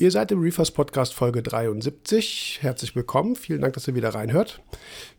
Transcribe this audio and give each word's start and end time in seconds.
Ihr 0.00 0.10
seid 0.10 0.32
im 0.32 0.40
Reefers 0.40 0.70
Podcast 0.70 1.12
Folge 1.12 1.42
73. 1.42 2.60
Herzlich 2.62 2.96
willkommen. 2.96 3.36
Vielen 3.36 3.60
Dank, 3.60 3.74
dass 3.74 3.86
ihr 3.86 3.94
wieder 3.94 4.14
reinhört. 4.14 4.62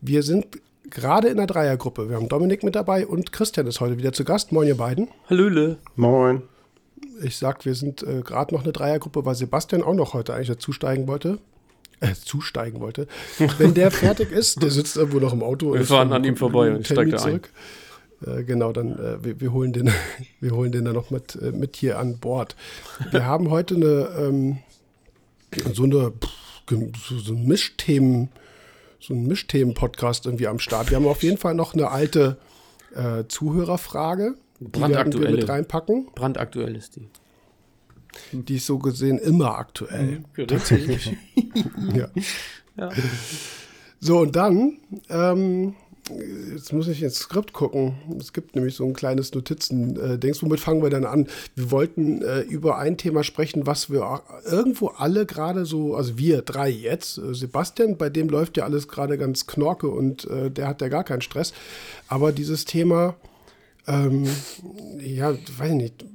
Wir 0.02 0.24
sind 0.24 0.60
gerade 0.90 1.28
in 1.28 1.38
der 1.38 1.46
Dreiergruppe. 1.46 2.10
Wir 2.10 2.16
haben 2.16 2.28
Dominik 2.28 2.64
mit 2.64 2.74
dabei 2.74 3.06
und 3.06 3.32
Christian 3.32 3.68
ist 3.68 3.80
heute 3.80 4.00
wieder 4.00 4.12
zu 4.12 4.24
Gast. 4.24 4.52
Moin, 4.52 4.68
ihr 4.68 4.78
beiden. 4.78 5.10
Hallöle. 5.30 5.78
Moin. 5.96 6.42
Ich 7.22 7.38
sag, 7.38 7.64
wir 7.64 7.76
sind 7.76 8.02
äh, 8.02 8.22
gerade 8.22 8.56
noch 8.56 8.64
eine 8.64 8.72
Dreiergruppe, 8.72 9.24
weil 9.24 9.36
Sebastian 9.36 9.84
auch 9.84 9.94
noch 9.94 10.16
heute 10.16 10.34
eigentlich 10.34 10.48
dazusteigen 10.48 11.06
wollte. 11.08 11.38
Äh, 12.00 12.16
zusteigen 12.16 12.80
wollte. 12.80 13.08
Wenn 13.60 13.76
der 13.76 13.92
fertig 13.92 14.32
ist, 14.32 14.64
der 14.64 14.72
sitzt 14.72 14.98
irgendwo 14.98 15.20
noch 15.20 15.34
im 15.34 15.44
Auto. 15.44 15.76
Wir 15.76 15.86
fahren 15.86 16.12
an 16.12 16.24
ihm 16.24 16.38
vorbei 16.38 16.72
und 16.72 16.88
steigt 16.88 17.14
da 17.14 17.24
ein. 17.24 17.42
Äh, 18.26 18.44
genau, 18.46 18.72
dann 18.72 18.98
äh, 18.98 19.24
wir, 19.24 19.42
wir, 19.42 19.54
holen 19.54 19.74
den, 19.74 19.92
wir 20.40 20.52
holen 20.56 20.72
den 20.72 20.86
dann 20.86 20.96
noch 20.96 21.12
mit, 21.12 21.36
äh, 21.36 21.52
mit 21.52 21.76
hier 21.76 22.00
an 22.00 22.18
Bord. 22.18 22.56
Wir 23.12 23.28
haben 23.28 23.52
heute 23.52 23.76
eine 23.76 24.10
ähm, 24.18 24.58
so 25.74 25.84
eine 25.84 26.14
so, 26.70 27.34
ein 27.34 27.46
Mischthemen, 27.46 28.30
so 29.00 29.14
ein 29.14 29.28
Mischthemen-Podcast 29.28 30.26
irgendwie 30.26 30.48
am 30.48 30.60
Start. 30.60 30.90
Wir 30.90 30.98
haben 30.98 31.08
auf 31.08 31.24
jeden 31.24 31.38
Fall 31.38 31.54
noch 31.54 31.74
eine 31.74 31.90
alte 31.90 32.38
äh, 32.96 33.26
Zuhörerfrage, 33.28 34.36
die 34.60 34.80
werden 34.80 35.14
wir 35.14 35.32
mit 35.32 35.50
reinpacken. 35.50 36.08
Brandaktuell 36.16 36.76
ist 36.76 36.96
die. 36.96 37.10
Die 38.34 38.58
ist 38.58 38.66
so 38.66 38.78
gesehen 38.78 39.18
immer 39.18 39.58
aktuell. 39.58 40.24
Mhm, 40.36 40.48
tatsächlich. 40.48 41.16
ja. 41.94 42.10
ja. 42.78 42.90
So, 44.00 44.20
und 44.20 44.36
dann 44.36 44.80
ähm, 45.10 45.76
jetzt 46.54 46.74
muss 46.74 46.88
ich 46.88 47.02
ins 47.02 47.16
Skript 47.16 47.54
gucken. 47.54 47.96
Es 48.20 48.34
gibt 48.34 48.56
nämlich 48.56 48.76
so 48.76 48.86
ein 48.86 48.94
kleines 48.94 49.34
Notizen-Dings. 49.34 50.42
Womit 50.44 50.60
fangen 50.60 50.82
wir 50.82 50.90
denn 50.90 51.06
an? 51.06 51.28
Wir 51.56 51.72
wollten 51.72 52.22
äh, 52.22 52.42
über 52.42 52.78
ein 52.78 52.98
Thema 52.98 53.24
sprechen, 53.24 53.66
was 53.66 53.90
wir 53.90 54.22
irgendwo 54.50 54.88
alle 54.88 55.26
gerade 55.26 55.66
so, 55.66 55.96
also 55.96 56.18
wir 56.18 56.42
drei 56.42 56.70
jetzt, 56.70 57.18
äh, 57.18 57.34
Sebastian, 57.34 57.98
bei 57.98 58.10
dem 58.10 58.30
läuft 58.30 58.58
ja 58.58 58.64
alles 58.64 58.88
gerade 58.88 59.18
ganz 59.18 59.48
knorke 59.48 59.90
und 59.90 60.26
äh, 60.26 60.52
der 60.52 60.68
hat 60.68 60.82
ja 60.82 60.88
gar 60.88 61.04
keinen 61.04 61.22
Stress. 61.22 61.54
Aber 62.08 62.32
dieses 62.32 62.66
Thema, 62.66 63.16
ähm, 63.88 64.28
ja, 65.00 65.34
weiß 65.34 65.70
ich 65.70 65.76
nicht, 65.76 66.06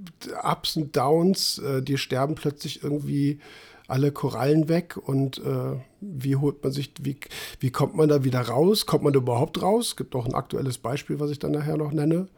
Ups 0.43 0.77
und 0.77 0.97
Downs, 0.97 1.59
äh, 1.59 1.83
die 1.83 1.99
sterben 1.99 2.35
plötzlich 2.35 2.83
irgendwie 2.83 3.41
alle 3.89 4.13
Korallen 4.13 4.69
weg 4.69 4.97
und 4.97 5.39
äh, 5.39 5.77
wie 6.01 6.37
holt 6.37 6.63
man 6.63 6.73
sich, 6.73 6.93
wie, 7.01 7.17
wie 7.61 7.71
kommt 7.71 7.95
man 7.95 8.09
da 8.09 8.25
wieder 8.25 8.41
raus? 8.41 8.87
Kommt 8.87 9.05
man 9.05 9.13
da 9.13 9.19
überhaupt 9.19 9.63
raus? 9.63 9.89
Es 9.89 9.97
gibt 9.97 10.15
auch 10.15 10.27
ein 10.27 10.35
aktuelles 10.35 10.79
Beispiel, 10.79 11.21
was 11.21 11.31
ich 11.31 11.39
dann 11.39 11.53
nachher 11.53 11.77
noch 11.77 11.93
nenne, 11.93 12.29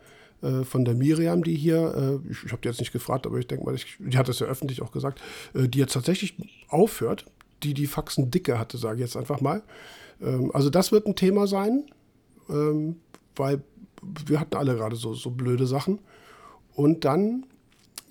äh, 0.43 0.65
von 0.65 0.85
der 0.85 0.95
Miriam, 0.95 1.43
die 1.43 1.55
hier, 1.55 2.21
äh, 2.27 2.31
ich, 2.31 2.45
ich 2.45 2.53
habe 2.53 2.61
die 2.63 2.69
jetzt 2.69 2.81
nicht 2.81 2.93
gefragt, 2.93 3.27
aber 3.27 3.39
ich 3.39 3.47
denke 3.47 3.65
mal, 3.65 3.75
ich, 3.75 3.97
die 3.99 4.19
hat 4.19 4.29
das 4.29 4.39
ja 4.41 4.47
öffentlich 4.47 4.83
auch 4.83 4.93
gesagt, 4.93 5.21
äh, 5.55 5.69
die 5.69 5.79
jetzt 5.79 5.95
tatsächlich 5.95 6.35
aufhört, 6.69 7.25
die 7.63 7.75
die 7.75 7.87
Faxen 7.87 8.31
dicke 8.31 8.59
hatte, 8.59 8.79
sage 8.79 8.97
ich 8.97 9.01
jetzt 9.01 9.17
einfach 9.17 9.41
mal. 9.41 9.63
Ähm, 10.21 10.51
also 10.55 10.71
das 10.71 10.93
wird 10.93 11.07
ein 11.07 11.17
Thema 11.17 11.47
sein, 11.47 11.87
ähm, 12.51 12.97
weil 13.37 13.63
wir 14.27 14.41
hatten 14.41 14.57
alle 14.57 14.77
gerade 14.77 14.97
so, 14.97 15.15
so 15.15 15.31
blöde 15.31 15.67
Sachen. 15.67 15.99
Und 16.75 17.05
dann 17.05 17.47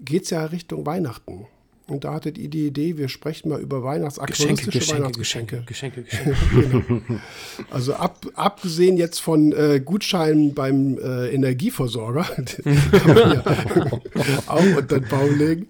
geht 0.01 0.23
es 0.23 0.31
ja 0.31 0.45
Richtung 0.45 0.85
Weihnachten. 0.85 1.47
Und 1.89 2.03
da 2.03 2.15
hattet 2.15 2.37
ihr 2.37 2.49
die 2.49 2.67
Idee, 2.67 2.97
wir 2.97 3.07
sprechen 3.07 3.47
mal 3.47 3.61
über 3.61 3.81
Weihnachtsaquaristische 3.81 4.71
Geschenke, 4.71 5.03
Weihnachtsgeschenke. 5.03 5.63
Geschenke, 5.65 6.01
Geschenke, 6.01 6.35
Geschenke. 6.51 7.03
genau. 7.07 7.21
Also 7.69 7.93
ab, 7.93 8.25
abgesehen 8.35 8.97
jetzt 8.97 9.19
von 9.19 9.53
äh, 9.53 9.79
Gutscheinen 9.79 10.53
beim 10.53 10.97
äh, 10.97 11.29
Energieversorger, 11.29 12.23
kann 12.25 13.15
man 13.15 13.33
ja 13.33 13.43
auch 14.47 14.75
unter 14.75 14.99
den 14.99 15.07
Baum 15.07 15.37
legen. 15.37 15.67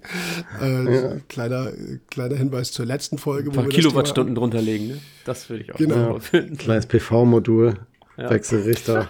Äh, 0.59 0.95
ja. 0.95 1.15
kleiner, 1.29 1.71
kleiner 2.09 2.35
Hinweis 2.35 2.71
zur 2.71 2.87
letzten 2.87 3.19
Folge. 3.19 3.51
Ein 3.51 3.55
paar 3.55 3.67
Kilowattstunden 3.67 4.33
drunter 4.33 4.61
legen, 4.61 4.87
ne? 4.87 4.97
Das 5.23 5.47
würde 5.51 5.63
ich 5.65 5.73
auch 5.73 5.77
genau. 5.77 6.13
Ja, 6.13 6.19
finden. 6.19 6.57
Kleines 6.57 6.87
PV-Modul, 6.87 7.75
ja. 8.17 8.29
Wechselrichter. 8.31 9.07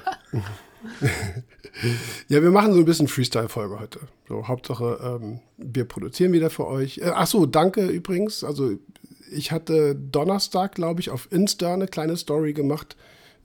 Ja, 2.27 2.41
wir 2.41 2.51
machen 2.51 2.73
so 2.73 2.79
ein 2.79 2.85
bisschen 2.85 3.07
Freestyle-Folge 3.07 3.79
heute. 3.79 3.99
So, 4.27 4.47
Hauptsache, 4.47 4.99
ähm, 5.21 5.39
wir 5.57 5.85
produzieren 5.85 6.33
wieder 6.33 6.49
für 6.49 6.67
euch. 6.67 6.99
Äh, 6.99 7.11
ach 7.13 7.27
so, 7.27 7.45
danke 7.45 7.85
übrigens. 7.85 8.43
Also, 8.43 8.71
ich 9.31 9.51
hatte 9.51 9.95
Donnerstag, 9.95 10.75
glaube 10.75 11.01
ich, 11.01 11.09
auf 11.09 11.31
Insta 11.31 11.73
eine 11.73 11.88
kleine 11.88 12.17
Story 12.17 12.53
gemacht 12.53 12.95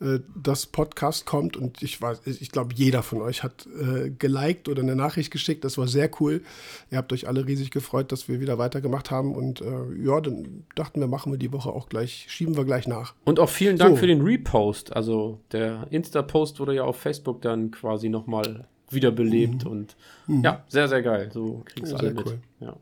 äh, 0.03 0.21
das 0.35 0.67
Podcast 0.67 1.27
kommt 1.27 1.57
und 1.57 1.83
ich 1.83 2.01
weiß, 2.01 2.27
ich 2.27 2.51
glaube, 2.51 2.75
jeder 2.75 3.03
von 3.03 3.23
euch 3.23 3.43
hat 3.43 3.67
äh, 3.67 4.11
geliked 4.11 4.69
oder 4.69 4.83
eine 4.83 4.97
Nachricht 4.97 5.31
geschickt. 5.31 5.65
Das 5.65 5.79
war 5.79 5.87
sehr 5.87 6.11
cool. 6.21 6.43
Ihr 6.91 6.99
habt 6.99 7.13
euch 7.13 7.29
alle 7.29 7.47
riesig 7.47 7.71
gefreut, 7.71 8.13
dass 8.13 8.29
wir 8.29 8.41
wieder 8.41 8.59
weitergemacht 8.59 9.11
haben 9.11 9.35
und 9.35 9.61
äh, 9.61 10.05
ja, 10.05 10.21
dann 10.21 10.65
dachten 10.75 11.01
wir, 11.01 11.07
machen 11.07 11.33
wir 11.33 11.39
die 11.39 11.53
Woche 11.53 11.71
auch 11.71 11.89
gleich, 11.89 12.27
schieben 12.29 12.57
wir 12.57 12.65
gleich 12.65 12.87
nach. 12.87 13.15
Und 13.25 13.39
auch 13.39 13.49
vielen 13.49 13.79
Dank 13.79 13.97
so. 13.97 14.01
für 14.01 14.07
den 14.07 14.23
Repost. 14.23 14.95
Also 14.95 15.41
der 15.53 15.87
Insta-Post 15.91 16.61
wurde 16.61 16.75
ja 16.75 16.85
auf 16.85 16.97
Facebook 16.97 17.43
dann 17.43 17.71
quasi 17.71 18.09
nochmal 18.09 18.67
wiederbelebt 18.91 19.65
mhm. 19.65 19.71
und 19.71 19.97
mhm. 20.27 20.45
ja, 20.45 20.65
sehr, 20.69 20.89
sehr 20.89 21.03
geil. 21.03 21.31
So 21.33 21.63
kriegst 21.65 21.93
du 21.93 21.97
alle 21.97 22.13
mit. 22.13 22.27
Cool. 22.27 22.39
Ja. 22.61 22.77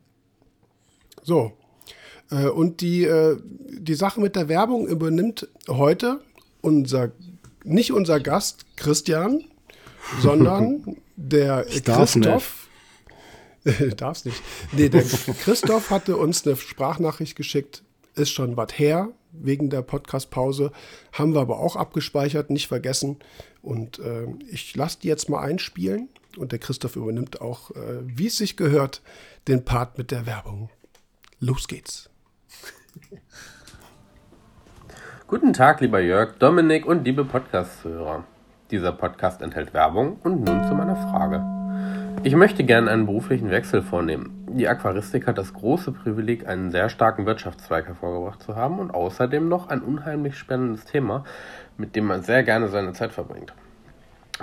So, 1.22 1.52
äh, 2.30 2.48
und 2.48 2.80
die, 2.80 3.04
äh, 3.04 3.36
die 3.44 3.94
Sache 3.94 4.20
mit 4.20 4.36
der 4.36 4.48
Werbung 4.48 4.86
übernimmt 4.86 5.48
heute 5.68 6.20
unser, 6.60 7.12
nicht 7.64 7.92
unser 7.92 8.20
Gast 8.20 8.64
Christian, 8.76 9.44
sondern 10.20 10.96
der 11.16 11.66
ich 11.68 11.84
Christoph. 11.84 12.68
Darf's 13.96 14.24
nicht. 14.24 14.42
Nee, 14.72 14.88
der 14.88 15.02
Christoph 15.02 15.90
hatte 15.90 16.16
uns 16.16 16.46
eine 16.46 16.56
Sprachnachricht 16.56 17.36
geschickt, 17.36 17.82
ist 18.14 18.30
schon 18.30 18.56
was 18.56 18.78
her, 18.78 19.10
wegen 19.32 19.70
der 19.70 19.82
Podcast-Pause. 19.82 20.72
Haben 21.12 21.34
wir 21.34 21.40
aber 21.40 21.60
auch 21.60 21.76
abgespeichert, 21.76 22.50
nicht 22.50 22.68
vergessen. 22.68 23.18
Und 23.62 23.98
äh, 23.98 24.26
ich 24.50 24.74
lasse 24.76 24.98
die 25.02 25.08
jetzt 25.08 25.28
mal 25.28 25.40
einspielen. 25.40 26.08
Und 26.36 26.52
der 26.52 26.58
Christoph 26.58 26.96
übernimmt 26.96 27.40
auch, 27.40 27.70
äh, 27.72 28.00
wie 28.02 28.28
es 28.28 28.38
sich 28.38 28.56
gehört, 28.56 29.02
den 29.48 29.64
Part 29.64 29.98
mit 29.98 30.10
der 30.10 30.26
Werbung. 30.26 30.70
Los 31.38 31.68
geht's. 31.68 32.08
Guten 35.30 35.52
Tag, 35.52 35.80
lieber 35.80 36.00
Jörg, 36.00 36.38
Dominik 36.40 36.84
und 36.84 37.04
liebe 37.04 37.24
Podcast-Zuhörer. 37.24 38.24
Dieser 38.72 38.90
Podcast 38.90 39.42
enthält 39.42 39.72
Werbung 39.72 40.16
und 40.24 40.44
nun 40.44 40.64
zu 40.64 40.74
meiner 40.74 40.96
Frage. 40.96 41.44
Ich 42.24 42.34
möchte 42.34 42.64
gerne 42.64 42.90
einen 42.90 43.06
beruflichen 43.06 43.48
Wechsel 43.48 43.80
vornehmen. 43.80 44.44
Die 44.48 44.66
Aquaristik 44.66 45.28
hat 45.28 45.38
das 45.38 45.54
große 45.54 45.92
Privileg, 45.92 46.48
einen 46.48 46.72
sehr 46.72 46.88
starken 46.88 47.26
Wirtschaftszweig 47.26 47.86
hervorgebracht 47.86 48.42
zu 48.42 48.56
haben 48.56 48.80
und 48.80 48.90
außerdem 48.90 49.48
noch 49.48 49.68
ein 49.68 49.82
unheimlich 49.82 50.36
spannendes 50.36 50.84
Thema, 50.84 51.22
mit 51.76 51.94
dem 51.94 52.06
man 52.06 52.24
sehr 52.24 52.42
gerne 52.42 52.66
seine 52.66 52.92
Zeit 52.92 53.12
verbringt. 53.12 53.54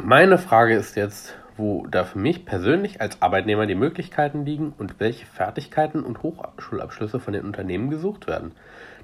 Meine 0.02 0.38
Frage 0.38 0.76
ist 0.76 0.96
jetzt, 0.96 1.36
wo 1.58 1.86
da 1.88 2.06
für 2.06 2.20
mich 2.20 2.46
persönlich 2.46 3.02
als 3.02 3.22
Arbeitnehmer 3.22 3.66
die 3.66 3.76
Möglichkeiten 3.76 4.46
liegen 4.46 4.74
und 4.78 5.02
welche 5.02 5.26
Fertigkeiten 5.26 6.04
und 6.04 6.24
Hochschulabschlüsse 6.24 7.20
von 7.20 7.34
den 7.34 7.44
Unternehmen 7.44 7.90
gesucht 7.90 8.26
werden. 8.28 8.54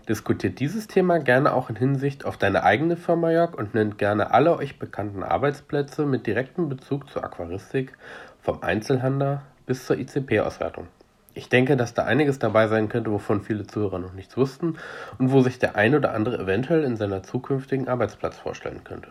Diskutiert 0.08 0.60
dieses 0.60 0.88
Thema 0.88 1.20
gerne 1.20 1.54
auch 1.54 1.70
in 1.70 1.78
Hinsicht 1.78 2.26
auf 2.26 2.38
deine 2.38 2.64
eigene 2.64 2.98
Firma, 2.98 3.32
Jörg, 3.32 3.54
und 3.54 3.74
nennt 3.74 3.98
gerne 3.98 4.32
alle 4.32 4.58
euch 4.58 4.78
bekannten 4.78 5.24
Arbeitsplätze 5.24 6.06
mit 6.06 6.28
direktem 6.28 6.68
Bezug 6.68 7.10
zur 7.10 7.24
Aquaristik, 7.24 7.94
vom 8.42 8.62
Einzelhandel 8.62 9.42
bis 9.66 9.86
zur 9.86 9.98
ICP-Auswertung. 9.98 10.88
Ich 11.36 11.50
denke, 11.50 11.78
dass 11.78 11.94
da 11.94 12.04
einiges 12.04 12.38
dabei 12.38 12.68
sein 12.68 12.90
könnte, 12.90 13.12
wovon 13.12 13.42
viele 13.42 13.66
Zuhörer 13.66 13.98
noch 13.98 14.14
nichts 14.14 14.38
wussten 14.38 14.78
und 15.18 15.32
wo 15.32 15.42
sich 15.42 15.58
der 15.58 15.76
ein 15.76 15.96
oder 15.96 16.14
andere 16.14 16.38
eventuell 16.38 16.84
in 16.84 16.98
seiner 16.98 17.24
zukünftigen 17.24 17.88
Arbeitsplatz 17.88 18.38
vorstellen 18.38 18.84
könnte. 18.84 19.10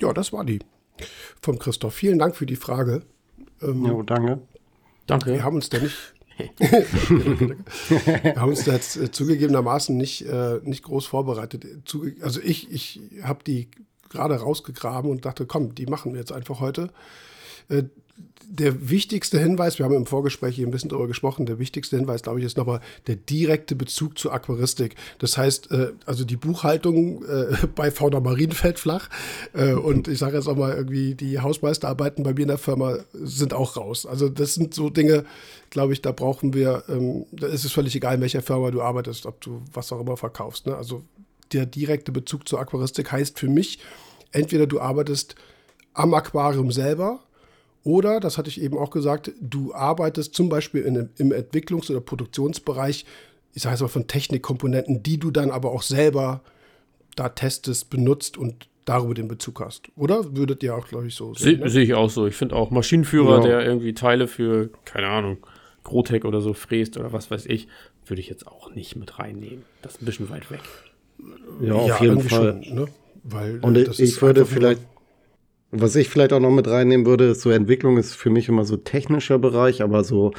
Ja, 0.00 0.12
das 0.12 0.32
war 0.32 0.44
die 0.44 0.60
vom 1.40 1.58
Christoph. 1.58 1.94
Vielen 1.94 2.18
Dank 2.18 2.36
für 2.36 2.46
die 2.46 2.56
Frage. 2.56 3.02
Ähm, 3.62 3.84
ja, 3.84 4.02
danke. 4.04 4.40
Danke. 5.06 5.32
Wir 5.32 5.44
haben 5.44 5.56
uns 5.56 5.68
da 5.68 5.78
nicht 5.78 6.13
wir 6.58 8.36
haben 8.36 8.50
uns 8.50 8.64
da 8.64 8.72
jetzt 8.72 8.96
äh, 8.96 9.10
zugegebenermaßen 9.10 9.96
nicht, 9.96 10.26
äh, 10.26 10.60
nicht 10.62 10.82
groß 10.84 11.06
vorbereitet. 11.06 11.64
Zuge 11.84 12.14
also 12.20 12.40
ich, 12.40 12.70
ich 12.72 13.00
habe 13.22 13.44
die 13.44 13.68
gerade 14.10 14.36
rausgegraben 14.36 15.10
und 15.10 15.24
dachte, 15.24 15.46
komm, 15.46 15.74
die 15.74 15.86
machen 15.86 16.12
wir 16.12 16.20
jetzt 16.20 16.32
einfach 16.32 16.60
heute. 16.60 16.90
Äh, 17.68 17.84
der 18.46 18.90
wichtigste 18.90 19.40
Hinweis, 19.40 19.78
wir 19.78 19.86
haben 19.86 19.94
im 19.94 20.06
Vorgespräch 20.06 20.54
hier 20.54 20.66
ein 20.66 20.70
bisschen 20.70 20.90
darüber 20.90 21.08
gesprochen, 21.08 21.46
der 21.46 21.58
wichtigste 21.58 21.96
Hinweis, 21.96 22.22
glaube 22.22 22.38
ich, 22.38 22.44
ist 22.44 22.58
nochmal 22.58 22.80
der 23.06 23.16
direkte 23.16 23.74
Bezug 23.74 24.18
zur 24.18 24.32
Aquaristik. 24.34 24.96
Das 25.18 25.38
heißt, 25.38 25.72
äh, 25.72 25.92
also 26.04 26.24
die 26.24 26.36
Buchhaltung 26.36 27.24
äh, 27.24 27.56
bei 27.74 27.90
Fauna 27.90 28.20
Marien 28.20 28.52
fällt 28.52 28.78
flach. 28.78 29.08
Und 29.54 30.08
ich 30.08 30.18
sage 30.18 30.36
jetzt 30.36 30.46
auch 30.46 30.56
mal 30.56 30.74
irgendwie, 30.74 31.14
die 31.14 31.40
Hausmeisterarbeiten 31.40 32.22
bei 32.22 32.34
mir 32.34 32.42
in 32.42 32.48
der 32.48 32.58
Firma 32.58 32.98
sind 33.12 33.54
auch 33.54 33.76
raus. 33.76 34.04
Also 34.04 34.28
das 34.28 34.54
sind 34.54 34.74
so 34.74 34.90
Dinge, 34.90 35.24
glaube 35.74 35.92
ich, 35.92 36.00
da 36.00 36.12
brauchen 36.12 36.54
wir, 36.54 36.84
ähm, 36.88 37.26
da 37.32 37.48
ist 37.48 37.64
es 37.64 37.72
völlig 37.72 37.94
egal, 37.94 38.14
in 38.14 38.20
welcher 38.22 38.40
Firma 38.42 38.70
du 38.70 38.80
arbeitest, 38.80 39.26
ob 39.26 39.40
du 39.42 39.60
was 39.72 39.92
auch 39.92 40.00
immer 40.00 40.16
verkaufst. 40.16 40.66
Ne? 40.66 40.74
Also 40.74 41.02
der 41.52 41.66
direkte 41.66 42.12
Bezug 42.12 42.48
zur 42.48 42.60
Aquaristik 42.60 43.12
heißt 43.12 43.38
für 43.38 43.48
mich, 43.48 43.80
entweder 44.32 44.66
du 44.66 44.80
arbeitest 44.80 45.34
am 45.92 46.14
Aquarium 46.14 46.72
selber 46.72 47.20
Oder, 47.84 48.18
das 48.18 48.38
hatte 48.38 48.48
ich 48.48 48.60
eben 48.62 48.78
auch 48.78 48.90
gesagt, 48.90 49.30
du 49.40 49.74
arbeitest 49.74 50.34
zum 50.34 50.48
Beispiel 50.48 50.82
in, 50.82 51.10
im 51.18 51.32
Entwicklungs- 51.32 51.90
oder 51.90 52.00
Produktionsbereich, 52.00 53.04
ich 53.52 53.62
sage 53.62 53.74
jetzt 53.74 53.82
mal 53.82 53.88
von 53.88 54.06
Technikkomponenten, 54.06 55.02
die 55.02 55.18
du 55.18 55.30
dann 55.30 55.50
aber 55.50 55.70
auch 55.70 55.82
selber 55.82 56.40
da 57.14 57.28
testest, 57.28 57.90
benutzt 57.90 58.38
und 58.38 58.68
darüber 58.86 59.14
den 59.14 59.28
Bezug 59.28 59.60
hast. 59.60 59.82
Oder 59.96 60.34
würdet 60.34 60.62
ihr 60.62 60.74
auch, 60.74 60.88
glaube 60.88 61.06
ich, 61.06 61.14
so 61.14 61.34
sehen? 61.34 61.60
Ne? 61.60 61.68
Sehe 61.68 61.84
ich 61.84 61.94
auch 61.94 62.10
so. 62.10 62.26
Ich 62.26 62.36
finde 62.36 62.56
auch 62.56 62.70
Maschinenführer, 62.70 63.36
ja. 63.36 63.42
der 63.42 63.66
irgendwie 63.66 63.92
Teile 63.92 64.28
für, 64.28 64.70
keine 64.86 65.08
Ahnung, 65.08 65.38
Grotec 65.84 66.24
oder 66.24 66.40
so 66.40 66.54
fräst 66.54 66.96
oder 66.96 67.12
was 67.12 67.30
weiß 67.30 67.46
ich, 67.46 67.68
würde 68.06 68.20
ich 68.20 68.28
jetzt 68.28 68.46
auch 68.46 68.74
nicht 68.74 68.96
mit 68.96 69.18
reinnehmen. 69.18 69.62
Das 69.82 69.94
ist 69.94 70.02
ein 70.02 70.06
bisschen 70.06 70.30
weit 70.30 70.50
weg. 70.50 70.60
Ja, 71.60 71.74
auf 71.74 71.88
ja, 71.88 72.02
jeden 72.02 72.20
Fall. 72.20 72.60
Schon, 72.64 72.74
ne? 72.74 72.86
Weil, 73.22 73.58
Und 73.60 73.78
ich, 73.78 74.00
ich 74.00 74.20
würde 74.20 74.44
vielleicht, 74.44 74.80
was 75.70 75.96
ich 75.96 76.08
vielleicht 76.08 76.32
auch 76.32 76.40
noch 76.40 76.50
mit 76.50 76.68
reinnehmen 76.68 77.06
würde, 77.06 77.26
ist 77.26 77.42
so 77.42 77.50
Entwicklung 77.50 77.96
ist 77.96 78.14
für 78.14 78.30
mich 78.30 78.48
immer 78.48 78.64
so 78.64 78.76
technischer 78.76 79.38
Bereich, 79.38 79.82
aber 79.82 80.04
so 80.04 80.32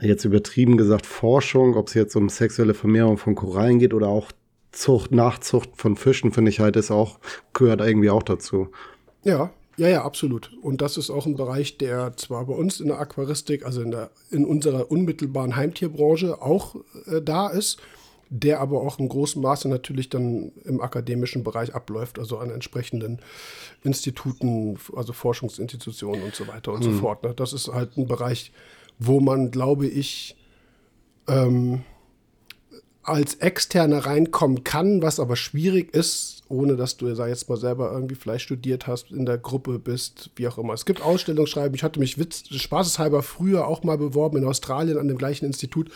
jetzt 0.00 0.24
übertrieben 0.24 0.76
gesagt 0.76 1.04
Forschung, 1.04 1.76
ob 1.76 1.88
es 1.88 1.94
jetzt 1.94 2.16
um 2.16 2.28
sexuelle 2.28 2.74
Vermehrung 2.74 3.18
von 3.18 3.34
Korallen 3.34 3.78
geht 3.78 3.92
oder 3.92 4.08
auch 4.08 4.32
Zucht, 4.72 5.12
Nachzucht 5.12 5.70
von 5.74 5.96
Fischen, 5.96 6.32
finde 6.32 6.50
ich 6.50 6.60
halt, 6.60 6.76
ist 6.76 6.90
auch, 6.90 7.18
gehört 7.52 7.80
irgendwie 7.80 8.10
auch 8.10 8.22
dazu. 8.22 8.68
Ja, 9.22 9.52
ja, 9.80 9.88
ja, 9.88 10.04
absolut. 10.04 10.52
Und 10.60 10.82
das 10.82 10.98
ist 10.98 11.08
auch 11.08 11.24
ein 11.24 11.36
Bereich, 11.36 11.78
der 11.78 12.14
zwar 12.18 12.44
bei 12.44 12.52
uns 12.52 12.80
in 12.80 12.88
der 12.88 12.98
Aquaristik, 12.98 13.64
also 13.64 13.80
in, 13.80 13.90
der, 13.90 14.10
in 14.30 14.44
unserer 14.44 14.90
unmittelbaren 14.90 15.56
Heimtierbranche 15.56 16.42
auch 16.42 16.76
äh, 17.06 17.22
da 17.22 17.48
ist, 17.48 17.78
der 18.28 18.60
aber 18.60 18.82
auch 18.82 18.98
in 18.98 19.08
großem 19.08 19.40
Maße 19.40 19.70
natürlich 19.70 20.10
dann 20.10 20.52
im 20.64 20.82
akademischen 20.82 21.44
Bereich 21.44 21.74
abläuft, 21.74 22.18
also 22.18 22.36
an 22.36 22.50
entsprechenden 22.50 23.20
Instituten, 23.82 24.78
also 24.94 25.14
Forschungsinstitutionen 25.14 26.24
und 26.24 26.34
so 26.34 26.46
weiter 26.46 26.74
und 26.74 26.84
mhm. 26.84 26.92
so 26.92 26.98
fort. 26.98 27.22
Ne? 27.22 27.32
Das 27.34 27.54
ist 27.54 27.68
halt 27.68 27.96
ein 27.96 28.06
Bereich, 28.06 28.52
wo 28.98 29.20
man, 29.20 29.50
glaube 29.50 29.86
ich, 29.86 30.36
ähm, 31.26 31.84
als 33.02 33.34
Externer 33.36 33.98
reinkommen 34.06 34.64
kann, 34.64 35.02
was 35.02 35.20
aber 35.20 35.36
schwierig 35.36 35.94
ist, 35.94 36.42
ohne 36.48 36.76
dass 36.76 36.96
du, 36.96 37.14
sag 37.14 37.28
jetzt 37.28 37.48
mal, 37.48 37.56
selber 37.56 37.92
irgendwie 37.92 38.14
vielleicht 38.14 38.44
studiert 38.44 38.86
hast, 38.86 39.10
in 39.10 39.24
der 39.24 39.38
Gruppe 39.38 39.78
bist, 39.78 40.30
wie 40.36 40.48
auch 40.48 40.58
immer. 40.58 40.74
Es 40.74 40.84
gibt 40.84 41.00
Ausstellungsschreiben. 41.00 41.74
Ich 41.74 41.82
hatte 41.82 42.00
mich 42.00 42.18
witz, 42.18 42.48
spaßeshalber 42.48 43.22
früher 43.22 43.66
auch 43.66 43.84
mal 43.84 43.96
beworben 43.96 44.38
in 44.38 44.44
Australien 44.44 44.98
an 44.98 45.08
dem 45.08 45.16
gleichen 45.16 45.46
Institut, 45.46 45.90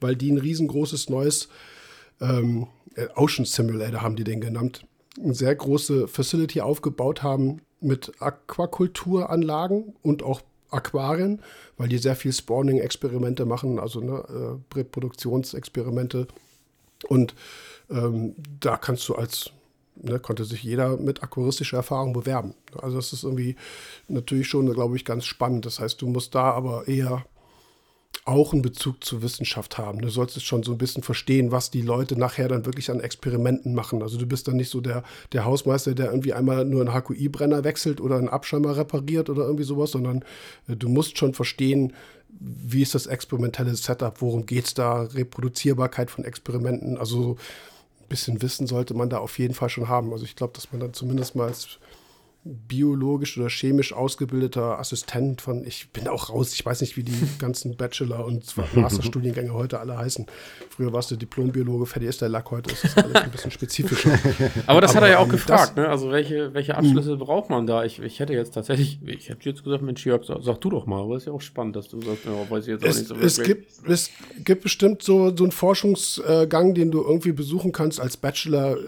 weil 0.00 0.16
die 0.16 0.30
ein 0.30 0.38
riesengroßes 0.38 1.08
neues 1.08 1.48
ähm, 2.20 2.66
Ocean 3.14 3.44
Simulator 3.44 4.02
haben 4.02 4.16
die 4.16 4.24
den 4.24 4.40
genannt, 4.40 4.84
eine 5.22 5.34
sehr 5.34 5.54
große 5.54 6.08
Facility 6.08 6.60
aufgebaut 6.60 7.22
haben 7.22 7.62
mit 7.80 8.12
Aquakulturanlagen 8.20 9.94
und 10.02 10.22
auch 10.22 10.42
Aquarien, 10.70 11.40
weil 11.76 11.88
die 11.88 11.98
sehr 11.98 12.14
viel 12.14 12.32
Spawning-Experimente 12.32 13.44
machen, 13.44 13.78
also 13.78 14.00
ne, 14.00 14.22
äh, 14.28 14.76
Reproduktionsexperimente 14.76 16.28
und 17.08 17.34
ähm, 17.90 18.34
da 18.60 18.76
kannst 18.76 19.08
du 19.08 19.14
als, 19.14 19.50
ne, 19.96 20.18
konnte 20.18 20.44
sich 20.44 20.62
jeder 20.62 20.96
mit 20.96 21.22
aquaristischer 21.22 21.78
Erfahrung 21.78 22.12
bewerben. 22.12 22.54
Also 22.80 22.96
das 22.96 23.12
ist 23.12 23.24
irgendwie 23.24 23.56
natürlich 24.08 24.48
schon, 24.48 24.72
glaube 24.72 24.96
ich, 24.96 25.04
ganz 25.04 25.24
spannend. 25.24 25.66
Das 25.66 25.80
heißt, 25.80 26.00
du 26.00 26.08
musst 26.08 26.34
da 26.34 26.52
aber 26.52 26.88
eher 26.88 27.24
auch 28.24 28.52
einen 28.52 28.62
Bezug 28.62 29.02
zur 29.02 29.22
Wissenschaft 29.22 29.78
haben. 29.78 30.00
Du 30.00 30.08
solltest 30.08 30.44
schon 30.44 30.62
so 30.62 30.72
ein 30.72 30.78
bisschen 30.78 31.02
verstehen, 31.02 31.52
was 31.52 31.70
die 31.70 31.82
Leute 31.82 32.18
nachher 32.18 32.48
dann 32.48 32.66
wirklich 32.66 32.90
an 32.90 33.00
Experimenten 33.00 33.74
machen. 33.74 34.02
Also 34.02 34.18
du 34.18 34.26
bist 34.26 34.46
dann 34.46 34.56
nicht 34.56 34.68
so 34.68 34.80
der, 34.80 35.02
der 35.32 35.44
Hausmeister, 35.44 35.94
der 35.94 36.06
irgendwie 36.06 36.32
einmal 36.32 36.64
nur 36.64 36.80
einen 36.86 36.94
HQI-Brenner 36.94 37.64
wechselt 37.64 38.00
oder 38.00 38.16
einen 38.16 38.28
Abschirmer 38.28 38.76
repariert 38.76 39.30
oder 39.30 39.44
irgendwie 39.44 39.64
sowas, 39.64 39.92
sondern 39.92 40.24
äh, 40.68 40.76
du 40.76 40.88
musst 40.88 41.18
schon 41.18 41.34
verstehen, 41.34 41.94
wie 42.28 42.82
ist 42.82 42.94
das 42.94 43.06
experimentelle 43.06 43.74
Setup, 43.74 44.20
worum 44.20 44.46
geht 44.46 44.66
es 44.66 44.74
da, 44.74 45.02
Reproduzierbarkeit 45.02 46.10
von 46.10 46.24
Experimenten. 46.24 46.98
Also 46.98 47.36
ein 48.00 48.08
bisschen 48.08 48.42
Wissen 48.42 48.66
sollte 48.66 48.94
man 48.94 49.10
da 49.10 49.18
auf 49.18 49.38
jeden 49.38 49.54
Fall 49.54 49.70
schon 49.70 49.88
haben. 49.88 50.12
Also 50.12 50.24
ich 50.24 50.36
glaube, 50.36 50.52
dass 50.54 50.70
man 50.72 50.80
dann 50.80 50.94
zumindest 50.94 51.36
mal 51.36 51.48
als 51.48 51.78
biologisch 52.42 53.36
oder 53.36 53.50
chemisch 53.50 53.92
ausgebildeter 53.92 54.78
Assistent 54.78 55.42
von, 55.42 55.62
ich 55.66 55.90
bin 55.90 56.08
auch 56.08 56.30
raus, 56.30 56.54
ich 56.54 56.64
weiß 56.64 56.80
nicht, 56.80 56.96
wie 56.96 57.02
die 57.02 57.12
ganzen 57.38 57.76
Bachelor- 57.76 58.24
und 58.24 58.54
Masterstudiengänge 58.74 59.52
heute 59.52 59.78
alle 59.78 59.98
heißen. 59.98 60.24
Früher 60.70 60.92
warst 60.92 61.10
du 61.10 61.16
Diplombiologe, 61.16 61.84
fertig 61.84 62.08
ist 62.08 62.22
der 62.22 62.30
Lack, 62.30 62.50
heute 62.50 62.72
ist 62.72 62.84
das 62.84 62.96
alles 62.96 63.14
ein 63.16 63.30
bisschen 63.30 63.50
spezifischer. 63.50 64.18
Aber 64.66 64.80
das 64.80 64.92
Aber, 64.92 65.00
hat 65.00 65.08
er 65.08 65.10
ja 65.10 65.18
auch 65.18 65.24
ähm, 65.24 65.32
gefragt, 65.32 65.76
ne? 65.76 65.88
Also 65.88 66.10
welche, 66.10 66.54
welche 66.54 66.76
Abschlüsse 66.76 67.18
braucht 67.18 67.50
man 67.50 67.66
da? 67.66 67.84
Ich, 67.84 68.00
ich 68.00 68.20
hätte 68.20 68.32
jetzt 68.32 68.54
tatsächlich, 68.54 69.00
ich 69.04 69.28
hätte 69.28 69.48
jetzt 69.48 69.62
gesagt, 69.62 69.82
Mensch, 69.82 70.06
Jörg, 70.06 70.24
sag, 70.24 70.38
sag, 70.42 70.60
du 70.62 70.70
doch 70.70 70.86
mal, 70.86 71.02
aber 71.02 71.18
ist 71.18 71.26
ja 71.26 71.32
auch 71.32 71.42
spannend, 71.42 71.76
dass 71.76 71.88
du 71.88 72.00
sagst, 72.00 72.24
ja, 72.24 72.50
weiß 72.50 72.64
ich 72.64 72.70
jetzt 72.70 72.84
auch 72.84 72.88
es, 72.88 72.98
nicht 72.98 73.08
so 73.08 73.14
es 73.16 73.42
gibt, 73.42 73.70
es 73.86 74.10
gibt 74.44 74.62
bestimmt 74.62 75.02
so, 75.02 75.36
so 75.36 75.44
einen 75.44 75.52
Forschungsgang, 75.52 76.74
den 76.74 76.90
du 76.90 77.02
irgendwie 77.02 77.32
besuchen 77.32 77.72
kannst 77.72 78.00
als 78.00 78.16
Bachelor 78.16 78.78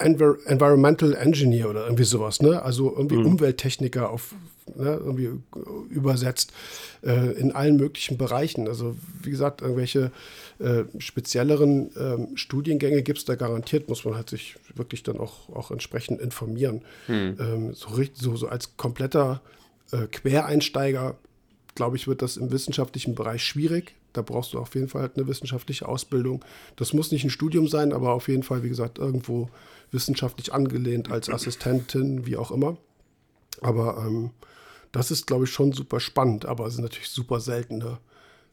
Envir 0.00 0.38
Environmental 0.46 1.14
Engineer 1.14 1.70
oder 1.70 1.84
irgendwie 1.84 2.04
sowas, 2.04 2.40
ne? 2.42 2.62
Also 2.62 2.94
irgendwie 2.96 3.16
mhm. 3.16 3.26
Umwelttechniker 3.26 4.10
auf 4.10 4.34
ne? 4.76 5.00
irgendwie 5.04 5.30
übersetzt 5.90 6.52
äh, 7.02 7.32
in 7.32 7.52
allen 7.52 7.76
möglichen 7.76 8.18
Bereichen. 8.18 8.68
Also 8.68 8.96
wie 9.22 9.30
gesagt, 9.30 9.62
irgendwelche 9.62 10.12
äh, 10.58 10.84
spezielleren 10.98 11.94
äh, 11.96 12.36
Studiengänge 12.36 13.02
gibt 13.02 13.18
es 13.18 13.24
da 13.24 13.34
garantiert, 13.34 13.88
muss 13.88 14.04
man 14.04 14.14
halt 14.14 14.30
sich 14.30 14.56
wirklich 14.74 15.02
dann 15.02 15.18
auch, 15.18 15.48
auch 15.50 15.70
entsprechend 15.70 16.20
informieren. 16.20 16.82
Mhm. 17.08 17.36
Ähm, 17.40 17.74
so, 17.74 17.88
so, 18.14 18.36
so 18.36 18.48
als 18.48 18.76
kompletter 18.76 19.40
äh, 19.92 20.06
Quereinsteiger, 20.06 21.16
glaube 21.74 21.96
ich, 21.96 22.06
wird 22.08 22.22
das 22.22 22.36
im 22.36 22.50
wissenschaftlichen 22.50 23.14
Bereich 23.14 23.42
schwierig. 23.44 23.94
Da 24.12 24.22
brauchst 24.22 24.52
du 24.54 24.58
auf 24.58 24.74
jeden 24.74 24.88
Fall 24.88 25.02
halt 25.02 25.16
eine 25.16 25.28
wissenschaftliche 25.28 25.88
Ausbildung. 25.88 26.44
Das 26.76 26.92
muss 26.92 27.12
nicht 27.12 27.24
ein 27.24 27.30
Studium 27.30 27.68
sein, 27.68 27.92
aber 27.92 28.12
auf 28.12 28.28
jeden 28.28 28.42
Fall, 28.42 28.62
wie 28.62 28.68
gesagt, 28.68 28.98
irgendwo 28.98 29.48
wissenschaftlich 29.90 30.52
angelehnt 30.52 31.10
als 31.10 31.28
Assistentin, 31.28 32.26
wie 32.26 32.36
auch 32.36 32.50
immer. 32.50 32.76
Aber 33.60 34.04
ähm, 34.06 34.30
das 34.92 35.10
ist, 35.10 35.26
glaube 35.26 35.44
ich, 35.44 35.50
schon 35.50 35.72
super 35.72 36.00
spannend, 36.00 36.46
aber 36.46 36.66
es 36.66 36.74
sind 36.74 36.82
natürlich 36.82 37.10
super 37.10 37.40
seltene 37.40 37.98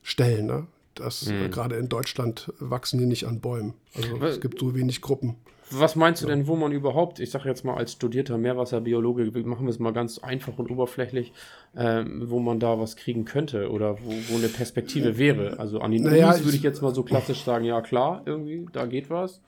Stellen. 0.03 0.45
Ne? 0.45 0.67
Das, 0.95 1.25
mhm. 1.25 1.51
Gerade 1.51 1.75
in 1.75 1.89
Deutschland 1.89 2.51
wachsen 2.59 2.99
die 2.99 3.05
nicht 3.05 3.25
an 3.25 3.39
Bäumen. 3.39 3.73
Also 3.95 4.17
es 4.17 4.41
gibt 4.41 4.59
so 4.59 4.75
wenig 4.75 5.01
Gruppen. 5.01 5.35
Was 5.71 5.95
meinst 5.95 6.23
du 6.23 6.27
denn, 6.27 6.47
wo 6.47 6.55
man 6.55 6.71
überhaupt, 6.71 7.19
ich 7.19 7.29
sage 7.29 7.49
jetzt 7.49 7.65
mal 7.65 7.75
als 7.75 7.93
studierter 7.93 8.37
Meerwasserbiologe, 8.37 9.25
machen 9.43 9.65
wir 9.65 9.71
es 9.71 9.79
mal 9.79 9.93
ganz 9.93 10.19
einfach 10.19 10.57
und 10.57 10.71
oberflächlich, 10.71 11.33
ähm, 11.75 12.23
wo 12.27 12.39
man 12.39 12.59
da 12.59 12.79
was 12.79 12.95
kriegen 12.95 13.25
könnte 13.25 13.69
oder 13.69 13.97
wo, 13.99 14.11
wo 14.29 14.37
eine 14.37 14.47
Perspektive 14.47 15.17
wäre? 15.17 15.59
Also 15.59 15.79
an 15.79 15.91
den 15.91 16.03
naja, 16.03 16.29
Unis 16.29 16.45
würde 16.45 16.57
ich 16.57 16.63
jetzt 16.63 16.81
mal 16.81 16.95
so 16.95 17.03
klassisch 17.03 17.43
sagen, 17.43 17.65
ja 17.65 17.81
klar, 17.81 18.21
irgendwie, 18.25 18.65
da 18.71 18.85
geht 18.85 19.09
was. 19.09 19.41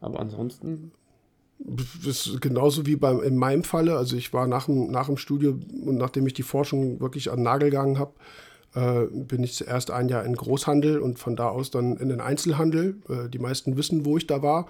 Aber 0.00 0.20
ansonsten 0.20 0.92
das 1.58 2.26
ist 2.26 2.40
genauso 2.40 2.86
wie 2.86 2.96
beim, 2.96 3.22
in 3.22 3.36
meinem 3.36 3.62
Falle. 3.62 3.96
Also 3.96 4.16
ich 4.16 4.32
war 4.32 4.46
nach 4.46 4.66
dem, 4.66 4.90
nach 4.90 5.06
dem 5.06 5.16
Studium 5.16 5.60
und 5.84 5.96
nachdem 5.96 6.26
ich 6.26 6.34
die 6.34 6.42
Forschung 6.42 7.00
wirklich 7.00 7.30
an 7.30 7.38
den 7.38 7.44
Nagel 7.44 7.70
gegangen 7.70 7.98
habe, 7.98 8.12
äh, 8.74 9.06
bin 9.10 9.42
ich 9.42 9.54
zuerst 9.54 9.90
ein 9.90 10.08
Jahr 10.08 10.24
in 10.24 10.36
Großhandel 10.36 10.98
und 10.98 11.18
von 11.18 11.34
da 11.34 11.48
aus 11.48 11.70
dann 11.70 11.96
in 11.96 12.08
den 12.08 12.20
Einzelhandel. 12.20 12.96
Äh, 13.08 13.30
die 13.30 13.38
meisten 13.38 13.76
wissen, 13.76 14.04
wo 14.04 14.16
ich 14.16 14.26
da 14.26 14.42
war. 14.42 14.66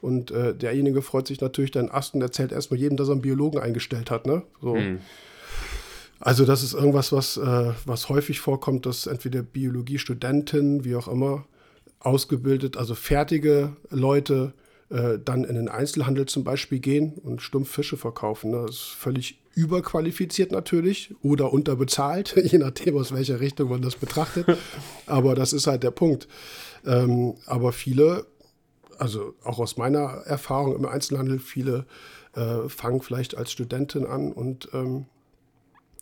Und 0.00 0.30
äh, 0.30 0.54
derjenige 0.54 1.02
freut 1.02 1.26
sich 1.26 1.40
natürlich 1.40 1.70
dann 1.70 1.90
Ast 1.90 2.14
und 2.14 2.22
erzählt 2.22 2.52
erstmal 2.52 2.78
jedem, 2.78 2.96
dass 2.96 3.08
er 3.08 3.12
einen 3.12 3.22
Biologen 3.22 3.58
eingestellt 3.58 4.10
hat. 4.10 4.26
Ne? 4.26 4.42
So. 4.60 4.76
Hm. 4.76 4.98
Also 6.20 6.44
das 6.44 6.62
ist 6.62 6.72
irgendwas, 6.72 7.12
was, 7.12 7.36
äh, 7.36 7.72
was 7.84 8.08
häufig 8.08 8.40
vorkommt, 8.40 8.86
dass 8.86 9.06
entweder 9.06 9.42
Biologiestudenten, 9.42 10.84
wie 10.84 10.96
auch 10.96 11.08
immer, 11.08 11.44
ausgebildet, 12.00 12.76
also 12.76 12.94
fertige 12.94 13.76
Leute 13.90 14.52
äh, 14.88 15.18
dann 15.22 15.44
in 15.44 15.56
den 15.56 15.68
Einzelhandel 15.68 16.26
zum 16.26 16.44
Beispiel 16.44 16.78
gehen 16.78 17.14
und 17.22 17.42
stumpf 17.42 17.70
Fische 17.70 17.96
verkaufen. 17.96 18.52
Ne? 18.52 18.62
Das 18.66 18.76
ist 18.76 18.94
völlig 18.96 19.38
überqualifiziert 19.54 20.52
natürlich 20.52 21.14
oder 21.22 21.52
unterbezahlt, 21.52 22.36
je 22.44 22.58
nachdem, 22.58 22.96
aus 22.96 23.12
welcher 23.12 23.40
Richtung 23.40 23.70
man 23.70 23.82
das 23.82 23.96
betrachtet. 23.96 24.46
aber 25.06 25.34
das 25.34 25.52
ist 25.52 25.66
halt 25.66 25.82
der 25.82 25.90
Punkt. 25.90 26.28
Ähm, 26.86 27.34
aber 27.46 27.72
viele, 27.72 28.26
also 28.98 29.34
auch 29.44 29.58
aus 29.58 29.76
meiner 29.76 30.22
Erfahrung 30.26 30.76
im 30.76 30.86
Einzelhandel, 30.86 31.38
viele 31.38 31.86
äh, 32.34 32.68
fangen 32.68 33.00
vielleicht 33.00 33.36
als 33.36 33.52
Studentin 33.52 34.06
an 34.06 34.32
und 34.32 34.68
ähm, 34.72 35.06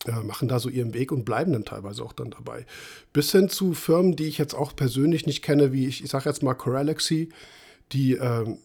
äh, 0.07 0.23
machen 0.23 0.49
da 0.49 0.59
so 0.59 0.69
ihren 0.69 0.93
Weg 0.95 1.13
und 1.13 1.25
bleiben 1.25 1.53
dann 1.53 1.65
teilweise 1.65 2.03
auch 2.05 2.13
dann 2.13 2.31
dabei. 2.31 2.67
Bis 3.13 3.33
hin 3.33 3.49
zu 3.49 3.75
Firmen, 3.75 4.17
die 4.17 4.27
ich 4.27 4.39
jetzt 4.39 4.55
auch 4.55 4.77
persönlich 4.77 5.27
nicht 5.27 5.43
kenne, 5.43 5.73
wie 5.73 5.87
ich, 5.87 6.05
ich 6.05 6.11
sage 6.11 6.29
jetzt 6.29 6.43
mal 6.43 6.55
Coralaxy, 6.55 7.31
die 7.93 8.15
ähm, 8.15 8.59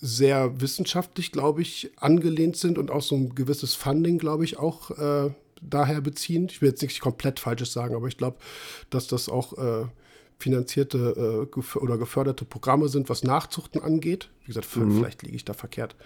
sehr 0.00 0.60
wissenschaftlich, 0.60 1.32
glaube 1.32 1.62
ich, 1.62 1.92
angelehnt 1.96 2.56
sind 2.56 2.76
und 2.78 2.90
auch 2.90 3.02
so 3.02 3.14
ein 3.14 3.34
gewisses 3.34 3.74
Funding, 3.74 4.18
glaube 4.18 4.44
ich, 4.44 4.58
auch 4.58 4.90
äh, 4.90 5.30
daher 5.60 6.00
beziehen. 6.00 6.48
Ich 6.50 6.60
will 6.60 6.70
jetzt 6.70 6.82
nicht 6.82 7.00
komplett 7.00 7.40
Falsches 7.40 7.72
sagen, 7.72 7.94
aber 7.94 8.08
ich 8.08 8.16
glaube, 8.16 8.38
dass 8.90 9.06
das 9.06 9.28
auch 9.28 9.56
äh, 9.58 9.86
finanzierte 10.38 11.46
äh, 11.46 11.54
gef 11.54 11.76
oder 11.76 11.98
geförderte 11.98 12.44
Programme 12.44 12.88
sind, 12.88 13.08
was 13.08 13.22
Nachzuchten 13.22 13.80
angeht. 13.80 14.28
Wie 14.42 14.48
gesagt, 14.48 14.76
mhm. 14.76 14.96
vielleicht 14.96 15.22
liege 15.22 15.36
ich 15.36 15.44
da 15.44 15.52
verkehrt. 15.52 15.96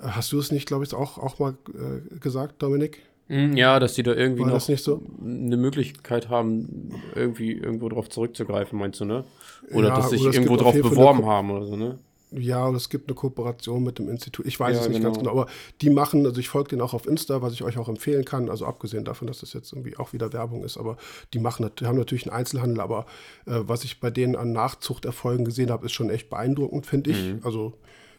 Äh, 0.00 0.08
hast 0.08 0.32
du 0.32 0.38
es 0.38 0.52
nicht, 0.52 0.66
glaube 0.66 0.84
ich, 0.84 0.94
auch, 0.94 1.18
auch 1.18 1.38
mal 1.38 1.54
äh, 1.68 2.18
gesagt, 2.18 2.62
Dominik? 2.62 3.02
Hm, 3.28 3.56
ja, 3.56 3.78
dass 3.78 3.94
die 3.94 4.02
da 4.02 4.14
irgendwie 4.14 4.42
War 4.42 4.52
noch 4.52 4.60
so? 4.60 5.02
eine 5.22 5.58
Möglichkeit 5.58 6.30
haben, 6.30 6.94
irgendwie 7.14 7.52
irgendwo 7.52 7.90
drauf 7.90 8.08
zurückzugreifen, 8.08 8.78
meinst 8.78 9.00
du, 9.00 9.04
ne? 9.04 9.24
Oder 9.70 9.88
ja, 9.88 9.96
dass 9.96 10.10
sich 10.10 10.24
irgendwo 10.24 10.56
drauf 10.56 10.74
beworben 10.74 11.26
haben 11.26 11.50
oder 11.50 11.66
so, 11.66 11.76
ne? 11.76 11.98
Ja, 12.30 12.70
es 12.70 12.88
gibt 12.88 13.08
eine 13.08 13.14
Kooperation 13.14 13.82
mit 13.82 13.98
dem 13.98 14.08
Institut. 14.08 14.46
Ich 14.46 14.58
weiß 14.58 14.76
ja, 14.76 14.82
es 14.82 14.88
nicht 14.88 14.98
genau. 14.98 15.08
ganz 15.08 15.18
genau, 15.18 15.30
aber 15.30 15.46
die 15.80 15.90
machen, 15.90 16.26
also 16.26 16.38
ich 16.40 16.48
folge 16.48 16.70
denen 16.70 16.82
auch 16.82 16.94
auf 16.94 17.06
Insta, 17.06 17.40
was 17.42 17.52
ich 17.52 17.62
euch 17.62 17.78
auch 17.78 17.88
empfehlen 17.88 18.24
kann. 18.24 18.50
Also 18.50 18.66
abgesehen 18.66 19.04
davon, 19.04 19.26
dass 19.26 19.40
das 19.40 19.52
jetzt 19.52 19.72
irgendwie 19.72 19.96
auch 19.96 20.12
wieder 20.12 20.32
Werbung 20.32 20.64
ist, 20.64 20.76
aber 20.76 20.96
die 21.32 21.38
machen, 21.38 21.70
die 21.78 21.86
haben 21.86 21.98
natürlich 21.98 22.26
einen 22.26 22.36
Einzelhandel, 22.36 22.80
aber 22.80 23.06
äh, 23.46 23.60
was 23.62 23.84
ich 23.84 24.00
bei 24.00 24.10
denen 24.10 24.36
an 24.36 24.52
Nachzuchterfolgen 24.52 25.44
gesehen 25.44 25.70
habe, 25.70 25.86
ist 25.86 25.92
schon 25.92 26.10
echt 26.10 26.28
beeindruckend, 26.28 26.86
finde 26.86 27.10
ich. 27.10 27.34
Mhm. 27.34 27.40
Also 27.44 27.74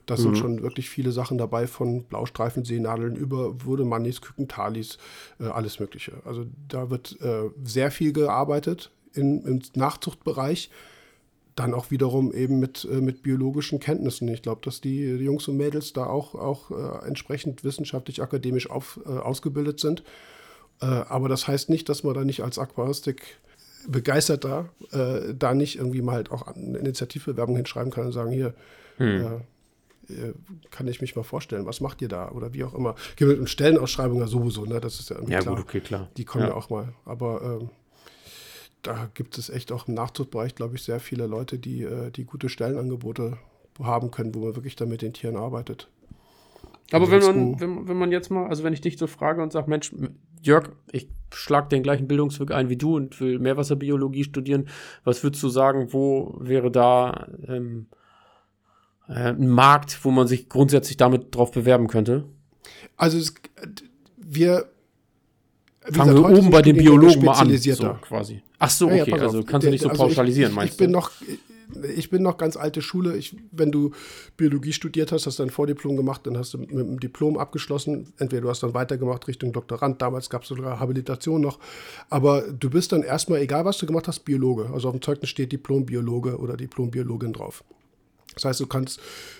da 0.09 0.15
mhm. 0.15 0.21
sind 0.21 0.37
schon 0.37 0.61
wirklich 0.63 0.89
viele 0.89 1.11
Sachen 1.11 1.37
dabei, 1.37 1.67
von 1.67 2.03
Blaustreifen-Seenadeln 2.05 3.15
über 3.15 3.63
Würdemanis, 3.63 4.21
Kykentalis, 4.21 4.97
äh, 5.39 5.45
alles 5.45 5.79
Mögliche. 5.79 6.13
Also 6.25 6.45
da 6.67 6.89
wird 6.89 7.21
äh, 7.21 7.49
sehr 7.63 7.91
viel 7.91 8.11
gearbeitet 8.11 8.91
in, 9.13 9.43
im 9.43 9.61
Nachzuchtbereich 9.75 10.71
dann 11.59 11.73
auch 11.73 11.91
wiederum 11.91 12.33
eben 12.33 12.59
mit, 12.59 12.87
äh, 12.89 13.01
mit 13.01 13.21
biologischen 13.21 13.79
Kenntnissen. 13.81 14.29
Ich 14.29 14.41
glaube, 14.41 14.61
dass 14.63 14.79
die, 14.79 15.05
Jungs 15.17 15.47
und 15.49 15.57
Mädels 15.57 15.91
da 15.91 16.05
auch, 16.05 16.33
auch 16.33 16.71
äh, 16.71 17.05
entsprechend 17.05 17.65
wissenschaftlich, 17.65 18.21
akademisch 18.21 18.69
auf, 18.69 18.99
äh, 19.05 19.09
ausgebildet 19.09 19.79
sind. 19.79 20.03
Äh, 20.81 20.85
aber 20.85 21.27
das 21.27 21.47
heißt 21.47 21.69
nicht, 21.69 21.89
dass 21.89 22.03
man 22.03 22.13
da 22.13 22.23
nicht 22.23 22.41
als 22.43 22.57
Aquaristik 22.57 23.39
begeisterter 23.87 24.69
äh, 24.91 25.33
da 25.37 25.53
nicht 25.53 25.77
irgendwie 25.77 26.01
mal 26.01 26.15
halt 26.15 26.31
auch 26.31 26.47
eine 26.47 26.77
Initiativbewerbung 26.77 27.57
hinschreiben 27.57 27.91
kann 27.91 28.05
und 28.05 28.13
sagen, 28.13 28.31
hier, 28.31 28.53
hm. 28.97 29.41
Äh, 30.09 30.33
kann 30.71 30.87
ich 30.87 31.01
mich 31.01 31.15
mal 31.15 31.21
vorstellen, 31.21 31.67
was 31.67 31.81
macht 31.81 32.01
ihr 32.01 32.07
da 32.07 32.31
oder 32.31 32.51
wie 32.51 32.63
auch 32.63 32.73
immer. 32.73 32.95
Und 33.21 33.47
Stellenausschreibungen 33.47 34.23
ja 34.23 34.27
sowieso, 34.27 34.65
ne? 34.65 34.79
das 34.79 34.99
ist 34.99 35.11
ja 35.11 35.17
irgendwie 35.17 35.33
ja, 35.33 35.39
klar. 35.39 35.55
Gut, 35.55 35.65
okay, 35.65 35.81
klar. 35.81 36.09
Die 36.17 36.25
kommen 36.25 36.45
ja. 36.45 36.49
ja 36.49 36.55
auch 36.55 36.71
mal. 36.71 36.93
Aber 37.05 37.59
ähm, 37.61 37.69
da 38.81 39.09
gibt 39.13 39.37
es 39.37 39.49
echt 39.49 39.71
auch 39.71 39.87
im 39.87 39.93
Nachzuchtbereich, 39.93 40.55
glaube 40.55 40.75
ich, 40.75 40.83
sehr 40.83 40.99
viele 40.99 41.27
Leute, 41.27 41.59
die, 41.59 41.83
äh, 41.83 42.11
die 42.11 42.25
gute 42.25 42.49
Stellenangebote 42.49 43.37
haben 43.81 44.11
können, 44.11 44.33
wo 44.35 44.39
man 44.39 44.55
wirklich 44.55 44.75
dann 44.75 44.89
mit 44.89 45.01
den 45.01 45.13
Tieren 45.13 45.37
arbeitet. 45.37 45.89
Aber 46.91 47.11
wenn 47.11 47.21
man, 47.21 47.59
wenn, 47.59 47.87
wenn 47.87 47.97
man 47.97 48.11
jetzt 48.11 48.31
mal, 48.31 48.47
also 48.47 48.63
wenn 48.63 48.73
ich 48.73 48.81
dich 48.81 48.97
so 48.97 49.07
frage 49.07 49.43
und 49.43 49.51
sage, 49.51 49.69
Mensch, 49.69 49.93
Jörg, 50.41 50.69
ich 50.91 51.07
schlage 51.31 51.69
den 51.69 51.83
gleichen 51.83 52.07
Bildungsweg 52.07 52.51
ein 52.51 52.69
wie 52.69 52.77
du 52.77 52.95
und 52.95 53.19
will 53.19 53.39
Meerwasserbiologie 53.39 54.23
studieren, 54.23 54.67
was 55.03 55.23
würdest 55.23 55.43
du 55.43 55.49
sagen, 55.49 55.93
wo 55.93 56.35
wäre 56.39 56.71
da 56.71 57.27
ähm, 57.47 57.87
äh, 59.07 59.33
ein 59.33 59.49
Markt, 59.49 60.03
wo 60.03 60.11
man 60.11 60.27
sich 60.27 60.49
grundsätzlich 60.49 60.97
damit 60.97 61.35
drauf 61.35 61.51
bewerben 61.51 61.87
könnte? 61.87 62.25
Also 62.97 63.17
es, 63.17 63.35
wir 64.17 64.65
Fangen 65.91 66.15
wir 66.15 66.37
oben 66.37 66.49
bei 66.49 66.61
den 66.61 66.77
Biologen 66.77 67.23
mal 67.23 67.33
an, 67.33 67.57
so 67.57 67.95
quasi. 68.01 68.41
Ach 68.57 68.69
so, 68.69 68.87
okay, 68.87 69.09
ja, 69.09 69.17
ja, 69.17 69.23
also 69.23 69.43
kannst 69.43 69.67
du 69.67 69.71
nicht 69.71 69.81
so 69.81 69.89
also 69.89 70.03
pauschalisieren, 70.03 70.51
ich, 70.51 70.55
meinst 70.55 70.73
ich 70.73 70.77
bin 70.77 70.91
du? 70.91 70.99
Noch, 70.99 71.11
ich 71.95 72.09
bin 72.09 72.23
noch 72.23 72.37
ganz 72.37 72.57
alte 72.57 72.81
Schule. 72.81 73.15
Ich, 73.15 73.35
wenn 73.51 73.71
du 73.71 73.91
Biologie 74.37 74.73
studiert 74.73 75.11
hast, 75.11 75.25
hast 75.25 75.39
du 75.39 75.43
ein 75.43 75.49
Vordiplom 75.49 75.95
gemacht, 75.95 76.25
dann 76.25 76.37
hast 76.37 76.53
du 76.53 76.57
mit 76.57 76.71
dem 76.71 76.99
Diplom 76.99 77.37
abgeschlossen. 77.37 78.13
Entweder 78.17 78.43
du 78.43 78.49
hast 78.49 78.63
dann 78.63 78.73
weitergemacht 78.73 79.27
Richtung 79.27 79.53
Doktorand, 79.53 80.01
damals 80.01 80.29
gab 80.29 80.43
es 80.43 80.49
sogar 80.49 80.79
Habilitation 80.79 81.41
noch. 81.41 81.59
Aber 82.09 82.41
du 82.41 82.69
bist 82.69 82.91
dann 82.91 83.03
erstmal, 83.03 83.39
egal 83.41 83.65
was 83.65 83.77
du 83.77 83.85
gemacht 83.85 84.07
hast, 84.07 84.19
Biologe. 84.19 84.69
Also 84.73 84.89
auf 84.89 84.95
dem 84.95 85.01
Zeugnis 85.01 85.29
steht 85.29 85.51
Diplom-Biologe 85.51 86.37
oder 86.37 86.57
Diplom-Biologin 86.57 87.33
drauf. 87.33 87.63
Das 88.33 88.45
heißt, 88.45 88.59
du 88.59 88.67
kannst 88.67 88.99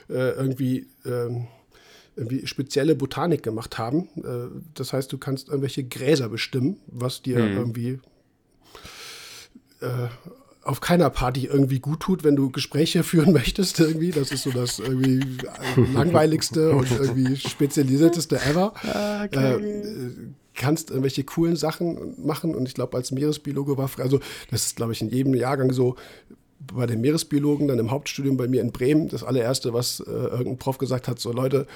äh, 0.10 0.32
irgendwie. 0.32 0.88
Ähm, 1.06 1.48
irgendwie 2.20 2.46
spezielle 2.46 2.96
Botanik 2.96 3.44
gemacht 3.44 3.78
haben. 3.78 4.10
Äh, 4.18 4.62
das 4.74 4.94
heißt, 4.94 5.12
du 5.12 5.18
kannst 5.18 5.48
irgendwelche 5.48 5.84
Gräser 5.84 6.30
bestimmen, 6.30 6.78
was 6.88 7.22
dir 7.22 7.40
mhm. 7.40 7.58
irgendwie 7.58 8.00
äh, 9.82 10.08
auf 10.64 10.82
keiner 10.82 11.10
Party 11.10 11.46
irgendwie 11.46 11.80
gut 11.80 12.02
tut, 12.02 12.24
wenn 12.24 12.36
du 12.36 12.52
Gespräche 12.52 13.04
führen 13.12 13.34
möchtest 13.34 13.80
irgendwie. 13.80 14.12
Das 14.12 14.32
ist 14.32 14.44
so 14.44 14.52
das 14.52 14.80
irgendwie 14.80 15.24
langweiligste 15.94 16.76
und 16.76 16.92
irgendwie 17.00 17.38
spezialisierteste 17.38 18.40
ever. 18.42 18.74
Okay. 19.26 19.54
Äh, 19.54 20.12
kannst 20.56 20.90
irgendwelche 20.90 21.24
coolen 21.24 21.56
Sachen 21.56 22.16
machen 22.24 22.54
und 22.54 22.68
ich 22.68 22.74
glaube, 22.74 22.98
als 22.98 23.12
Meeresbiologe 23.12 23.78
war, 23.78 23.90
also 24.00 24.20
das 24.52 24.66
ist, 24.66 24.76
glaube 24.76 24.92
ich, 24.92 25.02
in 25.02 25.10
jedem 25.10 25.34
Jahrgang 25.34 25.72
so, 25.72 25.96
bei 26.74 26.86
den 26.86 27.02
Meeresbiologen, 27.02 27.68
dann 27.68 27.80
im 27.80 27.92
Hauptstudium 27.92 28.38
bei 28.38 28.48
mir 28.48 28.62
in 28.62 28.72
Bremen, 28.72 29.08
das 29.08 29.24
allererste, 29.24 29.74
was 29.74 30.02
äh, 30.02 30.12
irgendein 30.12 30.58
Prof 30.58 30.78
gesagt 30.78 31.08
hat, 31.08 31.20
so 31.20 31.32
Leute, 31.32 31.68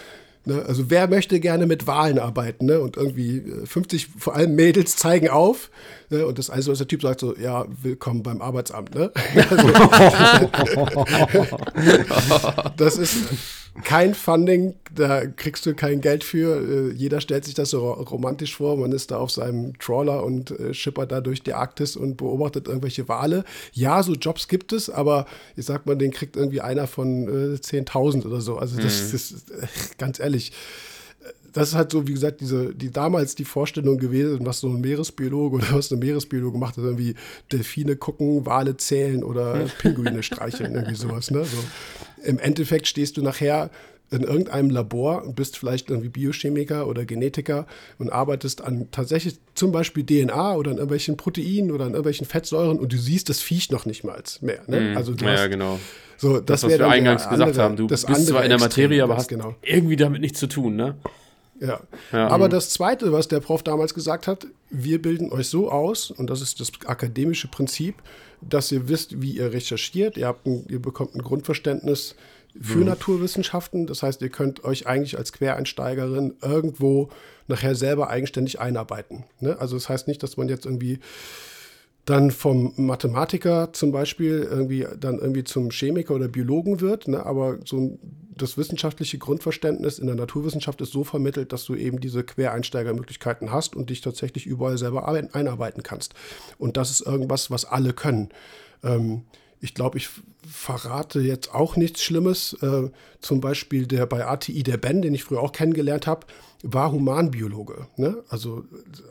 Ne? 0.45 0.63
Also 0.67 0.89
wer 0.89 1.07
möchte 1.07 1.39
gerne 1.39 1.65
mit 1.65 1.87
Wahlen 1.87 2.19
arbeiten? 2.19 2.65
Ne? 2.65 2.79
Und 2.79 2.97
irgendwie 2.97 3.43
50, 3.65 4.03
äh, 4.03 4.07
vor 4.17 4.35
allem 4.35 4.55
Mädels, 4.55 4.97
zeigen 4.97 5.29
auf. 5.29 5.69
Ne? 6.09 6.25
Und 6.25 6.37
das 6.37 6.49
also 6.49 6.71
was 6.71 6.79
der 6.79 6.87
Typ 6.87 7.01
sagt 7.01 7.21
so, 7.21 7.35
ja, 7.37 7.65
willkommen 7.81 8.23
beim 8.23 8.41
Arbeitsamt. 8.41 8.93
Ne? 8.93 9.11
das 12.77 12.97
ist 12.97 13.17
kein 13.81 14.13
Funding, 14.13 14.75
da 14.93 15.25
kriegst 15.25 15.65
du 15.65 15.73
kein 15.73 15.99
Geld 15.99 16.23
für. 16.23 16.91
Äh, 16.91 16.93
jeder 16.93 17.21
stellt 17.21 17.43
sich 17.43 17.55
das 17.55 17.71
so 17.71 17.91
romantisch 17.91 18.55
vor. 18.55 18.77
Man 18.77 18.91
ist 18.91 19.09
da 19.09 19.17
auf 19.17 19.31
seinem 19.31 19.77
Trawler 19.79 20.23
und 20.23 20.51
äh, 20.51 20.73
schippert 20.75 21.11
da 21.11 21.21
durch 21.21 21.41
die 21.41 21.53
Arktis 21.53 21.95
und 21.95 22.17
beobachtet 22.17 22.67
irgendwelche 22.67 23.07
Wale. 23.07 23.43
Ja, 23.71 24.03
so 24.03 24.13
Jobs 24.13 24.47
gibt 24.47 24.73
es, 24.73 24.91
aber 24.91 25.25
ich 25.55 25.65
sag 25.65 25.87
mal, 25.87 25.95
den 25.95 26.11
kriegt 26.11 26.35
irgendwie 26.35 26.61
einer 26.61 26.85
von 26.85 27.27
äh, 27.27 27.55
10.000 27.55 28.25
oder 28.25 28.41
so. 28.41 28.57
Also 28.57 28.79
das 28.79 29.09
mhm. 29.09 29.15
ist 29.15 29.51
äh, 29.51 29.67
ganz 29.97 30.19
ehrlich 30.19 30.51
das 31.53 31.69
ist 31.69 31.75
halt 31.75 31.91
so, 31.91 32.07
wie 32.07 32.13
gesagt, 32.13 32.41
diese, 32.41 32.73
die 32.73 32.91
damals 32.91 33.35
die 33.35 33.45
Vorstellung 33.45 33.97
gewesen, 33.99 34.45
was 34.45 34.59
so 34.59 34.69
ein 34.69 34.81
Meeresbiologe 34.81 35.57
oder 35.57 35.67
was 35.71 35.91
ein 35.91 35.99
Meeresbiologe 35.99 36.57
macht, 36.57 36.77
ist 36.77 36.83
irgendwie 36.83 37.15
Delfine 37.51 37.95
gucken, 37.95 38.45
Wale 38.45 38.75
zählen 38.77 39.23
oder 39.23 39.67
Pinguine 39.79 40.23
streicheln, 40.23 40.73
irgendwie 40.73 40.95
sowas. 40.95 41.31
Ne? 41.31 41.45
So. 41.45 41.57
Im 42.23 42.39
Endeffekt 42.39 42.87
stehst 42.87 43.17
du 43.17 43.21
nachher 43.21 43.69
in 44.09 44.21
irgendeinem 44.21 44.69
Labor 44.69 45.23
und 45.23 45.35
bist 45.35 45.57
vielleicht 45.57 45.89
irgendwie 45.89 46.09
Biochemiker 46.09 46.87
oder 46.87 47.05
Genetiker 47.05 47.65
und 47.97 48.11
arbeitest 48.11 48.63
an 48.63 48.87
tatsächlich 48.91 49.39
zum 49.55 49.71
Beispiel 49.71 50.05
DNA 50.05 50.55
oder 50.55 50.71
an 50.71 50.77
irgendwelchen 50.77 51.17
Proteinen 51.17 51.71
oder 51.71 51.85
an 51.85 51.91
irgendwelchen 51.91 52.27
Fettsäuren 52.27 52.79
und 52.79 52.93
du 52.93 52.97
siehst 52.97 53.29
das 53.29 53.39
Viech 53.41 53.71
noch 53.71 53.85
nicht 53.85 54.03
mal 54.03 54.21
mehr. 54.41 54.61
Ne? 54.67 54.91
Mm, 54.91 54.97
also 54.97 55.13
du 55.13 55.25
ja, 55.25 55.31
hast, 55.31 55.49
genau. 55.49 55.79
So, 56.17 56.39
das, 56.39 56.61
das 56.61 56.63
was 56.63 56.79
wir 56.79 56.87
eingangs 56.87 57.23
andere, 57.23 57.49
gesagt 57.49 57.57
haben. 57.57 57.75
Du 57.75 57.87
bist 57.87 58.07
zwar 58.07 58.43
in 58.43 58.49
der 58.49 58.59
Materie, 58.59 59.03
aber 59.03 59.17
hast 59.17 59.29
genau. 59.29 59.55
irgendwie 59.63 59.95
damit 59.95 60.21
nichts 60.21 60.39
zu 60.39 60.47
tun, 60.47 60.75
ne? 60.75 60.95
Ja. 61.63 61.81
ja. 62.11 62.27
Aber 62.27 62.49
das 62.49 62.69
Zweite, 62.69 63.11
was 63.13 63.27
der 63.27 63.39
Prof 63.39 63.63
damals 63.63 63.93
gesagt 63.93 64.27
hat, 64.27 64.47
wir 64.69 65.01
bilden 65.01 65.31
euch 65.31 65.47
so 65.47 65.71
aus, 65.71 66.11
und 66.11 66.29
das 66.29 66.41
ist 66.41 66.59
das 66.59 66.71
akademische 66.85 67.47
Prinzip, 67.47 67.95
dass 68.41 68.71
ihr 68.71 68.89
wisst, 68.89 69.21
wie 69.21 69.37
ihr 69.37 69.53
recherchiert. 69.53 70.17
Ihr, 70.17 70.27
habt 70.27 70.45
ein, 70.45 70.65
ihr 70.67 70.81
bekommt 70.81 71.15
ein 71.15 71.21
Grundverständnis 71.21 72.15
für 72.59 72.79
mhm. 72.79 72.85
Naturwissenschaften. 72.85 73.87
Das 73.87 74.03
heißt, 74.03 74.21
ihr 74.21 74.29
könnt 74.29 74.63
euch 74.63 74.87
eigentlich 74.87 75.17
als 75.17 75.31
Quereinsteigerin 75.31 76.35
irgendwo 76.41 77.09
nachher 77.47 77.75
selber 77.75 78.09
eigenständig 78.09 78.59
einarbeiten. 78.59 79.23
Ne? 79.39 79.57
Also 79.59 79.75
das 79.75 79.89
heißt 79.89 80.07
nicht, 80.07 80.21
dass 80.21 80.37
man 80.37 80.49
jetzt 80.49 80.65
irgendwie 80.65 80.99
dann 82.05 82.31
vom 82.31 82.73
Mathematiker 82.75 83.71
zum 83.71 83.91
Beispiel 83.91 84.47
irgendwie 84.49 84.85
dann 84.99 85.19
irgendwie 85.19 85.43
zum 85.43 85.69
Chemiker 85.71 86.15
oder 86.15 86.27
Biologen 86.27 86.81
wird, 86.81 87.07
ne? 87.07 87.25
aber 87.25 87.59
so 87.65 87.97
das 88.35 88.57
wissenschaftliche 88.57 89.17
Grundverständnis 89.17 89.99
in 89.99 90.07
der 90.07 90.15
Naturwissenschaft 90.15 90.81
ist 90.81 90.91
so 90.91 91.03
vermittelt, 91.03 91.53
dass 91.53 91.65
du 91.65 91.75
eben 91.75 91.99
diese 91.99 92.23
Quereinsteigermöglichkeiten 92.23 93.51
hast 93.51 93.75
und 93.75 93.89
dich 93.89 94.01
tatsächlich 94.01 94.45
überall 94.45 94.77
selber 94.77 95.07
einarbeiten 95.07 95.83
kannst. 95.83 96.13
Und 96.57 96.75
das 96.77 96.89
ist 96.89 97.01
irgendwas, 97.01 97.51
was 97.51 97.65
alle 97.65 97.93
können. 97.93 98.29
Ähm, 98.83 99.23
ich 99.59 99.73
glaube, 99.73 99.97
ich 99.97 100.09
verrate 100.49 101.19
jetzt 101.21 101.53
auch 101.53 101.75
nichts 101.75 102.03
Schlimmes. 102.03 102.53
Äh, 102.61 102.89
zum 103.21 103.41
Beispiel 103.41 103.87
der 103.87 104.05
bei 104.05 104.25
ATI, 104.25 104.63
der 104.63 104.77
Ben, 104.77 105.01
den 105.01 105.13
ich 105.13 105.23
früher 105.23 105.41
auch 105.41 105.51
kennengelernt 105.51 106.07
habe, 106.07 106.27
war 106.63 106.91
Humanbiologe. 106.91 107.87
Ne? 107.97 108.23
Also 108.29 108.63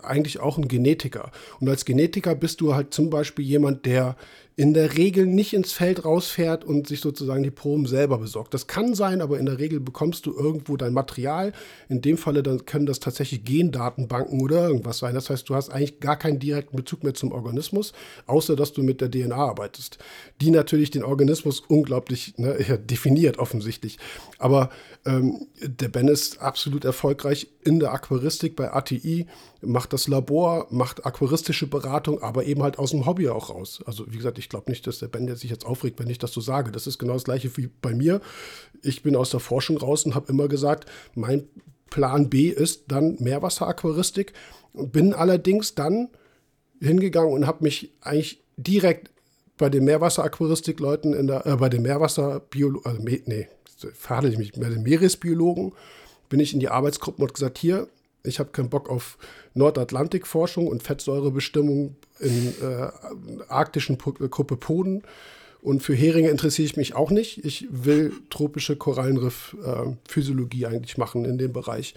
eigentlich 0.03 0.41
auch 0.41 0.59
ein 0.59 0.69
Genetiker. 0.69 1.31
Und 1.61 1.69
als 1.69 1.85
Genetiker 1.85 2.35
bist 2.35 2.61
du 2.61 2.75
halt 2.75 2.95
zum 2.95 3.11
Beispiel 3.11 3.45
jemand, 3.45 3.87
der 3.87 4.17
in 4.55 4.75
der 4.75 4.97
Regel 4.97 5.27
nicht 5.27 5.55
ins 5.55 5.73
Feld 5.73 6.05
rausfährt 6.05 6.65
und 6.65 6.87
sich 6.87 7.01
sozusagen 7.01 7.43
die 7.43 7.51
Proben 7.51 7.87
selber 7.87 8.19
besorgt. 8.19 8.53
Das 8.53 8.67
kann 8.67 8.95
sein, 8.95 9.23
aber 9.23 9.39
in 9.39 9.47
der 9.47 9.59
Regel 9.59 9.81
bekommst 9.81 10.27
du 10.27 10.37
irgendwo 10.37 10.77
dein 10.77 10.93
Material. 10.93 11.53
In 11.89 12.03
dem 12.03 12.19
Falle 12.19 12.43
dann 12.43 12.67
können 12.67 12.85
das 12.85 13.01
tatsächlich 13.01 13.45
Gendatenbanken 13.45 14.41
oder 14.43 14.69
irgendwas 14.69 14.99
sein. 14.99 15.15
Das 15.15 15.31
heißt, 15.31 15.49
du 15.49 15.55
hast 15.55 15.71
eigentlich 15.71 16.01
gar 16.01 16.19
keinen 16.19 16.39
direkten 16.39 16.77
Bezug 16.77 17.03
mehr 17.03 17.15
zum 17.15 17.33
Organismus, 17.33 17.93
außer 18.27 18.55
dass 18.55 18.73
du 18.73 18.83
mit 18.83 19.01
der 19.01 19.11
DNA 19.11 19.35
arbeitest, 19.35 19.99
die 20.41 20.51
natürlich 20.51 20.91
den 20.91 21.05
Organismus 21.05 21.61
unglaublich 21.61 22.35
ne, 22.37 22.79
definiert 22.91 23.39
offensichtlich. 23.39 23.99
Aber 24.39 24.71
ähm, 25.05 25.49
der 25.61 25.89
Ben 25.89 26.07
ist 26.07 26.41
absolut 26.41 26.85
erfolgreich 26.85 27.49
in 27.65 27.81
der 27.81 27.93
Aquaristik 27.93 28.55
bei 28.55 28.73
ATI, 28.73 29.27
macht 29.61 29.93
das 29.93 30.07
Labor, 30.07 30.69
macht 30.71 31.05
aquaristische 31.05 31.67
Beratung, 31.67 32.23
aber 32.23 32.45
eben 32.45 32.63
halt 32.63 32.79
aus 32.79 32.91
dem 32.93 33.05
Hobby 33.05 33.29
auch 33.29 33.51
raus. 33.51 33.83
Also 33.85 34.05
wie 34.13 34.17
gesagt, 34.17 34.39
ich 34.39 34.49
glaube 34.49 34.71
nicht, 34.71 34.87
dass 34.87 35.01
der 35.01 35.09
Ben 35.09 35.35
sich 35.35 35.51
jetzt 35.51 35.67
aufregt, 35.67 35.99
wenn 35.99 36.11
ich 36.11 36.19
das 36.19 36.33
so 36.33 36.41
sage. 36.41 36.71
Das 36.71 36.87
ist 36.87 36.99
genau 36.99 37.15
das 37.15 37.25
gleiche 37.25 37.57
wie 37.57 37.69
bei 37.81 37.95
mir. 37.95 38.21
Ich 38.83 39.03
bin 39.03 39.17
aus 39.17 39.31
der 39.31 39.41
Forschung 39.41 39.77
raus 39.77 40.05
und 40.05 40.15
habe 40.15 40.31
immer 40.33 40.47
gesagt, 40.47 40.89
mein 41.15 41.49
Plan 41.91 42.31
B 42.31 42.49
ist 42.49 42.85
dann 42.89 43.17
Meerwasseraquaristik. 43.19 44.33
Bin 44.73 45.15
allerdings 45.15 45.75
dann 45.75 46.09
hingegangen 46.81 47.33
und 47.33 47.47
habe 47.47 47.65
mich 47.65 47.93
eigentlich 48.01 48.43
direkt 48.57 49.11
bei 49.59 49.69
den 49.69 49.85
Meerwasseraquaristik-Leuten 49.85 51.13
in 51.13 51.27
der, 51.27 51.47
äh, 51.47 51.57
bei 51.57 51.69
den 51.69 51.83
Meerwasserbiologen, 51.83 52.85
also, 52.85 53.03
nee, 53.03 53.49
verhandle 53.95 54.33
ich 54.33 54.39
mich, 54.39 54.53
bei 54.53 54.69
den 54.69 54.83
Meeresbiologen, 54.83 55.73
bin 56.29 56.41
ich 56.41 56.55
in 56.55 56.61
die 56.61 56.69
Arbeitsgruppen 56.69 57.23
und 57.23 57.35
gesagt, 57.35 57.59
hier, 57.59 57.89
ich 58.25 58.39
habe 58.39 58.51
keinen 58.51 58.71
Bock 58.71 58.89
auf 58.89 59.19
Nordatlantikforschung 59.55 60.67
und 60.67 60.83
Fettsäurebestimmung 60.83 61.97
in 62.21 62.55
äh, 62.63 62.89
arktischen 63.49 63.99
Gruppe 63.99 64.57
Poden. 64.57 65.03
Und 65.61 65.83
für 65.83 65.95
Heringe 65.95 66.29
interessiere 66.29 66.67
ich 66.67 66.77
mich 66.77 66.95
auch 66.95 67.11
nicht. 67.11 67.45
Ich 67.45 67.67
will 67.71 68.13
tropische 68.31 68.77
Korallenriff-Physiologie 68.77 70.65
äh, 70.65 70.67
eigentlich 70.67 70.99
machen 70.99 71.25
in 71.25 71.39
dem 71.39 71.53
Bereich. 71.53 71.95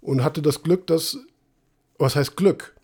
Und 0.00 0.24
hatte 0.24 0.42
das 0.42 0.62
Glück, 0.62 0.86
dass, 0.86 1.18
was 1.98 2.16
heißt 2.16 2.36
Glück? 2.36 2.74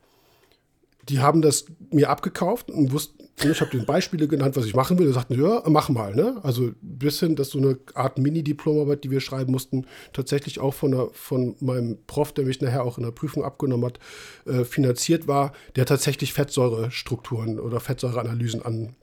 Die 1.08 1.20
haben 1.20 1.42
das 1.42 1.66
mir 1.90 2.10
abgekauft 2.10 2.70
und 2.70 2.92
wussten, 2.92 3.24
ich 3.42 3.60
habe 3.60 3.70
den 3.70 3.84
Beispiele 3.84 4.28
genannt, 4.28 4.56
was 4.56 4.64
ich 4.64 4.74
machen 4.74 4.98
will. 4.98 5.06
Die 5.06 5.12
sagten, 5.12 5.40
ja, 5.40 5.62
mach 5.66 5.88
mal. 5.88 6.14
Ne? 6.14 6.40
Also 6.42 6.70
bis 6.80 7.20
hin, 7.20 7.36
dass 7.36 7.50
so 7.50 7.58
eine 7.58 7.78
Art 7.94 8.18
Mini-Diplomarbeit, 8.18 9.02
die 9.04 9.10
wir 9.10 9.20
schreiben 9.20 9.52
mussten, 9.52 9.86
tatsächlich 10.12 10.60
auch 10.60 10.72
von, 10.72 10.92
der, 10.92 11.08
von 11.12 11.56
meinem 11.60 11.98
Prof, 12.06 12.32
der 12.32 12.44
mich 12.44 12.60
nachher 12.60 12.84
auch 12.84 12.96
in 12.96 13.04
der 13.04 13.10
Prüfung 13.10 13.44
abgenommen 13.44 13.86
hat, 13.86 13.98
äh, 14.46 14.64
finanziert 14.64 15.26
war, 15.26 15.52
der 15.76 15.84
tatsächlich 15.84 16.32
Fettsäurestrukturen 16.32 17.58
oder 17.58 17.80
Fettsäureanalysen 17.80 18.62
an 18.62 18.94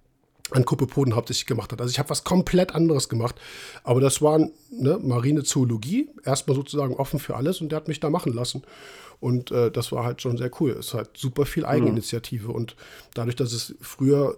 an 0.51 0.65
Kuppepoden 0.65 1.15
hauptsächlich 1.15 1.46
gemacht 1.46 1.72
hat. 1.72 1.81
Also 1.81 1.91
ich 1.91 2.00
habe 2.00 2.10
was 2.10 2.24
komplett 2.24 2.75
anderes 2.75 3.10
gemacht. 3.10 3.36
Aber 3.84 4.01
das 4.01 4.22
war 4.22 4.38
ne, 4.38 5.00
marine 5.01 5.43
Zoologie, 5.43 6.10
erstmal 6.25 6.55
sozusagen 6.55 6.93
offen 6.96 7.20
für 7.20 7.36
alles 7.36 7.62
und 7.62 7.72
der 7.72 7.77
hat 7.77 7.88
mich 7.88 8.00
da 8.00 8.10
machen 8.10 8.34
lassen. 8.34 8.63
Und 9.21 9.51
äh, 9.51 9.71
das 9.71 9.91
war 9.93 10.03
halt 10.03 10.21
schon 10.21 10.37
sehr 10.37 10.51
cool. 10.59 10.71
Es 10.71 10.87
ist 10.87 10.93
halt 10.95 11.11
super 11.15 11.45
viel 11.45 11.63
Eigeninitiative. 11.63 12.49
Mhm. 12.49 12.55
Und 12.55 12.75
dadurch, 13.13 13.37
dass 13.37 13.53
es 13.53 13.75
früher 13.79 14.37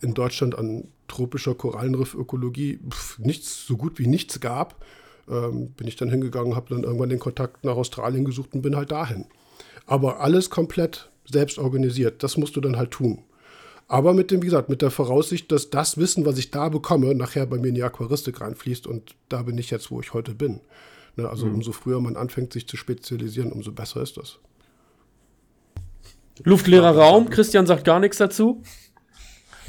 in 0.00 0.12
Deutschland 0.12 0.58
an 0.58 0.88
tropischer 1.08 1.54
Korallenriffökologie 1.54 2.80
nichts, 3.18 3.66
so 3.66 3.76
gut 3.76 3.98
wie 3.98 4.06
nichts 4.06 4.40
gab, 4.40 4.84
ähm, 5.30 5.70
bin 5.70 5.86
ich 5.86 5.96
dann 5.96 6.10
hingegangen, 6.10 6.56
habe 6.56 6.74
dann 6.74 6.82
irgendwann 6.82 7.08
den 7.08 7.20
Kontakt 7.20 7.64
nach 7.64 7.76
Australien 7.76 8.24
gesucht 8.24 8.54
und 8.54 8.62
bin 8.62 8.76
halt 8.76 8.90
dahin. 8.90 9.26
Aber 9.86 10.20
alles 10.20 10.50
komplett 10.50 11.10
selbst 11.24 11.58
organisiert. 11.58 12.22
Das 12.22 12.36
musst 12.36 12.56
du 12.56 12.60
dann 12.60 12.76
halt 12.76 12.90
tun. 12.90 13.22
Aber 13.86 14.14
mit 14.14 14.30
dem, 14.30 14.42
wie 14.42 14.46
gesagt, 14.46 14.68
mit 14.68 14.82
der 14.82 14.90
Voraussicht, 14.90 15.52
dass 15.52 15.70
das 15.70 15.98
Wissen, 15.98 16.24
was 16.24 16.38
ich 16.38 16.50
da 16.50 16.68
bekomme, 16.70 17.14
nachher 17.14 17.46
bei 17.46 17.58
mir 17.58 17.68
in 17.68 17.74
die 17.74 17.82
Aquaristik 17.82 18.40
reinfließt 18.40 18.86
und 18.86 19.14
da 19.28 19.42
bin 19.42 19.58
ich 19.58 19.70
jetzt, 19.70 19.90
wo 19.90 20.00
ich 20.00 20.14
heute 20.14 20.34
bin. 20.34 20.60
Ne, 21.16 21.28
also 21.28 21.46
mhm. 21.46 21.54
umso 21.54 21.72
früher 21.72 22.00
man 22.00 22.16
anfängt, 22.16 22.52
sich 22.52 22.66
zu 22.66 22.76
spezialisieren, 22.76 23.52
umso 23.52 23.72
besser 23.72 24.02
ist 24.02 24.16
das. 24.16 24.38
Luftleerer 26.42 26.96
Raum, 26.96 27.30
Christian 27.30 27.66
sagt 27.66 27.84
gar 27.84 28.00
nichts 28.00 28.18
dazu. 28.18 28.62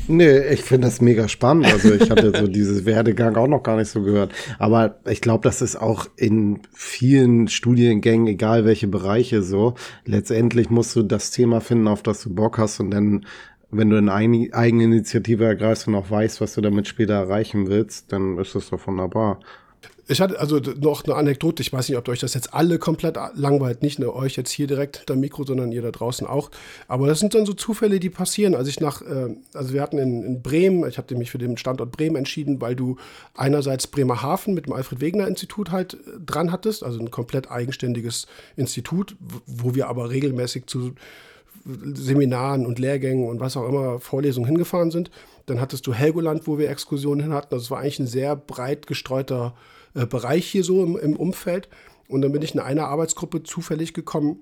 Nee, 0.07 0.39
ich 0.49 0.61
finde 0.61 0.87
das 0.87 1.01
mega 1.01 1.27
spannend. 1.27 1.67
Also 1.67 1.93
ich 1.93 2.09
hatte 2.11 2.31
so 2.37 2.47
dieses 2.47 2.85
Werdegang 2.85 3.35
auch 3.35 3.47
noch 3.47 3.63
gar 3.63 3.77
nicht 3.77 3.89
so 3.89 4.01
gehört. 4.03 4.31
Aber 4.59 4.99
ich 5.05 5.21
glaube, 5.21 5.43
das 5.43 5.61
ist 5.61 5.75
auch 5.75 6.07
in 6.15 6.61
vielen 6.73 7.47
Studiengängen, 7.47 8.27
egal 8.27 8.65
welche 8.65 8.87
Bereiche 8.87 9.41
so. 9.41 9.75
Letztendlich 10.05 10.69
musst 10.69 10.95
du 10.95 11.03
das 11.03 11.31
Thema 11.31 11.59
finden, 11.61 11.87
auf 11.87 12.03
das 12.03 12.21
du 12.21 12.33
Bock 12.33 12.57
hast 12.57 12.79
und 12.79 12.91
dann 12.91 13.25
wenn 13.71 13.89
du 13.89 13.97
eine 13.97 14.13
eigene 14.13 14.83
Initiative 14.83 15.43
ergreifst 15.43 15.87
und 15.87 15.95
auch 15.95 16.09
weißt, 16.09 16.39
was 16.39 16.53
du 16.53 16.61
damit 16.61 16.87
später 16.87 17.15
erreichen 17.15 17.67
willst, 17.67 18.11
dann 18.11 18.37
ist 18.37 18.55
das 18.55 18.69
doch 18.69 18.87
wunderbar. 18.87 19.39
Ich 20.07 20.21
hatte 20.21 20.39
also 20.39 20.59
noch 20.59 21.03
eine 21.03 21.15
Anekdote, 21.15 21.63
ich 21.63 21.73
weiß 21.73 21.89
nicht, 21.89 21.97
ob 21.97 22.07
euch 22.09 22.19
das 22.19 22.35
jetzt 22.35 22.53
alle 22.53 22.77
komplett 22.77 23.17
langweilt, 23.33 23.81
nicht 23.81 23.97
nur 23.97 24.15
euch 24.15 24.35
jetzt 24.35 24.51
hier 24.51 24.67
direkt 24.67 24.97
hinter 24.97 25.15
Mikro, 25.15 25.43
sondern 25.45 25.71
ihr 25.71 25.81
da 25.81 25.89
draußen 25.89 26.27
auch. 26.27 26.51
Aber 26.87 27.07
das 27.07 27.19
sind 27.19 27.33
dann 27.33 27.47
so 27.47 27.53
Zufälle, 27.53 27.99
die 27.99 28.11
passieren. 28.11 28.53
Als 28.53 28.67
ich 28.67 28.79
nach, 28.79 29.01
äh, 29.01 29.35
also 29.53 29.73
wir 29.73 29.81
hatten 29.81 29.97
in, 29.97 30.23
in 30.23 30.41
Bremen, 30.43 30.87
ich 30.87 30.99
hatte 30.99 31.15
mich 31.15 31.31
für 31.31 31.39
den 31.39 31.57
Standort 31.57 31.91
Bremen 31.91 32.17
entschieden, 32.17 32.61
weil 32.61 32.75
du 32.75 32.97
einerseits 33.33 33.87
Bremerhaven 33.87 34.53
mit 34.53 34.67
dem 34.67 34.73
Alfred 34.73 35.01
Wegener 35.01 35.27
Institut 35.27 35.71
halt 35.71 35.95
äh, 35.95 35.97
dran 36.23 36.51
hattest, 36.51 36.83
also 36.83 36.99
ein 36.99 37.09
komplett 37.09 37.49
eigenständiges 37.49 38.27
Institut, 38.55 39.15
wo 39.47 39.73
wir 39.73 39.87
aber 39.87 40.11
regelmäßig 40.11 40.67
zu 40.67 40.93
Seminaren 41.65 42.67
und 42.67 42.77
Lehrgängen 42.77 43.27
und 43.27 43.39
was 43.39 43.57
auch 43.57 43.67
immer 43.67 43.99
Vorlesungen 43.99 44.45
hingefahren 44.47 44.91
sind. 44.91 45.09
Dann 45.47 45.59
hattest 45.59 45.87
du 45.87 45.93
Helgoland, 45.93 46.45
wo 46.45 46.59
wir 46.59 46.69
Exkursionen 46.69 47.23
hin 47.23 47.33
hatten. 47.33 47.55
Also 47.55 47.63
es 47.63 47.71
war 47.71 47.79
eigentlich 47.79 47.99
ein 47.99 48.07
sehr 48.07 48.35
breit 48.35 48.85
gestreuter 48.85 49.55
äh, 49.95 50.05
Bereich 50.05 50.45
hier 50.45 50.63
so 50.63 50.83
im, 50.83 50.97
im, 50.97 51.15
Umfeld. 51.15 51.69
Und 52.07 52.21
dann 52.21 52.31
bin 52.31 52.41
ich 52.41 52.53
in 52.53 52.59
einer 52.59 52.87
Arbeitsgruppe 52.87 53.43
zufällig 53.43 53.93
gekommen, 53.93 54.39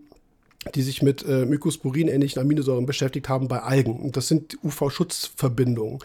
die 0.76 0.82
sich 0.82 1.02
mit 1.02 1.24
äh, 1.24 1.46
Mycosporin-ähnlichen 1.46 2.42
Aminosäuren 2.42 2.86
beschäftigt 2.86 3.30
haben 3.30 3.48
bei 3.48 3.62
Algen. 3.62 4.00
Und 4.00 4.18
das 4.18 4.28
sind 4.28 4.58
UV-Schutzverbindungen. 4.64 6.00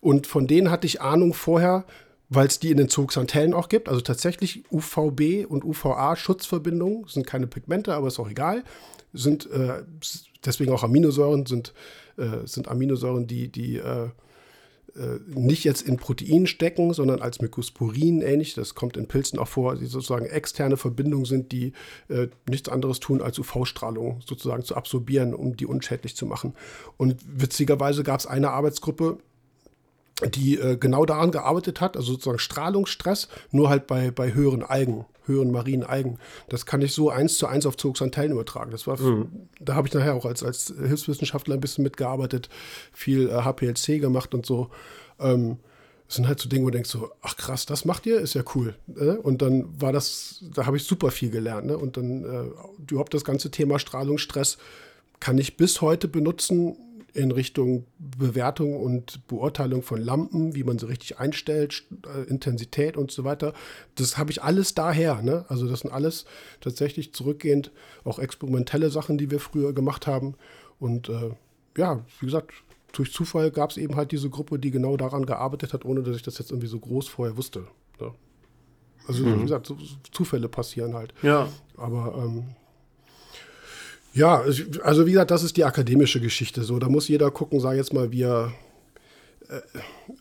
Und 0.00 0.26
von 0.26 0.46
denen 0.46 0.70
hatte 0.70 0.86
ich 0.86 1.00
Ahnung 1.00 1.32
vorher, 1.32 1.84
weil 2.28 2.46
es 2.46 2.58
die 2.58 2.70
in 2.70 2.76
den 2.76 2.88
Zooxanthellen 2.88 3.54
auch 3.54 3.68
gibt. 3.68 3.88
Also 3.88 4.00
tatsächlich 4.00 4.64
UVB 4.70 5.46
und 5.48 5.64
UVA-Schutzverbindungen. 5.64 7.06
sind 7.08 7.26
keine 7.26 7.46
Pigmente, 7.46 7.94
aber 7.94 8.08
ist 8.08 8.18
auch 8.18 8.30
egal. 8.30 8.64
Sind 9.12 9.50
äh, 9.50 9.82
deswegen 10.44 10.72
auch 10.72 10.82
Aminosäuren, 10.82 11.46
sind, 11.46 11.72
äh, 12.16 12.46
sind 12.46 12.68
Aminosäuren, 12.68 13.26
die, 13.26 13.48
die 13.48 13.76
äh, 13.76 14.08
äh, 14.98 15.20
nicht 15.26 15.64
jetzt 15.64 15.82
in 15.82 15.96
Proteinen 15.96 16.46
stecken, 16.46 16.92
sondern 16.92 17.20
als 17.20 17.40
Mycosporin 17.40 18.20
ähnlich. 18.20 18.54
Das 18.54 18.74
kommt 18.74 18.96
in 18.96 19.06
Pilzen 19.06 19.38
auch 19.38 19.48
vor, 19.48 19.76
die 19.76 19.86
sozusagen 19.86 20.26
externe 20.26 20.76
Verbindungen 20.76 21.24
sind, 21.24 21.52
die 21.52 21.72
äh, 22.08 22.28
nichts 22.48 22.68
anderes 22.68 23.00
tun, 23.00 23.22
als 23.22 23.38
UV-Strahlung 23.38 24.20
sozusagen 24.26 24.64
zu 24.64 24.76
absorbieren, 24.76 25.34
um 25.34 25.56
die 25.56 25.66
unschädlich 25.66 26.16
zu 26.16 26.26
machen. 26.26 26.54
Und 26.96 27.16
witzigerweise 27.26 28.02
gab 28.02 28.20
es 28.20 28.26
eine 28.26 28.50
Arbeitsgruppe, 28.50 29.18
die 30.34 30.58
äh, 30.58 30.76
genau 30.76 31.06
daran 31.06 31.30
gearbeitet 31.30 31.80
hat, 31.80 31.96
also 31.96 32.12
sozusagen 32.12 32.38
Strahlungsstress, 32.38 33.28
nur 33.50 33.68
halt 33.68 33.86
bei, 33.86 34.10
bei 34.10 34.34
höheren 34.34 34.62
Algen, 34.62 35.06
höheren 35.28 35.52
marinen 35.52 35.84
Algen. 35.84 36.18
Das 36.48 36.66
kann 36.66 36.82
ich 36.82 36.92
so 36.92 37.10
eins 37.10 37.38
zu 37.38 37.46
eins 37.46 37.66
auf 37.66 37.76
Zooxanthellen 37.76 38.32
übertragen. 38.32 38.70
Das 38.70 38.86
war, 38.86 38.98
mhm. 39.00 39.48
da 39.60 39.74
habe 39.74 39.86
ich 39.86 39.94
nachher 39.94 40.14
auch 40.14 40.24
als, 40.24 40.42
als 40.42 40.74
Hilfswissenschaftler 40.76 41.54
ein 41.54 41.60
bisschen 41.60 41.84
mitgearbeitet, 41.84 42.48
viel 42.92 43.28
äh, 43.28 43.42
HPLC 43.42 44.00
gemacht 44.00 44.34
und 44.34 44.44
so. 44.44 44.70
Ähm, 45.20 45.58
das 46.08 46.16
sind 46.16 46.26
halt 46.26 46.40
so 46.40 46.48
Dinge, 46.48 46.64
wo 46.64 46.70
du 46.70 46.76
denkst 46.76 46.88
so, 46.88 47.10
ach 47.20 47.36
krass, 47.36 47.66
das 47.66 47.84
macht 47.84 48.06
ihr, 48.06 48.18
ist 48.18 48.34
ja 48.34 48.42
cool. 48.54 48.74
Ne? 48.86 49.20
Und 49.20 49.42
dann 49.42 49.68
war 49.78 49.92
das, 49.92 50.42
da 50.54 50.64
habe 50.64 50.78
ich 50.78 50.84
super 50.84 51.10
viel 51.10 51.30
gelernt. 51.30 51.66
Ne? 51.66 51.76
Und 51.76 51.98
dann 51.98 52.24
äh, 52.24 52.90
überhaupt 52.90 53.12
das 53.12 53.24
ganze 53.24 53.50
Thema 53.50 53.78
Strahlungsstress 53.78 54.56
kann 55.20 55.36
ich 55.36 55.58
bis 55.58 55.82
heute 55.82 56.08
benutzen, 56.08 56.76
in 57.18 57.32
Richtung 57.32 57.84
Bewertung 57.98 58.76
und 58.76 59.26
Beurteilung 59.26 59.82
von 59.82 60.00
Lampen, 60.00 60.54
wie 60.54 60.62
man 60.62 60.78
sie 60.78 60.86
richtig 60.86 61.18
einstellt, 61.18 61.82
äh, 62.06 62.22
Intensität 62.28 62.96
und 62.96 63.10
so 63.10 63.24
weiter. 63.24 63.54
Das 63.96 64.16
habe 64.16 64.30
ich 64.30 64.42
alles 64.42 64.74
daher. 64.74 65.20
Ne? 65.20 65.44
Also 65.48 65.68
das 65.68 65.80
sind 65.80 65.90
alles 65.90 66.26
tatsächlich 66.60 67.12
zurückgehend 67.12 67.72
auch 68.04 68.20
experimentelle 68.20 68.90
Sachen, 68.90 69.18
die 69.18 69.32
wir 69.32 69.40
früher 69.40 69.72
gemacht 69.72 70.06
haben. 70.06 70.36
Und 70.78 71.08
äh, 71.08 71.30
ja, 71.76 72.04
wie 72.20 72.26
gesagt, 72.26 72.52
durch 72.92 73.12
Zufall 73.12 73.50
gab 73.50 73.70
es 73.70 73.76
eben 73.76 73.96
halt 73.96 74.12
diese 74.12 74.30
Gruppe, 74.30 74.60
die 74.60 74.70
genau 74.70 74.96
daran 74.96 75.26
gearbeitet 75.26 75.72
hat, 75.72 75.84
ohne 75.84 76.02
dass 76.04 76.14
ich 76.14 76.22
das 76.22 76.38
jetzt 76.38 76.52
irgendwie 76.52 76.68
so 76.68 76.78
groß 76.78 77.08
vorher 77.08 77.36
wusste. 77.36 77.66
Ne? 78.00 78.12
Also 79.08 79.24
mhm. 79.24 79.38
wie 79.38 79.42
gesagt, 79.42 79.66
so, 79.66 79.76
Zufälle 80.12 80.48
passieren 80.48 80.94
halt. 80.94 81.12
Ja. 81.22 81.48
Aber 81.76 82.14
ähm, 82.16 82.54
ja, 84.12 84.42
also 84.82 85.06
wie 85.06 85.12
gesagt, 85.12 85.30
das 85.30 85.42
ist 85.42 85.56
die 85.56 85.64
akademische 85.64 86.20
Geschichte. 86.20 86.62
So, 86.62 86.78
da 86.78 86.88
muss 86.88 87.08
jeder 87.08 87.30
gucken, 87.30 87.60
sag 87.60 87.76
jetzt 87.76 87.92
mal, 87.92 88.10
wir 88.10 88.52
äh, 89.48 89.60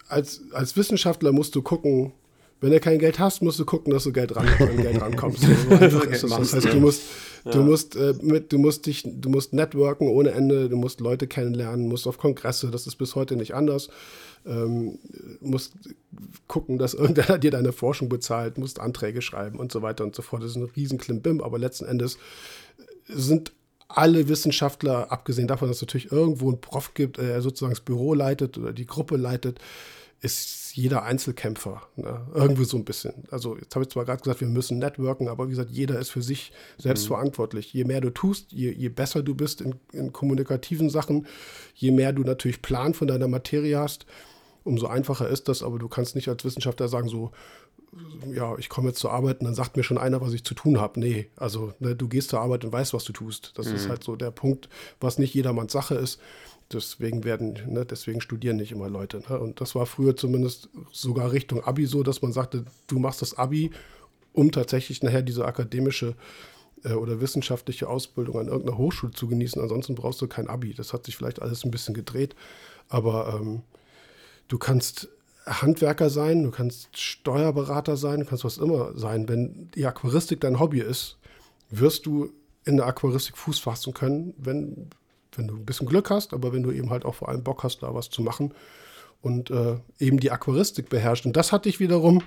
als, 0.08 0.42
als 0.52 0.76
Wissenschaftler 0.78 1.32
musst 1.32 1.56
du 1.56 1.62
gucken, 1.62 2.14
wenn 2.60 2.72
du 2.72 2.80
kein 2.80 2.98
Geld 2.98 3.20
hast, 3.20 3.44
musst 3.44 3.60
du 3.60 3.66
gucken, 3.66 3.94
dass 3.94 4.04
du 4.04 4.12
Geld 4.12 4.36
ran, 4.36 4.48
an 4.48 4.78
Geld 4.78 5.00
rankommst. 5.00 5.44
So 5.90 6.00
das, 6.00 6.22
das 6.22 6.54
heißt, 6.54 6.74
du 6.74 6.80
musst, 6.80 7.04
ja. 7.46 7.52
du 7.52 7.62
musst 7.62 7.96
äh, 7.96 8.16
mit, 8.22 8.52
du 8.52 8.58
musst 8.58 8.88
dich, 8.88 9.04
du 9.06 9.30
musst 9.30 9.54
networken 9.54 10.08
ohne 10.08 10.32
Ende, 10.32 10.68
du 10.68 10.76
musst 10.76 11.00
Leute 11.00 11.28
kennenlernen, 11.28 11.88
musst 11.88 12.08
auf 12.08 12.18
Kongresse, 12.18 12.72
das 12.72 12.88
ist 12.88 12.96
bis 12.96 13.16
heute 13.16 13.36
nicht 13.36 13.54
anders. 13.54 13.90
Ähm, 14.46 14.98
musst 15.40 15.74
gucken, 16.48 16.80
dass 16.80 16.96
irgendeiner 16.96 17.38
dir 17.38 17.52
deine 17.52 17.74
Forschung 17.74 18.10
bezahlt, 18.10 18.58
musst 18.58 18.80
Anträge 18.80 19.22
schreiben 19.22 19.60
und 19.60 19.72
so 19.72 19.84
weiter 19.84 20.04
und 20.04 20.16
so 20.16 20.24
fort. 20.24 20.42
Das 20.42 20.52
ist 20.52 20.58
ein 20.58 20.64
riesen 20.76 20.98
Klimbim, 20.98 21.42
aber 21.42 21.60
letzten 21.60 21.86
Endes 21.86 22.18
sind 23.08 23.52
alle 23.88 24.28
Wissenschaftler, 24.28 25.12
abgesehen 25.12 25.48
davon, 25.48 25.68
dass 25.68 25.78
es 25.78 25.82
natürlich 25.82 26.12
irgendwo 26.12 26.52
ein 26.52 26.60
Prof 26.60 26.94
gibt, 26.94 27.18
der 27.18 27.42
sozusagen 27.42 27.74
das 27.74 27.82
Büro 27.82 28.14
leitet 28.14 28.58
oder 28.58 28.74
die 28.74 28.86
Gruppe 28.86 29.16
leitet, 29.16 29.60
ist 30.20 30.76
jeder 30.76 31.04
Einzelkämpfer. 31.04 31.84
Ne? 31.96 32.28
Irgendwo 32.34 32.64
so 32.64 32.78
ein 32.78 32.86
bisschen. 32.86 33.14
Also, 33.30 33.56
jetzt 33.58 33.76
habe 33.76 33.84
ich 33.84 33.92
zwar 33.92 34.06
gerade 34.06 34.22
gesagt, 34.22 34.42
wir 34.42 34.48
müssen 34.48 34.80
networken, 34.80 35.28
aber 35.28 35.46
wie 35.46 35.52
gesagt, 35.52 35.70
jeder 35.70 36.00
ist 36.00 36.10
für 36.10 36.22
sich 36.22 36.52
selbst 36.78 37.04
mhm. 37.06 37.08
verantwortlich. 37.10 37.74
Je 37.74 37.84
mehr 37.84 38.02
du 38.02 38.10
tust, 38.10 38.52
je, 38.52 38.72
je 38.72 38.90
besser 38.90 39.22
du 39.22 39.36
bist 39.36 39.62
in, 39.62 39.76
in, 39.92 40.12
kommunikativen 40.12 40.90
Sachen, 40.90 41.28
je 41.76 41.92
mehr 41.92 42.14
du 42.14 42.24
natürlich 42.24 42.62
Plan 42.62 42.94
von 42.94 43.08
deiner 43.08 43.28
Materie 43.28 43.78
hast, 43.78 44.06
umso 44.64 44.88
einfacher 44.88 45.30
ist 45.30 45.48
das, 45.48 45.64
aber 45.64 45.80
du 45.80 45.88
kannst 45.88 46.16
nicht 46.16 46.28
als 46.28 46.44
Wissenschaftler 46.44 46.88
sagen, 46.88 47.10
so, 47.10 47.32
ja, 48.34 48.58
ich 48.58 48.70
komme 48.70 48.90
jetzt 48.90 49.00
zur 49.00 49.12
Arbeit 49.12 49.40
und 49.40 49.46
dann 49.46 49.56
sagt 49.56 49.78
mir 49.78 49.84
schon 49.84 49.98
einer, 49.98 50.22
was 50.22 50.34
ich 50.34 50.44
zu 50.44 50.54
tun 50.54 50.80
habe. 50.80 51.00
Nee, 51.00 51.30
also 51.36 51.74
ne, 51.80 51.96
du 51.96 52.08
gehst 52.08 52.30
zur 52.30 52.42
Arbeit 52.42 52.66
und 52.66 52.72
weißt, 52.72 52.94
was 52.94 53.04
du 53.04 53.14
tust. 53.14 53.54
Das 53.56 53.68
mhm. 53.68 53.76
ist 53.76 53.90
halt 53.90 54.04
so 54.04 54.16
der 54.16 54.32
Punkt, 54.32 54.70
was 55.00 55.20
nicht 55.20 55.34
jedermanns 55.34 55.72
Sache 55.72 55.96
ist. 55.96 56.20
Deswegen 56.72 57.24
werden, 57.24 57.58
ne, 57.68 57.86
deswegen 57.86 58.20
studieren 58.20 58.58
nicht 58.58 58.72
immer 58.72 58.90
Leute. 58.90 59.22
Ne? 59.30 59.40
Und 59.40 59.62
das 59.62 59.76
war 59.76 59.86
früher 59.86 60.16
zumindest 60.16 60.70
sogar 60.92 61.32
Richtung 61.32 61.64
Abi 61.64 61.86
so, 61.86 62.04
dass 62.04 62.22
man 62.22 62.34
sagte, 62.34 62.66
du 62.88 63.00
machst 63.00 63.22
das 63.22 63.38
Abi, 63.38 63.72
um 64.34 64.52
tatsächlich 64.52 65.02
nachher 65.02 65.22
diese 65.22 65.46
akademische 65.46 66.16
äh, 66.84 66.94
oder 66.94 67.22
wissenschaftliche 67.22 67.88
Ausbildung 67.88 68.40
an 68.40 68.48
irgendeiner 68.48 68.78
Hochschule 68.78 69.14
zu 69.14 69.28
genießen. 69.28 69.62
Ansonsten 69.62 69.96
brauchst 69.96 70.22
du 70.22 70.28
kein 70.28 70.50
Abi. 70.50 70.74
Das 70.74 70.94
hat 70.94 71.06
sich 71.06 71.16
vielleicht 71.16 71.42
alles 71.42 71.64
ein 71.64 71.72
bisschen 71.72 71.94
gedreht. 71.94 72.36
Aber 72.90 73.40
ähm, 73.40 73.64
du 74.48 74.58
kannst 74.58 75.10
Handwerker 75.48 76.10
sein, 76.10 76.44
du 76.44 76.52
kannst 76.52 76.98
Steuerberater 76.98 77.98
sein, 77.98 78.20
du 78.20 78.26
kannst 78.26 78.44
was 78.44 78.58
immer 78.58 78.98
sein. 78.98 79.28
Wenn 79.28 79.70
die 79.76 79.86
Aquaristik 79.86 80.42
dein 80.42 80.60
Hobby 80.60 80.80
ist, 80.80 81.18
wirst 81.70 82.06
du 82.06 82.30
in 82.66 82.78
der 82.78 82.86
Aquaristik 82.86 83.38
Fuß 83.38 83.60
fassen 83.60 83.94
können, 83.94 84.34
wenn, 84.38 84.90
wenn 85.36 85.48
du 85.48 85.56
ein 85.56 85.66
bisschen 85.66 85.88
Glück 85.88 86.10
hast, 86.10 86.34
aber 86.34 86.54
wenn 86.54 86.64
du 86.64 86.72
eben 86.72 86.90
halt 86.90 87.06
auch 87.06 87.16
vor 87.16 87.30
allem 87.30 87.44
Bock 87.44 87.64
hast, 87.64 87.82
da 87.82 87.94
was 87.94 88.10
zu 88.10 88.22
machen 88.22 88.54
und 89.22 89.50
äh, 89.50 89.78
eben 90.00 90.20
die 90.20 90.32
Aquaristik 90.32 90.90
beherrscht. 90.90 91.26
Und 91.26 91.38
das 91.38 91.52
hatte 91.52 91.70
ich 91.70 91.80
wiederum 91.80 92.22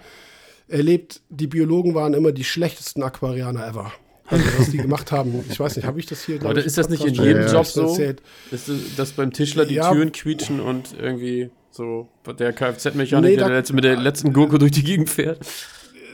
erlebt, 0.69 1.21
die 1.29 1.47
Biologen 1.47 1.95
waren 1.95 2.15
immer 2.15 2.33
die 2.33 2.45
schlechtesten 2.45 3.03
Aquarianer 3.03 3.67
ever. 3.67 3.93
Also, 4.27 4.45
was 4.59 4.71
die 4.71 4.77
gemacht 4.79 5.11
haben, 5.11 5.45
ich 5.51 5.59
weiß 5.59 5.75
nicht, 5.75 5.87
habe 5.87 5.99
ich 5.99 6.07
das 6.07 6.25
hier 6.25 6.43
Oder 6.45 6.65
ist 6.65 6.79
das 6.79 6.89
nicht 6.89 7.05
in 7.05 7.15
jedem 7.15 7.49
Job 7.49 7.67
so? 7.67 7.89
Erzählt. 7.89 8.23
Ist 8.53 8.71
das 8.97 9.13
beim 9.13 9.33
Tischler 9.33 9.67
die 9.67 9.75
ja, 9.75 9.91
Türen 9.91 10.13
quietschen 10.13 10.61
und 10.61 10.95
irgendwie 10.97 11.51
so 11.71 12.09
der 12.39 12.53
Kfz-Mechaniker, 12.53 13.21
nee, 13.21 13.37
der 13.37 13.57
jetzt 13.57 13.73
mit 13.73 13.85
der 13.85 13.97
letzten 13.97 14.33
Gurke 14.33 14.59
durch 14.59 14.73
die 14.73 14.85
Gegend 14.85 15.11
fährt? 15.11 15.39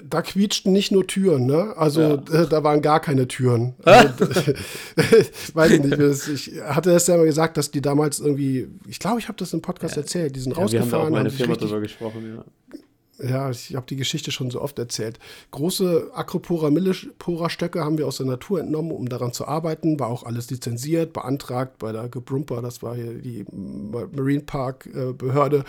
da 0.09 0.23
quietschten 0.23 0.73
nicht 0.73 0.92
nur 0.92 1.05
Türen, 1.05 1.47
ne? 1.47 1.75
Also 1.77 2.01
ja. 2.01 2.45
da 2.45 2.62
waren 2.62 2.81
gar 2.81 3.01
keine 3.01 3.27
Türen. 3.27 3.75
Also, 3.83 4.09
weiß 5.55 5.73
ich 5.73 5.83
nicht. 5.83 6.29
Ich 6.29 6.62
hatte 6.62 6.92
das 6.92 7.09
ja 7.09 7.16
mal 7.16 7.27
gesagt, 7.27 7.57
dass 7.57 7.73
die 7.73 7.81
damals 7.81 8.21
irgendwie, 8.21 8.69
ich 8.87 9.01
glaube, 9.01 9.19
ich 9.19 9.27
habe 9.27 9.37
das 9.37 9.53
im 9.53 9.62
Podcast 9.62 9.97
ja. 9.97 10.03
erzählt, 10.03 10.37
die 10.37 10.40
sind 10.40 10.53
ja, 10.53 10.62
rausgefahren. 10.62 10.90
Wir 10.90 10.97
haben 10.97 11.03
da 11.03 11.09
auch 11.09 11.11
meine 11.11 11.31
Firma 11.31 11.57
drüber 11.57 11.81
gesprochen, 11.81 12.37
ja 12.37 12.45
ja, 13.18 13.50
ich 13.50 13.74
habe 13.74 13.87
die 13.87 13.96
Geschichte 13.96 14.31
schon 14.31 14.50
so 14.50 14.61
oft 14.61 14.79
erzählt. 14.79 15.18
Große 15.50 16.11
Acropora 16.12 16.70
Millipora-Stöcke 16.70 17.83
haben 17.83 17.98
wir 17.98 18.07
aus 18.07 18.18
der 18.18 18.26
Natur 18.26 18.61
entnommen, 18.61 18.92
um 18.92 19.09
daran 19.09 19.33
zu 19.33 19.46
arbeiten. 19.46 19.98
War 19.98 20.09
auch 20.09 20.24
alles 20.24 20.50
lizenziert, 20.50 21.12
beantragt 21.12 21.79
bei 21.79 21.92
der 21.92 22.09
Gebrumper, 22.09 22.61
das 22.62 22.83
war 22.83 22.94
hier 22.94 23.14
die 23.14 23.44
Marine 23.50 24.42
Park 24.42 24.87
äh. 24.87 25.62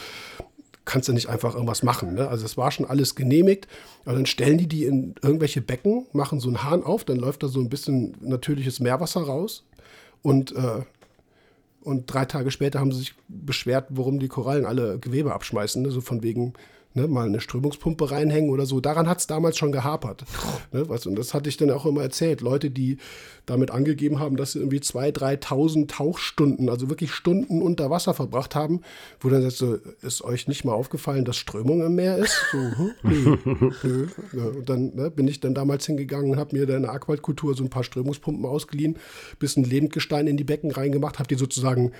Kannst 0.84 1.10
du 1.10 1.14
nicht 1.14 1.28
einfach 1.28 1.54
irgendwas 1.54 1.84
machen. 1.84 2.14
Ne? 2.14 2.30
Also 2.30 2.46
es 2.46 2.56
war 2.56 2.72
schon 2.72 2.86
alles 2.86 3.16
genehmigt. 3.16 3.68
Aber 4.06 4.16
dann 4.16 4.26
stellen 4.26 4.58
die 4.58 4.68
die 4.68 4.86
in 4.86 5.16
irgendwelche 5.22 5.60
Becken, 5.60 6.06
machen 6.14 6.40
so 6.40 6.48
einen 6.48 6.64
Hahn 6.64 6.82
auf, 6.82 7.04
dann 7.04 7.18
läuft 7.18 7.44
da 7.44 7.50
so 7.50 7.60
ein 7.60 7.68
bisschen 7.68 8.16
natürliches 8.22 8.80
Meerwasser 8.80 9.22
raus. 9.22 9.66
Und 10.22 10.56
äh, 10.56 10.84
und 11.88 12.14
drei 12.14 12.26
Tage 12.26 12.52
später 12.52 12.82
haben 12.82 12.92
sie 12.92 13.00
sich 13.00 13.16
beschwert, 13.30 13.88
warum 13.92 14.20
die 14.20 14.28
Korallen 14.28 14.66
alle 14.66 15.00
Gewebe 15.00 15.34
abschmeißen. 15.34 15.82
Ne? 15.82 15.90
So 15.90 16.02
von 16.02 16.22
wegen, 16.22 16.54
ne, 16.98 17.08
mal 17.08 17.28
eine 17.28 17.40
Strömungspumpe 17.40 18.12
reinhängen 18.12 18.50
oder 18.50 18.66
so. 18.66 18.82
Daran 18.82 19.08
hat 19.08 19.20
es 19.20 19.28
damals 19.28 19.58
schon 19.58 19.72
gehapert. 19.72 20.26
Ne, 20.72 20.90
was, 20.90 21.06
und 21.06 21.16
das 21.16 21.34
hatte 21.34 21.48
ich 21.48 21.58
dann 21.58 21.72
auch 21.72 21.86
immer 21.86 22.02
erzählt. 22.02 22.42
Leute, 22.42 22.70
die 22.70 22.98
damit 23.46 23.72
angegeben 23.72 24.20
haben, 24.20 24.36
dass 24.36 24.54
sie 24.54 24.60
irgendwie 24.60 24.80
2.000, 24.80 25.42
3.000 25.42 25.88
Tauchstunden, 25.88 26.70
also 26.70 26.90
wirklich 26.90 27.12
Stunden 27.12 27.62
unter 27.62 27.90
Wasser 27.90 28.14
verbracht 28.14 28.56
haben, 28.56 28.82
wo 29.22 29.30
dann 29.30 29.42
sagst 29.42 29.62
du, 29.62 29.80
ist 30.02 30.24
euch 30.24 30.48
nicht 30.48 30.66
mal 30.66 30.74
aufgefallen, 30.74 31.24
dass 31.24 31.38
Strömung 31.38 31.82
im 31.82 31.96
Meer 31.96 32.18
ist? 32.18 32.36
So, 32.52 32.58
hm, 32.58 32.92
nö, 33.04 33.38
nö. 33.84 34.08
Ja, 34.34 34.46
und 34.46 34.68
dann 34.68 34.96
ne, 34.96 35.12
bin 35.12 35.28
ich 35.28 35.40
dann 35.40 35.54
damals 35.54 35.86
hingegangen 35.86 36.32
und 36.32 36.38
habe 36.38 36.58
mir 36.58 36.66
dann 36.66 36.78
in 36.78 36.82
der 36.84 36.94
Aquakultur 36.94 37.56
so 37.56 37.64
ein 37.64 37.70
paar 37.70 37.84
Strömungspumpen 37.84 38.46
ausgeliehen, 38.46 38.98
bisschen 39.40 39.64
Lebendgestein 39.64 40.28
in 40.28 40.36
die 40.36 40.44
Becken 40.44 40.72
reingemacht, 40.72 41.20
habe 41.20 41.28
die 41.28 41.36
sozusagen 41.36 41.92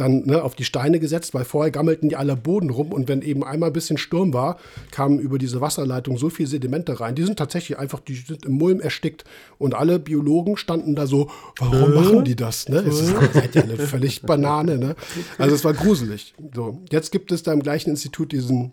dann 0.00 0.22
ne, 0.26 0.42
auf 0.42 0.54
die 0.54 0.64
Steine 0.64 0.98
gesetzt, 0.98 1.34
weil 1.34 1.44
vorher 1.44 1.70
gammelten 1.70 2.08
die 2.08 2.16
alle 2.16 2.36
Boden 2.36 2.70
rum 2.70 2.92
und 2.92 3.08
wenn 3.08 3.22
eben 3.22 3.44
einmal 3.44 3.70
ein 3.70 3.72
bisschen 3.72 3.98
Sturm 3.98 4.32
war, 4.32 4.58
kamen 4.90 5.18
über 5.18 5.38
diese 5.38 5.60
Wasserleitung 5.60 6.18
so 6.18 6.30
viel 6.30 6.46
Sedimente 6.46 7.00
rein. 7.00 7.14
Die 7.14 7.22
sind 7.22 7.38
tatsächlich 7.38 7.78
einfach, 7.78 8.00
die 8.00 8.14
sind 8.14 8.46
im 8.46 8.52
Mulm 8.52 8.80
erstickt 8.80 9.24
und 9.58 9.74
alle 9.74 9.98
Biologen 9.98 10.56
standen 10.56 10.94
da 10.94 11.06
so, 11.06 11.30
warum 11.58 11.92
äh? 11.92 11.94
machen 11.94 12.24
die 12.24 12.36
das? 12.36 12.68
Ne? 12.68 12.78
Es 12.78 13.00
ist, 13.00 13.14
seid 13.32 13.54
ja 13.54 13.62
eine 13.62 13.76
völlig 13.76 14.22
Banane. 14.22 14.78
Ne? 14.78 14.96
Also 15.38 15.54
es 15.54 15.64
war 15.64 15.74
gruselig. 15.74 16.34
So, 16.54 16.80
jetzt 16.90 17.12
gibt 17.12 17.32
es 17.32 17.42
da 17.42 17.52
im 17.52 17.62
gleichen 17.62 17.90
Institut 17.90 18.32
diesen 18.32 18.72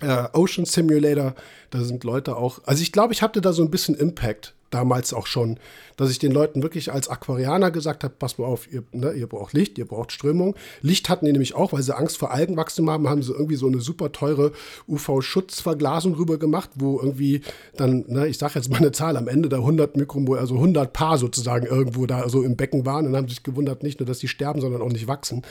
äh, 0.00 0.24
Ocean 0.32 0.64
Simulator. 0.64 1.34
Da 1.70 1.82
sind 1.82 2.04
Leute 2.04 2.36
auch. 2.36 2.60
Also 2.64 2.82
ich 2.82 2.92
glaube, 2.92 3.12
ich 3.12 3.22
hatte 3.22 3.40
da 3.40 3.52
so 3.52 3.62
ein 3.62 3.70
bisschen 3.70 3.94
Impact 3.94 4.54
damals 4.72 5.12
auch 5.12 5.26
schon, 5.26 5.58
dass 5.96 6.10
ich 6.10 6.18
den 6.18 6.32
Leuten 6.32 6.62
wirklich 6.62 6.92
als 6.92 7.08
Aquarianer 7.08 7.70
gesagt 7.70 8.04
habe, 8.04 8.14
pass 8.18 8.38
mal 8.38 8.46
auf, 8.46 8.70
ihr, 8.72 8.82
ne, 8.92 9.12
ihr 9.12 9.26
braucht 9.26 9.52
Licht, 9.52 9.78
ihr 9.78 9.86
braucht 9.86 10.12
Strömung. 10.12 10.56
Licht 10.80 11.08
hatten 11.08 11.26
die 11.26 11.32
nämlich 11.32 11.54
auch, 11.54 11.72
weil 11.72 11.82
sie 11.82 11.96
Angst 11.96 12.18
vor 12.18 12.32
Algenwachstum 12.32 12.90
haben, 12.90 13.08
haben 13.08 13.22
sie 13.22 13.32
irgendwie 13.32 13.56
so 13.56 13.66
eine 13.66 13.80
super 13.80 14.12
teure 14.12 14.52
UV-Schutzverglasung 14.88 16.14
rüber 16.14 16.38
gemacht, 16.38 16.70
wo 16.74 16.98
irgendwie 16.98 17.42
dann, 17.76 18.04
ne, 18.08 18.26
ich 18.26 18.38
sage 18.38 18.54
jetzt 18.56 18.70
mal 18.70 18.78
eine 18.78 18.92
Zahl, 18.92 19.16
am 19.16 19.28
Ende 19.28 19.48
da 19.48 19.58
100 19.58 19.96
Mikromol, 19.96 20.38
also 20.38 20.54
100 20.56 20.92
Paar 20.92 21.18
sozusagen 21.18 21.66
irgendwo 21.66 22.06
da 22.06 22.28
so 22.28 22.42
im 22.42 22.56
Becken 22.56 22.86
waren 22.86 23.06
und 23.06 23.16
haben 23.16 23.28
sich 23.28 23.42
gewundert, 23.42 23.82
nicht 23.82 24.00
nur, 24.00 24.06
dass 24.06 24.18
die 24.18 24.28
sterben, 24.28 24.60
sondern 24.60 24.82
auch 24.82 24.90
nicht 24.90 25.06
wachsen. 25.06 25.42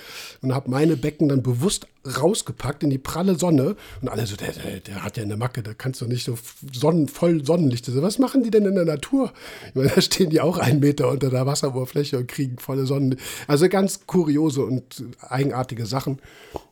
Und 0.42 0.54
habe 0.54 0.70
meine 0.70 0.98
Becken 0.98 1.30
dann 1.30 1.44
bewusst 1.44 1.88
rausgepackt 2.06 2.84
in 2.84 2.90
die 2.90 2.98
pralle 2.98 3.36
Sonne 3.36 3.76
und 4.02 4.10
alle 4.10 4.26
so, 4.26 4.36
der, 4.36 4.54
der, 4.54 4.80
der 4.80 5.04
hat 5.04 5.18
ja 5.18 5.24
eine 5.24 5.38
Macke, 5.38 5.62
da 5.62 5.74
kannst 5.74 6.02
du 6.02 6.06
nicht 6.06 6.26
so 6.26 6.38
Sonnen, 6.74 7.08
voll 7.08 7.46
Sonnenlicht. 7.46 7.94
Was 8.02 8.18
machen 8.18 8.44
die 8.44 8.50
denn 8.50 8.66
in 8.66 8.76
der 8.76 8.86
Natur? 8.86 9.11
Natur. 9.12 9.32
Ich 9.68 9.76
meine, 9.76 9.90
da 9.90 10.02
stehen 10.02 10.30
die 10.30 10.42
auch 10.42 10.58
einen 10.58 10.80
Meter 10.80 11.10
unter 11.10 11.30
der 11.30 11.46
Wasseroberfläche 11.46 12.18
und 12.18 12.28
kriegen 12.28 12.58
volle 12.58 12.86
Sonnen. 12.86 13.18
Also 13.48 13.70
ganz 13.70 14.06
kuriose 14.08 14.64
und 14.64 15.04
eigenartige 15.22 15.86
Sachen. 15.86 16.20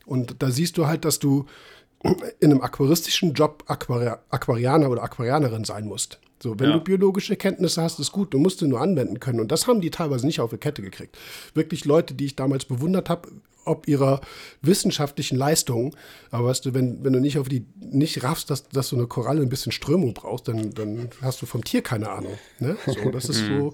Und 0.06 0.42
da 0.42 0.52
siehst 0.52 0.78
du 0.78 0.88
halt, 0.88 1.06
dass 1.06 1.20
du 1.20 1.46
in 2.40 2.52
einem 2.52 2.62
aquaristischen 2.62 3.34
Job 3.34 3.64
Aquari 3.68 4.12
Aquarianer 4.30 4.90
oder 4.90 5.04
Aquarianerin 5.04 5.66
sein 5.66 5.86
musst. 5.86 6.20
So, 6.42 6.58
wenn 6.58 6.70
ja. 6.70 6.78
du 6.78 6.84
biologische 6.84 7.36
Kenntnisse 7.36 7.82
hast, 7.82 8.00
ist 8.00 8.14
gut, 8.14 8.34
du 8.34 8.40
musst 8.40 8.60
sie 8.60 8.68
nur 8.68 8.80
anwenden 8.80 9.20
können. 9.20 9.42
Und 9.42 9.52
das 9.52 9.68
haben 9.68 9.82
die 9.82 9.92
teilweise 9.92 10.26
nicht 10.26 10.40
auf 10.40 10.52
die 10.52 10.58
Kette 10.58 10.82
gekriegt. 10.82 11.18
Wirklich 11.54 11.84
Leute, 11.84 12.14
die 12.14 12.26
ich 12.26 12.38
damals 12.38 12.64
bewundert 12.64 13.10
habe, 13.10 13.28
ob 13.70 13.88
ihrer 13.88 14.22
wissenschaftlichen 14.62 15.38
Leistungen. 15.38 15.96
Aber 16.32 16.48
weißt 16.48 16.66
du, 16.66 16.74
wenn, 16.74 17.04
wenn 17.04 17.14
du 17.14 17.20
nicht 17.20 17.38
auf 17.38 17.48
die, 17.48 17.66
nicht 17.80 18.24
raffst, 18.24 18.50
dass, 18.50 18.68
dass 18.70 18.90
so 18.90 18.96
eine 18.96 19.08
Koralle 19.08 19.42
ein 19.42 19.50
bisschen 19.50 19.72
Strömung 19.72 20.14
brauchst, 20.14 20.48
dann, 20.48 20.72
dann 20.72 21.10
hast 21.22 21.42
du 21.42 21.46
vom 21.46 21.64
Tier 21.64 21.82
keine 21.82 22.10
Ahnung. 22.10 22.38
Ne? 22.60 22.78
So, 22.86 23.12
das 23.12 23.26
ist 23.26 23.46
so. 23.48 23.74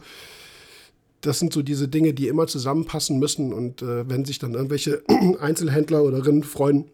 Das 1.22 1.40
sind 1.40 1.54
so 1.54 1.64
diese 1.64 1.88
Dinge, 1.88 2.14
die 2.14 2.28
immer 2.28 2.46
zusammenpassen 2.46 3.18
müssen. 3.18 3.52
Und 3.52 3.82
äh, 3.82 4.08
wenn 4.08 4.26
sich 4.26 4.38
dann 4.38 4.54
irgendwelche 4.54 5.02
Einzelhändler 5.40 6.04
oder 6.04 6.26
Rinnen 6.26 6.44
freuen, 6.44 6.86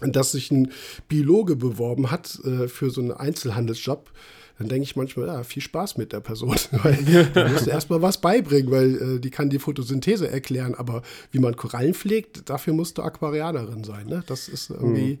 dass 0.00 0.32
sich 0.32 0.50
ein 0.50 0.72
Biologe 1.08 1.56
beworben 1.56 2.10
hat 2.10 2.38
äh, 2.44 2.68
für 2.68 2.90
so 2.90 3.00
einen 3.00 3.12
Einzelhandelsjob, 3.12 4.10
dann 4.58 4.68
denke 4.68 4.84
ich 4.84 4.96
manchmal, 4.96 5.26
ja, 5.26 5.42
viel 5.42 5.62
Spaß 5.62 5.98
mit 5.98 6.12
der 6.12 6.20
Person. 6.20 6.56
weil 6.82 6.96
du 7.04 7.48
musst 7.48 7.66
erstmal 7.66 8.00
was 8.00 8.20
beibringen, 8.20 8.70
weil 8.70 9.16
äh, 9.16 9.20
die 9.20 9.30
kann 9.30 9.50
die 9.50 9.58
Photosynthese 9.58 10.30
erklären, 10.30 10.74
aber 10.74 11.02
wie 11.30 11.38
man 11.38 11.56
Korallen 11.56 11.94
pflegt, 11.94 12.48
dafür 12.48 12.72
musst 12.72 12.98
du 12.98 13.02
Aquarianerin 13.02 13.84
sein. 13.84 14.06
Ne? 14.06 14.24
Das 14.26 14.48
ist 14.48 14.70
irgendwie, 14.70 15.18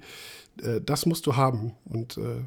mhm. 0.62 0.68
äh, 0.68 0.80
das 0.80 1.06
musst 1.06 1.26
du 1.26 1.36
haben. 1.36 1.72
Und 1.84 2.16
äh, 2.16 2.44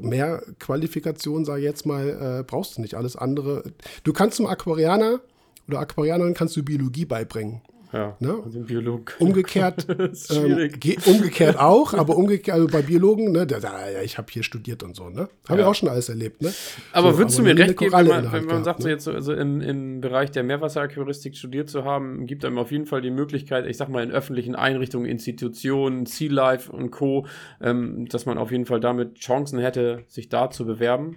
mehr 0.00 0.42
Qualifikation, 0.58 1.44
sage 1.44 1.60
ich 1.60 1.64
jetzt 1.64 1.86
mal, 1.86 2.40
äh, 2.40 2.44
brauchst 2.44 2.76
du 2.76 2.80
nicht. 2.80 2.94
Alles 2.94 3.16
andere. 3.16 3.64
Du 4.04 4.12
kannst 4.12 4.36
zum 4.36 4.46
Aquarianer 4.46 5.20
oder 5.66 5.80
Aquarianerin 5.80 6.34
kannst 6.34 6.56
du 6.56 6.62
Biologie 6.62 7.04
beibringen. 7.04 7.62
Ja, 7.92 8.16
ne? 8.20 8.42
also 8.44 8.60
Biolog. 8.60 9.16
Umgekehrt, 9.18 9.86
ähm, 10.30 10.70
umgekehrt 11.06 11.58
auch, 11.58 11.94
aber 11.94 12.16
umgekehrt, 12.16 12.54
also 12.54 12.66
bei 12.68 12.82
Biologen, 12.82 13.32
ne, 13.32 13.46
der, 13.46 13.60
der, 13.60 14.04
ich 14.04 14.18
habe 14.18 14.28
hier 14.30 14.42
studiert 14.42 14.82
und 14.82 14.94
so, 14.94 15.08
ne? 15.08 15.28
Habe 15.48 15.60
ja. 15.60 15.60
ich 15.60 15.64
auch 15.64 15.74
schon 15.74 15.88
alles 15.88 16.08
erlebt, 16.08 16.42
ne? 16.42 16.52
Aber 16.92 17.12
so, 17.12 17.18
würdest 17.18 17.38
aber 17.38 17.48
du 17.48 17.54
mir 17.54 17.60
recht 17.60 17.78
geben, 17.78 17.92
wenn 17.92 18.06
man, 18.06 18.32
wenn 18.32 18.44
man 18.44 18.64
sagt, 18.64 18.80
ne? 18.80 18.82
so 18.82 18.88
jetzt 18.90 19.08
also 19.08 19.32
im, 19.32 19.60
im 19.60 20.00
Bereich 20.00 20.30
der 20.30 20.42
Meerwasseraquaristik 20.42 21.36
studiert 21.36 21.70
zu 21.70 21.84
haben, 21.84 22.26
gibt 22.26 22.44
einem 22.44 22.58
auf 22.58 22.70
jeden 22.70 22.86
Fall 22.86 23.00
die 23.00 23.10
Möglichkeit, 23.10 23.66
ich 23.66 23.78
sag 23.78 23.88
mal, 23.88 24.02
in 24.02 24.10
öffentlichen 24.10 24.54
Einrichtungen, 24.54 25.06
Institutionen, 25.06 26.04
Sea 26.04 26.30
Life 26.30 26.70
und 26.70 26.90
Co., 26.90 27.26
ähm, 27.62 28.06
dass 28.08 28.26
man 28.26 28.36
auf 28.36 28.50
jeden 28.52 28.66
Fall 28.66 28.80
damit 28.80 29.14
Chancen 29.14 29.58
hätte, 29.58 30.04
sich 30.08 30.28
da 30.28 30.50
zu 30.50 30.66
bewerben. 30.66 31.16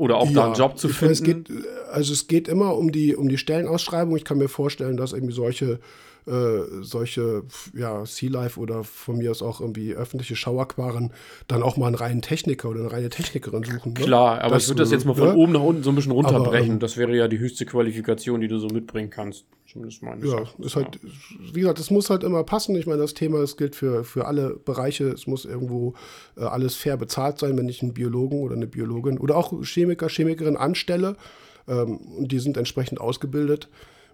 Oder 0.00 0.16
auch 0.16 0.30
ja, 0.30 0.32
da 0.32 0.46
einen 0.46 0.54
Job 0.54 0.78
zu 0.78 0.88
finden? 0.88 1.12
Es 1.12 1.22
geht, 1.22 1.50
also 1.92 2.14
es 2.14 2.26
geht 2.26 2.48
immer 2.48 2.74
um 2.74 2.90
die, 2.90 3.14
um 3.14 3.28
die 3.28 3.36
Stellenausschreibung. 3.36 4.16
Ich 4.16 4.24
kann 4.24 4.38
mir 4.38 4.48
vorstellen, 4.48 4.96
dass 4.96 5.12
irgendwie 5.12 5.34
solche 5.34 5.78
äh, 6.26 6.82
solche 6.82 7.44
ja, 7.74 8.04
Sea 8.04 8.30
Life 8.30 8.60
oder 8.60 8.84
von 8.84 9.18
mir 9.18 9.30
aus 9.30 9.42
auch 9.42 9.60
irgendwie 9.60 9.94
öffentliche 9.94 10.36
Schauerquaren 10.36 11.12
dann 11.48 11.62
auch 11.62 11.76
mal 11.76 11.86
einen 11.86 11.96
reinen 11.96 12.22
Techniker 12.22 12.68
oder 12.68 12.80
eine 12.80 12.92
reine 12.92 13.08
Technikerin 13.08 13.64
suchen. 13.64 13.94
Ne? 13.94 14.00
Klar, 14.00 14.40
aber 14.40 14.54
das, 14.54 14.64
ich 14.64 14.68
würde 14.70 14.82
das 14.82 14.90
jetzt 14.90 15.06
mal 15.06 15.14
von 15.14 15.28
ja? 15.28 15.34
oben 15.34 15.52
nach 15.52 15.62
unten 15.62 15.82
so 15.82 15.90
ein 15.90 15.96
bisschen 15.96 16.12
runterbrechen. 16.12 16.64
Aber, 16.64 16.74
ähm, 16.74 16.78
das 16.78 16.96
wäre 16.96 17.16
ja 17.16 17.28
die 17.28 17.38
höchste 17.38 17.64
Qualifikation, 17.66 18.40
die 18.40 18.48
du 18.48 18.58
so 18.58 18.68
mitbringen 18.68 19.10
kannst. 19.10 19.46
Zumindest 19.70 20.02
meine 20.02 20.26
Ja, 20.26 20.44
ist 20.58 20.74
halt, 20.74 20.98
wie 21.52 21.60
gesagt, 21.60 21.78
es 21.78 21.90
muss 21.90 22.10
halt 22.10 22.24
immer 22.24 22.42
passen. 22.42 22.74
Ich 22.74 22.86
meine, 22.86 23.00
das 23.00 23.14
Thema, 23.14 23.38
das 23.38 23.56
gilt 23.56 23.76
für, 23.76 24.02
für 24.02 24.26
alle 24.26 24.56
Bereiche. 24.56 25.08
Es 25.08 25.28
muss 25.28 25.44
irgendwo 25.44 25.94
äh, 26.36 26.42
alles 26.42 26.74
fair 26.74 26.96
bezahlt 26.96 27.38
sein, 27.38 27.56
wenn 27.56 27.68
ich 27.68 27.80
einen 27.80 27.94
Biologen 27.94 28.40
oder 28.40 28.56
eine 28.56 28.66
Biologin 28.66 29.18
oder 29.18 29.36
auch 29.36 29.52
Chemiker, 29.62 30.08
Chemikerin 30.08 30.56
anstelle 30.56 31.16
ähm, 31.68 31.98
und 31.98 32.32
die 32.32 32.40
sind 32.40 32.56
entsprechend 32.56 33.00
ausgebildet 33.00 33.68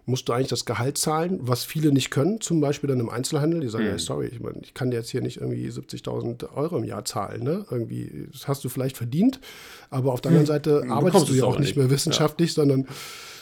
musst 0.07 0.29
du 0.29 0.33
eigentlich 0.33 0.47
das 0.47 0.63
Gehalt 0.63 0.97
zahlen, 0.97 1.37
was 1.41 1.65
viele 1.65 1.91
nicht 1.91 2.11
können, 2.11 2.39
zum 2.39 2.61
Beispiel 2.61 2.87
dann 2.87 3.01
im 3.01 3.09
Einzelhandel. 3.09 3.59
Die 3.59 3.67
sagen, 3.67 3.83
mhm. 3.83 3.89
hey, 3.89 3.99
sorry, 3.99 4.27
ich, 4.27 4.39
mein, 4.39 4.55
ich 4.61 4.73
kann 4.73 4.89
dir 4.89 4.97
jetzt 4.97 5.09
hier 5.09 5.21
nicht 5.21 5.41
irgendwie 5.41 5.67
70.000 5.67 6.53
Euro 6.55 6.77
im 6.77 6.85
Jahr 6.85 7.03
zahlen. 7.03 7.43
Ne? 7.43 7.65
Irgendwie, 7.69 8.29
das 8.31 8.47
hast 8.47 8.63
du 8.63 8.69
vielleicht 8.69 8.95
verdient, 8.95 9.41
aber 9.89 10.13
auf 10.13 10.21
der 10.21 10.29
anderen 10.29 10.45
mhm. 10.45 10.47
Seite 10.47 10.81
mhm. 10.85 10.91
arbeitest 10.93 11.27
du 11.27 11.33
ja 11.33 11.43
auch 11.43 11.59
nicht 11.59 11.75
mehr 11.75 11.89
wissenschaftlich, 11.89 12.51
ja. 12.51 12.55
sondern 12.55 12.87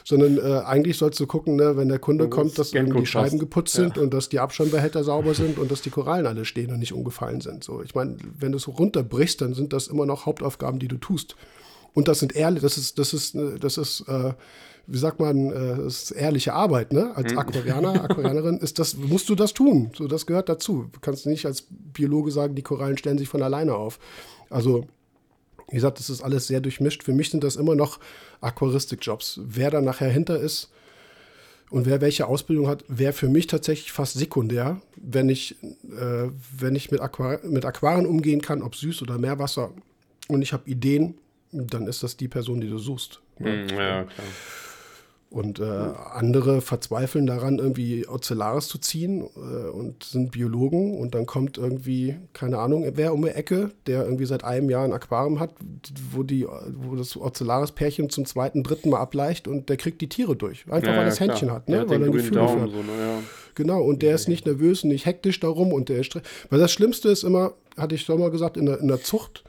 sondern 0.07 0.37
äh, 0.37 0.61
eigentlich 0.63 0.99
sollst 0.99 1.19
du 1.19 1.25
gucken, 1.25 1.55
ne, 1.55 1.77
wenn 1.77 1.89
der 1.89 1.97
Kunde 1.97 2.29
kommt, 2.29 2.59
dass 2.59 2.73
irgendwie 2.73 2.99
die 2.99 3.05
Scheiben 3.07 3.39
geputzt 3.39 3.73
sind 3.73 3.97
ja. 3.97 4.03
und 4.03 4.13
dass 4.13 4.29
die 4.29 4.39
Abschirmbehälter 4.39 5.03
sauber 5.03 5.33
sind 5.33 5.57
und 5.57 5.71
dass 5.71 5.81
die 5.81 5.89
Korallen 5.89 6.27
alle 6.27 6.45
stehen 6.45 6.71
und 6.71 6.77
nicht 6.77 6.93
umgefallen 6.93 7.41
sind. 7.41 7.63
So, 7.63 7.81
ich 7.81 7.95
meine, 7.95 8.17
wenn 8.37 8.51
du 8.51 8.59
es 8.59 8.67
runterbrichst, 8.67 9.41
dann 9.41 9.55
sind 9.55 9.73
das 9.73 9.87
immer 9.87 10.05
noch 10.05 10.27
Hauptaufgaben, 10.27 10.79
die 10.79 10.87
du 10.87 10.97
tust. 10.97 11.35
Und 11.95 12.07
das 12.07 12.19
sind 12.19 12.35
ehrlich, 12.35 12.61
das 12.61 12.77
ist, 12.77 12.99
das 12.99 13.13
ist, 13.13 13.35
das 13.59 13.79
ist, 13.79 14.01
äh, 14.07 14.33
wie 14.87 14.97
sagt 14.97 15.19
man, 15.19 15.51
äh, 15.51 15.87
ist 15.87 16.11
ehrliche 16.11 16.53
Arbeit, 16.53 16.93
ne? 16.93 17.15
Als 17.15 17.31
mhm. 17.31 17.39
Aquarianer, 17.39 18.03
Aquarianerin 18.03 18.57
ist 18.57 18.79
das, 18.79 18.95
musst 18.95 19.29
du 19.29 19.35
das 19.35 19.53
tun. 19.53 19.91
So, 19.95 20.07
das 20.07 20.25
gehört 20.25 20.49
dazu. 20.49 20.89
Du 20.91 20.99
kannst 20.99 21.25
nicht 21.25 21.45
als 21.45 21.65
Biologe 21.69 22.31
sagen, 22.31 22.55
die 22.55 22.61
Korallen 22.61 22.97
stellen 22.97 23.17
sich 23.17 23.29
von 23.29 23.41
alleine 23.41 23.75
auf. 23.75 23.99
Also, 24.49 24.87
wie 25.69 25.75
gesagt, 25.75 25.99
das 25.99 26.09
ist 26.09 26.21
alles 26.21 26.47
sehr 26.47 26.61
durchmischt. 26.61 27.03
Für 27.03 27.13
mich 27.13 27.29
sind 27.29 27.43
das 27.43 27.55
immer 27.55 27.75
noch 27.75 27.99
Aquaristik-Jobs. 28.41 29.39
Wer 29.43 29.71
da 29.71 29.81
nachher 29.81 30.09
hinter 30.09 30.39
ist 30.39 30.69
und 31.71 31.87
wer 31.87 32.01
welche 32.01 32.27
Ausbildung 32.27 32.67
hat, 32.67 32.85
wäre 32.87 33.13
für 33.13 33.27
mich 33.27 33.47
tatsächlich 33.47 33.91
fast 33.91 34.13
sekundär, 34.13 34.81
wenn 34.95 35.29
ich, 35.29 35.55
äh, 35.63 36.29
wenn 36.57 36.75
ich 36.75 36.91
mit, 36.91 37.01
Aquar 37.01 37.39
mit 37.43 37.65
Aquarien 37.65 38.05
umgehen 38.05 38.41
kann, 38.41 38.61
ob 38.61 38.75
Süß- 38.75 39.01
oder 39.01 39.17
Meerwasser, 39.17 39.71
und 40.27 40.41
ich 40.41 40.53
habe 40.53 40.69
Ideen, 40.69 41.15
dann 41.51 41.87
ist 41.87 42.03
das 42.03 42.17
die 42.17 42.27
Person, 42.27 42.61
die 42.61 42.69
du 42.69 42.77
suchst. 42.77 43.21
Ne? 43.39 43.61
Ja, 43.61 44.03
klar. 44.03 44.07
Und 45.29 45.59
äh, 45.59 45.63
andere 45.63 46.61
verzweifeln 46.61 47.25
daran, 47.25 47.59
irgendwie 47.59 48.07
Ocellaris 48.07 48.67
zu 48.67 48.77
ziehen 48.77 49.21
äh, 49.35 49.69
und 49.69 50.03
sind 50.03 50.31
Biologen. 50.31 50.97
Und 50.97 51.13
dann 51.13 51.25
kommt 51.25 51.57
irgendwie, 51.57 52.15
keine 52.31 52.59
Ahnung, 52.59 52.85
wer 52.93 53.13
um 53.13 53.23
die 53.23 53.29
Ecke, 53.29 53.71
der 53.85 54.05
irgendwie 54.05 54.25
seit 54.25 54.43
einem 54.45 54.69
Jahr 54.69 54.85
ein 54.85 54.93
Aquarium 54.93 55.39
hat, 55.39 55.51
wo, 56.11 56.23
die, 56.23 56.45
wo 56.45 56.95
das 56.95 57.17
Ocellaris-Pärchen 57.17 58.09
zum 58.09 58.25
zweiten, 58.25 58.63
dritten 58.63 58.89
Mal 58.89 58.99
ableicht 58.99 59.47
und 59.47 59.67
der 59.67 59.77
kriegt 59.77 59.99
die 59.99 60.09
Tiere 60.09 60.35
durch. 60.35 60.65
Einfach 60.69 60.91
ja, 60.91 60.97
weil 60.97 61.05
das 61.05 61.19
Händchen 61.19 61.51
hat, 61.51 61.67
ne? 61.67 61.89
weil 61.89 62.01
er 62.01 62.07
ein 62.07 62.11
Gefühl 62.13 62.31
dafür 62.31 62.61
hat. 62.61 62.69
So, 62.69 62.77
ne, 62.77 62.91
ja. 62.97 63.19
Genau, 63.55 63.81
und 63.81 64.03
der 64.03 64.15
ist 64.15 64.27
nicht 64.27 64.45
nervös 64.45 64.83
und 64.83 64.89
nicht 64.89 65.05
hektisch 65.05 65.39
darum. 65.39 65.73
Und 65.73 65.89
der 65.89 65.99
ist 65.99 66.15
Weil 66.49 66.59
das 66.59 66.71
Schlimmste 66.71 67.09
ist 67.09 67.23
immer, 67.23 67.53
hatte 67.77 67.95
ich 67.95 68.03
schon 68.03 68.19
mal 68.19 68.31
gesagt, 68.31 68.57
in 68.57 68.67
der, 68.67 68.79
in 68.79 68.87
der 68.87 69.01
Zucht 69.01 69.43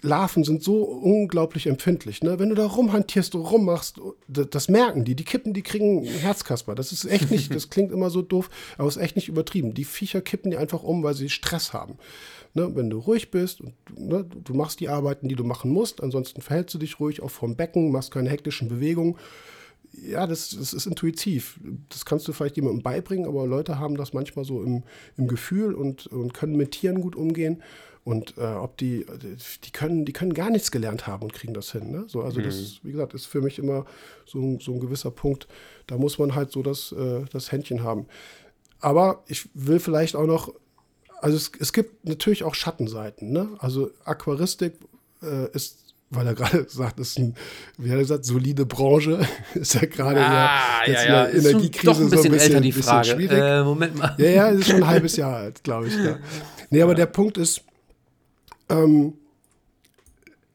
Larven 0.00 0.44
sind 0.44 0.62
so 0.62 0.82
unglaublich 0.82 1.66
empfindlich. 1.66 2.22
Ne? 2.22 2.38
Wenn 2.38 2.48
du 2.48 2.54
da 2.54 2.66
rumhantierst 2.66 3.34
rummachst, 3.34 4.00
das 4.26 4.68
merken 4.68 5.04
die. 5.04 5.14
Die 5.14 5.24
kippen, 5.24 5.52
die 5.52 5.62
kriegen 5.62 6.04
Herzkasper. 6.04 6.74
Das 6.74 6.90
ist 6.90 7.04
echt 7.04 7.30
nicht, 7.30 7.54
das 7.54 7.68
klingt 7.68 7.92
immer 7.92 8.08
so 8.08 8.22
doof, 8.22 8.48
aber 8.78 8.88
es 8.88 8.96
ist 8.96 9.02
echt 9.02 9.16
nicht 9.16 9.28
übertrieben. 9.28 9.74
Die 9.74 9.84
Viecher 9.84 10.22
kippen 10.22 10.50
die 10.50 10.56
einfach 10.56 10.82
um, 10.82 11.02
weil 11.02 11.14
sie 11.14 11.28
Stress 11.28 11.74
haben. 11.74 11.98
Ne? 12.54 12.74
Wenn 12.74 12.88
du 12.88 12.98
ruhig 12.98 13.30
bist 13.30 13.60
und 13.60 13.74
ne, 13.94 14.24
du 14.24 14.54
machst 14.54 14.80
die 14.80 14.88
Arbeiten, 14.88 15.28
die 15.28 15.36
du 15.36 15.44
machen 15.44 15.70
musst, 15.70 16.02
ansonsten 16.02 16.40
verhältst 16.40 16.74
du 16.74 16.78
dich 16.78 16.98
ruhig, 16.98 17.22
auch 17.22 17.30
vom 17.30 17.56
Becken, 17.56 17.92
machst 17.92 18.10
keine 18.10 18.30
hektischen 18.30 18.68
Bewegungen. 18.68 19.16
Ja, 19.92 20.26
das, 20.26 20.50
das 20.50 20.72
ist 20.72 20.86
intuitiv. 20.86 21.60
Das 21.88 22.04
kannst 22.04 22.26
du 22.28 22.32
vielleicht 22.32 22.56
jemandem 22.56 22.82
beibringen, 22.82 23.26
aber 23.26 23.46
Leute 23.46 23.78
haben 23.78 23.96
das 23.96 24.12
manchmal 24.12 24.44
so 24.44 24.62
im, 24.62 24.84
im 25.16 25.28
Gefühl 25.28 25.74
und, 25.74 26.06
und 26.06 26.32
können 26.32 26.56
mit 26.56 26.72
Tieren 26.72 27.00
gut 27.00 27.16
umgehen. 27.16 27.62
Und 28.08 28.38
äh, 28.38 28.40
ob 28.40 28.78
die, 28.78 29.04
die 29.64 29.70
können, 29.70 30.06
die 30.06 30.14
können 30.14 30.32
gar 30.32 30.48
nichts 30.48 30.70
gelernt 30.70 31.06
haben 31.06 31.24
und 31.24 31.34
kriegen 31.34 31.52
das 31.52 31.72
hin. 31.72 31.90
Ne? 31.90 32.04
So, 32.06 32.22
also 32.22 32.40
mhm. 32.40 32.44
das, 32.44 32.80
wie 32.82 32.92
gesagt, 32.92 33.12
ist 33.12 33.26
für 33.26 33.42
mich 33.42 33.58
immer 33.58 33.84
so, 34.24 34.58
so 34.62 34.72
ein 34.72 34.80
gewisser 34.80 35.10
Punkt. 35.10 35.46
Da 35.86 35.98
muss 35.98 36.18
man 36.18 36.34
halt 36.34 36.50
so 36.50 36.62
das, 36.62 36.90
äh, 36.92 37.26
das 37.30 37.52
Händchen 37.52 37.82
haben. 37.82 38.06
Aber 38.80 39.24
ich 39.26 39.50
will 39.52 39.78
vielleicht 39.78 40.16
auch 40.16 40.24
noch, 40.24 40.54
also 41.20 41.36
es, 41.36 41.52
es 41.60 41.74
gibt 41.74 42.08
natürlich 42.08 42.44
auch 42.44 42.54
Schattenseiten. 42.54 43.30
Ne? 43.30 43.50
Also 43.58 43.90
Aquaristik 44.06 44.72
äh, 45.22 45.50
ist 45.52 45.84
weil 46.08 46.26
er 46.26 46.34
gerade 46.34 46.64
sagt, 46.66 46.98
ist 47.00 47.18
ein, 47.18 47.34
wie 47.76 47.90
hat 47.90 47.96
er 47.96 48.00
gesagt, 48.00 48.24
solide 48.24 48.64
Branche. 48.64 49.20
ist 49.54 49.74
ja 49.74 49.84
gerade 49.84 50.24
ah, 50.24 50.80
ja, 50.86 50.92
ja, 50.92 51.04
ja. 51.04 51.28
Energiekrise 51.28 51.84
doch 51.84 52.00
ein 52.00 52.08
bisschen, 52.08 52.22
so 52.22 52.28
ein 52.28 52.32
bisschen, 52.32 52.52
älter, 52.54 52.60
die 52.62 52.72
Frage. 52.72 53.08
schwierig. 53.08 53.38
Äh, 53.38 53.64
Moment 53.64 53.96
mal. 53.96 54.14
Ja, 54.16 54.30
ja, 54.30 54.48
ist 54.48 54.66
schon 54.66 54.76
ein 54.76 54.86
halbes 54.86 55.14
Jahr 55.16 55.36
alt, 55.36 55.62
glaube 55.62 55.88
ich. 55.88 55.94
Ja. 55.94 56.16
Nee, 56.70 56.82
aber 56.82 56.94
der 56.94 57.06
Punkt 57.06 57.38
ist, 57.38 57.62
ähm, 58.68 59.14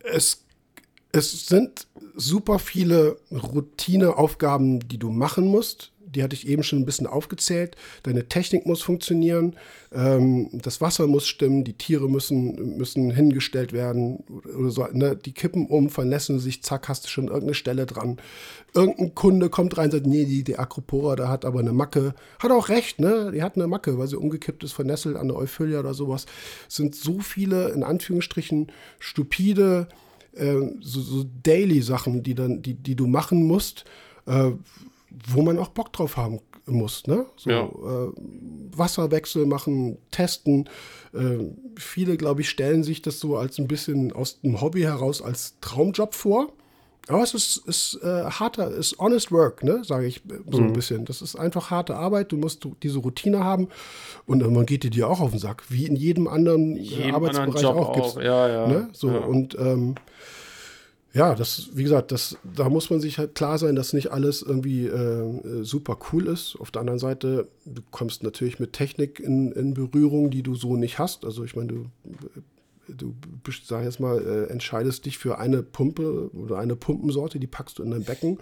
es, 0.04 0.44
es 1.12 1.48
sind 1.48 1.88
super 2.16 2.60
viele 2.60 3.18
Routineaufgaben, 3.32 4.88
die 4.88 4.98
du 4.98 5.10
machen 5.10 5.48
musst. 5.48 5.93
Die 6.14 6.24
hatte 6.24 6.36
ich 6.36 6.48
eben 6.48 6.64
schon 6.64 6.80
ein 6.80 6.86
bisschen 6.86 7.08
aufgezählt. 7.08 7.76
Deine 8.04 8.28
Technik 8.28 8.66
muss 8.66 8.82
funktionieren, 8.82 9.56
ähm, 9.94 10.50
das 10.54 10.82
Wasser 10.82 11.08
muss 11.08 11.28
stimmen, 11.28 11.64
die 11.64 11.74
Tiere 11.74 12.10
müssen, 12.10 12.78
müssen 12.78 13.12
hingestellt 13.12 13.74
werden 13.74 14.24
oder 14.58 14.70
so. 14.70 14.88
Ne? 14.92 15.16
Die 15.16 15.34
kippen 15.34 15.68
um, 15.68 15.90
vernässen 15.90 16.40
sich, 16.40 16.64
zack, 16.64 16.90
hast 16.90 17.06
du 17.06 17.10
schon 17.10 17.28
irgendeine 17.28 17.54
Stelle 17.54 17.86
dran. 17.86 18.18
Irgendein 18.74 19.14
Kunde 19.14 19.50
kommt 19.50 19.78
rein 19.78 19.86
und 19.86 19.92
sagt, 19.92 20.08
nee, 20.08 20.26
die, 20.26 20.44
die 20.44 20.58
Acropora, 20.58 21.16
da 21.16 21.28
hat 21.28 21.46
aber 21.46 21.60
eine 21.60 21.74
Macke. 21.74 22.16
Hat 22.40 22.52
auch 22.52 22.70
recht, 22.70 23.00
ne? 23.00 23.32
Die 23.34 23.44
hat 23.44 23.56
eine 23.56 23.68
Macke, 23.68 23.98
weil 23.98 24.08
sie 24.08 24.18
umgekippt 24.18 24.64
ist, 24.64 24.74
vernässelt 24.74 25.16
an 25.16 25.28
der 25.28 25.38
Euphilia 25.38 25.80
oder 25.80 25.94
sowas. 25.94 26.26
Es 26.68 26.76
sind 26.76 26.96
so 26.96 27.20
viele, 27.20 27.70
in 27.70 27.84
Anführungsstrichen, 27.84 28.72
stupide, 29.00 29.88
äh, 30.36 30.56
so, 30.82 31.02
so 31.02 31.26
Daily-Sachen, 31.44 32.24
die, 32.24 32.36
die, 32.36 32.74
die 32.74 32.96
du 32.96 33.08
machen 33.08 33.44
musst, 33.44 33.86
äh, 34.26 34.52
wo 35.28 35.42
man 35.42 35.60
auch 35.60 35.70
Bock 35.70 35.94
drauf 35.94 36.18
haben 36.18 36.40
muss. 36.66 37.08
Ne? 37.08 37.26
So, 37.36 37.50
ja. 37.50 37.64
äh, 37.64 38.12
Wasserwechsel 38.76 39.46
machen, 39.46 39.98
testen. 40.12 40.70
Äh, 41.14 41.50
viele, 41.76 42.18
glaube 42.18 42.42
ich, 42.42 42.50
stellen 42.50 42.84
sich 42.84 43.02
das 43.02 43.20
so 43.20 43.38
als 43.38 43.58
ein 43.60 43.68
bisschen 43.68 44.12
aus 44.14 44.42
dem 44.42 44.62
Hobby 44.62 44.82
heraus 44.82 45.22
als 45.22 45.58
Traumjob 45.62 46.16
vor. 46.16 46.54
Aber 47.10 47.22
es 47.22 47.34
ist, 47.34 47.58
ist 47.68 48.00
äh, 48.02 48.24
harter, 48.24 48.72
ist 48.72 48.98
honest 48.98 49.30
work, 49.30 49.62
ne, 49.62 49.84
sage 49.84 50.06
ich 50.06 50.22
so 50.50 50.62
mhm. 50.62 50.68
ein 50.68 50.74
bisschen. 50.74 51.04
Das 51.04 51.22
ist 51.22 51.36
einfach 51.36 51.70
harte 51.70 51.98
Arbeit. 51.98 52.32
Du 52.32 52.38
musst 52.38 52.66
diese 52.82 53.00
Routine 53.00 53.44
haben 53.44 53.68
und 54.26 54.40
man 54.50 54.66
geht 54.66 54.84
dir 54.94 55.10
auch 55.10 55.20
auf 55.20 55.32
den 55.32 55.40
Sack, 55.40 55.64
wie 55.68 55.86
in 55.86 55.98
jedem 55.98 56.30
anderen 56.30 56.78
jedem 56.78 57.16
Arbeitsbereich 57.16 57.66
anderen 57.66 57.78
auch. 57.78 57.94
Gibt's, 57.94 58.16
Ja, 58.16 58.48
ja. 58.48 58.68
Ne? 58.68 58.90
So 58.94 59.10
ja. 59.10 59.18
und 59.18 59.58
ähm, 59.60 59.96
ja, 61.14 61.36
das, 61.36 61.70
wie 61.74 61.84
gesagt, 61.84 62.12
das, 62.12 62.38
da 62.44 62.70
muss 62.70 62.90
man 62.90 63.00
sich 63.00 63.20
halt 63.20 63.36
klar 63.36 63.60
sein, 63.60 63.76
dass 63.76 63.94
nicht 63.94 64.12
alles 64.12 64.42
irgendwie 64.42 64.88
äh, 64.88 65.64
super 65.64 65.98
cool 66.12 66.28
ist. 66.28 66.56
Auf 66.60 66.72
der 66.72 66.80
anderen 66.82 67.00
Seite, 67.00 67.48
du 67.66 67.82
kommst 67.92 68.24
natürlich 68.24 68.60
mit 68.60 68.74
Technik 68.74 69.20
in, 69.20 69.52
in 69.52 69.76
Berührung, 69.76 70.32
die 70.32 70.42
du 70.42 70.56
so 70.56 70.76
nicht 70.76 70.98
hast. 70.98 71.24
Also 71.24 71.44
ich 71.44 71.56
meine, 71.56 71.68
du 71.68 71.86
du 72.88 73.16
sag 73.64 73.84
jetzt 73.84 74.00
mal, 74.00 74.20
äh, 74.20 74.52
entscheidest 74.52 75.06
dich 75.06 75.18
für 75.18 75.38
eine 75.38 75.64
Pumpe 75.64 76.30
oder 76.34 76.58
eine 76.58 76.76
Pumpensorte, 76.76 77.40
die 77.40 77.48
packst 77.48 77.80
du 77.80 77.84
in 77.84 77.92
dein 77.92 78.04
Becken 78.04 78.40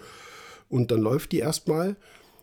und 0.68 0.90
dann 0.90 1.00
läuft 1.00 1.32
die 1.32 1.38
erstmal. 1.38 1.96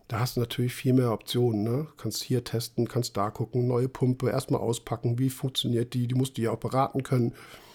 Da 0.08 0.20
hast 0.20 0.38
du 0.38 0.40
natürlich 0.40 0.74
viel 0.74 0.94
mehr 0.94 1.12
Optionen. 1.12 1.64
Ne? 1.64 1.88
Kannst 1.98 2.24
hier 2.24 2.44
testen, 2.44 2.88
kannst 2.88 3.16
da 3.16 3.30
gucken, 3.30 3.68
neue 3.68 3.90
Pumpe, 3.90 4.30
erstmal 4.30 4.62
auspacken, 4.62 5.20
wie 5.20 5.30
funktioniert 5.30 5.94
die, 5.94 6.08
die 6.08 6.16
musst 6.16 6.38
du 6.38 6.42
ja 6.42 6.52
auch 6.52 6.58
beraten 6.58 7.04
können. 7.04 7.34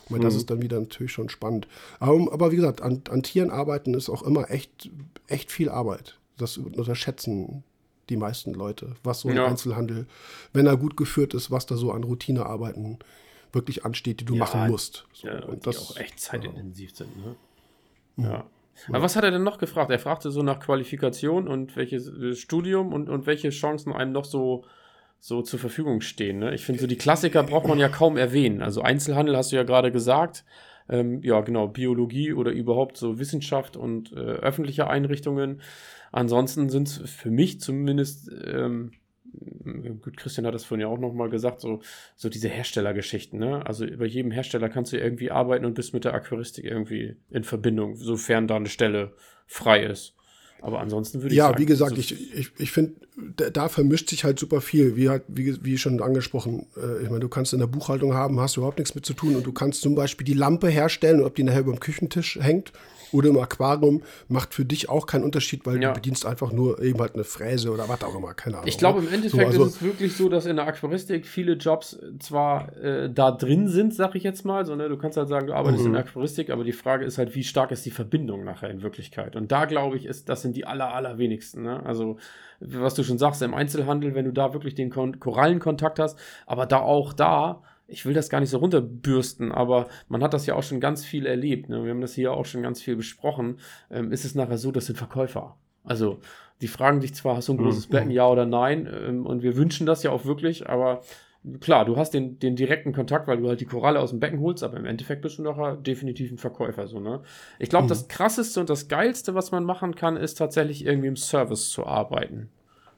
Weil 0.08 0.20
das 0.20 0.34
mhm. 0.34 0.40
ist 0.40 0.50
dann 0.50 0.62
wieder 0.62 0.80
natürlich 0.80 1.12
schon 1.12 1.28
spannend. 1.28 1.66
Aber, 1.98 2.32
aber 2.32 2.52
wie 2.52 2.56
gesagt, 2.56 2.82
an, 2.82 3.02
an, 3.10 3.22
Tieren 3.22 3.50
arbeiten 3.50 3.94
ist 3.94 4.08
auch 4.08 4.22
immer 4.22 4.50
echt, 4.50 4.90
echt 5.26 5.50
viel 5.50 5.68
Arbeit. 5.68 6.18
Das 6.36 6.58
unterschätzen 6.58 7.64
die 8.10 8.16
meisten 8.16 8.52
Leute, 8.52 8.96
was 9.02 9.20
so 9.20 9.28
ein 9.28 9.36
ja. 9.36 9.46
Einzelhandel, 9.46 10.06
wenn 10.52 10.66
er 10.66 10.76
gut 10.76 10.96
geführt 10.96 11.32
ist, 11.32 11.50
was 11.50 11.66
da 11.66 11.76
so 11.76 11.90
an 11.90 12.04
Routinearbeiten 12.04 12.98
wirklich 13.52 13.84
ansteht, 13.84 14.20
die 14.20 14.24
du 14.24 14.34
ja, 14.34 14.40
machen 14.40 14.68
musst. 14.68 15.06
So, 15.12 15.28
ja, 15.28 15.42
und 15.44 15.66
das 15.66 15.78
auch 15.78 15.96
echt 15.96 16.20
zeitintensiv 16.20 16.90
ja. 16.90 16.96
sind. 16.96 17.16
Ne? 17.16 17.36
Ja. 18.16 18.44
Aber 18.88 19.02
was 19.02 19.16
hat 19.16 19.24
er 19.24 19.30
denn 19.30 19.44
noch 19.44 19.58
gefragt? 19.58 19.90
Er 19.90 19.98
fragte 19.98 20.30
so 20.30 20.42
nach 20.42 20.60
Qualifikation 20.60 21.48
und 21.48 21.76
welches 21.76 22.10
Studium 22.38 22.92
und, 22.92 23.08
und 23.08 23.26
welche 23.26 23.50
Chancen 23.50 23.92
einem 23.92 24.12
noch 24.12 24.24
so, 24.24 24.64
so 25.26 25.40
zur 25.40 25.58
Verfügung 25.58 26.02
stehen. 26.02 26.38
Ne? 26.38 26.54
Ich 26.54 26.66
finde, 26.66 26.82
so 26.82 26.86
die 26.86 26.98
Klassiker 26.98 27.42
braucht 27.44 27.66
man 27.66 27.78
ja 27.78 27.88
kaum 27.88 28.18
erwähnen. 28.18 28.60
Also 28.60 28.82
Einzelhandel 28.82 29.38
hast 29.38 29.52
du 29.52 29.56
ja 29.56 29.62
gerade 29.62 29.90
gesagt. 29.90 30.44
Ähm, 30.86 31.22
ja, 31.22 31.40
genau, 31.40 31.66
Biologie 31.66 32.34
oder 32.34 32.50
überhaupt 32.50 32.98
so 32.98 33.18
Wissenschaft 33.18 33.74
und 33.78 34.12
äh, 34.12 34.16
öffentliche 34.16 34.86
Einrichtungen. 34.86 35.62
Ansonsten 36.12 36.68
sind 36.68 36.88
es 36.88 37.10
für 37.10 37.30
mich 37.30 37.58
zumindest 37.58 38.30
ähm, 38.46 38.92
gut, 40.02 40.18
Christian 40.18 40.46
hat 40.46 40.52
das 40.52 40.66
vorhin 40.66 40.82
ja 40.82 40.88
auch 40.88 40.98
nochmal 40.98 41.30
gesagt, 41.30 41.62
so, 41.62 41.80
so 42.16 42.28
diese 42.28 42.50
Herstellergeschichten, 42.50 43.38
ne? 43.38 43.64
Also 43.64 43.86
bei 43.96 44.04
jedem 44.04 44.30
Hersteller 44.30 44.68
kannst 44.68 44.92
du 44.92 44.98
irgendwie 44.98 45.30
arbeiten 45.30 45.64
und 45.64 45.72
bist 45.72 45.94
mit 45.94 46.04
der 46.04 46.12
Aquaristik 46.12 46.66
irgendwie 46.66 47.16
in 47.30 47.44
Verbindung, 47.44 47.96
sofern 47.96 48.46
da 48.46 48.56
eine 48.56 48.68
Stelle 48.68 49.14
frei 49.46 49.84
ist. 49.84 50.14
Aber 50.64 50.80
ansonsten 50.80 51.20
würde 51.20 51.34
ich 51.34 51.36
ja, 51.36 51.44
sagen. 51.44 51.56
Ja, 51.56 51.60
wie 51.60 51.66
gesagt, 51.66 51.98
ich, 51.98 52.34
ich, 52.34 52.50
ich 52.56 52.72
finde, 52.72 52.94
da, 53.52 53.68
vermischt 53.68 54.08
sich 54.08 54.24
halt 54.24 54.38
super 54.38 54.62
viel, 54.62 54.96
wie, 54.96 55.10
halt, 55.10 55.24
wie, 55.28 55.62
wie 55.62 55.76
schon 55.76 56.00
angesprochen. 56.00 56.64
Äh, 56.74 57.02
ich 57.02 57.10
meine, 57.10 57.20
du 57.20 57.28
kannst 57.28 57.52
in 57.52 57.58
der 57.58 57.66
Buchhaltung 57.66 58.14
haben, 58.14 58.40
hast 58.40 58.56
überhaupt 58.56 58.78
nichts 58.78 58.94
mit 58.94 59.04
zu 59.04 59.12
tun 59.12 59.36
und 59.36 59.44
du 59.44 59.52
kannst 59.52 59.82
zum 59.82 59.94
Beispiel 59.94 60.24
die 60.24 60.32
Lampe 60.32 60.68
herstellen, 60.68 61.22
ob 61.22 61.34
die 61.34 61.42
nachher 61.42 61.60
über 61.60 61.72
dem 61.72 61.80
Küchentisch 61.80 62.38
hängt 62.40 62.72
oder 63.14 63.30
im 63.30 63.38
Aquarium, 63.38 64.02
macht 64.28 64.52
für 64.52 64.64
dich 64.64 64.88
auch 64.88 65.06
keinen 65.06 65.24
Unterschied, 65.24 65.64
weil 65.64 65.80
ja. 65.80 65.88
du 65.88 65.94
bedienst 65.94 66.26
einfach 66.26 66.52
nur 66.52 66.82
eben 66.82 67.00
halt 67.00 67.14
eine 67.14 67.24
Fräse 67.24 67.70
oder 67.70 67.88
was 67.88 68.02
auch 68.02 68.14
immer, 68.14 68.34
keine 68.34 68.56
Ahnung. 68.56 68.68
Ich 68.68 68.76
glaube, 68.76 69.00
ne? 69.00 69.08
im 69.08 69.14
Endeffekt 69.14 69.52
so, 69.52 69.62
also, 69.62 69.64
ist 69.64 69.76
es 69.76 69.82
wirklich 69.82 70.16
so, 70.16 70.28
dass 70.28 70.46
in 70.46 70.56
der 70.56 70.66
Aquaristik 70.66 71.26
viele 71.26 71.54
Jobs 71.54 71.98
zwar 72.18 72.76
äh, 72.76 73.10
da 73.10 73.30
drin 73.30 73.68
sind, 73.68 73.94
sag 73.94 74.14
ich 74.16 74.24
jetzt 74.24 74.44
mal, 74.44 74.66
so, 74.66 74.74
ne? 74.74 74.88
du 74.88 74.98
kannst 74.98 75.16
halt 75.16 75.28
sagen, 75.28 75.46
du 75.46 75.54
arbeitest 75.54 75.82
mhm. 75.82 75.88
in 75.88 75.92
der 75.94 76.02
Aquaristik, 76.02 76.50
aber 76.50 76.64
die 76.64 76.72
Frage 76.72 77.04
ist 77.04 77.18
halt, 77.18 77.34
wie 77.34 77.44
stark 77.44 77.70
ist 77.70 77.86
die 77.86 77.90
Verbindung 77.90 78.44
nachher 78.44 78.70
in 78.70 78.82
Wirklichkeit? 78.82 79.36
Und 79.36 79.52
da 79.52 79.64
glaube 79.64 79.96
ich, 79.96 80.06
ist, 80.06 80.28
das 80.28 80.42
sind 80.42 80.56
die 80.56 80.66
aller, 80.66 80.92
allerwenigsten. 80.92 81.62
Ne? 81.62 81.84
Also, 81.84 82.18
was 82.60 82.94
du 82.94 83.04
schon 83.04 83.18
sagst, 83.18 83.42
im 83.42 83.54
Einzelhandel, 83.54 84.14
wenn 84.14 84.24
du 84.24 84.32
da 84.32 84.52
wirklich 84.52 84.74
den 84.74 84.90
Korallenkontakt 84.90 85.98
hast, 85.98 86.18
aber 86.46 86.66
da 86.66 86.80
auch 86.80 87.12
da, 87.12 87.62
ich 87.86 88.06
will 88.06 88.14
das 88.14 88.30
gar 88.30 88.40
nicht 88.40 88.50
so 88.50 88.58
runterbürsten, 88.58 89.52
aber 89.52 89.88
man 90.08 90.22
hat 90.22 90.34
das 90.34 90.46
ja 90.46 90.54
auch 90.54 90.62
schon 90.62 90.80
ganz 90.80 91.04
viel 91.04 91.26
erlebt. 91.26 91.68
Ne? 91.68 91.84
Wir 91.84 91.90
haben 91.90 92.00
das 92.00 92.14
hier 92.14 92.32
auch 92.32 92.46
schon 92.46 92.62
ganz 92.62 92.80
viel 92.80 92.96
besprochen. 92.96 93.58
Ähm, 93.90 94.10
ist 94.10 94.24
es 94.24 94.34
nachher 94.34 94.58
so, 94.58 94.72
das 94.72 94.86
sind 94.86 94.96
Verkäufer. 94.96 95.56
Also, 95.84 96.20
die 96.62 96.68
fragen 96.68 97.00
dich 97.00 97.14
zwar, 97.14 97.36
hast 97.36 97.48
du 97.48 97.52
ein 97.52 97.58
großes 97.58 97.88
mhm. 97.88 97.92
Becken, 97.92 98.10
ja 98.10 98.26
oder 98.26 98.46
nein? 98.46 98.88
Ähm, 98.90 99.26
und 99.26 99.42
wir 99.42 99.56
wünschen 99.56 99.86
das 99.86 100.02
ja 100.02 100.10
auch 100.10 100.24
wirklich, 100.24 100.68
aber 100.68 101.02
klar, 101.60 101.84
du 101.84 101.96
hast 101.96 102.14
den, 102.14 102.38
den 102.38 102.56
direkten 102.56 102.92
Kontakt, 102.92 103.28
weil 103.28 103.36
du 103.38 103.48
halt 103.48 103.60
die 103.60 103.66
Koralle 103.66 104.00
aus 104.00 104.10
dem 104.10 104.20
Becken 104.20 104.40
holst, 104.40 104.62
aber 104.62 104.78
im 104.78 104.86
Endeffekt 104.86 105.20
bist 105.20 105.38
du 105.38 105.42
nachher 105.42 105.76
definitiv 105.76 106.32
ein 106.32 106.38
Verkäufer. 106.38 106.86
So, 106.86 107.00
ne? 107.00 107.20
Ich 107.58 107.68
glaube, 107.68 107.84
mhm. 107.84 107.88
das 107.88 108.08
krasseste 108.08 108.60
und 108.60 108.70
das 108.70 108.88
geilste, 108.88 109.34
was 109.34 109.52
man 109.52 109.64
machen 109.64 109.94
kann, 109.94 110.16
ist 110.16 110.36
tatsächlich 110.36 110.86
irgendwie 110.86 111.08
im 111.08 111.16
Service 111.16 111.70
zu 111.70 111.84
arbeiten. 111.84 112.48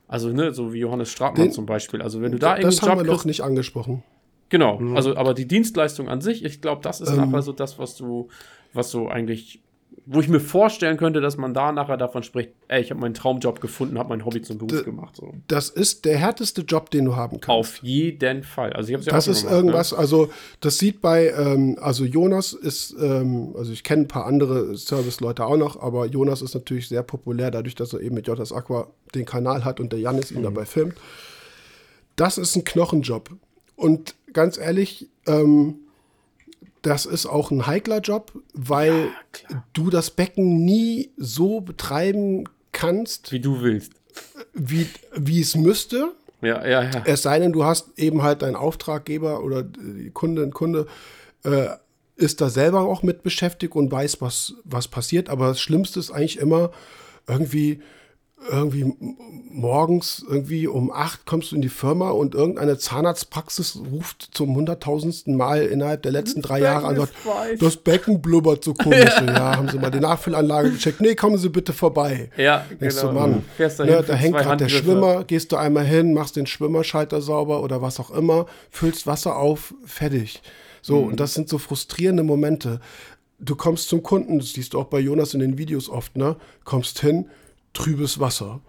Also, 0.07 0.29
ne, 0.29 0.55
so 0.55 0.73
wie 0.73 0.79
Johannes 0.79 1.11
Stratmann 1.11 1.49
den, 1.49 1.53
zum 1.53 1.67
Beispiel. 1.67 2.01
Also, 2.01 2.23
wenn 2.23 2.31
du 2.31 2.39
da 2.39 2.57
irgendwie. 2.57 2.77
Das 2.77 2.83
haben 2.83 2.99
Job 2.99 3.07
wir 3.07 3.13
noch 3.13 3.25
nicht 3.25 3.41
angesprochen. 3.41 4.05
Genau, 4.49 4.79
mhm. 4.79 4.97
also 4.97 5.17
aber 5.17 5.35
die 5.35 5.47
Dienstleistung 5.47 6.09
an 6.09 6.21
sich, 6.21 6.45
ich 6.45 6.61
glaube, 6.61 6.83
das 6.83 7.01
ist 7.01 7.11
ähm, 7.11 7.17
nachher 7.17 7.43
so 7.43 7.53
das, 7.53 7.79
was 7.79 7.97
du, 7.97 8.29
was 8.73 8.91
so 8.91 9.09
eigentlich, 9.09 9.61
wo 10.05 10.21
ich 10.21 10.29
mir 10.29 10.39
vorstellen 10.39 10.99
könnte, 10.99 11.21
dass 11.21 11.37
man 11.37 11.53
da 11.53 11.73
nachher 11.73 11.97
davon 11.97 12.23
spricht, 12.23 12.51
ey, 12.69 12.81
ich 12.81 12.91
habe 12.91 13.01
meinen 13.01 13.15
Traumjob 13.15 13.61
gefunden, 13.61 13.99
habe 13.99 14.11
mein 14.11 14.25
Hobby 14.25 14.43
zum 14.43 14.59
Beruf 14.59 14.85
gemacht. 14.85 15.17
So. 15.17 15.33
Das 15.49 15.69
ist 15.69 16.05
der 16.05 16.17
härteste 16.17 16.63
Job, 16.63 16.91
den 16.91 17.07
du 17.07 17.17
haben 17.17 17.41
kannst. 17.41 17.49
Auf 17.49 17.77
jeden 17.83 18.45
Fall. 18.45 18.73
Also 18.73 18.95
ich 18.95 19.05
ja 19.05 19.13
das 19.13 19.27
ist 19.27 19.41
gemacht, 19.41 19.51
ne? 19.51 19.57
irgendwas, 19.57 19.93
ne? 19.93 19.99
also 19.99 20.31
das 20.61 20.79
sieht 20.79 21.01
bei, 21.01 21.31
ähm, 21.31 21.77
also 21.81 22.05
Jonas 22.05 22.53
ist, 22.53 22.95
ähm, 23.01 23.55
also 23.57 23.73
ich 23.73 23.83
kenne 23.83 24.03
ein 24.03 24.09
paar 24.09 24.27
andere 24.27 24.77
Service-Leute 24.77 25.45
auch 25.45 25.57
noch, 25.57 25.81
aber 25.81 26.07
Jonas 26.07 26.41
ist 26.41 26.55
natürlich 26.55 26.89
sehr 26.89 27.03
populär, 27.03 27.51
dadurch, 27.51 27.75
dass 27.75 27.93
er 27.93 28.01
eben 28.01 28.15
mit 28.15 28.29
Jotas 28.29 28.53
Aqua 28.53 28.89
den 29.15 29.25
Kanal 29.25 29.65
hat 29.65 29.81
und 29.81 29.93
der 29.93 29.99
Janis 29.99 30.31
ihn 30.31 30.39
mhm. 30.39 30.45
dabei 30.45 30.67
filmt. 30.67 30.95
Das 32.15 32.39
ist 32.39 32.55
ein 32.55 32.65
Knochenjob. 32.65 33.31
Und 33.77 34.15
ganz 34.33 34.59
ehrlich, 34.59 35.09
ähm, 35.27 35.77
das 36.83 37.07
ist 37.07 37.27
auch 37.27 37.51
ein 37.51 37.67
heikler 37.67 38.01
Job, 38.01 38.33
weil 38.53 39.09
ja, 39.51 39.65
du 39.73 39.91
das 39.91 40.11
Becken 40.11 40.65
nie 40.65 41.11
so 41.17 41.61
betreiben 41.61 42.45
kannst, 42.73 43.33
wie 43.33 43.41
du 43.41 43.61
willst. 43.63 43.93
Wie, 44.55 44.89
wie 45.15 45.41
es 45.41 45.57
müsste. 45.57 46.13
Ja, 46.43 46.67
ja, 46.67 46.83
ja. 46.85 47.03
Es 47.05 47.23
sei 47.23 47.39
denn, 47.39 47.53
du 47.53 47.65
hast 47.65 47.99
eben 47.99 48.23
halt 48.23 48.43
deinen 48.43 48.57
Auftraggeber 48.57 49.43
oder 49.43 49.63
die 49.63 50.11
Kundin, 50.11 50.53
Kunde 50.53 50.87
äh, 51.43 51.69
ist 52.17 52.41
da 52.41 52.49
selber 52.49 52.83
auch 52.83 53.03
mit 53.03 53.23
beschäftigt 53.23 53.75
und 53.75 53.91
weiß, 53.91 54.21
was, 54.21 54.55
was 54.65 54.89
passiert. 54.89 55.29
Aber 55.29 55.49
das 55.49 55.61
Schlimmste 55.61 55.99
ist 55.99 56.11
eigentlich 56.11 56.39
immer 56.39 56.71
irgendwie, 57.27 57.81
irgendwie 58.51 58.95
morgens 59.51 60.25
irgendwie 60.29 60.67
um 60.67 60.93
acht 60.93 61.25
kommst 61.25 61.51
du 61.51 61.57
in 61.57 61.63
die 61.63 61.71
Firma 61.71 62.11
und 62.11 62.35
irgendeine 62.35 62.77
Zahnarztpraxis 62.77 63.81
ruft 63.91 64.29
zum 64.33 64.55
hunderttausendsten 64.55 65.37
Mal 65.37 65.63
innerhalb 65.63 66.03
der 66.03 66.13
letzten 66.13 66.43
drei 66.43 66.61
Jahre 66.61 66.87
an, 66.87 66.97
sagt, 66.97 67.15
das 67.59 67.77
Becken 67.79 68.21
blubbert 68.21 68.63
so 68.63 68.75
komisch. 68.75 69.17
ja. 69.21 69.27
ja. 69.27 69.57
haben 69.57 69.69
sie 69.69 69.79
mal 69.79 69.91
die 69.91 70.01
Nachfüllanlage 70.01 70.71
gecheckt. 70.73 71.01
Nee, 71.01 71.15
kommen 71.15 71.39
Sie 71.39 71.49
bitte 71.49 71.73
vorbei. 71.73 72.31
Ja, 72.37 72.67
Denkst 72.81 72.97
genau. 72.97 73.09
du, 73.09 73.19
Mann, 73.19 73.45
da, 73.59 73.85
ne, 73.85 74.05
da 74.07 74.15
hängt 74.15 74.37
gerade 74.37 74.65
der 74.65 74.69
Schwimmer, 74.69 75.25
gehst 75.25 75.53
du 75.53 75.57
einmal 75.57 75.85
hin, 75.85 76.13
machst 76.13 76.37
den 76.37 76.47
Schwimmerschalter 76.47 77.23
sauber 77.23 77.63
oder 77.63 77.81
was 77.81 77.99
auch 77.99 78.11
immer, 78.11 78.47
füllst 78.71 79.07
Wasser 79.07 79.37
auf, 79.37 79.75
fertig. 79.85 80.43
So, 80.83 81.01
mhm. 81.01 81.09
und 81.09 81.21
das 81.21 81.35
sind 81.35 81.49
so 81.49 81.59
frustrierende 81.59 82.23
Momente. 82.23 82.81
Du 83.39 83.57
kommst 83.57 83.89
zum 83.89 84.03
Kunden, 84.03 84.39
das 84.39 84.53
siehst 84.53 84.75
du 84.75 84.79
auch 84.79 84.87
bei 84.87 84.99
Jonas 85.01 85.35
in 85.35 85.41
den 85.41 85.59
Videos 85.59 85.89
oft, 85.89 86.17
ne? 86.17 86.37
Kommst 86.65 87.01
hin, 87.01 87.29
trübes 87.77 88.19
Wasser. 88.19 88.61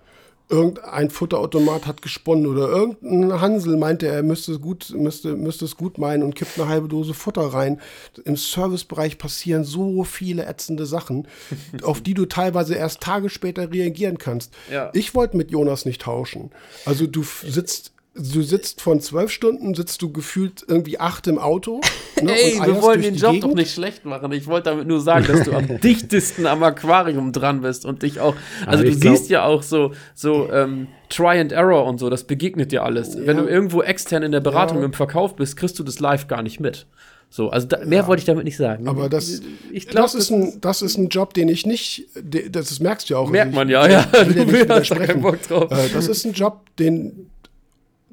Irgendein 0.50 1.10
Futterautomat 1.10 1.88
hat 1.88 2.02
gesponnen 2.02 2.48
oder 2.48 2.70
irgendein 2.70 3.42
Hansel 3.42 3.76
meinte, 3.76 4.08
er 4.08 4.24
müsste, 4.24 4.60
gut, 4.60 4.94
müsste, 4.96 5.36
müsste 5.36 5.66
es 5.66 5.76
gut 5.76 5.98
meinen 5.98 6.24
und 6.24 6.36
kippt 6.36 6.58
eine 6.58 6.70
halbe 6.70 6.88
Dose 6.88 7.14
Futter 7.14 7.42
rein. 7.42 7.82
Im 8.24 8.38
Servicebereich 8.38 9.18
passieren 9.18 9.66
so 9.66 10.06
viele 10.06 10.46
ätzende 10.46 10.86
Sachen, 10.86 11.28
auf 11.84 12.00
die 12.00 12.14
du 12.14 12.26
teilweise 12.26 12.76
erst 12.76 13.02
Tage 13.02 13.30
später 13.30 13.72
reagieren 13.74 14.18
kannst. 14.18 14.54
Ja. 14.72 14.90
Ich 14.94 15.16
wollte 15.16 15.36
mit 15.36 15.52
Jonas 15.52 15.86
nicht 15.86 16.02
tauschen. 16.02 16.52
Also 16.86 17.08
du 17.08 17.24
sitzt 17.24 17.92
du 18.18 18.42
sitzt 18.42 18.82
von 18.82 19.00
zwölf 19.00 19.32
Stunden, 19.32 19.74
sitzt 19.74 20.02
du 20.02 20.12
gefühlt 20.12 20.66
irgendwie 20.68 21.00
acht 21.00 21.28
im 21.28 21.38
Auto. 21.38 21.82
Ne, 22.22 22.32
Ey, 22.36 22.60
wir 22.64 22.82
wollen 22.82 23.02
den 23.02 23.16
Job 23.16 23.34
Gegend. 23.34 23.44
doch 23.44 23.56
nicht 23.56 23.74
schlecht 23.74 24.06
machen. 24.06 24.32
Ich 24.32 24.48
wollte 24.48 24.72
damit 24.72 24.88
nur 24.88 25.02
sagen, 25.02 25.26
dass 25.28 25.44
du 25.44 25.54
am 25.54 25.80
dichtesten 25.82 26.46
am 26.46 26.64
Aquarium 26.64 27.32
dran 27.32 27.62
bist 27.62 27.86
und 27.86 28.04
dich 28.04 28.20
auch, 28.20 28.36
also 28.66 28.84
du 28.84 28.92
glaub, 28.92 29.16
siehst 29.18 29.30
ja 29.30 29.44
auch 29.46 29.64
so, 29.64 29.94
so 30.14 30.52
ähm, 30.52 30.88
Try 31.10 31.40
and 31.40 31.52
Error 31.52 31.86
und 31.86 32.00
so, 32.00 32.10
das 32.10 32.24
begegnet 32.24 32.72
dir 32.72 32.84
alles. 32.84 33.16
Ja. 33.16 33.26
Wenn 33.26 33.38
du 33.38 33.46
irgendwo 33.46 33.82
extern 33.82 34.24
in 34.24 34.32
der 34.32 34.42
Beratung 34.42 34.80
ja. 34.80 34.86
im 34.86 34.94
Verkauf 34.94 35.36
bist, 35.36 35.58
kriegst 35.58 35.78
du 35.80 35.84
das 35.84 36.00
live 36.00 36.28
gar 36.28 36.44
nicht 36.44 36.60
mit. 36.60 36.88
So, 37.30 37.50
also 37.50 37.68
da, 37.68 37.84
mehr 37.84 38.02
ja, 38.02 38.08
wollte 38.08 38.22
ich 38.22 38.26
damit 38.26 38.46
nicht 38.46 38.56
sagen. 38.56 38.88
Aber 38.88 39.10
das, 39.10 39.42
ich 39.72 39.88
glaub, 39.88 40.06
das, 40.06 40.16
ist 40.16 40.32
ein, 40.32 40.62
das 40.62 40.82
ist 40.82 40.98
ein 40.98 41.10
Job, 41.10 41.34
den 41.34 41.50
ich 41.50 41.66
nicht, 41.66 42.06
das, 42.24 42.70
das 42.70 42.80
merkst 42.80 43.10
du 43.10 43.16
ja 43.16 43.20
auch. 43.20 43.30
Merkt 43.30 43.54
man 43.54 43.68
ja, 43.68 43.86
ja. 43.88 44.04
Du 44.04 44.48
willst 44.50 44.92
da 44.92 44.96
keinen 44.96 45.22
Bock 45.22 45.42
drauf. 45.44 45.70
Äh, 45.70 45.90
das 45.94 46.08
ist 46.08 46.26
ein 46.26 46.32
Job, 46.32 46.62
den, 46.78 47.30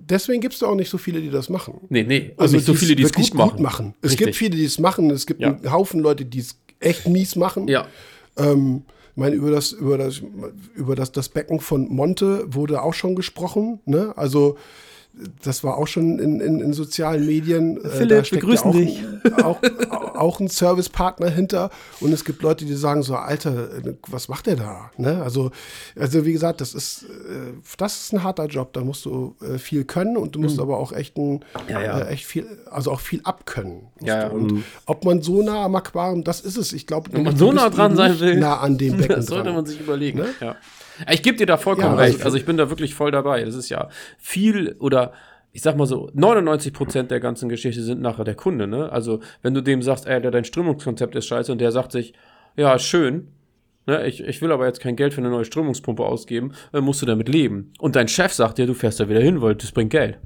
deswegen 0.09 0.41
gibt 0.41 0.55
es 0.55 0.61
da 0.61 0.67
auch 0.67 0.75
nicht 0.75 0.91
so 0.91 0.99
viele, 0.99 1.21
die 1.21 1.31
das 1.31 1.49
machen. 1.49 1.81
Nee, 1.89 2.03
nee. 2.03 2.33
Also 2.37 2.57
nicht 2.57 2.67
so 2.67 2.75
viele, 2.75 2.97
die 2.97 3.03
es 3.03 3.13
gut 3.13 3.35
machen. 3.35 3.63
Machen. 3.63 3.95
Es 4.01 4.13
Richtig. 4.13 4.27
gibt 4.27 4.37
viele, 4.37 4.57
die 4.57 4.65
es 4.65 4.79
machen. 4.79 5.11
Es 5.11 5.27
gibt 5.27 5.41
ja. 5.41 5.49
einen 5.49 5.73
Haufen 5.73 6.01
Leute, 6.01 6.25
die 6.25 6.41
es 6.41 6.59
echt 6.81 7.09
mies 7.09 7.37
machen. 7.37 7.69
Ja. 7.69 7.87
Ähm, 8.37 8.83
ich 9.13 9.17
meine, 9.17 9.37
über 9.37 9.51
das, 9.51 9.73
über 9.73 9.97
das, 9.97 10.23
über 10.75 10.97
das, 10.97 11.13
das 11.13 11.29
Becken 11.29 11.61
von 11.61 11.89
Monte 11.89 12.53
wurde 12.53 12.83
auch 12.83 12.95
schon 12.95 13.15
gesprochen. 13.15 13.81
Ne? 13.85 14.13
Also 14.17 14.57
das 15.43 15.63
war 15.63 15.79
auch 15.79 15.87
schon 15.87 16.19
in, 16.19 16.41
in, 16.41 16.61
in 16.61 16.73
sozialen 16.73 17.25
Medien. 17.25 17.83
Äh, 17.85 17.89
Philipp, 17.89 18.33
wir 18.33 18.41
grüßen 18.41 18.71
auch, 18.71 18.75
dich. 18.75 19.05
Auch, 19.43 19.59
auch 20.15 20.41
ein 20.41 20.49
Servicepartner 20.49 21.31
hinter. 21.31 21.71
Und 22.01 22.13
es 22.13 22.25
gibt 22.25 22.43
Leute, 22.43 22.67
die 22.67 22.75
sagen 22.75 23.03
so, 23.03 23.17
Alter, 23.17 23.71
was 24.09 24.29
macht 24.29 24.47
der 24.47 24.57
da? 24.57 24.91
Ne? 24.99 25.23
Also, 25.23 25.51
also 25.99 26.27
wie 26.27 26.33
gesagt, 26.33 26.61
das 26.61 26.75
ist, 26.75 27.05
äh, 27.05 27.55
das 27.79 28.03
ist 28.03 28.13
ein 28.13 28.23
harter 28.23 28.47
Job. 28.47 28.75
Da 28.75 28.83
musst 28.83 29.07
du 29.07 29.35
äh, 29.41 29.57
viel 29.59 29.85
können 29.85 30.17
und 30.19 30.35
du 30.35 30.41
musst 30.41 30.57
mhm. 30.57 30.65
aber 30.65 30.79
auch 30.79 30.93
echt, 30.93 31.17
ein, 31.17 31.45
ja, 31.69 31.81
ja. 31.81 31.99
Äh, 32.01 32.13
echt 32.13 32.27
viel, 32.27 32.47
also 32.71 32.91
auch 32.91 33.01
viel 33.01 33.21
abkönnen. 33.25 33.89
Ja, 34.03 34.29
und 34.29 34.53
mhm. 34.53 34.65
ob 34.87 35.05
man 35.05 35.23
so 35.23 35.43
nah 35.43 35.65
am 35.65 35.75
Aquarium, 35.75 36.23
das 36.23 36.41
ist 36.41 36.59
es. 36.59 36.73
Ich 36.73 36.87
glaube, 36.87 37.13
wenn 37.13 37.23
man 37.23 37.37
so 37.37 37.51
nah 37.51 37.71
dran 37.71 37.97
sein 37.97 38.21
will, 38.21 38.39
nah 38.39 38.59
an 38.59 38.77
dem 38.77 38.97
Becken 38.99 39.17
das 39.17 39.27
sollte 39.27 39.45
dran. 39.45 39.55
man 39.55 39.67
sich 39.67 39.81
überlegen. 39.81 40.19
Ne? 40.19 40.29
Ja. 40.41 40.57
Ich 41.11 41.23
gebe 41.23 41.37
dir 41.37 41.47
da 41.47 41.57
vollkommen 41.57 41.97
ja, 41.97 42.05
recht. 42.05 42.25
Also 42.25 42.37
ich 42.37 42.45
bin 42.45 42.57
da 42.57 42.71
wirklich 42.71 42.95
voll 42.95 43.11
dabei. 43.11 43.45
Das 43.45 43.55
ist 43.55 43.69
ja 43.69 43.89
viel 44.19 44.77
oder 44.79 45.13
ich 45.55 45.63
sag 45.63 45.77
mal 45.77 45.87
so, 45.87 46.11
99 46.15 46.73
Prozent 46.73 47.11
der 47.13 47.21
ganzen 47.21 47.49
Geschichte 47.49 47.81
sind 47.81 48.03
nachher 48.03 48.25
der 48.25 48.35
Kunde, 48.35 48.67
ne? 48.67 48.91
Also, 48.91 49.21
wenn 49.41 49.55
du 49.55 49.61
dem 49.61 49.83
sagst, 49.83 50.05
ey, 50.05 50.21
dein 50.21 50.45
Strömungskonzept 50.45 51.15
ist 51.15 51.27
scheiße 51.27 51.53
und 51.53 51.61
der 51.61 51.71
sagt 51.71 51.93
sich, 51.93 52.13
ja, 52.57 52.77
schön, 52.77 53.29
ne, 53.87 54.05
ich, 54.05 54.21
ich 54.21 54.43
will 54.43 54.51
aber 54.51 54.67
jetzt 54.67 54.81
kein 54.81 54.97
Geld 54.97 55.15
für 55.15 55.21
eine 55.21 55.31
neue 55.31 55.45
Strömungspumpe 55.45 56.05
ausgeben, 56.05 56.55
dann 56.73 56.83
musst 56.83 57.03
du 57.03 57.07
damit 57.07 57.29
leben. 57.29 57.73
Und 57.79 57.95
dein 57.95 58.09
Chef 58.09 58.33
sagt 58.33 58.59
dir, 58.59 58.67
du 58.67 58.75
fährst 58.75 58.99
da 58.99 59.09
wieder 59.09 59.21
hin, 59.21 59.43
weil 59.43 59.55
das 59.55 59.71
bringt 59.71 59.91
Geld. 59.91 60.19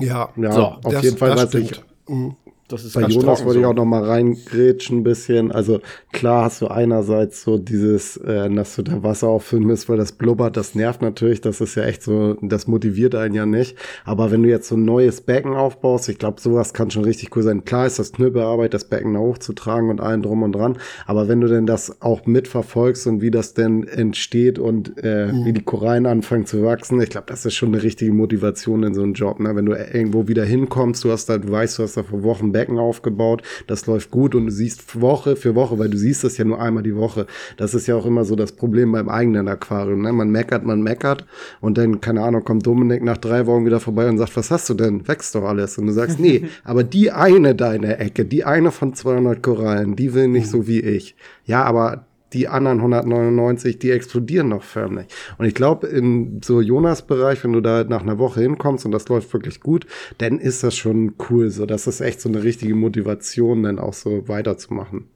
Ja, 0.00 0.30
ja 0.36 0.52
so, 0.52 0.62
auf 0.64 0.92
das, 0.92 1.04
jeden 1.04 1.16
Fall 1.16 1.36
weiß 1.36 1.54
ich, 1.54 1.72
mhm. 2.08 2.36
Das 2.68 2.84
ist 2.84 2.94
Bei 2.94 3.02
Jonas 3.02 3.44
wollte 3.44 3.54
so. 3.54 3.60
ich 3.60 3.66
auch 3.66 3.74
noch 3.74 3.86
mal 3.86 4.04
reingrätschen 4.04 4.98
ein 4.98 5.02
bisschen. 5.02 5.50
Also 5.50 5.80
klar 6.12 6.44
hast 6.44 6.60
du 6.60 6.68
einerseits 6.68 7.42
so 7.42 7.56
dieses, 7.56 8.18
äh, 8.18 8.50
dass 8.50 8.76
du 8.76 8.82
da 8.82 9.02
Wasser 9.02 9.28
auffüllen 9.28 9.64
musst, 9.64 9.88
weil 9.88 9.96
das 9.96 10.12
blubbert, 10.12 10.56
das 10.58 10.74
nervt 10.74 11.00
natürlich. 11.00 11.40
Das 11.40 11.62
ist 11.62 11.76
ja 11.76 11.84
echt 11.84 12.02
so, 12.02 12.36
das 12.42 12.66
motiviert 12.66 13.14
einen 13.14 13.34
ja 13.34 13.46
nicht. 13.46 13.76
Aber 14.04 14.30
wenn 14.30 14.42
du 14.42 14.50
jetzt 14.50 14.68
so 14.68 14.76
ein 14.76 14.84
neues 14.84 15.22
Becken 15.22 15.54
aufbaust, 15.54 16.10
ich 16.10 16.18
glaube, 16.18 16.42
sowas 16.42 16.74
kann 16.74 16.90
schon 16.90 17.04
richtig 17.04 17.34
cool 17.34 17.42
sein. 17.42 17.64
Klar 17.64 17.86
ist 17.86 17.98
das 17.98 18.12
Knüppelarbeit, 18.12 18.74
das 18.74 18.84
Becken 18.84 19.14
da 19.14 19.20
hochzutragen 19.20 19.88
und 19.88 20.02
allen 20.02 20.22
drum 20.22 20.42
und 20.42 20.52
dran. 20.52 20.76
Aber 21.06 21.26
wenn 21.26 21.40
du 21.40 21.48
denn 21.48 21.64
das 21.64 22.02
auch 22.02 22.26
mitverfolgst 22.26 23.06
und 23.06 23.22
wie 23.22 23.30
das 23.30 23.54
denn 23.54 23.88
entsteht 23.88 24.58
und 24.58 24.92
äh, 25.02 25.32
mhm. 25.32 25.46
wie 25.46 25.52
die 25.54 25.64
Korallen 25.64 26.04
anfangen 26.04 26.44
zu 26.44 26.62
wachsen, 26.62 27.00
ich 27.00 27.08
glaube, 27.08 27.28
das 27.28 27.46
ist 27.46 27.54
schon 27.54 27.70
eine 27.70 27.82
richtige 27.82 28.12
Motivation 28.12 28.82
in 28.82 28.92
so 28.92 29.02
einem 29.02 29.14
Job. 29.14 29.40
Ne? 29.40 29.56
Wenn 29.56 29.64
du 29.64 29.72
irgendwo 29.72 30.28
wieder 30.28 30.44
hinkommst, 30.44 31.02
du 31.04 31.12
hast 31.12 31.30
da, 31.30 31.38
du 31.38 31.50
weißt, 31.50 31.78
du 31.78 31.84
hast 31.84 31.96
da 31.96 32.02
vor 32.02 32.22
Wochen 32.22 32.52
Becken 32.58 32.80
aufgebaut, 32.80 33.42
das 33.68 33.86
läuft 33.86 34.10
gut 34.10 34.34
und 34.34 34.46
du 34.46 34.50
siehst 34.50 35.00
Woche 35.00 35.36
für 35.36 35.54
Woche, 35.54 35.78
weil 35.78 35.88
du 35.88 35.96
siehst 35.96 36.24
das 36.24 36.38
ja 36.38 36.44
nur 36.44 36.60
einmal 36.60 36.82
die 36.82 36.96
Woche. 36.96 37.26
Das 37.56 37.72
ist 37.72 37.86
ja 37.86 37.94
auch 37.94 38.04
immer 38.04 38.24
so 38.24 38.34
das 38.34 38.50
Problem 38.50 38.90
beim 38.90 39.08
eigenen 39.08 39.46
Aquarium. 39.46 40.02
Ne? 40.02 40.12
Man 40.12 40.30
meckert, 40.30 40.64
man 40.64 40.82
meckert 40.82 41.24
und 41.60 41.78
dann, 41.78 42.00
keine 42.00 42.22
Ahnung, 42.22 42.42
kommt 42.42 42.66
Dominik 42.66 43.04
nach 43.04 43.16
drei 43.16 43.46
Wochen 43.46 43.64
wieder 43.64 43.78
vorbei 43.78 44.08
und 44.08 44.18
sagt, 44.18 44.36
was 44.36 44.50
hast 44.50 44.68
du 44.70 44.74
denn? 44.74 45.06
Wächst 45.06 45.36
doch 45.36 45.44
alles. 45.44 45.78
Und 45.78 45.86
du 45.86 45.92
sagst, 45.92 46.18
nee, 46.18 46.48
aber 46.64 46.82
die 46.82 47.12
eine 47.12 47.54
deine 47.54 47.98
Ecke, 47.98 48.24
die 48.24 48.44
eine 48.44 48.72
von 48.72 48.92
200 48.92 49.40
Korallen, 49.40 49.94
die 49.94 50.14
will 50.14 50.26
nicht 50.26 50.48
so 50.48 50.66
wie 50.66 50.80
ich. 50.80 51.14
Ja, 51.44 51.62
aber 51.62 52.07
die 52.32 52.48
anderen 52.48 52.78
199, 52.78 53.78
die 53.78 53.90
explodieren 53.90 54.48
noch 54.48 54.62
förmlich. 54.62 55.06
Und 55.38 55.46
ich 55.46 55.54
glaube, 55.54 55.86
in 55.86 56.40
so 56.42 56.60
Jonas-Bereich, 56.60 57.42
wenn 57.44 57.52
du 57.52 57.60
da 57.60 57.84
nach 57.84 58.02
einer 58.02 58.18
Woche 58.18 58.40
hinkommst 58.40 58.84
und 58.84 58.92
das 58.92 59.08
läuft 59.08 59.32
wirklich 59.32 59.60
gut, 59.60 59.86
dann 60.18 60.38
ist 60.38 60.62
das 60.62 60.76
schon 60.76 61.14
cool. 61.30 61.50
So, 61.50 61.66
das 61.66 61.86
ist 61.86 62.00
echt 62.00 62.20
so 62.20 62.28
eine 62.28 62.42
richtige 62.42 62.74
Motivation, 62.74 63.62
dann 63.62 63.78
auch 63.78 63.94
so 63.94 64.28
weiterzumachen. 64.28 65.08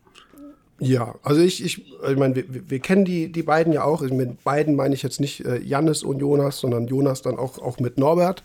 Ja, 0.79 1.15
also 1.23 1.41
ich, 1.41 1.65
ich, 1.65 1.87
ich 1.87 2.17
meine, 2.17 2.35
wir, 2.35 2.45
wir 2.49 2.81
kennen 2.81 3.05
die, 3.05 3.31
die 3.31 3.45
beiden 3.45 3.73
ja 3.73 3.85
auch. 3.85 4.03
Mit 4.03 4.43
beiden 4.43 4.75
meine 4.75 4.95
ich 4.95 5.05
jetzt 5.05 5.21
nicht 5.21 5.45
äh, 5.45 5.59
Jannis 5.59 6.03
und 6.03 6.19
Jonas, 6.19 6.59
sondern 6.59 6.89
Jonas 6.89 7.23
dann 7.23 7.39
auch, 7.39 7.59
auch 7.59 7.79
mit 7.79 7.99
Norbert 7.99 8.43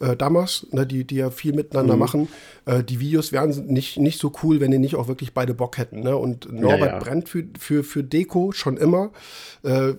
äh, 0.00 0.16
Damas, 0.16 0.66
ne, 0.72 0.86
die, 0.86 1.04
die 1.04 1.16
ja 1.16 1.30
viel 1.30 1.52
miteinander 1.52 1.94
mhm. 1.94 2.00
machen. 2.00 2.28
Äh, 2.64 2.82
die 2.82 3.00
Videos 3.00 3.32
wären 3.32 3.50
nicht, 3.66 3.98
nicht 3.98 4.20
so 4.20 4.32
cool, 4.42 4.60
wenn 4.60 4.70
die 4.70 4.78
nicht 4.78 4.96
auch 4.96 5.08
wirklich 5.08 5.32
beide 5.32 5.54
Bock 5.54 5.78
hätten. 5.78 6.00
Ne? 6.00 6.16
Und 6.16 6.52
Norbert 6.52 6.80
ja, 6.80 6.86
ja. 6.86 6.98
brennt 6.98 7.28
für, 7.28 7.44
für, 7.58 7.84
für 7.84 8.02
Deko 8.02 8.52
schon 8.52 8.76
immer. 8.76 9.10
Äh, 9.62 9.94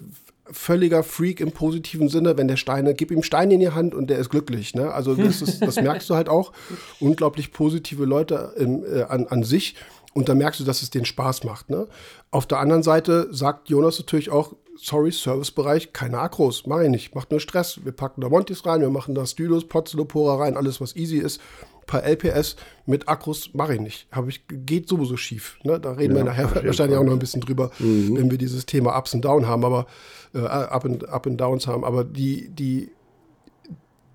völliger 0.51 1.03
Freak 1.03 1.39
im 1.39 1.51
positiven 1.51 2.09
Sinne, 2.09 2.37
wenn 2.37 2.47
der 2.47 2.57
Steine, 2.57 2.93
gib 2.93 3.11
ihm 3.11 3.23
Steine 3.23 3.53
in 3.53 3.59
die 3.61 3.71
Hand 3.71 3.95
und 3.95 4.09
der 4.09 4.17
ist 4.17 4.29
glücklich. 4.29 4.75
Ne? 4.75 4.91
Also 4.91 5.15
das, 5.15 5.41
ist, 5.41 5.61
das 5.61 5.75
merkst 5.77 6.09
du 6.09 6.15
halt 6.15 6.29
auch. 6.29 6.51
Unglaublich 6.99 7.53
positive 7.53 8.05
Leute 8.05 8.53
im, 8.57 8.83
äh, 8.83 9.03
an, 9.03 9.27
an 9.27 9.43
sich. 9.43 9.75
Und 10.13 10.27
da 10.27 10.35
merkst 10.35 10.59
du, 10.59 10.65
dass 10.65 10.81
es 10.81 10.89
den 10.89 11.05
Spaß 11.05 11.45
macht. 11.45 11.69
Ne? 11.69 11.87
Auf 12.31 12.45
der 12.45 12.59
anderen 12.59 12.83
Seite 12.83 13.29
sagt 13.31 13.69
Jonas 13.69 13.97
natürlich 13.97 14.29
auch, 14.29 14.53
sorry, 14.81 15.11
Servicebereich, 15.11 15.93
keine 15.93 16.19
Akros, 16.19 16.65
mach 16.65 16.81
ich 16.81 16.89
nicht, 16.89 17.15
macht 17.15 17.31
nur 17.31 17.39
Stress. 17.39 17.79
Wir 17.83 17.91
packen 17.91 18.21
da 18.21 18.29
Montis 18.29 18.65
rein, 18.65 18.81
wir 18.81 18.89
machen 18.89 19.15
da 19.15 19.25
Stylos, 19.25 19.67
Potzelopora 19.67 20.37
rein, 20.37 20.57
alles 20.57 20.81
was 20.81 20.95
easy 20.95 21.17
ist. 21.17 21.39
Ein 21.81 21.85
paar 21.85 22.03
LPS 22.03 22.55
mit 22.85 23.07
Akkus 23.07 23.53
mache 23.53 23.75
ich 23.75 23.81
nicht. 23.81 24.07
Hab 24.11 24.27
ich, 24.27 24.43
geht 24.47 24.87
sowieso 24.87 25.17
schief. 25.17 25.57
Ne? 25.63 25.79
Da 25.79 25.93
reden 25.93 26.15
ja, 26.15 26.19
wir 26.19 26.23
nachher 26.25 26.65
wahrscheinlich 26.65 26.97
auch 26.97 27.03
noch 27.03 27.13
ein 27.13 27.19
bisschen 27.19 27.41
drüber, 27.41 27.71
mhm. 27.79 28.17
wenn 28.17 28.31
wir 28.31 28.37
dieses 28.37 28.65
Thema 28.65 28.97
Ups 28.97 29.13
und 29.13 29.23
Downs 29.23 29.45
haben, 29.45 29.63
aber 29.63 29.85
äh, 30.33 30.39
Up 30.39 30.85
and, 30.85 31.07
Up 31.09 31.27
and 31.27 31.39
Downs 31.39 31.67
haben. 31.67 31.83
Aber 31.83 32.03
die, 32.03 32.49
die, 32.49 32.91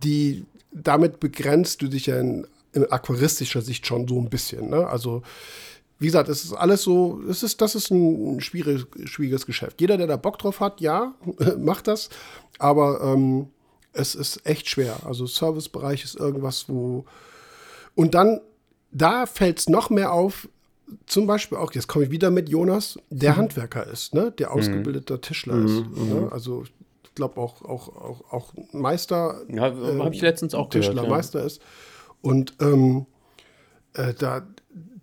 die, 0.03 0.47
damit 0.73 1.21
begrenzt 1.21 1.83
du 1.83 1.89
dich 1.89 2.07
ja 2.07 2.19
in, 2.19 2.47
in 2.73 2.91
aquaristischer 2.91 3.63
Sicht 3.63 3.87
schon 3.87 4.09
so 4.09 4.19
ein 4.21 4.31
bisschen. 4.31 4.71
Ne? 4.71 4.87
Also 4.87 5.23
wie 5.99 6.07
gesagt, 6.07 6.29
es 6.29 6.45
ist 6.45 6.53
alles 6.53 6.83
so, 6.83 7.23
es 7.29 7.43
ist, 7.43 7.61
das 7.61 7.75
ist 7.75 7.91
ein 7.91 8.41
schwieriges, 8.41 8.87
schwieriges 9.05 9.47
Geschäft. 9.47 9.81
Jeder, 9.81 9.97
der 9.97 10.07
da 10.07 10.17
Bock 10.17 10.39
drauf 10.39 10.61
hat, 10.61 10.81
ja, 10.81 11.15
macht 11.59 11.89
das. 11.89 12.11
Aber 12.59 13.01
ähm, 13.03 13.49
es 13.93 14.15
ist 14.15 14.47
echt 14.47 14.69
schwer. 14.69 14.99
Also 15.05 15.27
Servicebereich 15.27 16.05
ist 16.05 16.17
irgendwas, 16.17 16.69
wo. 16.69 17.05
Und 17.95 18.15
dann, 18.15 18.41
da 18.91 19.27
fällt 19.27 19.59
es 19.59 19.69
noch 19.69 19.89
mehr 19.89 20.13
auf, 20.13 20.49
zum 21.07 21.27
Beispiel 21.27 21.59
auch, 21.59 21.73
jetzt 21.73 21.89
komme 21.89 22.05
ich 22.05 22.11
wieder 22.11 22.31
mit 22.31 22.49
Jonas, 22.49 22.99
der 23.11 23.33
mhm. 23.33 23.37
Handwerker 23.37 23.87
ist, 23.87 24.15
ne? 24.15 24.33
der 24.33 24.51
mhm. 24.51 24.59
ausgebildeter 24.59 25.21
Tischler 25.21 25.55
mhm. 25.55 25.67
ist. 25.67 25.99
Ne? 25.99 26.21
Mhm. 26.21 26.29
Also 26.31 26.65
ich 27.05 27.15
glaube 27.15 27.41
auch, 27.41 27.63
auch, 27.63 27.89
auch, 27.89 28.33
auch 28.33 28.53
Meister. 28.73 29.43
Ja, 29.49 29.69
äh, 29.69 29.99
habe 29.99 30.15
ich 30.15 30.21
letztens 30.21 30.55
auch 30.55 30.69
Tischler, 30.69 30.93
gehört, 30.93 31.09
ja. 31.09 31.17
Meister 31.17 31.45
ist. 31.45 31.63
Und 32.21 32.55
ähm, 32.61 33.07
äh, 33.95 34.13
da, 34.15 34.47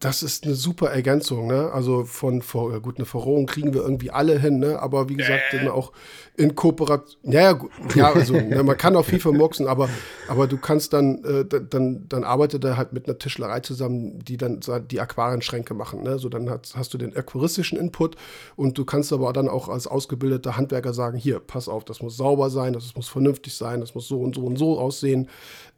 das 0.03 0.21
ist 0.21 0.43
eine 0.43 0.53
super 0.53 0.89
Ergänzung, 0.89 1.47
ne? 1.47 1.71
Also 1.71 2.03
von, 2.03 2.41
vor, 2.41 2.77
gut, 2.81 2.97
eine 2.97 3.05
Verrohung 3.05 3.45
kriegen 3.45 3.73
wir 3.73 3.81
irgendwie 3.81 4.11
alle 4.11 4.37
hin, 4.37 4.59
ne? 4.59 4.81
Aber 4.81 5.07
wie 5.07 5.15
gesagt, 5.15 5.53
äh. 5.53 5.69
auch 5.69 5.93
in 6.35 6.55
Kooperation. 6.55 7.31
Ja, 7.31 7.57
ja, 7.95 8.11
also 8.11 8.33
ne, 8.33 8.63
man 8.63 8.77
kann 8.77 8.95
auch 8.95 9.05
viel 9.05 9.19
vermurksen, 9.19 9.67
aber, 9.67 9.87
aber 10.27 10.47
du 10.47 10.57
kannst 10.57 10.91
dann, 10.91 11.23
äh, 11.23 11.45
dann, 11.45 12.07
dann 12.09 12.23
arbeitet 12.23 12.63
er 12.65 12.75
halt 12.75 12.91
mit 12.91 13.07
einer 13.07 13.17
Tischlerei 13.17 13.59
zusammen, 13.59 14.19
die 14.19 14.37
dann 14.37 14.59
die 14.89 14.99
Aquarienschränke 14.99 15.73
machen, 15.73 16.03
ne? 16.03 16.19
So 16.19 16.27
dann 16.27 16.49
hast, 16.49 16.75
hast 16.75 16.93
du 16.93 16.97
den 16.97 17.15
aquaristischen 17.15 17.77
Input 17.77 18.17
und 18.55 18.77
du 18.77 18.83
kannst 18.83 19.13
aber 19.13 19.31
dann 19.31 19.47
auch 19.47 19.69
als 19.69 19.87
ausgebildeter 19.87 20.57
Handwerker 20.57 20.93
sagen, 20.93 21.17
hier, 21.17 21.39
pass 21.39 21.69
auf, 21.69 21.85
das 21.85 22.01
muss 22.01 22.17
sauber 22.17 22.49
sein, 22.49 22.73
das 22.73 22.93
muss 22.95 23.07
vernünftig 23.07 23.55
sein, 23.55 23.79
das 23.79 23.95
muss 23.95 24.07
so 24.07 24.19
und 24.19 24.35
so 24.35 24.41
und 24.41 24.57
so 24.57 24.79
aussehen. 24.79 25.29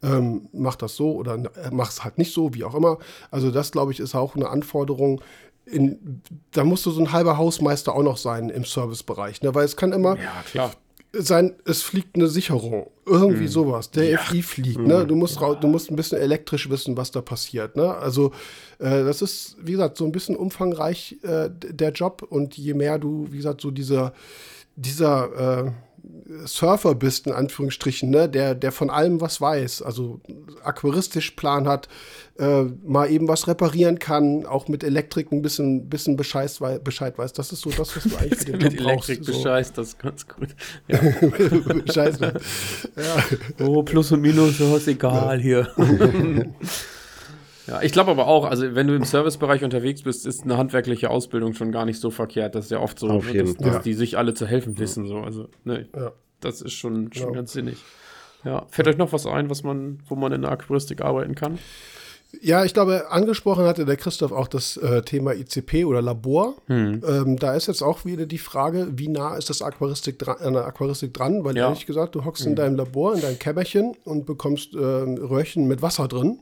Ähm, 0.02 0.48
mach 0.52 0.76
das 0.76 0.96
so 0.96 1.12
oder 1.14 1.38
mach 1.70 1.90
es 1.90 2.04
halt 2.04 2.18
nicht 2.18 2.32
so, 2.32 2.54
wie 2.54 2.64
auch 2.64 2.74
immer. 2.74 2.98
Also 3.30 3.50
das, 3.50 3.72
glaube 3.72 3.92
ich, 3.92 4.00
ist 4.00 4.14
auch 4.20 4.36
eine 4.36 4.48
Anforderung. 4.48 5.20
In, 5.64 6.22
da 6.52 6.64
musst 6.64 6.86
du 6.86 6.90
so 6.90 7.00
ein 7.00 7.12
halber 7.12 7.38
Hausmeister 7.38 7.94
auch 7.94 8.02
noch 8.02 8.16
sein 8.16 8.50
im 8.50 8.64
Servicebereich, 8.64 9.42
ne? 9.42 9.54
weil 9.54 9.64
es 9.64 9.76
kann 9.76 9.92
immer 9.92 10.16
ja, 10.16 10.70
sein, 11.12 11.54
es 11.64 11.82
fliegt 11.82 12.14
eine 12.14 12.28
Sicherung, 12.28 12.90
irgendwie 13.04 13.44
mhm. 13.44 13.48
sowas, 13.48 13.90
der 13.90 14.10
ja. 14.10 14.18
FI 14.18 14.42
fliegt, 14.42 14.78
ne? 14.78 15.02
Mhm. 15.02 15.08
du 15.08 15.16
musst 15.16 15.40
du 15.40 15.66
musst 15.66 15.90
ein 15.90 15.96
bisschen 15.96 16.18
elektrisch 16.18 16.68
wissen, 16.70 16.96
was 16.96 17.10
da 17.10 17.20
passiert, 17.20 17.76
ne? 17.76 17.94
Also 17.94 18.32
äh, 18.78 19.04
das 19.04 19.22
ist, 19.22 19.56
wie 19.60 19.72
gesagt, 19.72 19.96
so 19.96 20.04
ein 20.04 20.12
bisschen 20.12 20.36
umfangreich 20.36 21.16
äh, 21.22 21.48
der 21.50 21.92
Job 21.92 22.26
und 22.28 22.56
je 22.56 22.74
mehr 22.74 22.98
du, 22.98 23.26
wie 23.30 23.38
gesagt, 23.38 23.60
so 23.60 23.70
dieser 23.70 24.12
dieser 24.76 25.66
äh, 25.66 25.72
Surfer 26.44 26.94
bist, 26.94 27.26
in 27.26 27.32
Anführungsstrichen, 27.32 28.10
ne, 28.10 28.28
der, 28.28 28.54
der 28.54 28.72
von 28.72 28.90
allem 28.90 29.20
was 29.20 29.40
weiß, 29.40 29.82
also 29.82 30.20
aquaristisch 30.62 31.32
Plan 31.32 31.66
hat, 31.66 31.88
äh, 32.38 32.64
mal 32.84 33.10
eben 33.10 33.28
was 33.28 33.48
reparieren 33.48 33.98
kann, 33.98 34.46
auch 34.46 34.68
mit 34.68 34.84
Elektrik 34.84 35.32
ein 35.32 35.42
bisschen, 35.42 35.88
bisschen 35.88 36.16
Bescheid, 36.16 36.50
Bescheid 36.84 37.18
weiß. 37.18 37.32
Das 37.32 37.52
ist 37.52 37.62
so 37.62 37.70
das, 37.70 37.96
was 37.96 38.04
du 38.04 38.16
eigentlich 38.20 38.40
für 38.40 38.52
den 38.52 38.60
Job 38.60 38.76
brauchst. 38.76 39.08
Elektrik 39.08 39.24
so. 39.24 39.32
Bescheid, 39.32 39.72
das 39.76 39.88
ist 39.88 39.98
ganz 39.98 40.26
gut. 40.26 40.48
Ja. 40.88 41.00
Bescheid, 41.84 42.18
ja. 42.20 43.64
Oh, 43.64 43.82
Plus 43.82 44.12
und 44.12 44.20
Minus, 44.20 44.60
ist 44.60 44.88
egal 44.88 45.44
ja. 45.44 45.66
hier. 45.74 45.74
Ja, 47.66 47.82
ich 47.82 47.92
glaube 47.92 48.10
aber 48.10 48.26
auch, 48.26 48.44
also 48.44 48.74
wenn 48.74 48.86
du 48.86 48.94
im 48.94 49.04
Servicebereich 49.04 49.64
unterwegs 49.64 50.02
bist, 50.02 50.26
ist 50.26 50.44
eine 50.44 50.56
handwerkliche 50.56 51.10
Ausbildung 51.10 51.54
schon 51.54 51.72
gar 51.72 51.84
nicht 51.84 52.00
so 52.00 52.10
verkehrt. 52.10 52.54
Das 52.54 52.66
ist 52.66 52.70
ja 52.70 52.80
oft 52.80 52.98
so, 52.98 53.08
Auf 53.08 53.32
jeden, 53.32 53.46
dass, 53.46 53.56
dass 53.56 53.74
ja. 53.74 53.78
die 53.80 53.94
sich 53.94 54.16
alle 54.16 54.34
zu 54.34 54.46
helfen 54.46 54.78
wissen. 54.78 55.06
So. 55.06 55.18
Also, 55.18 55.48
ne, 55.64 55.88
ja. 55.94 56.12
das 56.40 56.62
ist 56.62 56.74
schon, 56.74 57.12
schon 57.12 57.28
ja. 57.28 57.34
ganz 57.34 57.52
sinnig. 57.52 57.78
Ja. 58.44 58.66
Fällt 58.70 58.86
euch 58.88 58.96
noch 58.96 59.12
was 59.12 59.26
ein, 59.26 59.50
was 59.50 59.64
man, 59.64 59.98
wo 60.08 60.14
man 60.14 60.32
in 60.32 60.42
der 60.42 60.52
Aquaristik 60.52 61.02
arbeiten 61.02 61.34
kann? 61.34 61.58
Ja, 62.42 62.64
ich 62.64 62.74
glaube, 62.74 63.10
angesprochen 63.10 63.64
hatte 63.64 63.84
der 63.84 63.96
Christoph 63.96 64.32
auch 64.32 64.48
das 64.48 64.76
äh, 64.76 65.02
Thema 65.02 65.34
ICP 65.34 65.84
oder 65.84 66.02
Labor. 66.02 66.54
Hm. 66.66 67.02
Ähm, 67.06 67.36
da 67.38 67.54
ist 67.54 67.66
jetzt 67.66 67.82
auch 67.82 68.04
wieder 68.04 68.26
die 68.26 68.38
Frage, 68.38 68.88
wie 68.92 69.08
nah 69.08 69.36
ist 69.36 69.48
das 69.48 69.62
Aquaristik 69.62 70.18
dran, 70.18 70.36
an 70.38 70.52
der 70.52 70.66
Aquaristik 70.66 71.14
dran? 71.14 71.44
Weil 71.44 71.56
ja. 71.56 71.68
ehrlich 71.68 71.86
gesagt, 71.86 72.14
du 72.14 72.24
hockst 72.24 72.44
hm. 72.44 72.50
in 72.50 72.56
deinem 72.56 72.76
Labor, 72.76 73.14
in 73.14 73.22
deinem 73.22 73.38
Kämmerchen 73.38 73.96
und 74.04 74.26
bekommst 74.26 74.74
äh, 74.74 74.78
Röhrchen 74.78 75.66
mit 75.66 75.82
Wasser 75.82 76.08
drin 76.08 76.40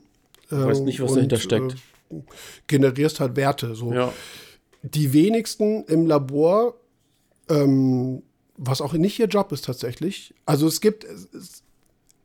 Du 0.49 0.65
weißt 0.65 0.83
nicht, 0.83 0.99
was 1.01 1.11
und, 1.11 1.17
dahinter 1.17 1.37
steckt. 1.37 1.75
Äh, 2.09 2.21
generierst 2.67 3.19
halt 3.19 3.35
Werte. 3.35 3.75
So. 3.75 3.93
Ja. 3.93 4.13
Die 4.83 5.13
wenigsten 5.13 5.83
im 5.85 6.05
Labor, 6.05 6.75
ähm, 7.49 8.23
was 8.57 8.81
auch 8.81 8.93
nicht 8.93 9.19
ihr 9.19 9.27
Job 9.27 9.51
ist 9.51 9.65
tatsächlich. 9.65 10.33
Also 10.45 10.67
es 10.67 10.81
gibt, 10.81 11.03
es, 11.03 11.63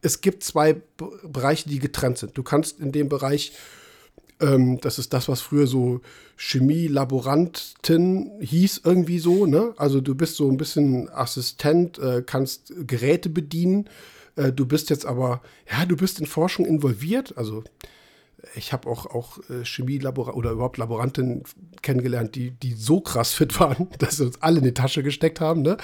es 0.03 0.21
gibt 0.21 0.45
zwei 0.45 0.77
Bereiche, 1.25 1.69
die 1.69 1.79
getrennt 1.79 2.19
sind. 2.19 2.37
Du 2.37 2.43
kannst 2.43 2.81
in 2.81 2.93
dem 2.93 3.09
Bereich 3.09 3.53
ähm, 4.41 4.81
das 4.81 4.99
ist 4.99 5.13
das, 5.13 5.29
was 5.29 5.41
früher 5.41 5.67
so 5.67 6.01
Chemie-Laborantin 6.37 8.31
hieß, 8.41 8.81
irgendwie 8.85 9.19
so, 9.19 9.47
ne? 9.47 9.75
Also 9.77 10.01
du 10.01 10.15
bist 10.15 10.37
so 10.37 10.51
ein 10.51 10.57
bisschen 10.57 11.09
Assistent, 11.11 11.99
äh, 11.99 12.23
kannst 12.25 12.73
Geräte 12.87 13.29
bedienen. 13.29 13.89
Äh, 14.37 14.53
du 14.53 14.67
bist 14.67 14.91
jetzt 14.91 15.05
aber, 15.07 15.43
ja, 15.71 15.85
du 15.85 15.97
bist 15.97 16.21
in 16.21 16.27
Forschung 16.27 16.65
involviert. 16.65 17.37
Also 17.37 17.65
ich 18.55 18.73
habe 18.73 18.89
auch, 18.89 19.07
auch 19.07 19.39
äh, 19.51 19.65
Chemielabor 19.65 20.35
oder 20.35 20.53
überhaupt 20.53 20.79
Laborantinnen 20.79 21.43
kennengelernt, 21.83 22.35
die, 22.35 22.51
die 22.51 22.73
so 22.73 23.01
krass 23.01 23.33
fit 23.33 23.59
waren, 23.61 23.89
dass 23.99 24.17
sie 24.17 24.27
uns 24.27 24.43
alle 24.43 24.59
in 24.59 24.65
die 24.65 24.75
Tasche 24.75 25.03
gesteckt 25.03 25.41
haben. 25.41 25.63
Ne? 25.63 25.77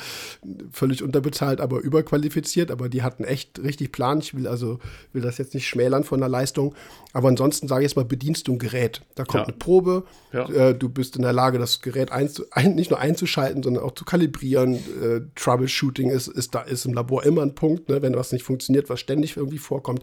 Völlig 0.72 1.02
unterbezahlt, 1.02 1.60
aber 1.60 1.80
überqualifiziert. 1.80 2.70
Aber 2.70 2.88
die 2.88 3.02
hatten 3.02 3.24
echt 3.24 3.58
richtig 3.62 3.92
Plan. 3.92 4.18
Ich 4.20 4.34
will 4.34 4.46
also 4.46 4.78
will 5.12 5.22
das 5.22 5.38
jetzt 5.38 5.54
nicht 5.54 5.66
schmälern 5.66 6.04
von 6.04 6.20
der 6.20 6.28
Leistung. 6.28 6.74
Aber 7.12 7.28
ansonsten 7.28 7.68
sage 7.68 7.84
ich 7.84 7.90
jetzt 7.90 7.96
mal, 7.96 8.04
bedienst 8.04 8.48
du 8.48 8.52
ein 8.52 8.58
Gerät. 8.58 9.02
Da 9.14 9.24
kommt 9.24 9.42
ja. 9.42 9.44
eine 9.44 9.56
Probe. 9.56 10.04
Ja. 10.32 10.48
Äh, 10.48 10.74
du 10.74 10.88
bist 10.88 11.16
in 11.16 11.22
der 11.22 11.32
Lage, 11.32 11.58
das 11.58 11.82
Gerät 11.82 12.12
ein, 12.12 12.28
nicht 12.74 12.90
nur 12.90 13.00
einzuschalten, 13.00 13.62
sondern 13.62 13.84
auch 13.84 13.94
zu 13.94 14.04
kalibrieren. 14.04 14.74
Äh, 14.74 15.20
Troubleshooting 15.34 16.10
ist, 16.10 16.28
ist 16.28 16.54
da 16.54 16.62
ist 16.62 16.86
im 16.86 16.94
Labor 16.94 17.24
immer 17.24 17.42
ein 17.42 17.54
Punkt, 17.54 17.88
ne? 17.88 18.02
wenn 18.02 18.16
was 18.16 18.32
nicht 18.32 18.42
funktioniert, 18.42 18.88
was 18.88 19.00
ständig 19.00 19.36
irgendwie 19.36 19.58
vorkommt. 19.58 20.02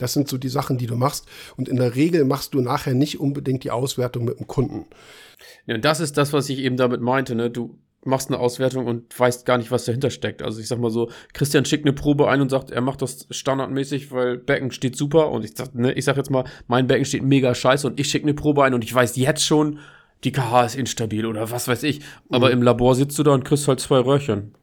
Das 0.00 0.12
sind 0.12 0.28
so 0.28 0.38
die 0.38 0.48
Sachen, 0.48 0.78
die 0.78 0.86
du 0.86 0.96
machst. 0.96 1.26
Und 1.56 1.68
in 1.68 1.76
der 1.76 1.94
Regel 1.94 2.24
machst 2.24 2.54
du 2.54 2.60
nachher 2.60 2.94
nicht 2.94 3.20
unbedingt 3.20 3.62
die 3.62 3.70
Auswertung 3.70 4.24
mit 4.24 4.40
dem 4.40 4.48
Kunden. 4.48 4.86
Ja, 5.66 5.76
und 5.76 5.84
das 5.84 6.00
ist 6.00 6.16
das, 6.16 6.32
was 6.32 6.48
ich 6.48 6.58
eben 6.58 6.76
damit 6.76 7.00
meinte. 7.00 7.34
Ne? 7.34 7.50
Du 7.50 7.78
machst 8.04 8.30
eine 8.30 8.38
Auswertung 8.38 8.86
und 8.86 9.18
weißt 9.18 9.44
gar 9.44 9.58
nicht, 9.58 9.70
was 9.70 9.84
dahinter 9.84 10.10
steckt. 10.10 10.42
Also 10.42 10.60
ich 10.60 10.68
sag 10.68 10.78
mal 10.78 10.90
so, 10.90 11.10
Christian 11.34 11.64
schickt 11.64 11.84
eine 11.84 11.92
Probe 11.92 12.28
ein 12.28 12.40
und 12.40 12.48
sagt, 12.48 12.70
er 12.70 12.80
macht 12.80 13.02
das 13.02 13.26
standardmäßig, 13.30 14.10
weil 14.10 14.38
Becken 14.38 14.70
steht 14.70 14.96
super. 14.96 15.30
Und 15.30 15.44
ich 15.44 15.52
sag, 15.54 15.74
ne, 15.74 15.92
ich 15.92 16.04
sag 16.04 16.16
jetzt 16.16 16.30
mal, 16.30 16.44
mein 16.66 16.86
Becken 16.86 17.04
steht 17.04 17.22
mega 17.22 17.54
scheiße 17.54 17.86
und 17.86 18.00
ich 18.00 18.08
schicke 18.08 18.24
eine 18.24 18.34
Probe 18.34 18.64
ein 18.64 18.74
und 18.74 18.84
ich 18.84 18.94
weiß 18.94 19.16
jetzt 19.16 19.44
schon, 19.44 19.78
die 20.24 20.32
KH 20.32 20.64
ist 20.64 20.74
instabil 20.76 21.26
oder 21.26 21.50
was 21.50 21.68
weiß 21.68 21.82
ich. 21.82 22.00
Aber 22.30 22.48
mhm. 22.48 22.54
im 22.54 22.62
Labor 22.62 22.94
sitzt 22.94 23.18
du 23.18 23.22
da 23.22 23.32
und 23.32 23.44
kriegst 23.44 23.68
halt 23.68 23.80
zwei 23.80 23.98
Röhrchen. 23.98 24.54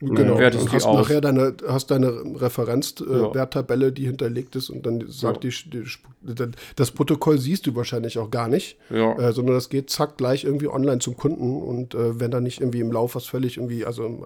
Genau, 0.00 0.38
ja, 0.40 0.52
hast 0.52 0.84
aus. 0.84 0.96
nachher 0.96 1.20
deine, 1.20 1.56
hast 1.66 1.90
deine 1.90 2.08
Referenzwerttabelle, 2.40 3.86
ja. 3.86 3.90
die 3.90 4.06
hinterlegt 4.06 4.54
ist 4.54 4.70
und 4.70 4.86
dann 4.86 5.04
sagt 5.08 5.42
ja. 5.42 5.50
die, 5.50 5.70
die, 5.70 6.52
das 6.76 6.90
Protokoll 6.92 7.38
siehst 7.38 7.66
du 7.66 7.74
wahrscheinlich 7.74 8.18
auch 8.18 8.30
gar 8.30 8.48
nicht, 8.48 8.76
ja. 8.90 9.18
äh, 9.18 9.32
sondern 9.32 9.56
das 9.56 9.68
geht 9.68 9.90
zack 9.90 10.16
gleich 10.16 10.44
irgendwie 10.44 10.68
online 10.68 11.00
zum 11.00 11.16
Kunden 11.16 11.62
und 11.62 11.94
äh, 11.94 12.20
wenn 12.20 12.30
da 12.30 12.40
nicht 12.40 12.60
irgendwie 12.60 12.80
im 12.80 12.92
Lauf 12.92 13.16
was 13.16 13.26
völlig 13.26 13.56
irgendwie, 13.56 13.84
also 13.84 14.24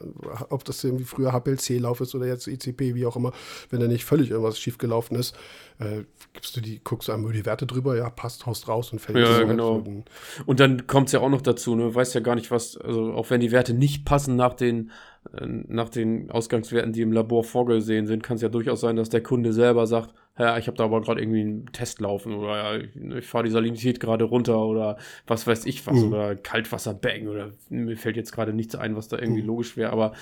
ob 0.50 0.64
das 0.64 0.84
irgendwie 0.84 1.04
früher 1.04 1.32
HPLC-Lauf 1.32 2.00
ist 2.02 2.14
oder 2.14 2.26
jetzt 2.26 2.46
ICP, 2.46 2.94
wie 2.94 3.06
auch 3.06 3.16
immer, 3.16 3.32
wenn 3.70 3.80
da 3.80 3.88
nicht 3.88 4.04
völlig 4.04 4.30
irgendwas 4.30 4.58
schiefgelaufen 4.58 5.16
ist, 5.16 5.34
äh, 5.78 6.04
gibst 6.34 6.54
du 6.56 6.60
die, 6.60 6.80
guckst 6.84 7.08
du 7.08 7.12
einmal 7.12 7.32
die 7.32 7.46
Werte 7.46 7.66
drüber, 7.66 7.96
ja, 7.96 8.10
passt, 8.10 8.44
haust 8.44 8.68
raus 8.68 8.92
und 8.92 8.98
fällt 8.98 9.18
Ja, 9.18 9.42
genau. 9.42 9.76
Und, 9.76 10.04
und 10.44 10.60
dann 10.60 10.86
kommt 10.86 11.08
es 11.08 11.12
ja 11.12 11.20
auch 11.20 11.30
noch 11.30 11.42
dazu, 11.42 11.74
ne, 11.74 11.84
du 11.84 11.94
weißt 11.94 12.14
ja 12.14 12.20
gar 12.20 12.34
nicht, 12.34 12.50
was, 12.50 12.76
also 12.76 13.12
auch 13.12 13.30
wenn 13.30 13.40
die 13.40 13.52
Werte 13.52 13.74
nicht 13.74 14.04
passen 14.04 14.36
nach 14.36 14.54
den 14.54 14.90
nach 15.30 15.88
den 15.88 16.30
Ausgangswerten, 16.30 16.92
die 16.92 17.02
im 17.02 17.12
Labor 17.12 17.44
vorgesehen 17.44 18.06
sind, 18.06 18.22
kann 18.22 18.36
es 18.36 18.42
ja 18.42 18.48
durchaus 18.48 18.80
sein, 18.80 18.96
dass 18.96 19.08
der 19.08 19.22
Kunde 19.22 19.52
selber 19.52 19.86
sagt, 19.86 20.14
ja, 20.38 20.56
ich 20.58 20.66
habe 20.66 20.76
da 20.76 20.84
aber 20.84 21.00
gerade 21.00 21.20
irgendwie 21.20 21.42
einen 21.42 21.66
Test 21.72 22.00
laufen 22.00 22.34
oder 22.34 22.56
ja, 22.56 22.76
ich, 22.76 22.96
ich 22.96 23.26
fahre 23.26 23.44
die 23.44 23.50
Salinität 23.50 24.00
gerade 24.00 24.24
runter 24.24 24.64
oder 24.64 24.96
was 25.26 25.46
weiß 25.46 25.66
ich 25.66 25.86
was 25.86 25.96
mhm. 25.96 26.12
oder 26.12 26.36
Kaltwasserbang 26.36 27.28
oder 27.28 27.50
mir 27.68 27.96
fällt 27.96 28.16
jetzt 28.16 28.32
gerade 28.32 28.52
nichts 28.52 28.74
ein, 28.74 28.96
was 28.96 29.08
da 29.08 29.18
irgendwie 29.18 29.42
mhm. 29.42 29.48
logisch 29.48 29.76
wäre, 29.76 29.92
aber 29.92 30.12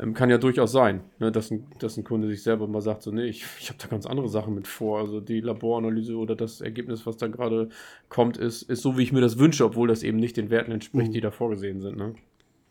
ähm, 0.00 0.12
kann 0.12 0.28
ja 0.28 0.38
durchaus 0.38 0.72
sein, 0.72 1.02
ne, 1.20 1.32
dass, 1.32 1.50
ein, 1.50 1.66
dass 1.78 1.96
ein 1.96 2.04
Kunde 2.04 2.28
sich 2.28 2.42
selber 2.42 2.66
mal 2.66 2.80
sagt, 2.80 3.02
so 3.02 3.12
nee, 3.12 3.26
ich, 3.26 3.44
ich 3.60 3.68
habe 3.68 3.78
da 3.80 3.86
ganz 3.86 4.06
andere 4.06 4.28
Sachen 4.28 4.54
mit 4.54 4.66
vor, 4.66 4.98
also 4.98 5.20
die 5.20 5.40
Laboranalyse 5.40 6.16
oder 6.16 6.34
das 6.34 6.60
Ergebnis, 6.60 7.06
was 7.06 7.16
da 7.16 7.28
gerade 7.28 7.68
kommt, 8.08 8.36
ist, 8.36 8.62
ist 8.62 8.82
so, 8.82 8.98
wie 8.98 9.04
ich 9.04 9.12
mir 9.12 9.20
das 9.20 9.38
wünsche, 9.38 9.64
obwohl 9.64 9.88
das 9.88 10.02
eben 10.02 10.18
nicht 10.18 10.36
den 10.36 10.50
Werten 10.50 10.72
entspricht, 10.72 11.08
mhm. 11.08 11.14
die 11.14 11.20
da 11.20 11.30
vorgesehen 11.30 11.80
sind. 11.80 11.96
Ne? 11.96 12.14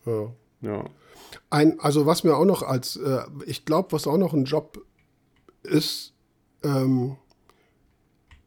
Ja. 0.06 0.34
Ja. 0.62 0.86
Ein, 1.50 1.80
also 1.80 2.06
was 2.06 2.24
mir 2.24 2.36
auch 2.36 2.46
noch 2.46 2.64
als, 2.64 2.96
äh, 2.96 3.22
ich 3.46 3.66
glaube, 3.66 3.92
was 3.92 4.08
auch 4.08 4.18
noch 4.18 4.34
ein 4.34 4.46
Job 4.46 4.84
ist, 5.64 6.14
ähm, 6.64 7.18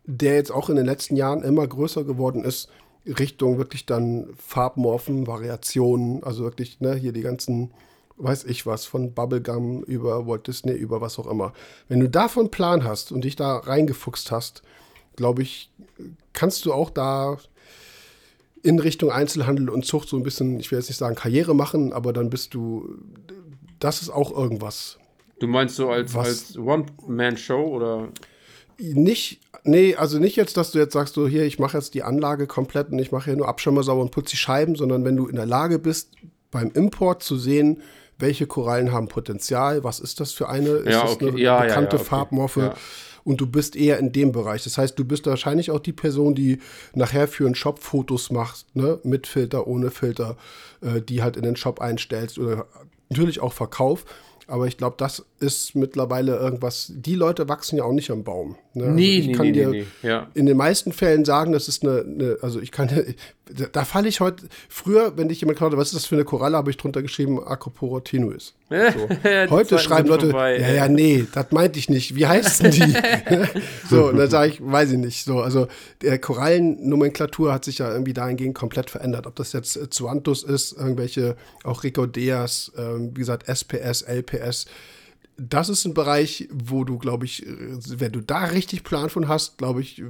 der 0.05 0.35
jetzt 0.35 0.51
auch 0.51 0.69
in 0.69 0.77
den 0.77 0.87
letzten 0.87 1.17
Jahren 1.17 1.43
immer 1.43 1.67
größer 1.67 2.05
geworden 2.05 2.45
ist, 2.45 2.69
Richtung 3.07 3.59
wirklich 3.59 3.87
dann 3.87 4.29
Farbmorphen, 4.37 5.27
Variationen, 5.27 6.23
also 6.23 6.45
wirklich, 6.45 6.81
ne, 6.81 6.95
hier 6.95 7.13
die 7.13 7.23
ganzen, 7.23 7.73
weiß 8.17 8.45
ich 8.45 8.67
was, 8.67 8.85
von 8.85 9.13
Bubblegum 9.15 9.83
über 9.85 10.27
Walt 10.27 10.47
Disney, 10.47 10.73
über 10.73 11.01
was 11.01 11.19
auch 11.19 11.27
immer. 11.27 11.53
Wenn 11.89 12.01
du 12.01 12.09
davon 12.09 12.51
Plan 12.51 12.85
hast 12.85 13.11
und 13.11 13.25
dich 13.25 13.37
da 13.37 13.57
reingefuchst 13.59 14.31
hast, 14.31 14.63
glaube 15.17 15.43
ich, 15.43 15.73
kannst 16.33 16.65
du 16.65 16.73
auch 16.73 16.91
da 16.91 17.39
in 18.63 18.79
Richtung 18.79 19.11
Einzelhandel 19.11 19.69
und 19.69 19.85
Zucht 19.85 20.09
so 20.09 20.17
ein 20.17 20.23
bisschen, 20.23 20.59
ich 20.61 20.71
will 20.71 20.79
jetzt 20.79 20.89
nicht 20.89 20.99
sagen 20.99 21.17
Karriere 21.17 21.55
machen, 21.55 21.93
aber 21.93 22.13
dann 22.13 22.31
bist 22.31 22.55
du, 22.55 22.97
das 23.81 24.03
ist 24.03 24.11
auch 24.11 24.31
irgendwas. 24.31 24.99
Du 25.41 25.49
meinst 25.49 25.77
so 25.77 25.91
als, 25.91 26.15
als 26.15 26.57
One-Man-Show 26.57 27.61
oder? 27.61 28.09
Nicht, 28.79 29.41
nee, 29.65 29.97
also 29.97 30.19
nicht 30.19 30.37
jetzt, 30.37 30.57
dass 30.57 30.71
du 30.71 30.79
jetzt 30.79 30.93
sagst, 30.93 31.15
so 31.15 31.27
hier, 31.27 31.45
ich 31.45 31.59
mache 31.59 31.77
jetzt 31.77 31.95
die 31.95 32.03
Anlage 32.03 32.47
komplett 32.47 32.91
und 32.91 32.99
ich 32.99 33.11
mache 33.11 33.27
hier 33.27 33.37
nur 33.37 33.49
Abschirmer 33.49 33.83
sauber 33.83 34.03
und 34.03 34.13
putze 34.13 34.31
die 34.31 34.37
Scheiben, 34.37 34.77
sondern 34.77 35.05
wenn 35.05 35.17
du 35.17 35.27
in 35.27 35.37
der 35.37 35.47
Lage 35.47 35.79
bist, 35.79 36.13
beim 36.51 36.71
Import 36.71 37.23
zu 37.23 37.37
sehen, 37.37 37.83
welche 38.19 38.47
Korallen 38.47 38.93
haben 38.93 39.09
Potenzial, 39.09 39.83
was 39.83 39.99
ist 39.99 40.21
das 40.21 40.33
für 40.33 40.49
eine, 40.49 40.69
ist 40.69 40.93
ja, 40.93 41.03
das 41.03 41.13
okay. 41.13 41.29
eine 41.29 41.41
ja, 41.41 41.61
bekannte 41.61 41.97
ja, 41.97 42.01
okay. 42.01 42.09
Farbmorphe? 42.09 42.75
Und 43.25 43.41
du 43.41 43.47
bist 43.47 43.77
eher 43.77 43.99
in 43.99 44.13
dem 44.13 44.33
Bereich. 44.33 44.65
Das 44.65 44.79
heißt, 44.79 44.99
du 44.99 45.05
bist 45.05 45.27
wahrscheinlich 45.27 45.71
auch 45.71 45.81
die 45.81 45.93
Person, 45.93 46.35
die 46.35 46.59
nachher 46.95 47.29
für 47.29 47.47
einen 47.47 47.55
Shop 47.55 47.79
Fotos 47.79 48.31
macht, 48.31 48.67
ne? 48.75 48.99
mit 49.05 49.27
Filter, 49.27 49.67
ohne 49.67 49.91
Filter, 49.91 50.37
äh, 50.81 51.01
die 51.01 51.23
halt 51.23 51.37
in 51.37 51.43
den 51.43 51.57
Shop 51.57 51.81
einstellst 51.81 52.39
oder 52.39 52.67
natürlich 53.09 53.41
auch 53.41 53.53
Verkauf. 53.53 54.05
Aber 54.47 54.67
ich 54.67 54.77
glaube, 54.77 54.97
das 54.99 55.25
ist 55.41 55.75
mittlerweile 55.75 56.37
irgendwas. 56.37 56.93
Die 56.95 57.15
Leute 57.15 57.49
wachsen 57.49 57.77
ja 57.77 57.85
auch 57.85 57.93
nicht 57.93 58.11
am 58.11 58.25
Baum. 58.25 58.57
Ne? 58.75 58.89
Nee, 58.89 59.17
also 59.17 59.21
ich 59.21 59.27
nee, 59.27 59.33
kann 59.35 59.47
nee, 59.47 59.53
dir 59.53 59.69
nee, 59.69 59.87
ja. 60.03 60.29
in 60.35 60.47
den 60.47 60.57
meisten 60.57 60.93
Fällen 60.93 61.25
sagen, 61.25 61.53
das 61.53 61.69
ist 61.69 61.83
eine, 61.83 62.01
eine 62.01 62.37
also 62.41 62.61
ich 62.61 62.73
kann, 62.73 62.89
da, 63.47 63.67
da 63.73 63.85
falle 63.85 64.09
ich 64.09 64.21
heute, 64.21 64.47
früher, 64.69 65.17
wenn 65.17 65.29
dich 65.29 65.41
jemand 65.41 65.59
fragt, 65.59 65.77
was 65.77 65.89
ist 65.89 65.95
das 65.95 66.07
für 66.07 66.15
eine 66.15 66.25
Koralle, 66.25 66.57
habe 66.57 66.71
ich 66.71 66.77
drunter 66.77 67.03
geschrieben, 67.03 67.43
Acropora 67.43 68.01
tenuis. 68.01 68.55
So. 68.73 69.51
heute 69.51 69.79
schreiben 69.79 70.09
Leute, 70.09 70.31
vorbei, 70.31 70.59
ja, 70.59 70.73
ja, 70.73 70.89
nee, 70.89 71.27
das 71.31 71.51
meinte 71.51 71.79
ich 71.79 71.91
nicht. 71.91 72.17
Wie 72.17 72.27
heißen 72.27 72.71
die? 72.71 72.95
so, 73.91 74.09
und 74.09 74.17
dann 74.17 74.31
sage 74.31 74.53
ich, 74.53 74.65
weiß 74.65 74.93
ich 74.93 74.99
nicht. 74.99 75.27
So, 75.27 75.41
also 75.41 75.69
der 76.01 76.19
Korallennomenklatur 76.19 77.53
hat 77.53 77.67
sich 77.67 77.79
ja 77.79 77.93
irgendwie 77.93 78.15
dahingehend 78.15 78.55
komplett 78.55 78.89
verändert. 78.89 79.27
Ob 79.27 79.37
das 79.37 79.53
jetzt 79.53 79.79
Zuanthus 79.93 80.43
ist, 80.43 80.73
irgendwelche, 80.73 81.37
auch 81.65 81.85
Ricordeas, 81.85 82.73
ähm, 82.79 83.11
wie 83.15 83.21
gesagt, 83.21 83.47
SPS, 83.47 84.05
LPS, 84.33 84.67
das 85.39 85.69
ist 85.69 85.85
ein 85.85 85.95
Bereich, 85.95 86.49
wo 86.53 86.85
du, 86.85 86.99
glaube 86.99 87.25
ich, 87.25 87.45
wenn 87.47 88.13
du 88.13 88.21
da 88.21 88.45
richtig 88.45 88.85
Plan 88.85 89.09
von 89.09 89.29
hast, 89.29 89.59
glaube 89.59 89.81
ich, 89.81 90.03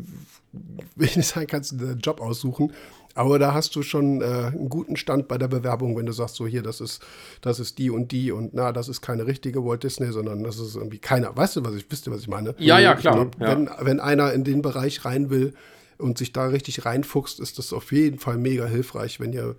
will 0.97 1.07
ich 1.07 1.17
nicht 1.17 1.29
sagen, 1.29 1.47
kannst 1.47 1.73
du 1.73 1.85
einen 1.85 2.01
Job 2.01 2.21
aussuchen. 2.21 2.73
Aber 3.15 3.39
da 3.39 3.53
hast 3.53 3.77
du 3.77 3.83
schon 3.83 4.23
äh, 4.23 4.25
einen 4.25 4.71
guten 4.71 4.97
Stand 4.97 5.29
bei 5.29 5.37
der 5.37 5.49
Bewerbung, 5.49 5.97
wenn 5.97 6.07
du 6.07 6.13
sagst, 6.13 6.37
so 6.37 6.47
hier, 6.47 6.63
das 6.63 6.81
ist, 6.81 7.03
das 7.43 7.61
ist 7.61 7.79
die 7.79 7.91
und 7.91 8.11
die 8.11 8.33
und 8.33 8.55
na, 8.55 8.73
das 8.73 8.89
ist 8.89 9.03
keine 9.03 9.27
richtige 9.27 9.65
Walt 9.65 9.83
Disney, 9.83 10.11
sondern 10.13 10.43
das 10.43 10.59
ist 10.59 10.77
irgendwie 10.77 10.99
keiner. 10.99 11.37
Weißt 11.37 11.57
du, 11.57 11.65
was 11.65 11.75
ich, 11.75 11.85
wisst 11.91 12.07
ihr, 12.07 12.13
was 12.13 12.23
ich 12.23 12.29
meine? 12.29 12.55
Ja, 12.59 12.79
ja, 12.79 12.95
klar. 12.95 13.15
Glaub, 13.15 13.41
ja. 13.41 13.49
Wenn, 13.49 13.71
wenn 13.81 14.01
einer 14.01 14.33
in 14.33 14.45
den 14.45 14.63
Bereich 14.63 15.05
rein 15.05 15.29
will 15.29 15.53
und 15.99 16.17
sich 16.17 16.33
da 16.33 16.47
richtig 16.47 16.87
reinfuchst, 16.87 17.39
ist 17.39 17.59
das 17.59 17.75
auf 17.75 17.93
jeden 17.93 18.19
Fall 18.19 18.39
mega 18.39 18.65
hilfreich, 18.65 19.21
wenn 19.21 19.35
ihr 19.35 19.57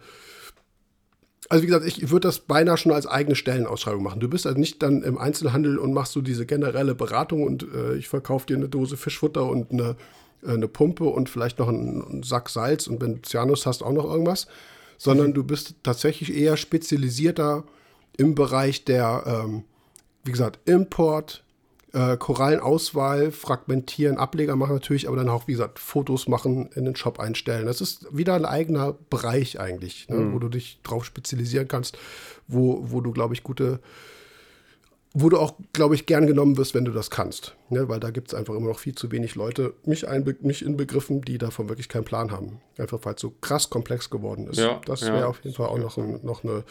also 1.53 1.61
wie 1.61 1.67
gesagt, 1.67 1.85
ich 1.85 2.09
würde 2.09 2.27
das 2.27 2.39
beinahe 2.39 2.77
schon 2.77 2.91
als 2.91 3.05
eigene 3.05 3.35
Stellenausschreibung 3.35 4.01
machen. 4.01 4.19
Du 4.19 4.27
bist 4.27 4.47
also 4.47 4.57
nicht 4.57 4.81
dann 4.81 5.03
im 5.03 5.19
Einzelhandel 5.19 5.77
und 5.77 5.93
machst 5.93 6.13
so 6.13 6.21
diese 6.21 6.47
generelle 6.47 6.95
Beratung 6.95 7.43
und 7.43 7.61
äh, 7.71 7.93
ich 7.93 8.07
verkaufe 8.07 8.47
dir 8.47 8.57
eine 8.57 8.69
Dose 8.69 8.97
Fischfutter 8.97 9.45
und 9.45 9.71
eine, 9.71 9.95
äh, 10.41 10.53
eine 10.53 10.67
Pumpe 10.67 11.03
und 11.03 11.29
vielleicht 11.29 11.59
noch 11.59 11.67
einen, 11.67 12.03
einen, 12.03 12.23
Sack 12.23 12.49
Salz 12.49 12.87
und 12.87 13.01
wenn 13.01 13.17
du 13.17 13.21
Cyanus 13.21 13.67
hast, 13.67 13.83
auch 13.83 13.91
noch 13.91 14.05
irgendwas. 14.05 14.47
Sondern 14.97 15.27
mhm. 15.27 15.33
du 15.35 15.43
bist 15.43 15.75
tatsächlich 15.83 16.35
eher 16.35 16.57
spezialisierter 16.57 17.65
im 18.17 18.33
Bereich 18.33 18.83
der, 18.83 19.23
ähm, 19.27 19.63
wie 20.23 20.31
gesagt, 20.31 20.57
Import, 20.67 21.42
äh, 21.93 22.17
Korallenauswahl, 22.17 23.31
fragmentieren, 23.31 24.17
Ableger 24.17 24.55
machen 24.55 24.73
natürlich, 24.73 25.07
aber 25.07 25.17
dann 25.17 25.29
auch, 25.29 25.47
wie 25.47 25.53
gesagt, 25.53 25.79
Fotos 25.79 26.27
machen, 26.27 26.69
in 26.73 26.85
den 26.85 26.95
Shop 26.95 27.19
einstellen. 27.19 27.67
Das 27.67 27.81
ist 27.81 28.07
wieder 28.11 28.33
ein 28.33 28.45
eigener 28.45 28.95
Bereich 29.09 29.59
eigentlich, 29.59 30.09
ne, 30.09 30.17
mhm. 30.17 30.33
wo 30.33 30.39
du 30.39 30.49
dich 30.49 30.79
drauf 30.83 31.05
spezialisieren 31.05 31.67
kannst, 31.67 31.97
wo, 32.47 32.83
wo 32.83 32.99
du, 32.99 33.11
glaube 33.11 33.35
ich, 33.35 33.43
gute, 33.43 33.79
wo 35.13 35.29
du 35.29 35.37
auch, 35.37 35.53
glaube 35.71 35.93
ich, 35.93 36.07
gern 36.07 36.25
genommen 36.25 36.57
wirst, 36.57 36.73
wenn 36.73 36.85
du 36.85 36.91
das 36.91 37.11
kannst. 37.11 37.55
Ne? 37.69 37.87
Weil 37.87 37.99
da 37.99 38.09
gibt 38.09 38.29
es 38.29 38.33
einfach 38.33 38.55
immer 38.55 38.69
noch 38.69 38.79
viel 38.79 38.95
zu 38.95 39.11
wenig 39.11 39.35
Leute, 39.35 39.75
mich, 39.85 40.07
einbe 40.07 40.35
mich 40.41 40.65
inbegriffen, 40.65 41.21
die 41.21 41.37
davon 41.37 41.69
wirklich 41.69 41.89
keinen 41.89 42.05
Plan 42.05 42.31
haben. 42.31 42.59
Einfach 42.79 42.99
weil 43.03 43.13
es 43.13 43.21
so 43.21 43.31
krass 43.39 43.69
komplex 43.69 44.09
geworden 44.09 44.47
ist. 44.47 44.57
Ja, 44.57 44.81
das 44.87 45.03
wäre 45.03 45.19
ja. 45.19 45.27
auf 45.27 45.43
jeden 45.43 45.55
Fall 45.55 45.67
auch 45.67 45.77
noch, 45.77 45.97
ein, 45.99 46.19
noch 46.23 46.43
eine 46.43 46.63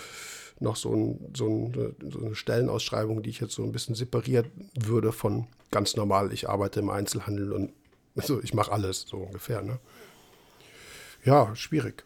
noch 0.62 0.76
so, 0.76 0.94
ein, 0.94 1.32
so, 1.36 1.46
ein, 1.46 1.94
so, 2.10 2.20
eine 2.20 2.34
Stellenausschreibung, 2.34 3.22
die 3.22 3.30
ich 3.30 3.40
jetzt 3.40 3.54
so 3.54 3.62
ein 3.62 3.72
bisschen 3.72 3.94
separiert 3.94 4.46
würde 4.78 5.12
von 5.12 5.46
ganz 5.70 5.96
normal, 5.96 6.32
ich 6.32 6.48
arbeite 6.48 6.80
im 6.80 6.90
Einzelhandel 6.90 7.52
und 7.52 7.72
also 8.16 8.42
ich 8.42 8.54
mache 8.54 8.72
alles, 8.72 9.06
so 9.08 9.18
ungefähr. 9.18 9.62
Ne? 9.62 9.78
Ja, 11.24 11.54
schwierig. 11.56 12.04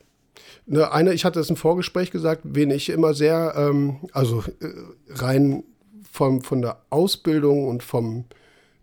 Ne, 0.66 0.90
eine, 0.92 1.12
ich 1.12 1.24
hatte 1.24 1.40
es 1.40 1.50
im 1.50 1.56
Vorgespräch 1.56 2.10
gesagt, 2.10 2.42
wen 2.44 2.70
ich 2.70 2.88
immer 2.88 3.14
sehr, 3.14 3.54
ähm, 3.56 4.00
also 4.12 4.44
äh, 4.60 4.68
rein 5.08 5.64
vom, 6.10 6.42
von 6.42 6.62
der 6.62 6.82
Ausbildung 6.90 7.68
und 7.68 7.82
vom, 7.82 8.24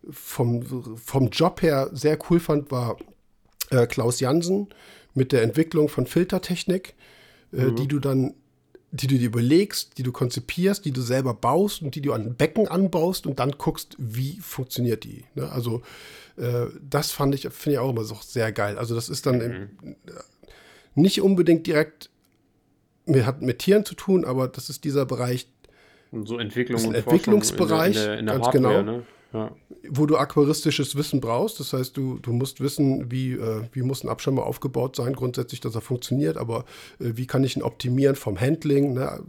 vom, 0.10 0.98
vom 0.98 1.30
Job 1.30 1.62
her 1.62 1.90
sehr 1.94 2.18
cool 2.30 2.40
fand, 2.40 2.72
war 2.72 2.98
äh, 3.70 3.88
Klaus 3.88 4.20
Jansen 4.20 4.68
mit 5.14 5.32
der 5.32 5.44
Entwicklung 5.44 5.90
von 5.90 6.06
Filtertechnik, 6.06 6.96
äh, 7.52 7.66
mhm. 7.66 7.76
die 7.76 7.88
du 7.88 8.00
dann 8.00 8.34
die 8.94 9.08
du 9.08 9.18
dir 9.18 9.26
überlegst, 9.26 9.98
die 9.98 10.04
du 10.04 10.12
konzipierst, 10.12 10.86
die 10.86 10.92
du 10.92 11.02
selber 11.02 11.34
baust 11.34 11.82
und 11.82 11.96
die 11.96 12.02
du 12.02 12.14
an 12.14 12.36
Becken 12.36 12.68
anbaust 12.68 13.26
und 13.26 13.40
dann 13.40 13.54
guckst, 13.54 13.96
wie 13.98 14.38
funktioniert 14.40 15.04
die. 15.04 15.26
Ne? 15.34 15.52
Also 15.52 15.82
äh, 16.38 16.68
das 16.88 17.12
fand 17.12 17.34
ich, 17.34 17.42
finde 17.50 17.72
ich 17.72 17.80
auch 17.80 17.90
immer 17.90 18.04
so 18.04 18.16
sehr 18.22 18.52
geil. 18.52 18.78
Also 18.78 18.94
das 18.94 19.10
ist 19.10 19.26
dann 19.26 19.38
mhm. 19.38 19.42
im, 19.82 19.96
nicht 20.94 21.22
unbedingt 21.22 21.66
direkt 21.66 22.12
mit, 23.08 23.26
hat 23.26 23.42
mit 23.42 23.60
Tieren 23.60 23.84
zu 23.84 23.96
tun, 23.96 24.26
aber 24.26 24.48
das 24.48 24.70
ist 24.70 24.84
dieser 24.84 25.08
Bereich. 25.08 25.48
So 26.12 26.38
Entwicklung 26.38 26.80
ein 26.84 26.94
Entwicklungsbereich, 26.94 27.96
in 27.96 28.04
der, 28.04 28.04
in 28.04 28.08
der, 28.08 28.20
in 28.20 28.26
der 28.28 28.36
ganz 28.36 28.46
Hardware, 28.46 28.84
genau. 28.84 28.98
Ne? 28.98 29.04
Ja. 29.34 29.52
Wo 29.90 30.06
du 30.06 30.16
aquaristisches 30.16 30.96
Wissen 30.96 31.20
brauchst. 31.20 31.60
Das 31.60 31.74
heißt, 31.74 31.98
du, 31.98 32.20
du 32.20 32.32
musst 32.32 32.62
wissen, 32.62 33.12
wie, 33.12 33.34
äh, 33.34 33.64
wie 33.72 33.82
muss 33.82 34.04
ein 34.04 34.10
Abschirmer 34.10 34.46
aufgebaut 34.46 34.96
sein, 34.96 35.14
grundsätzlich, 35.14 35.60
dass 35.60 35.74
er 35.74 35.82
funktioniert, 35.82 36.38
aber 36.38 36.66
äh, 37.00 37.14
wie 37.16 37.26
kann 37.26 37.44
ich 37.44 37.58
ihn 37.58 37.64
optimieren 37.64 38.16
vom 38.16 38.40
Handling, 38.40 38.94
ne? 38.94 39.24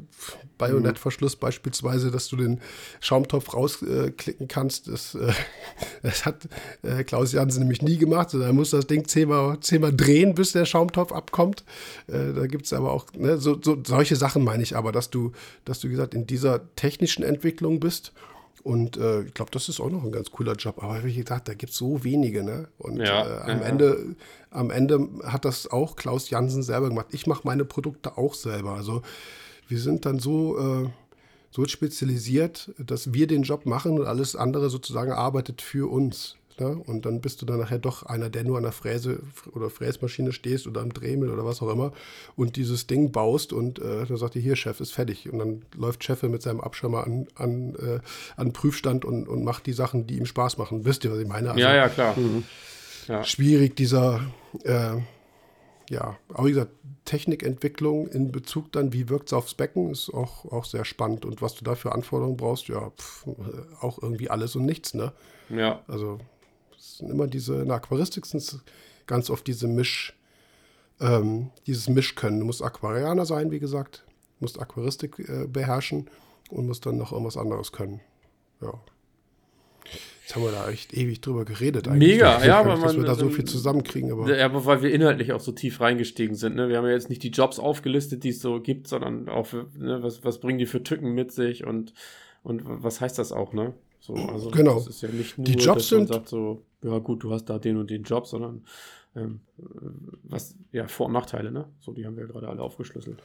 Bayonettverschluss 0.59 1.37
beispielsweise, 1.37 2.11
dass 2.11 2.29
du 2.29 2.37
den 2.37 2.61
Schaumtopf 3.01 3.55
rausklicken 3.55 4.47
äh, 4.47 4.49
kannst. 4.49 4.89
Das, 4.89 5.15
äh, 5.15 5.33
das 6.03 6.27
hat 6.27 6.49
äh, 6.83 7.03
Klaus 7.03 7.33
Jansen 7.33 7.61
nämlich 7.61 7.83
nie 7.83 7.97
gemacht. 7.97 8.27
Also, 8.27 8.41
er 8.41 8.53
muss 8.53 8.71
das 8.71 8.87
Ding 8.87 9.09
zehnmal, 9.09 9.59
zehnmal 9.61 9.95
drehen, 9.95 10.35
bis 10.35 10.53
der 10.53 10.67
Schaumtopf 10.67 11.13
abkommt. 11.13 11.65
Äh, 12.07 12.35
da 12.35 12.47
gibt 12.47 12.67
es 12.67 12.73
aber 12.73 12.93
auch, 12.93 13.07
ne? 13.17 13.39
so, 13.39 13.59
so, 13.61 13.79
solche 13.85 14.17
Sachen 14.17 14.45
meine 14.45 14.63
ich 14.63 14.77
aber, 14.77 14.93
dass 14.93 15.11
du, 15.11 15.33
dass 15.65 15.81
du 15.81 15.89
gesagt 15.89 16.15
in 16.15 16.27
dieser 16.27 16.75
technischen 16.77 17.25
Entwicklung 17.25 17.81
bist 17.81 18.13
und 18.63 18.97
äh, 18.97 19.23
ich 19.23 19.35
glaube, 19.35 19.51
das 19.51 19.69
ist 19.69 19.81
auch 19.81 19.91
noch 19.91 20.05
ein 20.05 20.13
ganz 20.13 20.31
cooler 20.31 20.55
Job. 20.55 20.83
Aber 20.83 21.05
wie 21.05 21.15
gesagt, 21.15 21.49
da 21.49 21.55
gibt 21.55 21.73
es 21.73 21.79
so 21.79 22.03
wenige. 22.03 22.43
Ne? 22.43 22.69
Und 22.79 22.97
ja, 22.97 23.47
äh, 23.47 23.53
am, 23.53 23.61
ja. 23.61 23.67
Ende, 23.67 24.17
am 24.51 24.71
Ende 24.71 25.09
hat 25.25 25.45
das 25.45 25.67
auch 25.71 25.97
Klaus 25.97 26.31
Jansen 26.31 26.63
selber 26.63 26.89
gemacht. 26.89 27.09
Ich 27.11 27.27
mache 27.27 27.43
meine 27.45 27.65
Produkte 27.65 28.17
auch 28.17 28.35
selber. 28.35 28.73
Also 28.73 29.03
wir 29.69 29.79
sind 29.79 30.07
dann 30.07 30.19
so, 30.19 30.59
äh, 30.59 30.89
so 31.51 31.67
spezialisiert, 31.67 32.73
dass 32.79 33.13
wir 33.13 33.27
den 33.27 33.43
Job 33.43 33.67
machen 33.67 33.99
und 33.99 34.07
alles 34.07 34.35
andere 34.35 34.71
sozusagen 34.71 35.13
arbeitet 35.13 35.61
für 35.61 35.91
uns. 35.91 36.37
Ne? 36.61 36.69
Und 36.87 37.05
dann 37.05 37.21
bist 37.21 37.43
du 37.43 37.47
dann 37.47 37.59
nachher 37.59 37.79
doch 37.79 38.05
einer, 38.05 38.31
der 38.31 38.45
nur 38.45 38.57
an 38.57 38.63
der 38.63 38.73
Fräse 38.73 39.21
oder 39.53 39.71
Fräsmaschine 39.71 40.33
stehst 40.33 40.67
oder 40.67 40.83
am 40.83 40.93
Dremel 40.93 41.31
oder 41.31 41.45
was 41.45 41.61
auch 41.63 41.71
immer 41.71 41.93
und 42.37 42.57
dieses 42.57 42.87
Ding 42.87 43.11
baust 43.11 43.53
und 43.53 43.81
äh, 43.81 44.07
dann 44.07 44.17
sagt 44.17 44.35
dir, 44.35 44.41
hier, 44.41 44.55
Chef, 44.55 44.81
ist 44.81 44.93
fertig. 44.93 45.33
Und 45.33 45.39
dann 45.41 45.63
läuft 45.77 46.05
Chef 46.05 46.23
mit 46.23 46.43
seinem 46.43 46.61
Abschirmer 46.61 47.05
an, 47.05 47.27
an, 47.35 47.75
äh, 47.75 48.01
an 48.37 48.53
Prüfstand 48.53 49.05
und, 49.05 49.27
und 49.27 49.43
macht 49.45 49.67
die 49.67 49.73
Sachen, 49.73 50.07
die 50.07 50.17
ihm 50.17 50.27
Spaß 50.27 50.59
machen. 50.59 50.85
Wisst 50.85 51.05
ihr, 51.05 51.13
was 51.13 51.19
ich 51.19 51.29
meine? 51.29 51.51
Also, 51.51 51.61
ja, 51.61 51.75
ja, 51.75 51.89
klar. 51.89 52.17
Mhm. 52.19 52.45
Ja. 53.09 53.25
Schwierig, 53.25 53.77
dieser, 53.77 54.21
äh, 54.63 54.97
ja, 55.91 56.17
aber 56.33 56.47
wie 56.47 56.53
gesagt, 56.53 56.73
Technikentwicklung 57.05 58.07
in 58.09 58.33
Bezug 58.33 58.73
dann, 58.73 58.93
wie 58.93 59.09
wirkt 59.09 59.29
es 59.29 59.33
aufs 59.33 59.55
Becken, 59.55 59.91
ist 59.91 60.09
auch, 60.13 60.51
auch 60.51 60.65
sehr 60.65 60.85
spannend. 60.85 61.25
Und 61.25 61.43
was 61.43 61.55
du 61.55 61.65
da 61.65 61.75
für 61.75 61.93
Anforderungen 61.93 62.37
brauchst, 62.37 62.69
ja, 62.69 62.91
pf, 62.91 63.27
auch 63.81 64.03
irgendwie 64.03 64.31
alles 64.31 64.57
und 64.57 64.65
nichts, 64.65 64.95
ne? 64.95 65.13
Ja. 65.51 65.83
Also 65.87 66.19
sind 66.79 67.11
immer 67.11 67.27
diese, 67.27 67.63
in 67.63 67.69
der 67.69 67.77
Aquaristik 67.77 68.27
sind 68.27 68.39
es 68.39 68.61
ganz 69.07 69.31
oft 69.31 69.47
diese 69.47 69.69
Misch, 69.69 70.15
ähm, 71.01 71.51
dieses 71.67 71.89
Mischkönnen. 71.89 72.41
Du 72.41 72.47
musst 72.47 72.63
Aquarianer 72.63 73.27
sein, 73.27 73.51
wie 73.51 73.59
gesagt, 73.59 74.05
musst 74.41 74.61
Aquaristik 74.61 75.19
äh, 75.19 75.47
beherrschen 75.47 76.11
und 76.51 76.67
musst 76.67 76.87
dann 76.87 76.97
noch 76.97 77.13
irgendwas 77.13 77.37
anderes 77.37 77.73
können. 77.73 78.01
Ja. 78.61 78.75
Jetzt 80.23 80.37
haben 80.37 80.43
wir 80.43 80.53
da 80.53 80.71
echt 80.71 80.95
ewig 80.95 81.21
drüber 81.21 81.45
geredet. 81.45 81.87
Eigentlich. 81.87 82.13
Mega, 82.13 82.43
ja, 82.43 82.59
aber 82.59 82.77
man, 82.77 82.83
dass 82.83 82.97
wir 82.97 83.05
da 83.05 83.15
so 83.15 83.29
viel 83.29 83.45
zusammenkriegen. 83.45 84.11
Aber, 84.11 84.35
ja, 84.35 84.47
aber 84.47 84.65
weil 84.65 84.81
wir 84.81 84.91
inhaltlich 84.91 85.35
auch 85.35 85.41
so 85.41 85.53
tief 85.53 85.83
reingestiegen 85.83 86.35
sind. 86.35 86.57
Ne? 86.57 86.71
Wir 86.71 86.79
haben 86.79 86.87
ja 86.87 86.93
jetzt 86.93 87.11
nicht 87.11 87.23
die 87.23 87.29
Jobs 87.29 87.59
aufgelistet, 87.59 88.25
die 88.25 88.31
es 88.31 88.41
so 88.41 88.59
gibt, 88.59 88.89
sondern 88.89 89.29
auch, 89.29 89.53
ne, 89.53 90.03
was, 90.03 90.25
was 90.25 90.41
bringen 90.41 90.59
die 90.59 90.65
für 90.65 90.83
Tücken 90.83 91.13
mit 91.13 91.31
sich 91.33 91.67
und, 91.67 91.93
und 92.43 92.63
was 92.65 93.03
heißt 93.03 93.19
das 93.19 93.33
auch, 93.33 93.53
ne? 93.53 93.75
So, 94.05 94.13
also 94.17 94.51
genau. 94.51 94.75
Das 94.75 94.89
ist 94.89 95.01
ja 95.01 95.09
nicht 95.09 95.39
nur, 95.39 95.47
die 95.47 95.55
Jobs 95.55 95.89
dass 95.89 95.99
man 95.99 96.07
sagt 96.07 96.29
so, 96.29 96.61
ja 96.83 96.99
gut, 96.99 97.23
du 97.23 97.33
hast 97.33 97.47
da 97.47 97.59
den 97.59 97.79
und 97.79 97.89
den 97.89 98.03
Job, 98.03 98.27
sondern 98.27 98.63
ähm, 99.17 99.41
was, 100.25 100.57
ja, 100.73 100.89
Vor- 100.89 101.07
und 101.07 101.13
Nachteile, 101.13 101.51
ne? 101.51 101.65
So, 101.81 101.95
die 101.95 102.05
haben 102.05 102.19
wir 102.19 102.27
gerade 102.27 102.47
alle 102.47 102.61
aufgeschlüsselt. 102.61 103.23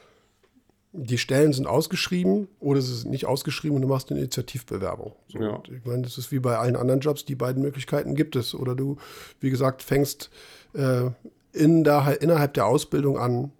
Die 0.92 1.18
Stellen 1.18 1.52
sind 1.52 1.66
ausgeschrieben 1.66 2.48
oder 2.60 2.80
sie 2.80 2.94
sind 2.94 3.10
nicht 3.10 3.26
ausgeschrieben 3.26 3.76
und 3.76 3.82
du 3.82 3.88
machst 3.88 4.10
eine 4.10 4.20
Initiativbewerbung. 4.20 5.12
So, 5.28 5.38
ja. 5.38 5.62
Ich 5.64 5.84
meine, 5.84 6.00
das 6.00 6.16
ist 6.16 6.32
wie 6.32 6.38
bei 6.38 6.56
allen 6.56 6.76
anderen 6.76 7.00
Jobs, 7.00 7.26
die 7.26 7.34
beiden 7.34 7.60
Möglichkeiten 7.60 8.14
gibt 8.14 8.34
es. 8.34 8.54
Oder 8.54 8.74
du, 8.74 8.96
wie 9.38 9.50
gesagt, 9.50 9.82
fängst 9.82 10.30
äh, 10.72 11.10
in 11.52 11.84
der, 11.84 12.22
innerhalb 12.22 12.54
der 12.54 12.64
Ausbildung 12.64 13.18
an, 13.18 13.52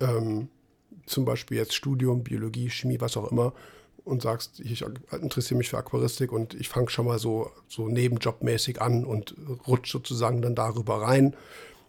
ähm, 0.00 0.48
zum 1.04 1.26
Beispiel 1.26 1.58
jetzt 1.58 1.74
Studium, 1.74 2.24
Biologie, 2.24 2.70
Chemie, 2.70 3.02
was 3.02 3.18
auch 3.18 3.30
immer, 3.30 3.52
und 4.08 4.22
sagst, 4.22 4.60
ich 4.60 4.84
interessiere 5.12 5.58
mich 5.58 5.68
für 5.68 5.78
Aquaristik 5.78 6.32
und 6.32 6.54
ich 6.54 6.68
fange 6.68 6.88
schon 6.88 7.06
mal 7.06 7.18
so, 7.18 7.50
so 7.68 7.88
nebenjobmäßig 7.88 8.80
an 8.80 9.04
und 9.04 9.34
rutsche 9.66 9.92
sozusagen 9.92 10.42
dann 10.42 10.54
darüber 10.54 11.02
rein, 11.02 11.36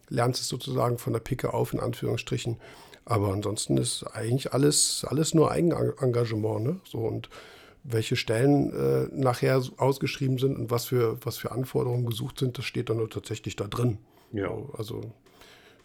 lernst 0.10 0.42
es 0.42 0.50
sozusagen 0.50 0.98
von 0.98 1.14
der 1.14 1.22
Picke 1.22 1.54
auf, 1.54 1.74
in 1.74 1.80
Anführungsstrichen. 1.80 2.58
Aber 3.06 3.32
ansonsten 3.32 3.78
ist 3.78 4.04
eigentlich 4.14 4.54
alles, 4.54 5.06
alles 5.08 5.34
nur 5.34 5.52
Eigenengagement. 5.52 6.64
Ne? 6.64 6.80
So, 6.84 7.00
und 7.00 7.30
welche 7.84 8.16
Stellen 8.16 8.72
äh, 8.72 9.08
nachher 9.12 9.64
ausgeschrieben 9.78 10.38
sind 10.38 10.58
und 10.58 10.70
was 10.70 10.86
für, 10.86 11.18
was 11.26 11.38
für 11.38 11.52
Anforderungen 11.52 12.06
gesucht 12.06 12.40
sind, 12.40 12.58
das 12.58 12.66
steht 12.66 12.90
dann 12.90 13.10
tatsächlich 13.10 13.56
da 13.56 13.66
drin. 13.66 13.98
Ja. 14.32 14.52
Also, 14.78 15.02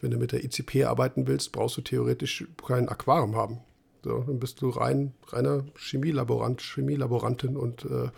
wenn 0.01 0.11
du 0.11 0.17
mit 0.17 0.33
der 0.33 0.43
ICP 0.43 0.83
arbeiten 0.83 1.25
willst, 1.27 1.51
brauchst 1.51 1.77
du 1.77 1.81
theoretisch 1.81 2.45
kein 2.63 2.89
Aquarium 2.89 3.35
haben. 3.35 3.59
So, 4.05 4.19
dann 4.19 4.37
bist 4.37 4.61
du 4.61 4.69
rein, 4.69 5.13
reiner 5.29 5.65
Chemielaborant, 5.79 6.61
Chemielaborantin 6.61 7.57
und 7.57 7.85
äh, 7.85 8.09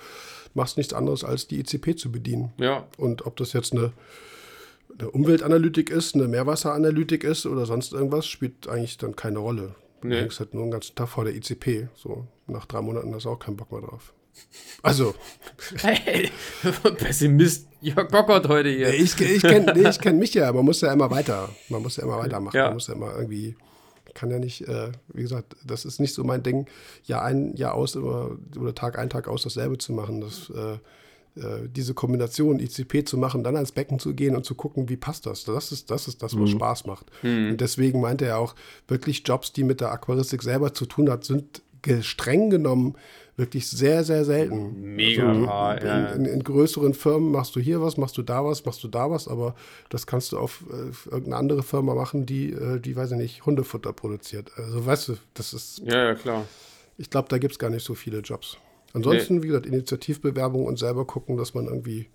machst 0.53 0.75
nichts 0.75 0.91
anderes, 0.91 1.23
als 1.23 1.47
die 1.47 1.61
ICP 1.61 1.95
zu 1.95 2.11
bedienen. 2.11 2.51
Ja. 2.59 2.85
Und 2.97 3.25
ob 3.25 3.37
das 3.37 3.53
jetzt 3.53 3.71
eine, 3.71 3.93
eine 4.99 5.09
Umweltanalytik 5.09 5.89
ist, 5.89 6.13
eine 6.13 6.27
Meerwasseranalytik 6.27 7.23
ist 7.23 7.45
oder 7.45 7.65
sonst 7.65 7.93
irgendwas, 7.93 8.27
spielt 8.27 8.67
eigentlich 8.67 8.97
dann 8.97 9.15
keine 9.15 9.39
Rolle. 9.39 9.75
Du 10.01 10.09
nee. 10.09 10.19
hängst 10.19 10.41
halt 10.41 10.53
nur 10.53 10.63
den 10.63 10.71
ganzen 10.71 10.93
Tag 10.93 11.07
vor 11.07 11.23
der 11.23 11.33
ICP. 11.33 11.87
So, 11.95 12.27
nach 12.47 12.65
drei 12.65 12.81
Monaten 12.81 13.15
hast 13.15 13.23
du 13.23 13.29
auch 13.29 13.39
keinen 13.39 13.55
Bock 13.55 13.71
mehr 13.71 13.79
drauf. 13.79 14.13
Also. 14.83 15.15
Hey, 15.77 16.29
Pessimist 16.97 17.67
Jörg 17.79 18.09
Bockert 18.09 18.49
heute 18.49 18.69
hier. 18.69 18.93
Ich, 18.93 19.19
ich 19.21 19.41
kenne 19.41 19.73
nee, 19.73 19.89
kenn 20.01 20.19
mich 20.19 20.33
ja, 20.33 20.51
man 20.51 20.65
muss 20.65 20.81
ja 20.81 20.91
immer 20.91 21.09
weiter. 21.09 21.47
Man 21.69 21.81
muss 21.81 21.95
ja 21.95 22.03
immer 22.03 22.17
weitermachen. 22.19 22.57
Ja. 22.57 22.65
Man 22.65 22.73
muss 22.73 22.87
ja 22.87 22.93
immer 22.93 23.15
irgendwie 23.15 23.55
kann 24.17 24.31
ja 24.31 24.39
nicht, 24.39 24.67
äh, 24.67 24.91
wie 25.13 25.21
gesagt, 25.21 25.55
das 25.65 25.85
ist 25.85 25.99
nicht 25.99 26.13
so 26.13 26.23
mein 26.23 26.41
Ding, 26.41 26.65
Jahr 27.03 27.23
ein, 27.23 27.55
Jahr 27.55 27.75
aus 27.75 27.95
oder, 27.95 28.31
oder 28.59 28.73
Tag 28.73 28.97
ein, 28.97 29.09
Tag 29.09 29.27
aus 29.27 29.43
dasselbe 29.43 29.77
zu 29.77 29.93
machen. 29.93 30.21
Das, 30.21 30.49
äh, 30.49 30.73
äh 31.39 31.69
diese 31.69 31.93
Kombination 31.93 32.59
ICP 32.59 33.05
zu 33.05 33.17
machen, 33.17 33.43
dann 33.43 33.55
ans 33.55 33.71
Becken 33.71 33.99
zu 33.99 34.15
gehen 34.15 34.35
und 34.35 34.43
zu 34.43 34.55
gucken, 34.55 34.89
wie 34.89 34.97
passt 34.97 35.27
das. 35.27 35.43
Das 35.43 35.71
ist 35.71 35.91
das, 35.91 36.07
ist 36.07 36.23
das 36.23 36.33
was 36.33 36.49
mhm. 36.49 36.55
Spaß 36.55 36.87
macht. 36.87 37.05
Mhm. 37.21 37.51
Und 37.51 37.61
deswegen 37.61 38.01
meinte 38.01 38.25
er 38.25 38.39
auch, 38.39 38.55
wirklich 38.87 39.21
Jobs, 39.23 39.53
die 39.53 39.63
mit 39.63 39.81
der 39.81 39.91
Aquaristik 39.91 40.41
selber 40.41 40.73
zu 40.73 40.87
tun 40.87 41.09
hat, 41.09 41.23
sind 41.23 41.61
streng 42.01 42.49
genommen 42.49 42.95
wirklich 43.37 43.69
sehr, 43.69 44.03
sehr 44.03 44.25
selten. 44.25 44.95
Mega 44.95 45.29
also, 45.29 45.45
rar, 45.45 45.81
in, 46.15 46.25
in, 46.25 46.33
in, 46.33 46.43
größeren 46.43 46.93
Firmen 46.93 47.31
machst 47.31 47.55
du 47.55 47.59
hier 47.59 47.81
was, 47.81 47.95
machst 47.95 48.17
du 48.17 48.23
da 48.23 48.43
was, 48.43 48.65
machst 48.65 48.83
du 48.83 48.87
da 48.87 49.09
was, 49.09 49.27
aber 49.27 49.55
das 49.89 50.07
kannst 50.07 50.31
du 50.31 50.39
auf 50.39 50.63
äh, 50.69 51.09
irgendeine 51.09 51.37
andere 51.37 51.63
Firma 51.63 51.93
machen, 51.93 52.25
die, 52.25 52.51
äh, 52.51 52.79
die, 52.79 52.95
weiß 52.95 53.11
ich 53.11 53.17
nicht, 53.17 53.45
Hundefutter 53.45 53.93
produziert. 53.93 54.51
Also 54.57 54.85
weißt 54.85 55.09
du, 55.09 55.17
das 55.35 55.53
ist. 55.53 55.81
Ja, 55.85 56.05
ja, 56.05 56.15
klar. 56.15 56.45
Ich 56.97 57.11
glaube, 57.11 57.29
da 57.29 57.37
gibt 57.37 57.53
es 57.53 57.59
gar 57.59 57.69
nicht 57.69 57.85
so 57.85 57.93
viele 57.93 58.19
Jobs. 58.19 58.57
Ansonsten, 58.93 59.35
nee. 59.35 59.43
wie 59.43 59.47
gesagt, 59.47 59.67
Initiativbewerbung 59.67 60.65
und 60.65 60.79
selber 60.79 61.05
gucken, 61.05 61.37
dass 61.37 61.53
man 61.53 61.65
irgendwie, 61.65 62.07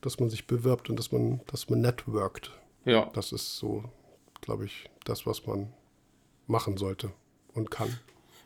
dass 0.00 0.20
man 0.20 0.30
sich 0.30 0.46
bewirbt 0.46 0.88
und 0.88 0.96
dass 0.96 1.10
man, 1.10 1.40
dass 1.48 1.68
man 1.68 1.80
networkt. 1.80 2.52
Ja. 2.84 3.10
Das 3.14 3.32
ist 3.32 3.58
so, 3.58 3.82
glaube 4.40 4.64
ich, 4.64 4.88
das, 5.04 5.26
was 5.26 5.44
man 5.46 5.72
machen 6.46 6.76
sollte 6.76 7.10
und 7.52 7.72
kann. 7.72 7.98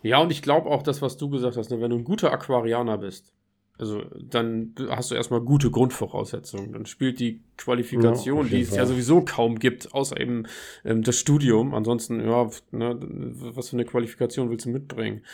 Ja, 0.02 0.18
und 0.18 0.32
ich 0.32 0.42
glaube 0.42 0.70
auch 0.70 0.82
das, 0.82 1.02
was 1.02 1.16
du 1.16 1.28
gesagt 1.30 1.56
hast, 1.56 1.70
ne? 1.70 1.80
wenn 1.80 1.90
du 1.90 1.96
ein 1.96 2.04
guter 2.04 2.32
Aquarianer 2.32 2.98
bist, 2.98 3.32
also 3.78 4.04
dann 4.20 4.74
hast 4.90 5.10
du 5.10 5.14
erstmal 5.14 5.40
gute 5.40 5.70
Grundvoraussetzungen. 5.70 6.72
Dann 6.72 6.86
spielt 6.86 7.18
die 7.18 7.42
Qualifikation, 7.56 8.44
ja, 8.44 8.50
die 8.50 8.60
es 8.60 8.68
Fall. 8.68 8.78
ja 8.78 8.86
sowieso 8.86 9.24
kaum 9.24 9.58
gibt, 9.58 9.92
außer 9.92 10.20
eben 10.20 10.44
ähm, 10.84 11.02
das 11.02 11.18
Studium. 11.18 11.74
Ansonsten, 11.74 12.20
ja, 12.20 12.48
ne, 12.70 12.96
was 13.00 13.70
für 13.70 13.76
eine 13.76 13.84
Qualifikation 13.84 14.50
willst 14.50 14.66
du 14.66 14.70
mitbringen? 14.70 15.24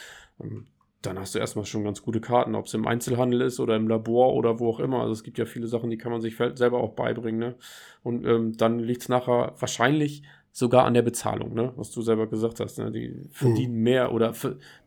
Ähm, 0.41 0.67
dann 1.03 1.19
hast 1.19 1.35
du 1.35 1.39
erstmal 1.39 1.65
schon 1.65 1.85
ganz 1.85 2.03
gute 2.03 2.21
Karten, 2.21 2.55
ob 2.55 2.67
es 2.67 2.75
im 2.75 2.87
Einzelhandel 2.87 3.43
ist 3.43 3.61
oder 3.61 3.77
im 3.77 3.87
Labor 3.87 4.35
oder 4.35 4.59
wo 4.59 4.71
auch 4.71 4.81
immer. 4.81 5.01
Also 5.01 5.13
es 5.13 5.23
gibt 5.23 5.39
ja 5.39 5.45
viele 5.45 5.69
Sachen, 5.69 5.91
die 5.91 5.99
kann 5.99 6.11
man 6.11 6.21
sich 6.21 6.37
selber 6.55 6.79
auch 6.81 6.95
beibringen. 6.95 7.39
Ne? 7.39 7.55
Und 8.03 8.27
ähm, 8.27 8.57
dann 8.57 8.81
liegt 8.81 9.03
es 9.03 9.09
nachher 9.09 9.55
wahrscheinlich 9.59 10.23
sogar 10.59 10.87
an 10.87 10.95
der 10.95 11.03
Bezahlung, 11.03 11.55
ne? 11.55 11.73
was 11.77 11.93
du 11.93 12.03
selber 12.03 12.27
gesagt 12.27 12.59
hast. 12.59 12.79
Ne? 12.79 12.91
Die 12.91 13.15
verdienen 13.31 13.77
mhm. 13.77 13.83
mehr 13.85 14.13
oder 14.13 14.35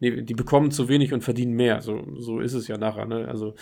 nee, 0.01 0.22
die 0.22 0.34
bekommen 0.34 0.69
zu 0.69 0.89
wenig 0.89 1.13
und 1.13 1.24
verdienen 1.24 1.53
mehr. 1.53 1.82
So, 1.82 2.05
so 2.17 2.41
ist 2.41 2.53
es 2.53 2.67
ja 2.67 2.78
nachher. 2.78 3.05
Ne? 3.05 3.26
Also 3.30 3.53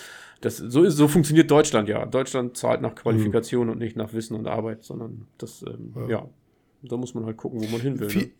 das, 0.41 0.57
so, 0.57 0.81
ist, 0.81 0.97
so 0.97 1.07
funktioniert 1.07 1.51
Deutschland 1.51 1.87
ja. 1.87 2.07
Deutschland 2.07 2.57
zahlt 2.57 2.81
nach 2.81 2.95
Qualifikation 2.95 3.67
mhm. 3.67 3.73
und 3.73 3.77
nicht 3.77 3.95
nach 3.95 4.11
Wissen 4.11 4.35
und 4.35 4.47
Arbeit, 4.47 4.83
sondern 4.83 5.27
das, 5.37 5.63
ähm, 5.67 5.93
ja. 5.95 6.09
ja. 6.09 6.29
da 6.81 6.97
muss 6.97 7.13
man 7.13 7.25
halt 7.25 7.37
gucken, 7.37 7.61
wo 7.61 7.67
man 7.67 7.79
hin 7.79 7.99
will. 7.99 8.09
Viel, 8.09 8.23
ne? 8.23 8.31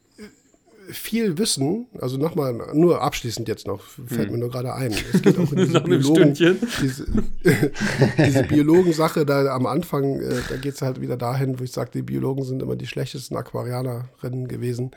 Viel 0.92 1.38
Wissen, 1.38 1.88
also 2.00 2.18
nochmal, 2.18 2.54
nur 2.74 3.02
abschließend 3.02 3.48
jetzt 3.48 3.68
noch, 3.68 3.82
fällt 3.82 4.28
hm. 4.28 4.32
mir 4.32 4.38
nur 4.40 4.50
gerade 4.50 4.74
ein. 4.74 4.94
Es 5.14 5.22
geht 5.22 5.38
auch 5.38 5.52
in 5.52 5.58
diese 5.66 5.82
Biologen, 5.82 6.34
diese, 6.34 7.06
diese 8.18 8.44
Biologen-Sache 8.44 9.26
da 9.26 9.54
am 9.54 9.66
Anfang, 9.66 10.20
äh, 10.20 10.42
da 10.50 10.58
geht 10.58 10.76
es 10.76 10.82
halt 10.82 11.02
wieder 11.02 11.18
dahin, 11.18 11.60
wo 11.60 11.64
ich 11.64 11.72
sage, 11.72 11.92
die 11.94 12.02
Biologen 12.02 12.44
sind 12.44 12.62
immer 12.62 12.76
die 12.76 12.88
schlechtesten 12.88 13.36
Aquarianerinnen 13.36 14.48
gewesen. 14.48 14.92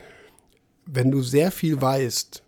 Wenn 0.87 1.11
du 1.11 1.23
sehr 1.23 1.51
viel 1.51 1.81
weißt, 1.81 2.43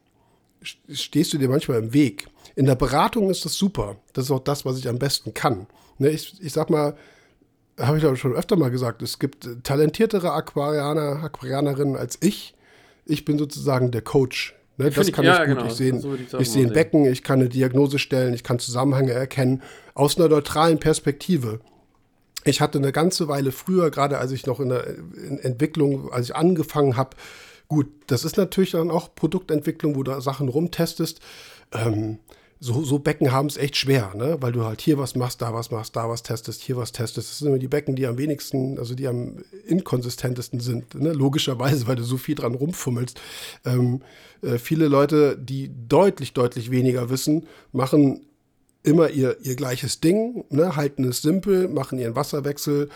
stehst 0.90 1.32
du 1.32 1.38
dir 1.38 1.49
manchmal 1.49 1.78
im 1.78 1.92
Weg. 1.92 2.28
In 2.57 2.66
der 2.66 2.76
Beratung 2.76 3.30
ist 3.30 3.45
das 3.45 3.55
super. 3.55 3.97
Das 4.12 4.26
ist 4.26 4.30
auch 4.30 4.40
das, 4.40 4.64
was 4.64 4.78
ich 4.78 4.88
am 4.88 4.99
besten 4.99 5.34
kann. 5.34 5.66
Ne, 5.99 6.11
ich, 6.11 6.34
ich 6.40 6.53
sag 6.53 6.70
mal, 6.70 6.97
habe 7.78 7.99
ich 7.99 8.05
aber 8.05 8.16
schon 8.16 8.34
öfter 8.34 8.57
mal 8.57 8.70
gesagt, 8.70 9.03
es 9.03 9.18
gibt 9.18 9.49
talentiertere 9.64 10.32
Aquarianer, 10.32 11.22
Aquarianerinnen 11.22 11.97
als 11.97 12.18
ich 12.20 12.55
ich 13.07 13.25
bin 13.25 13.39
sozusagen 13.39 13.91
der 13.91 14.03
Coach. 14.03 14.55
Ne, 14.77 14.91
das 14.91 15.13
kann 15.13 15.25
ich, 15.25 15.31
ja, 15.31 15.43
ich 15.43 15.49
gut. 15.49 15.59
Genau. 15.59 15.67
Ich 15.69 15.75
sehe 15.75 16.01
so 16.01 16.15
ich 16.39 16.51
seh 16.51 16.63
ein 16.63 16.73
Becken, 16.73 17.05
ich 17.05 17.23
kann 17.23 17.41
eine 17.41 17.49
Diagnose 17.49 17.99
stellen, 17.99 18.35
ich 18.35 18.43
kann 18.43 18.59
Zusammenhänge 18.59 19.13
erkennen, 19.13 19.63
aus 19.95 20.17
einer 20.19 20.29
neutralen 20.29 20.79
Perspektive. 20.79 21.61
Ich 22.45 22.61
hatte 22.61 22.79
eine 22.79 22.93
ganze 22.93 23.29
Weile 23.29 23.53
früher, 23.53 23.91
gerade 23.91 24.19
als 24.19 24.33
ich 24.33 24.47
noch 24.47 24.61
in 24.61 24.71
der 24.71 24.87
in 24.89 25.39
Entwicklung, 25.39 26.13
als 26.13 26.31
ich 26.31 26.37
angefangen 26.37 26.97
habe, 26.97 27.17
gut, 27.69 27.87
das 28.09 28.25
ist 28.25 28.37
natürlich 28.37 28.73
dann 28.73 28.91
auch 28.91 29.15
Produktentwicklung, 29.15 29.95
wo 29.97 30.03
du 30.03 30.21
Sachen 30.21 30.49
rumtestest. 30.49 31.21
Ähm, 31.73 32.19
so, 32.65 32.83
so 32.83 32.99
Becken 32.99 33.31
haben 33.31 33.49
es 33.49 33.59
echt 33.59 33.77
schwer, 33.77 34.12
ne? 34.15 34.39
weil 34.41 34.53
du 34.53 34.65
halt 34.65 34.81
hier 34.81 34.97
was 34.97 35.15
machst, 35.15 35.43
da 35.43 35.53
was 35.53 35.71
machst, 35.71 35.95
da 35.97 36.09
was 36.09 36.23
testest, 36.23 36.62
hier 36.62 36.79
was 36.79 36.93
testest. 36.93 37.29
Das 37.29 37.39
sind 37.39 37.49
immer 37.49 37.59
die 37.59 37.69
Becken, 37.69 37.95
die 37.95 38.07
am 38.07 38.17
wenigsten, 38.17 38.79
also 38.79 38.95
die 38.95 39.07
am 39.07 39.45
inkonsistentesten 39.67 40.61
sind, 40.61 40.95
ne? 40.95 41.12
logischerweise, 41.12 41.87
weil 41.87 41.97
du 41.97 42.05
so 42.05 42.17
viel 42.17 42.35
dran 42.35 42.55
rumfummelst. 42.55 43.21
Ähm, 43.67 44.01
äh, 44.41 44.57
viele 44.57 44.89
Leute, 44.89 45.37
die 45.37 45.71
deutlich, 45.89 46.33
deutlich 46.33 46.71
weniger 46.71 47.11
wissen, 47.11 47.47
machen 47.73 48.25
immer 48.83 49.11
ihr, 49.11 49.37
ihr 49.43 49.57
gleiches 49.57 50.01
Ding, 50.01 50.45
ne? 50.49 50.75
halten 50.75 51.05
es 51.05 51.21
simpel, 51.21 51.69
machen 51.69 51.99
ihren 51.99 52.17
Wasserwechsel, 52.17 52.89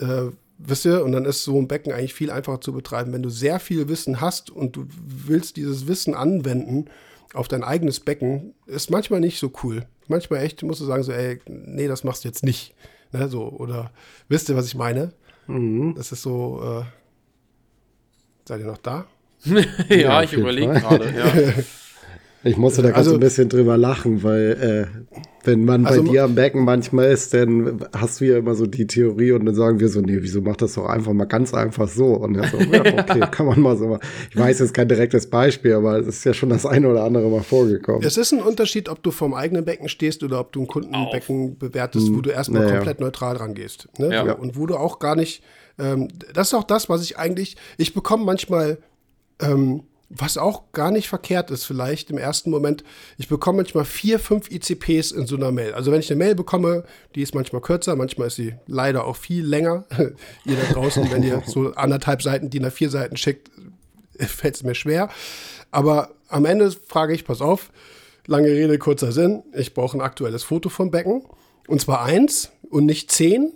äh, 0.00 0.24
wisst 0.58 0.84
ihr, 0.84 1.02
und 1.02 1.12
dann 1.12 1.24
ist 1.24 1.44
so 1.44 1.58
ein 1.58 1.66
Becken 1.66 1.94
eigentlich 1.94 2.12
viel 2.12 2.30
einfacher 2.30 2.60
zu 2.60 2.74
betreiben. 2.74 3.14
Wenn 3.14 3.22
du 3.22 3.30
sehr 3.30 3.58
viel 3.58 3.88
Wissen 3.88 4.20
hast 4.20 4.50
und 4.50 4.76
du 4.76 4.86
willst 5.02 5.56
dieses 5.56 5.88
Wissen 5.88 6.14
anwenden, 6.14 6.90
auf 7.34 7.48
dein 7.48 7.64
eigenes 7.64 8.00
Becken 8.00 8.54
ist 8.66 8.90
manchmal 8.90 9.20
nicht 9.20 9.38
so 9.38 9.52
cool. 9.62 9.86
Manchmal 10.08 10.42
echt 10.42 10.62
musst 10.62 10.80
du 10.80 10.84
sagen 10.84 11.02
so, 11.02 11.12
ey, 11.12 11.40
nee, 11.46 11.88
das 11.88 12.04
machst 12.04 12.24
du 12.24 12.28
jetzt 12.28 12.44
nicht. 12.44 12.74
Ne, 13.12 13.28
so, 13.28 13.48
oder 13.48 13.90
wisst 14.28 14.48
ihr, 14.48 14.56
was 14.56 14.66
ich 14.66 14.74
meine? 14.74 15.12
Mhm. 15.46 15.94
Das 15.94 16.12
ist 16.12 16.22
so, 16.22 16.60
äh, 16.62 16.84
seid 18.46 18.60
ihr 18.60 18.66
noch 18.66 18.78
da? 18.78 19.06
ja, 19.44 19.96
ja 19.96 20.22
ich 20.22 20.32
überlege 20.32 20.72
gerade, 20.72 21.12
ja. 21.16 21.64
Ich 22.44 22.56
musste 22.58 22.82
da 22.82 22.90
also, 22.90 23.12
ganz 23.12 23.14
ein 23.14 23.20
bisschen 23.20 23.48
drüber 23.48 23.78
lachen, 23.78 24.22
weil 24.22 24.88
äh, 24.92 25.20
wenn 25.44 25.64
man 25.64 25.86
also, 25.86 26.02
bei 26.02 26.10
dir 26.10 26.24
am 26.24 26.34
Becken 26.34 26.64
manchmal 26.64 27.10
ist, 27.10 27.32
dann 27.32 27.86
hast 27.94 28.20
du 28.20 28.26
ja 28.26 28.38
immer 28.38 28.54
so 28.54 28.66
die 28.66 28.86
Theorie 28.86 29.32
und 29.32 29.46
dann 29.46 29.54
sagen 29.54 29.80
wir 29.80 29.88
so, 29.88 30.00
nee, 30.00 30.18
wieso 30.20 30.40
macht 30.42 30.62
das 30.62 30.74
doch 30.74 30.86
einfach 30.86 31.12
mal 31.12 31.24
ganz 31.24 31.54
einfach 31.54 31.88
so? 31.88 32.14
Und 32.14 32.34
dann 32.34 32.50
so, 32.50 32.58
ja, 32.72 32.80
okay, 32.80 33.20
kann 33.30 33.46
man 33.46 33.60
mal 33.60 33.76
so 33.76 33.88
machen. 33.88 34.02
Ich 34.30 34.36
weiß 34.36 34.58
jetzt 34.58 34.74
kein 34.74 34.88
direktes 34.88 35.28
Beispiel, 35.28 35.74
aber 35.74 35.98
es 35.98 36.06
ist 36.06 36.24
ja 36.24 36.34
schon 36.34 36.50
das 36.50 36.66
eine 36.66 36.88
oder 36.88 37.04
andere 37.04 37.28
mal 37.28 37.42
vorgekommen. 37.42 38.02
Es 38.04 38.16
ist 38.16 38.32
ein 38.32 38.42
Unterschied, 38.42 38.88
ob 38.88 39.02
du 39.02 39.10
vorm 39.10 39.34
eigenen 39.34 39.64
Becken 39.64 39.88
stehst 39.88 40.22
oder 40.22 40.40
ob 40.40 40.52
du 40.52 40.62
ein 40.62 40.66
Kundenbecken 40.66 41.58
bewertest, 41.58 42.10
wo 42.10 42.16
hm. 42.16 42.22
du 42.22 42.30
erstmal 42.30 42.62
naja. 42.62 42.76
komplett 42.76 43.00
neutral 43.00 43.36
dran 43.36 43.54
gehst. 43.54 43.88
Ne? 43.98 44.12
Ja. 44.12 44.32
Und 44.32 44.58
wo 44.58 44.66
du 44.66 44.76
auch 44.76 44.98
gar 44.98 45.16
nicht, 45.16 45.42
ähm, 45.78 46.08
das 46.32 46.48
ist 46.48 46.54
auch 46.54 46.64
das, 46.64 46.88
was 46.88 47.02
ich 47.02 47.18
eigentlich, 47.18 47.56
ich 47.78 47.94
bekomme 47.94 48.24
manchmal, 48.24 48.78
ähm, 49.40 49.84
was 50.10 50.36
auch 50.36 50.72
gar 50.72 50.90
nicht 50.90 51.08
verkehrt 51.08 51.50
ist, 51.50 51.64
vielleicht 51.64 52.10
im 52.10 52.18
ersten 52.18 52.50
Moment. 52.50 52.84
Ich 53.16 53.28
bekomme 53.28 53.58
manchmal 53.58 53.84
vier, 53.84 54.18
fünf 54.18 54.50
ICPs 54.50 55.10
in 55.12 55.26
so 55.26 55.36
einer 55.36 55.50
Mail. 55.50 55.74
Also 55.74 55.90
wenn 55.90 56.00
ich 56.00 56.10
eine 56.10 56.18
Mail 56.18 56.34
bekomme, 56.34 56.84
die 57.14 57.22
ist 57.22 57.34
manchmal 57.34 57.62
kürzer, 57.62 57.96
manchmal 57.96 58.28
ist 58.28 58.36
sie 58.36 58.54
leider 58.66 59.06
auch 59.06 59.16
viel 59.16 59.44
länger. 59.44 59.84
ihr 60.44 60.56
da 60.56 60.72
draußen, 60.72 61.10
wenn 61.10 61.22
ihr 61.22 61.42
so 61.46 61.72
anderthalb 61.74 62.22
Seiten, 62.22 62.50
die 62.50 62.60
nach 62.60 62.72
vier 62.72 62.90
Seiten 62.90 63.16
schickt, 63.16 63.50
fällt 64.18 64.56
es 64.56 64.62
mir 64.62 64.74
schwer. 64.74 65.08
Aber 65.70 66.10
am 66.28 66.44
Ende 66.44 66.70
frage 66.70 67.14
ich, 67.14 67.24
pass 67.24 67.40
auf, 67.40 67.70
lange 68.26 68.48
Rede, 68.48 68.78
kurzer 68.78 69.10
Sinn, 69.10 69.42
ich 69.54 69.74
brauche 69.74 69.96
ein 69.96 70.02
aktuelles 70.02 70.44
Foto 70.44 70.68
vom 70.68 70.90
Becken. 70.90 71.24
Und 71.66 71.80
zwar 71.80 72.02
eins 72.04 72.52
und 72.70 72.86
nicht 72.86 73.10
zehn 73.10 73.52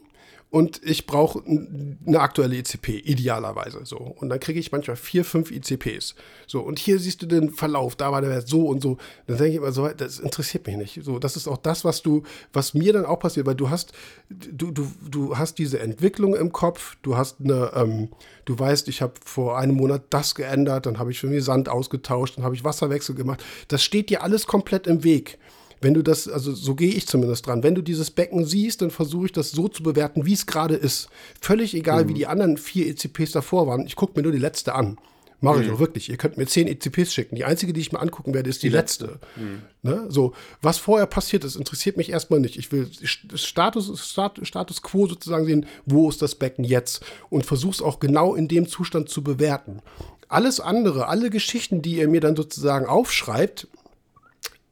und 0.51 0.81
ich 0.83 1.05
brauche 1.07 1.43
eine 1.45 2.21
aktuelle 2.21 2.57
ICP, 2.57 3.01
idealerweise 3.01 3.81
so. 3.85 3.99
Und 3.99 4.31
dann 4.31 4.41
kriege 4.41 4.59
ich 4.59 4.73
manchmal 4.73 4.97
vier, 4.97 5.23
fünf 5.23 5.51
ICPs. 5.51 6.15
So, 6.47 6.61
und 6.61 6.79
hier 6.79 6.99
siehst 6.99 7.21
du 7.21 7.27
den 7.27 7.51
Verlauf, 7.51 7.97
da 7.97 8.13
war 8.13 8.23
der 8.23 8.41
so 8.41 8.67
und 8.67 8.83
so. 8.83 8.97
Dann 9.27 9.37
denke 9.37 9.51
ich 9.51 9.57
immer 9.57 9.73
so, 9.73 9.87
das 9.89 10.19
interessiert 10.19 10.67
mich 10.67 10.77
nicht. 10.77 11.05
So, 11.05 11.19
das 11.19 11.37
ist 11.37 11.49
auch 11.49 11.59
das, 11.59 11.85
was 11.85 12.01
du, 12.01 12.23
was 12.55 12.73
mir 12.73 12.95
dann 12.95 13.05
auch 13.05 13.19
passiert, 13.19 13.45
weil 13.45 13.57
du 13.57 13.69
hast, 13.69 13.93
du, 14.31 14.71
du, 14.71 14.91
du 15.07 15.37
hast 15.37 15.59
diese 15.59 15.81
Entwicklung 15.81 16.35
im 16.35 16.51
Kopf, 16.51 16.97
du 17.03 17.19
hast 17.19 17.41
eine, 17.41 17.71
ähm, 17.75 18.09
du 18.47 18.59
weißt, 18.59 18.89
ich 18.89 19.03
habe 19.03 19.15
vor 19.23 19.59
einem 19.59 19.77
Monat 19.77 20.05
das 20.09 20.35
geändert, 20.35 20.87
dann 20.87 20.99
habe 20.99 21.11
ich 21.11 21.21
für 21.21 21.27
mich 21.27 21.45
Sand 21.45 21.69
ausgetauscht, 21.69 22.39
dann 22.39 22.45
habe 22.45 22.55
ich 22.55 22.65
Wasserwechsel 22.65 23.15
gemacht. 23.15 23.45
Das 23.69 23.83
steht 23.83 24.09
dir 24.09 24.23
alles 24.23 24.47
komplett 24.47 24.87
im 24.87 25.05
Weg 25.05 25.39
wenn 25.81 25.95
du 25.95 26.03
das, 26.03 26.29
also 26.29 26.53
so 26.53 26.75
gehe 26.75 26.93
ich 26.93 27.07
zumindest 27.07 27.47
dran, 27.47 27.63
wenn 27.63 27.75
du 27.75 27.83
dieses 27.83 28.11
Becken 28.11 28.45
siehst, 28.45 28.83
dann 28.83 28.91
versuche 28.91 29.27
ich 29.27 29.33
das 29.33 29.51
so 29.51 29.69
zu 29.69 29.83
bewerten, 29.83 30.27
wie 30.27 30.33
es 30.33 30.47
gerade 30.47 30.75
ist. 30.75 31.09
Völlig 31.41 31.75
egal, 31.75 32.05
mhm. 32.05 32.09
wie 32.09 32.15
die 32.15 32.27
anderen 32.27 32.57
vier 32.57 32.87
ECPs 32.89 33.33
davor 33.33 33.67
waren. 33.67 33.87
Ich 33.87 33.97
gucke 33.97 34.13
mir 34.17 34.23
nur 34.23 34.33
die 34.33 34.39
letzte 34.39 34.75
an. 34.75 34.99
Mache 35.41 35.63
ich 35.63 35.69
mhm. 35.69 35.75
auch 35.75 35.79
wirklich. 35.79 36.09
Ihr 36.09 36.17
könnt 36.17 36.37
mir 36.37 36.47
zehn 36.47 36.67
ECPs 36.67 37.15
schicken. 37.15 37.37
Die 37.37 37.45
einzige, 37.45 37.73
die 37.73 37.81
ich 37.81 37.93
mir 37.93 38.01
angucken 38.01 38.35
werde, 38.35 38.51
ist 38.51 38.63
die, 38.65 38.71
die 38.71 38.75
letzte. 38.75 39.05
letzte. 39.07 39.21
Mhm. 39.37 39.63
Ne? 39.83 40.07
So, 40.09 40.33
was 40.63 40.79
vorher 40.79 41.07
passiert 41.07 41.45
ist, 41.45 41.55
interessiert 41.55 41.97
mich 41.97 42.11
erstmal 42.11 42.41
nicht. 42.41 42.57
Ich 42.57 42.73
will 42.73 42.91
Status, 43.35 44.17
Status 44.43 44.83
quo 44.83 45.07
sozusagen 45.07 45.47
sehen, 45.47 45.67
wo 45.87 46.09
ist 46.09 46.23
das 46.23 46.35
Becken 46.35 46.65
jetzt? 46.65 47.05
Und 47.31 47.47
versuche 47.47 47.75
es 47.75 47.83
auch 47.83 48.01
genau 48.01 48.35
in 48.35 48.49
dem 48.49 48.67
Zustand 48.67 49.11
zu 49.11 49.23
bewerten. 49.23 49.81
Alles 50.29 50.59
andere, 50.59 51.07
alle 51.07 51.31
Geschichten, 51.31 51.83
die 51.83 51.99
ihr 51.99 52.09
mir 52.09 52.21
dann 52.21 52.35
sozusagen 52.35 52.87
aufschreibt, 52.87 53.69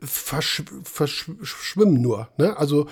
verschw 0.01 0.62
verschwimmen 0.84 2.01
nur. 2.01 2.28
Ne? 2.38 2.57
Also 2.57 2.86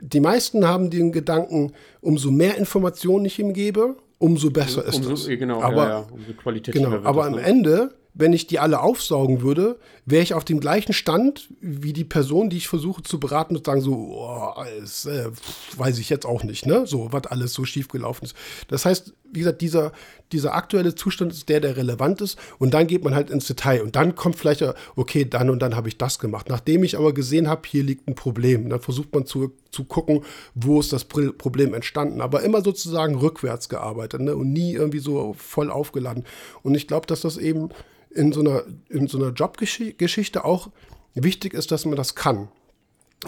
die 0.00 0.20
meisten 0.20 0.66
haben 0.66 0.90
den 0.90 1.12
Gedanken, 1.12 1.72
umso 2.00 2.30
mehr 2.30 2.56
Informationen 2.56 3.26
ich 3.26 3.38
ihm 3.38 3.52
gebe, 3.52 3.96
umso 4.18 4.50
besser 4.50 4.84
ist 4.84 5.04
es. 5.04 5.26
Genau, 5.26 5.60
aber, 5.62 5.76
ja, 5.76 5.88
ja, 5.88 6.06
umso 6.10 6.32
qualitativer 6.34 6.90
genau, 6.90 7.08
aber 7.08 7.26
am 7.26 7.34
ne? 7.34 7.42
Ende 7.42 7.94
wenn 8.14 8.32
ich 8.32 8.46
die 8.46 8.58
alle 8.58 8.80
aufsaugen 8.80 9.40
würde, 9.42 9.78
wäre 10.04 10.22
ich 10.22 10.34
auf 10.34 10.44
dem 10.44 10.60
gleichen 10.60 10.92
Stand 10.92 11.48
wie 11.60 11.92
die 11.92 12.04
Person, 12.04 12.50
die 12.50 12.56
ich 12.56 12.68
versuche 12.68 13.02
zu 13.02 13.20
beraten 13.20 13.56
und 13.56 13.66
sagen 13.66 13.80
so, 13.80 13.94
oh, 13.94 14.52
alles, 14.56 15.06
äh, 15.06 15.30
weiß 15.76 15.98
ich 15.98 16.10
jetzt 16.10 16.26
auch 16.26 16.42
nicht, 16.42 16.66
ne? 16.66 16.86
So, 16.86 17.12
was 17.12 17.26
alles 17.26 17.54
so 17.54 17.64
schief 17.64 17.88
gelaufen 17.88 18.24
ist. 18.24 18.34
Das 18.68 18.84
heißt, 18.84 19.14
wie 19.32 19.40
gesagt, 19.40 19.60
dieser, 19.60 19.92
dieser 20.32 20.54
aktuelle 20.54 20.94
Zustand 20.94 21.32
ist 21.32 21.48
der, 21.48 21.60
der 21.60 21.76
relevant 21.76 22.20
ist 22.20 22.38
und 22.58 22.74
dann 22.74 22.86
geht 22.86 23.04
man 23.04 23.14
halt 23.14 23.30
ins 23.30 23.46
Detail 23.46 23.82
und 23.82 23.94
dann 23.96 24.14
kommt 24.14 24.36
vielleicht, 24.36 24.64
okay, 24.96 25.24
dann 25.24 25.50
und 25.50 25.60
dann 25.60 25.76
habe 25.76 25.88
ich 25.88 25.98
das 25.98 26.18
gemacht. 26.18 26.48
Nachdem 26.48 26.82
ich 26.82 26.98
aber 26.98 27.12
gesehen 27.14 27.48
habe, 27.48 27.62
hier 27.66 27.84
liegt 27.84 28.08
ein 28.08 28.14
Problem, 28.14 28.68
dann 28.68 28.80
versucht 28.80 29.14
man 29.14 29.26
zu, 29.26 29.52
zu 29.70 29.84
gucken, 29.84 30.24
wo 30.54 30.80
ist 30.80 30.92
das 30.92 31.04
Problem 31.04 31.74
entstanden, 31.74 32.20
aber 32.20 32.42
immer 32.42 32.62
sozusagen 32.62 33.14
rückwärts 33.16 33.68
gearbeitet 33.68 34.20
ne? 34.20 34.36
und 34.36 34.52
nie 34.52 34.74
irgendwie 34.74 34.98
so 34.98 35.34
voll 35.34 35.70
aufgeladen. 35.70 36.24
Und 36.62 36.74
ich 36.74 36.86
glaube, 36.86 37.06
dass 37.06 37.20
das 37.20 37.36
eben 37.36 37.70
in 38.10 38.32
so 38.32 38.40
einer, 38.40 38.64
in 38.88 39.06
so 39.06 39.18
einer 39.18 39.30
Jobgeschichte 39.30 40.44
auch 40.44 40.68
wichtig 41.14 41.54
ist, 41.54 41.70
dass 41.70 41.84
man 41.84 41.96
das 41.96 42.14
kann. 42.14 42.48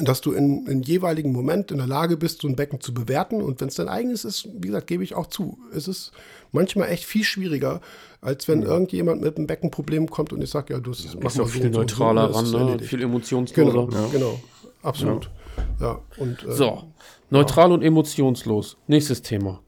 Dass 0.01 0.23
du 0.23 0.33
in, 0.33 0.67
in 0.67 0.83
jeweiligen 0.83 1.33
Moment 1.33 1.71
in 1.71 1.77
der 1.77 1.87
Lage 1.87 2.17
bist, 2.17 2.41
so 2.41 2.49
ein 2.49 2.57
Becken 2.57 2.81
zu 2.81 2.95
bewerten. 2.95 3.43
Und 3.43 3.61
wenn 3.61 3.69
es 3.69 3.75
dein 3.75 3.89
eigenes 3.89 4.25
ist, 4.25 4.49
wie 4.55 4.69
gesagt, 4.69 4.87
gebe 4.87 5.05
ich 5.05 5.15
auch 5.15 5.27
zu. 5.27 5.59
Es 5.75 5.87
ist 5.87 6.13
manchmal 6.51 6.89
echt 6.89 7.05
viel 7.05 7.25
schwieriger, 7.25 7.83
als 8.23 8.49
wenn 8.49 8.63
ja. 8.63 8.69
irgendjemand 8.69 9.21
mit 9.21 9.37
einem 9.37 9.47
Beckenproblem 9.47 10.09
kommt 10.09 10.33
und 10.33 10.43
ich 10.43 10.49
sage, 10.49 10.73
ja, 10.73 10.81
du 10.81 10.93
ja, 10.93 11.21
machst 11.21 11.39
auch 11.39 11.49
viel 11.49 11.71
so 11.71 11.81
neutraler 11.81 12.33
so, 12.33 12.57
ran, 12.57 12.77
ne? 12.77 12.79
viel 12.79 13.03
emotionsloser. 13.03 13.71
Genau, 13.71 13.91
ja. 13.91 14.09
genau 14.11 14.41
absolut. 14.83 15.31
Ja. 15.81 16.01
Und, 16.17 16.45
äh, 16.45 16.53
so, 16.53 16.85
neutral 17.31 17.73
und 17.73 17.83
emotionslos. 17.83 18.77
Nächstes 18.87 19.23
Thema. 19.23 19.61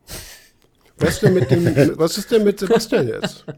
Was, 0.97 1.21
denn 1.21 1.35
mit 1.35 1.51
dem, 1.51 1.65
was 1.99 2.19
ist 2.19 2.31
denn 2.31 2.45
mit 2.45 2.59
Sebastian 2.59 3.09
jetzt? 3.09 3.45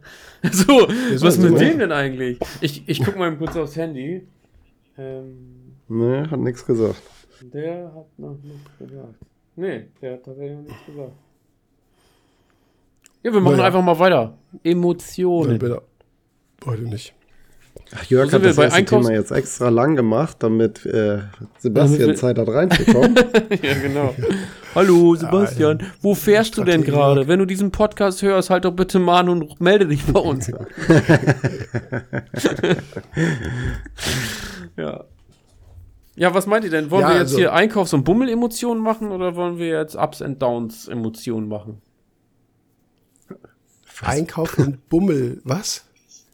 So, 0.53 0.87
was 1.23 1.39
mit 1.39 1.59
dem 1.59 1.79
denn 1.79 1.93
eigentlich? 1.93 2.39
Ich, 2.61 2.89
ich 2.89 3.03
guck 3.03 3.17
mal 3.17 3.35
kurz 3.37 3.57
aufs 3.57 3.75
Handy. 3.75 4.27
Ähm, 4.97 5.75
nee, 5.89 6.23
hat 6.29 6.39
nichts 6.39 6.65
gesagt. 6.65 7.03
Der 7.43 7.93
hat 7.93 8.19
noch 8.19 8.39
nichts 8.43 8.71
gesagt. 8.79 9.15
Nee, 9.57 9.87
der 10.01 10.13
hat 10.13 10.25
tatsächlich 10.25 10.57
noch 10.57 10.65
nichts 10.65 10.87
gesagt. 10.87 11.13
Ja, 13.23 13.33
wir 13.33 13.41
machen 13.41 13.57
naja. 13.57 13.67
einfach 13.67 13.83
mal 13.83 13.99
weiter. 13.99 14.39
Emotionen. 14.63 15.59
Bitte. 15.59 15.83
Heute 16.65 16.83
nicht. 16.83 17.13
Ach, 17.95 18.05
Jörg 18.05 18.33
hat 18.33 18.45
das 18.45 18.59
erste 18.59 18.85
Thema 18.85 19.13
jetzt 19.13 19.31
extra 19.31 19.69
lang 19.69 19.97
gemacht, 19.97 20.37
damit 20.41 20.85
äh, 20.87 21.21
Sebastian 21.59 22.01
damit 22.01 22.19
Zeit 22.19 22.39
hat 22.39 22.49
reinzukommen. 22.49 23.15
ja, 23.63 23.75
genau. 23.81 24.15
Hallo 24.75 25.15
Sebastian, 25.15 25.79
ja, 25.81 25.87
wo 26.03 26.15
fährst 26.15 26.57
du 26.57 26.65
denn 26.65 26.83
gerade? 26.83 27.29
Wenn 27.29 27.39
du 27.39 27.47
diesen 27.47 27.71
Podcast 27.71 28.23
hörst, 28.23 28.51
halt 28.51 28.65
doch 28.65 28.73
bitte 28.73 28.99
mal 28.99 29.21
an 29.21 29.29
und 29.29 29.61
melde 29.61 29.87
dich 29.87 30.05
bei 30.05 30.21
uns. 30.21 30.49
ja. 34.77 35.05
Ja, 36.17 36.35
was 36.35 36.47
meint 36.47 36.65
ihr 36.65 36.71
denn? 36.71 36.91
Wollen 36.91 37.03
ja, 37.03 37.09
wir 37.11 37.17
jetzt 37.17 37.29
also, 37.29 37.39
hier 37.39 37.53
Einkaufs- 37.53 37.93
und 37.93 38.05
Bummel-Emotionen 38.05 38.83
machen 38.83 39.13
oder 39.13 39.37
wollen 39.37 39.59
wir 39.59 39.69
jetzt 39.69 39.97
Ups 39.97 40.23
and 40.23 40.41
Downs-Emotionen 40.41 41.47
machen? 41.47 41.83
Einkauf 44.03 44.59
und 44.59 44.89
Bummel, 44.89 45.41
was? 45.45 45.86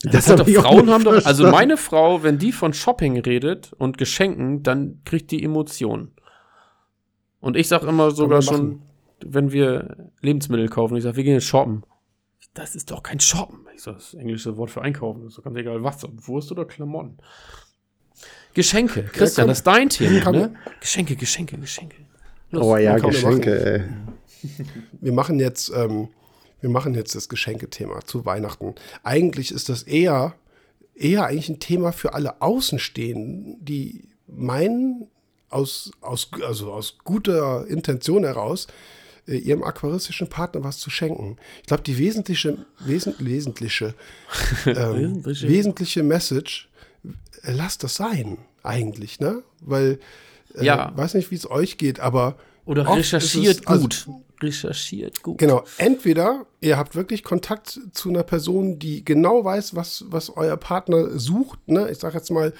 Das, 0.04 0.26
das 0.26 0.36
doch, 0.36 0.48
Frauen 0.48 0.90
haben 0.90 1.04
doch, 1.04 1.24
also 1.24 1.48
meine 1.48 1.76
Frau, 1.76 2.22
wenn 2.22 2.38
die 2.38 2.52
von 2.52 2.72
Shopping 2.72 3.18
redet 3.20 3.72
und 3.72 3.98
Geschenken, 3.98 4.62
dann 4.62 5.00
kriegt 5.04 5.30
die 5.30 5.42
Emotionen. 5.42 6.12
Und 7.40 7.56
ich 7.56 7.68
sag 7.68 7.82
immer 7.82 8.10
sogar 8.10 8.42
schon, 8.42 8.82
wenn 9.24 9.52
wir 9.52 10.10
Lebensmittel 10.20 10.68
kaufen, 10.68 10.96
ich 10.96 11.04
sag, 11.04 11.16
wir 11.16 11.24
gehen 11.24 11.34
jetzt 11.34 11.46
shoppen. 11.46 11.84
Das 12.54 12.74
ist 12.74 12.90
doch 12.90 13.02
kein 13.02 13.20
Shoppen. 13.20 13.60
Ich 13.74 13.82
sag, 13.82 13.94
das 13.94 14.14
englische 14.14 14.56
Wort 14.56 14.70
für 14.70 14.82
einkaufen. 14.82 15.22
Das 15.22 15.32
ist 15.32 15.38
doch 15.38 15.44
ganz 15.44 15.56
egal 15.56 15.82
was. 15.82 16.06
Wurst 16.26 16.52
oder 16.52 16.64
Klamotten. 16.64 17.18
Geschenke. 18.54 19.04
Christian, 19.04 19.46
ja, 19.46 19.50
das 19.50 19.58
ist 19.58 19.66
dein 19.66 19.88
Thema, 19.88 20.30
ne? 20.30 20.54
Geschenke, 20.80 21.16
Geschenke, 21.16 21.56
Geschenke. 21.58 21.96
Los, 22.50 22.66
oh 22.66 22.76
ja, 22.76 22.98
Geschenke, 22.98 23.64
ey. 23.64 23.82
Wir 25.00 25.12
machen 25.12 25.38
jetzt 25.38 25.72
ähm, 25.74 26.08
wir 26.62 26.70
machen 26.70 26.94
jetzt 26.94 27.14
das 27.14 27.28
Geschenkethema 27.28 28.00
zu 28.06 28.24
Weihnachten. 28.24 28.74
Eigentlich 29.02 29.52
ist 29.52 29.68
das 29.68 29.82
eher, 29.82 30.34
eher 30.94 31.26
eigentlich 31.26 31.50
ein 31.50 31.60
Thema 31.60 31.92
für 31.92 32.14
alle 32.14 32.40
Außenstehenden, 32.40 33.62
die 33.62 34.08
meinen, 34.26 35.08
aus, 35.50 35.90
aus, 36.00 36.30
also 36.46 36.72
aus 36.72 36.98
guter 37.04 37.66
Intention 37.66 38.24
heraus, 38.24 38.68
äh, 39.26 39.36
ihrem 39.36 39.62
aquaristischen 39.64 40.28
Partner 40.28 40.64
was 40.64 40.78
zu 40.78 40.88
schenken. 40.88 41.36
Ich 41.60 41.66
glaube, 41.66 41.82
die 41.82 41.98
wesentliche, 41.98 42.64
wesent, 42.78 43.24
wesentliche, 43.24 43.94
ähm, 44.66 45.24
wesentliche 45.24 46.02
Message, 46.02 46.70
äh, 47.42 47.52
lasst 47.52 47.82
das 47.82 47.96
sein, 47.96 48.38
eigentlich, 48.62 49.20
ne? 49.20 49.42
Weil, 49.60 49.98
äh, 50.54 50.64
ja. 50.64 50.92
weiß 50.96 51.14
nicht, 51.14 51.30
wie 51.32 51.36
es 51.36 51.50
euch 51.50 51.76
geht, 51.76 52.00
aber. 52.00 52.36
Oder 52.64 52.88
recherchiert 52.88 53.60
es, 53.60 53.66
also, 53.66 53.82
gut. 53.82 54.06
Also, 54.06 54.22
recherchiert 54.40 55.22
gut. 55.22 55.38
Genau, 55.38 55.64
entweder 55.78 56.46
ihr 56.62 56.78
habt 56.78 56.94
wirklich 56.94 57.24
Kontakt 57.24 57.80
zu 57.92 58.08
einer 58.08 58.22
Person, 58.22 58.78
die 58.78 59.04
genau 59.04 59.44
weiß, 59.44 59.74
was, 59.74 60.04
was 60.08 60.34
euer 60.36 60.56
Partner 60.56 61.18
sucht. 61.18 61.58
Ne? 61.66 61.90
Ich 61.90 61.98
sage 61.98 62.16
jetzt 62.16 62.30
mal 62.30 62.54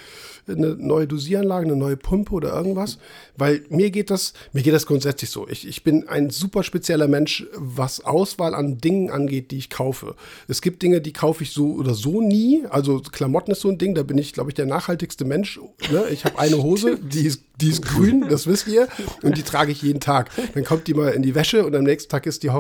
eine 0.49 0.75
neue 0.75 1.07
Dosieranlage, 1.07 1.67
eine 1.67 1.77
neue 1.77 1.97
Pumpe 1.97 2.33
oder 2.33 2.53
irgendwas. 2.53 2.99
Weil 3.37 3.65
mir 3.69 3.91
geht 3.91 4.11
das, 4.11 4.33
mir 4.53 4.63
geht 4.63 4.75
das 4.75 4.87
grundsätzlich 4.87 5.31
so. 5.31 5.47
Ich, 5.49 5.67
ich 5.67 5.85
bin 5.85 6.09
ein 6.09 6.31
super 6.31 6.65
spezieller 6.65 7.07
Mensch, 7.07 7.47
was 7.55 8.05
Auswahl 8.05 8.55
an 8.55 8.79
Dingen 8.79 9.11
angeht, 9.11 9.53
die 9.53 9.59
ich 9.59 9.71
kaufe. 9.71 10.17
Es 10.49 10.61
gibt 10.63 10.83
Dinge, 10.83 11.01
die 11.01 11.13
kaufe 11.13 11.45
ich 11.45 11.53
so 11.53 11.75
oder 11.75 11.95
so 11.95 12.21
nie. 12.21 12.65
Also 12.69 13.01
Klamotten 13.01 13.53
ist 13.53 13.61
so 13.61 13.69
ein 13.69 13.79
Ding, 13.79 13.95
da 13.95 14.03
bin 14.03 14.19
ich, 14.19 14.33
glaube 14.33 14.51
ich, 14.51 14.55
der 14.55 14.67
nachhaltigste 14.67 15.25
Mensch. 15.25 15.61
Ne? 15.93 16.07
Ich 16.11 16.25
habe 16.25 16.39
eine 16.41 16.61
Hose, 16.61 16.99
die 17.03 17.27
ist, 17.27 17.45
die 17.61 17.71
ist 17.71 17.83
grün, 17.83 18.27
das 18.29 18.49
wisst 18.49 18.67
ihr, 18.67 18.89
und 19.23 19.37
die 19.37 19.43
trage 19.43 19.71
ich 19.71 19.83
jeden 19.83 20.01
Tag. 20.01 20.31
Dann 20.55 20.65
kommt 20.65 20.89
die 20.89 20.95
mal 20.95 21.11
in 21.11 21.23
die 21.23 21.37
Wäsche 21.37 21.65
und 21.65 21.77
am 21.77 21.85
nächsten 21.85 22.11
Tag 22.11 22.27
ist 22.27 22.43
die 22.43 22.51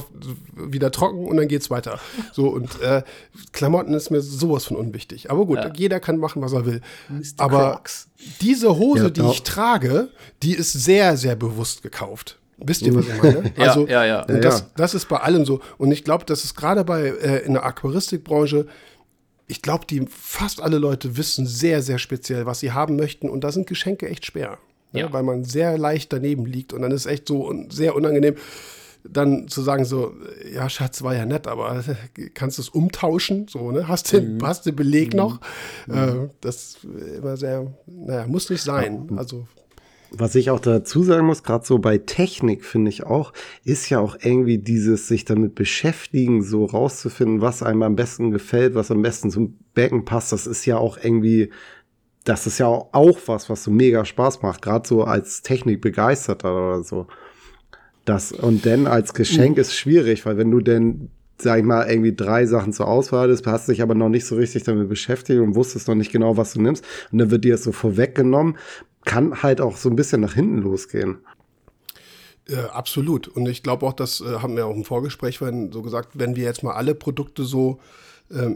wieder 0.54 0.92
trocken 0.92 1.31
und 1.32 1.38
dann 1.38 1.48
geht's 1.48 1.70
weiter. 1.70 1.98
So, 2.32 2.48
und 2.48 2.80
äh, 2.80 3.02
Klamotten 3.52 3.92
ist 3.94 4.10
mir 4.10 4.20
sowas 4.20 4.64
von 4.64 4.76
unwichtig. 4.76 5.30
Aber 5.30 5.44
gut, 5.44 5.58
ja. 5.58 5.72
jeder 5.74 6.00
kann 6.00 6.16
machen, 6.16 6.40
was 6.40 6.52
er 6.52 6.64
will. 6.64 6.80
Mr. 7.08 7.22
Aber 7.38 7.72
Crocs. 7.72 8.08
diese 8.40 8.78
Hose, 8.78 9.04
ja, 9.04 9.10
die 9.10 9.22
ich 9.22 9.42
trage, 9.42 10.08
die 10.42 10.54
ist 10.54 10.72
sehr, 10.72 11.16
sehr 11.16 11.36
bewusst 11.36 11.82
gekauft. 11.82 12.38
Wisst 12.58 12.82
ihr, 12.82 12.94
was 12.94 13.06
ich 13.06 13.22
meine? 13.22 13.52
Also, 13.58 13.86
ja, 13.86 14.04
ja, 14.04 14.24
ja. 14.26 14.34
Und 14.34 14.44
das, 14.44 14.72
das 14.76 14.94
ist 14.94 15.08
bei 15.08 15.18
allem 15.18 15.44
so. 15.44 15.60
Und 15.78 15.90
ich 15.90 16.04
glaube, 16.04 16.24
das 16.24 16.44
ist 16.44 16.54
gerade 16.54 16.84
bei 16.84 17.08
äh, 17.08 17.44
in 17.44 17.54
der 17.54 17.64
Aquaristikbranche, 17.64 18.66
ich 19.48 19.60
glaube, 19.60 19.84
die 19.86 20.06
fast 20.08 20.62
alle 20.62 20.78
Leute 20.78 21.16
wissen 21.16 21.46
sehr, 21.46 21.82
sehr 21.82 21.98
speziell, 21.98 22.46
was 22.46 22.60
sie 22.60 22.72
haben 22.72 22.96
möchten. 22.96 23.28
Und 23.28 23.44
da 23.44 23.52
sind 23.52 23.66
Geschenke 23.66 24.08
echt 24.08 24.24
schwer. 24.24 24.58
Ne? 24.92 25.00
Ja. 25.00 25.12
Weil 25.12 25.22
man 25.22 25.44
sehr 25.44 25.76
leicht 25.76 26.12
daneben 26.12 26.46
liegt. 26.46 26.72
Und 26.72 26.82
dann 26.82 26.92
ist 26.92 27.02
es 27.02 27.06
echt 27.06 27.28
so 27.28 27.46
un 27.48 27.70
sehr 27.70 27.94
unangenehm 27.94 28.36
dann 29.04 29.48
zu 29.48 29.62
sagen 29.62 29.84
so, 29.84 30.14
ja, 30.52 30.68
Schatz, 30.68 31.02
war 31.02 31.14
ja 31.14 31.26
nett, 31.26 31.46
aber 31.46 31.82
kannst 32.34 32.58
du 32.58 32.62
es 32.62 32.68
umtauschen? 32.68 33.46
So, 33.48 33.70
ne? 33.72 33.88
Hast 33.88 34.12
du 34.12 34.20
mhm. 34.20 34.38
hast 34.42 34.66
den 34.66 34.76
Beleg 34.76 35.12
mhm. 35.12 35.18
noch? 35.18 35.40
Mhm. 35.86 35.94
Äh, 35.94 36.28
das 36.40 36.78
immer 37.16 37.36
sehr, 37.36 37.72
naja, 37.86 38.26
muss 38.26 38.50
nicht 38.50 38.62
sein. 38.62 39.10
Also 39.16 39.46
was 40.14 40.34
ich 40.34 40.50
auch 40.50 40.60
dazu 40.60 41.02
sagen 41.02 41.26
muss, 41.26 41.42
gerade 41.42 41.64
so 41.64 41.78
bei 41.78 41.96
Technik 41.98 42.64
finde 42.64 42.90
ich 42.90 43.04
auch, 43.04 43.32
ist 43.64 43.88
ja 43.88 43.98
auch 43.98 44.16
irgendwie 44.20 44.58
dieses 44.58 45.08
sich 45.08 45.24
damit 45.24 45.54
beschäftigen, 45.54 46.42
so 46.42 46.66
rauszufinden, 46.66 47.40
was 47.40 47.62
einem 47.62 47.82
am 47.82 47.96
besten 47.96 48.30
gefällt, 48.30 48.74
was 48.74 48.90
am 48.90 49.00
besten 49.00 49.30
zum 49.30 49.58
Becken 49.74 50.04
passt. 50.04 50.32
Das 50.32 50.46
ist 50.46 50.66
ja 50.66 50.76
auch 50.76 50.98
irgendwie, 51.02 51.50
das 52.24 52.46
ist 52.46 52.58
ja 52.58 52.66
auch 52.66 53.18
was, 53.26 53.48
was 53.48 53.64
so 53.64 53.70
mega 53.70 54.04
Spaß 54.04 54.42
macht, 54.42 54.60
gerade 54.60 54.86
so 54.86 55.04
als 55.04 55.42
Technikbegeisterter 55.42 56.54
oder 56.54 56.84
so. 56.84 57.06
Das, 58.04 58.32
und 58.32 58.66
dann 58.66 58.86
als 58.86 59.14
Geschenk 59.14 59.58
ist 59.58 59.74
schwierig, 59.74 60.26
weil 60.26 60.36
wenn 60.36 60.50
du 60.50 60.60
denn, 60.60 61.10
sag 61.38 61.58
ich 61.58 61.64
mal, 61.64 61.88
irgendwie 61.88 62.14
drei 62.14 62.46
Sachen 62.46 62.72
zur 62.72 62.88
Auswahl 62.88 63.30
hast, 63.30 63.46
hast 63.46 63.68
dich 63.68 63.82
aber 63.82 63.94
noch 63.94 64.08
nicht 64.08 64.26
so 64.26 64.36
richtig 64.36 64.64
damit 64.64 64.88
beschäftigt 64.88 65.40
und 65.40 65.54
wusstest 65.54 65.88
noch 65.88 65.94
nicht 65.94 66.10
genau, 66.10 66.36
was 66.36 66.54
du 66.54 66.62
nimmst, 66.62 66.84
und 67.12 67.18
dann 67.18 67.30
wird 67.30 67.44
dir 67.44 67.52
das 67.52 67.62
so 67.62 67.72
vorweggenommen, 67.72 68.56
kann 69.04 69.42
halt 69.42 69.60
auch 69.60 69.76
so 69.76 69.88
ein 69.88 69.96
bisschen 69.96 70.20
nach 70.20 70.34
hinten 70.34 70.58
losgehen. 70.58 71.18
Äh, 72.48 72.56
absolut. 72.56 73.28
Und 73.28 73.48
ich 73.48 73.62
glaube 73.62 73.86
auch, 73.86 73.92
das 73.92 74.20
äh, 74.20 74.38
haben 74.38 74.56
wir 74.56 74.66
auch 74.66 74.74
im 74.74 74.84
Vorgespräch 74.84 75.40
wenn, 75.40 75.70
so 75.70 75.82
gesagt, 75.82 76.10
wenn 76.14 76.34
wir 76.34 76.44
jetzt 76.44 76.64
mal 76.64 76.72
alle 76.72 76.96
Produkte 76.96 77.44
so 77.44 77.78
äh, 77.78 78.02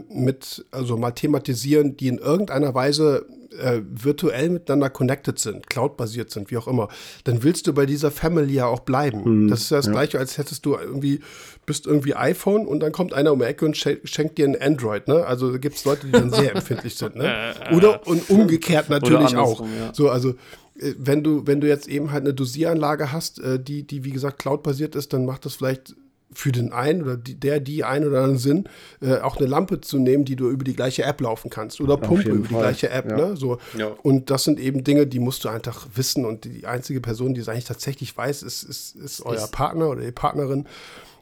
mit, 0.09 0.65
also 0.71 0.97
mal 0.97 1.11
thematisieren, 1.11 1.97
die 1.97 2.07
in 2.07 2.17
irgendeiner 2.17 2.73
Weise 2.73 3.27
äh, 3.57 3.81
virtuell 3.89 4.49
miteinander 4.49 4.89
connected 4.89 5.39
sind, 5.39 5.67
cloud-basiert 5.67 6.31
sind, 6.31 6.51
wie 6.51 6.57
auch 6.57 6.67
immer, 6.67 6.89
dann 7.23 7.43
willst 7.43 7.67
du 7.67 7.73
bei 7.73 7.85
dieser 7.85 8.11
Family 8.11 8.53
ja 8.53 8.67
auch 8.67 8.81
bleiben. 8.81 9.43
Mhm, 9.43 9.47
das 9.49 9.61
ist 9.61 9.71
ja 9.71 9.77
das 9.77 9.87
ja. 9.87 9.91
Gleiche, 9.91 10.19
als 10.19 10.37
hättest 10.37 10.65
du 10.65 10.75
irgendwie, 10.75 11.21
bist 11.65 11.85
irgendwie 11.85 12.15
iPhone 12.15 12.65
und 12.65 12.79
dann 12.79 12.91
kommt 12.91 13.13
einer 13.13 13.33
um 13.33 13.39
die 13.39 13.45
Ecke 13.45 13.65
und 13.65 13.77
schenkt 13.77 14.37
dir 14.37 14.47
ein 14.47 14.59
Android, 14.59 15.07
ne? 15.07 15.25
Also 15.25 15.59
gibt 15.59 15.75
es 15.75 15.85
Leute, 15.85 16.07
die 16.07 16.11
dann 16.11 16.31
sehr 16.31 16.55
empfindlich 16.55 16.95
sind, 16.95 17.15
ne? 17.15 17.53
Oder 17.75 18.05
und 18.07 18.29
umgekehrt 18.29 18.89
natürlich 18.89 19.35
auch. 19.35 19.61
Ja. 19.61 19.93
So, 19.93 20.09
also 20.09 20.31
äh, 20.79 20.93
wenn 20.97 21.23
du, 21.23 21.45
wenn 21.45 21.61
du 21.61 21.67
jetzt 21.67 21.87
eben 21.87 22.11
halt 22.11 22.23
eine 22.23 22.33
Dosieranlage 22.33 23.11
hast, 23.11 23.39
äh, 23.39 23.59
die, 23.59 23.83
die 23.83 24.03
wie 24.03 24.11
gesagt 24.11 24.39
cloud-basiert 24.39 24.95
ist, 24.95 25.13
dann 25.13 25.25
macht 25.25 25.45
das 25.45 25.55
vielleicht 25.55 25.95
für 26.37 26.51
den 26.51 26.71
einen 26.71 27.01
oder 27.01 27.17
die, 27.17 27.33
der, 27.33 27.59
die 27.59 27.83
ein 27.83 28.05
oder 28.05 28.17
anderen 28.19 28.37
Sinn, 28.37 28.69
äh, 29.01 29.17
auch 29.17 29.37
eine 29.37 29.47
Lampe 29.47 29.81
zu 29.81 29.97
nehmen, 29.97 30.23
die 30.23 30.35
du 30.35 30.51
über 30.51 30.63
die 30.63 30.75
gleiche 30.75 31.03
App 31.03 31.19
laufen 31.19 31.49
kannst. 31.49 31.81
Oder 31.81 31.97
Pumpe 31.97 32.29
über 32.29 32.47
die 32.47 32.53
Fall. 32.53 32.61
gleiche 32.61 32.91
App. 32.91 33.09
Ja. 33.09 33.17
Ne? 33.17 33.35
So. 33.35 33.57
Ja. 33.75 33.87
Und 34.03 34.29
das 34.29 34.43
sind 34.43 34.59
eben 34.59 34.83
Dinge, 34.83 35.07
die 35.07 35.17
musst 35.17 35.43
du 35.45 35.49
einfach 35.49 35.87
wissen. 35.95 36.25
Und 36.25 36.45
die 36.45 36.67
einzige 36.67 37.01
Person, 37.01 37.33
die 37.33 37.41
es 37.41 37.49
eigentlich 37.49 37.65
tatsächlich 37.65 38.15
weiß, 38.15 38.43
ist, 38.43 38.61
ist, 38.61 38.95
ist 38.95 39.25
euer 39.25 39.35
ist 39.35 39.51
Partner 39.51 39.89
oder 39.89 40.01
die 40.01 40.11
Partnerin. 40.11 40.67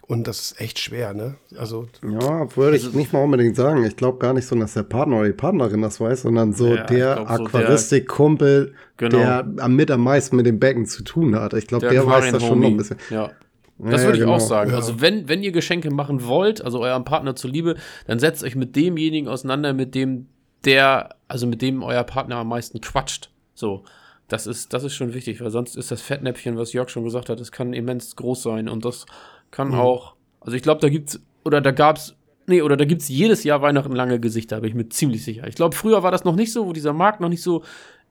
Und 0.01 0.28
das 0.28 0.41
ist 0.41 0.61
echt 0.61 0.80
schwer, 0.80 1.13
ne? 1.13 1.36
Also. 1.57 1.88
Ja, 2.03 2.53
würde 2.57 2.76
ich 2.76 2.93
nicht 2.93 3.13
mal 3.13 3.24
unbedingt 3.24 3.55
sagen. 3.55 3.86
Ich 3.86 3.95
glaube 3.95 4.20
gar 4.20 4.34
nicht 4.34 4.47
so, 4.47 4.55
dass 4.55 4.74
der 4.74 4.84
Partner 4.84 5.20
oder 5.20 5.28
die 5.28 5.34
Partnerin 5.34 5.82
das 5.82 6.01
weiß, 6.01 6.24
sondern 6.24 6.51
so 6.51 6.76
ja, 6.76 6.84
der 6.84 7.30
Aquaristik-Kumpel, 7.30 8.74
genau. 8.97 9.18
der 9.18 9.68
mit 9.70 9.89
am 9.89 10.03
meisten 10.03 10.36
mit 10.36 10.45
dem 10.45 10.59
Becken 10.59 10.86
zu 10.86 11.03
tun 11.03 11.39
hat. 11.39 11.53
Ich 11.53 11.68
glaube, 11.68 11.88
der, 11.88 11.91
der 11.91 12.05
weiß 12.05 12.34
das 12.34 12.43
schon 12.43 12.59
noch 12.59 12.68
ein 12.68 12.78
bisschen. 12.78 12.97
Ja. 13.09 13.32
Das 13.78 14.02
ja, 14.02 14.08
würde 14.08 14.18
ich 14.18 14.24
genau. 14.24 14.36
auch 14.36 14.40
sagen. 14.40 14.72
Ja. 14.72 14.78
Also 14.78 15.02
wenn, 15.02 15.28
wenn 15.28 15.44
ihr 15.44 15.52
Geschenke 15.52 15.92
machen 15.92 16.26
wollt, 16.26 16.64
also 16.64 16.80
eurem 16.80 17.04
Partner 17.04 17.36
zuliebe, 17.36 17.76
dann 18.08 18.20
setzt 18.20 18.44
euch 18.44 18.56
mit 18.56 18.76
demjenigen 18.76 19.28
auseinander, 19.28 19.74
mit 19.74 19.96
dem 19.96 20.28
der, 20.64 21.16
also 21.28 21.46
mit 21.46 21.62
dem 21.62 21.84
euer 21.84 22.04
Partner 22.04 22.38
am 22.38 22.48
meisten 22.48 22.82
quatscht. 22.82 23.32
So. 23.54 23.84
Das 24.28 24.48
ist, 24.48 24.74
das 24.74 24.84
ist 24.84 24.96
schon 24.96 25.14
wichtig, 25.14 25.40
weil 25.42 25.52
sonst 25.52 25.76
ist 25.78 25.92
das 25.92 26.02
Fettnäpfchen, 26.02 26.58
was 26.58 26.74
Jörg 26.74 26.90
schon 26.90 27.04
gesagt 27.04 27.30
hat, 27.30 27.40
das 27.40 27.52
kann 27.52 27.74
immens 27.74 28.16
groß 28.16 28.42
sein 28.42 28.68
und 28.68 28.84
das 28.84 29.06
kann 29.52 29.70
mhm. 29.70 29.76
auch, 29.76 30.16
also 30.42 30.58
ich 30.58 30.64
glaube, 30.64 30.82
da 30.82 30.90
gibt's, 30.90 31.20
oder 31.44 31.62
da 31.62 31.70
gab's, 31.70 32.16
nee, 32.48 32.64
oder 32.64 32.76
da 32.76 32.86
gibt's 32.86 33.08
jedes 33.08 33.44
Jahr 33.44 33.62
Weihnachten 33.62 33.92
lange 33.92 34.20
Gesichter, 34.20 34.62
bin 34.62 34.70
ich 34.70 34.76
mir 34.76 34.90
ziemlich 34.90 35.24
sicher. 35.24 35.48
Ich 35.48 35.54
glaube, 35.54 35.76
früher 35.76 36.02
war 36.02 36.10
das 36.10 36.24
noch 36.24 36.36
nicht 36.36 36.52
so, 36.52 36.66
wo 36.66 36.74
dieser 36.74 36.94
Markt 36.94 37.22
noch 37.22 37.30
nicht 37.30 37.44
so 37.44 37.62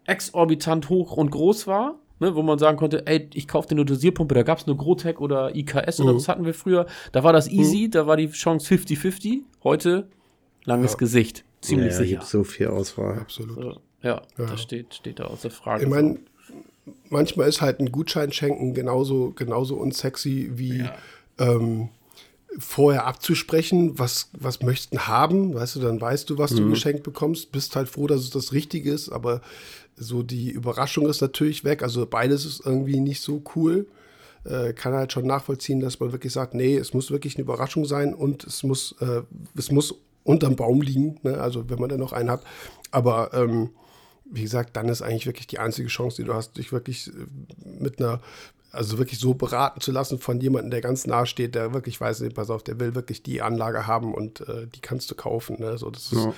exorbitant 0.04 0.88
hoch 0.88 1.16
und 1.16 1.32
groß 1.32 1.66
war 1.66 1.98
ne, 2.20 2.34
wo 2.34 2.42
man 2.42 2.58
sagen 2.58 2.76
konnte, 2.76 3.06
ey, 3.06 3.28
ich 3.34 3.48
kaufe 3.48 3.68
dir 3.68 3.74
eine 3.74 3.84
Dosierpumpe, 3.84 4.34
da 4.34 4.42
gab 4.42 4.58
es 4.58 4.66
nur 4.66 4.76
Grotec 4.76 5.20
oder 5.20 5.54
IKS 5.54 5.98
mhm. 5.98 6.06
oder 6.06 6.16
was 6.16 6.28
hatten 6.28 6.44
wir 6.44 6.54
früher. 6.54 6.86
Da 7.12 7.24
war 7.24 7.32
das 7.32 7.48
easy, 7.48 7.86
mhm. 7.86 7.90
da 7.92 8.06
war 8.06 8.16
die 8.16 8.30
Chance 8.30 8.74
50-50. 8.74 9.40
Heute 9.62 10.08
langes 10.64 10.92
ja. 10.92 10.98
Gesicht. 10.98 11.44
Ziemlich 11.60 11.92
ja, 11.92 11.98
sicher. 11.98 12.16
Gibt 12.18 12.28
so 12.28 12.44
viel 12.44 12.68
Auswahl. 12.68 13.18
Absolut. 13.18 13.56
So, 13.56 13.80
ja, 14.02 14.22
ja, 14.38 14.46
das 14.46 14.60
steht, 14.60 14.94
steht 14.94 15.18
da 15.18 15.24
außer 15.24 15.50
Frage. 15.50 15.84
Ich 15.84 15.88
meine, 15.88 16.18
manchmal 17.08 17.48
ist 17.48 17.60
halt 17.60 17.80
ein 17.80 17.90
Gutschein 17.90 18.32
schenken 18.32 18.74
genauso, 18.74 19.32
genauso 19.34 19.76
unsexy 19.76 20.50
wie 20.54 20.78
ja. 20.78 20.94
ähm, 21.38 21.88
vorher 22.58 23.06
abzusprechen, 23.06 23.98
was, 23.98 24.30
was 24.38 24.62
möchten 24.62 25.08
haben, 25.08 25.54
weißt 25.54 25.76
du, 25.76 25.80
dann 25.80 26.00
weißt 26.00 26.28
du, 26.30 26.38
was 26.38 26.52
mhm. 26.52 26.56
du 26.56 26.70
geschenkt 26.70 27.02
bekommst, 27.02 27.52
bist 27.52 27.74
halt 27.76 27.88
froh, 27.88 28.06
dass 28.06 28.20
es 28.20 28.30
das 28.30 28.52
Richtige 28.52 28.92
ist, 28.92 29.08
aber 29.08 29.40
so 29.96 30.22
die 30.22 30.50
Überraschung 30.50 31.08
ist 31.08 31.20
natürlich 31.20 31.64
weg, 31.64 31.82
also 31.82 32.06
beides 32.06 32.44
ist 32.44 32.64
irgendwie 32.64 33.00
nicht 33.00 33.20
so 33.20 33.42
cool. 33.54 33.86
Äh, 34.44 34.74
kann 34.74 34.92
halt 34.92 35.10
schon 35.10 35.26
nachvollziehen, 35.26 35.80
dass 35.80 36.00
man 36.00 36.12
wirklich 36.12 36.32
sagt, 36.32 36.52
nee, 36.52 36.76
es 36.76 36.92
muss 36.92 37.10
wirklich 37.10 37.36
eine 37.36 37.44
Überraschung 37.44 37.86
sein 37.86 38.12
und 38.12 38.44
es 38.44 38.62
muss, 38.62 38.94
äh, 39.00 39.22
es 39.56 39.70
muss 39.70 39.94
unterm 40.22 40.56
Baum 40.56 40.82
liegen, 40.82 41.18
ne? 41.22 41.40
also 41.40 41.70
wenn 41.70 41.78
man 41.78 41.88
dann 41.88 42.00
noch 42.00 42.12
einen 42.12 42.30
hat. 42.30 42.42
Aber 42.90 43.32
ähm, 43.32 43.70
wie 44.26 44.42
gesagt, 44.42 44.76
dann 44.76 44.88
ist 44.88 45.00
eigentlich 45.00 45.26
wirklich 45.26 45.46
die 45.46 45.58
einzige 45.58 45.88
Chance, 45.88 46.16
die 46.20 46.26
du 46.26 46.34
hast, 46.34 46.58
dich 46.58 46.72
wirklich 46.72 47.08
äh, 47.08 47.12
mit 47.64 48.00
einer 48.00 48.20
also 48.74 48.98
wirklich 48.98 49.18
so 49.18 49.34
beraten 49.34 49.80
zu 49.80 49.92
lassen 49.92 50.18
von 50.18 50.40
jemandem, 50.40 50.70
der 50.70 50.80
ganz 50.80 51.06
nah 51.06 51.26
steht, 51.26 51.54
der 51.54 51.72
wirklich 51.72 52.00
weiß, 52.00 52.20
nee, 52.20 52.28
pass 52.28 52.50
auf, 52.50 52.62
der 52.62 52.78
will 52.80 52.94
wirklich 52.94 53.22
die 53.22 53.42
Anlage 53.42 53.86
haben 53.86 54.14
und 54.14 54.40
äh, 54.48 54.66
die 54.66 54.80
kannst 54.80 55.10
du 55.10 55.14
kaufen. 55.14 55.56
Ne? 55.60 55.78
So, 55.78 55.90
das 55.90 56.10
ja. 56.10 56.28
Ist, 56.28 56.34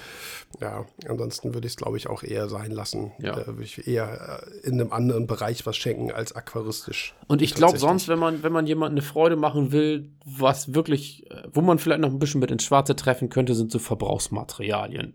ja, 0.61 0.87
ansonsten 1.09 1.55
würde 1.55 1.67
ich 1.67 1.73
es, 1.73 1.77
glaube 1.77 1.97
ich, 1.97 2.09
auch 2.09 2.23
eher 2.23 2.49
sein 2.49 2.71
lassen. 2.71 3.13
Ja. 3.19 3.39
Äh, 3.39 3.47
würde 3.47 3.65
ich 3.65 3.87
eher 3.87 4.43
äh, 4.47 4.67
in 4.67 4.81
einem 4.81 4.93
anderen 4.93 5.27
Bereich 5.27 5.67
was 5.67 5.77
schenken 5.77 6.13
als 6.13 6.35
aquaristisch. 6.35 7.15
Und 7.27 7.43
ich 7.43 7.55
glaube 7.55 7.79
sonst, 7.79 8.09
wenn 8.09 8.19
man, 8.19 8.43
wenn 8.43 8.53
man 8.53 8.67
jemandem 8.67 8.99
eine 8.99 9.07
Freude 9.07 9.37
machen 9.37 9.73
will, 9.73 10.11
was 10.25 10.75
wirklich, 10.75 11.31
äh, 11.31 11.43
wo 11.53 11.61
man 11.61 11.79
vielleicht 11.79 12.01
noch 12.01 12.11
ein 12.11 12.19
bisschen 12.19 12.41
mit 12.41 12.51
ins 12.51 12.65
Schwarze 12.65 12.97
treffen 12.97 13.29
könnte, 13.29 13.55
sind 13.55 13.71
so 13.71 13.79
Verbrauchsmaterialien. 13.79 15.15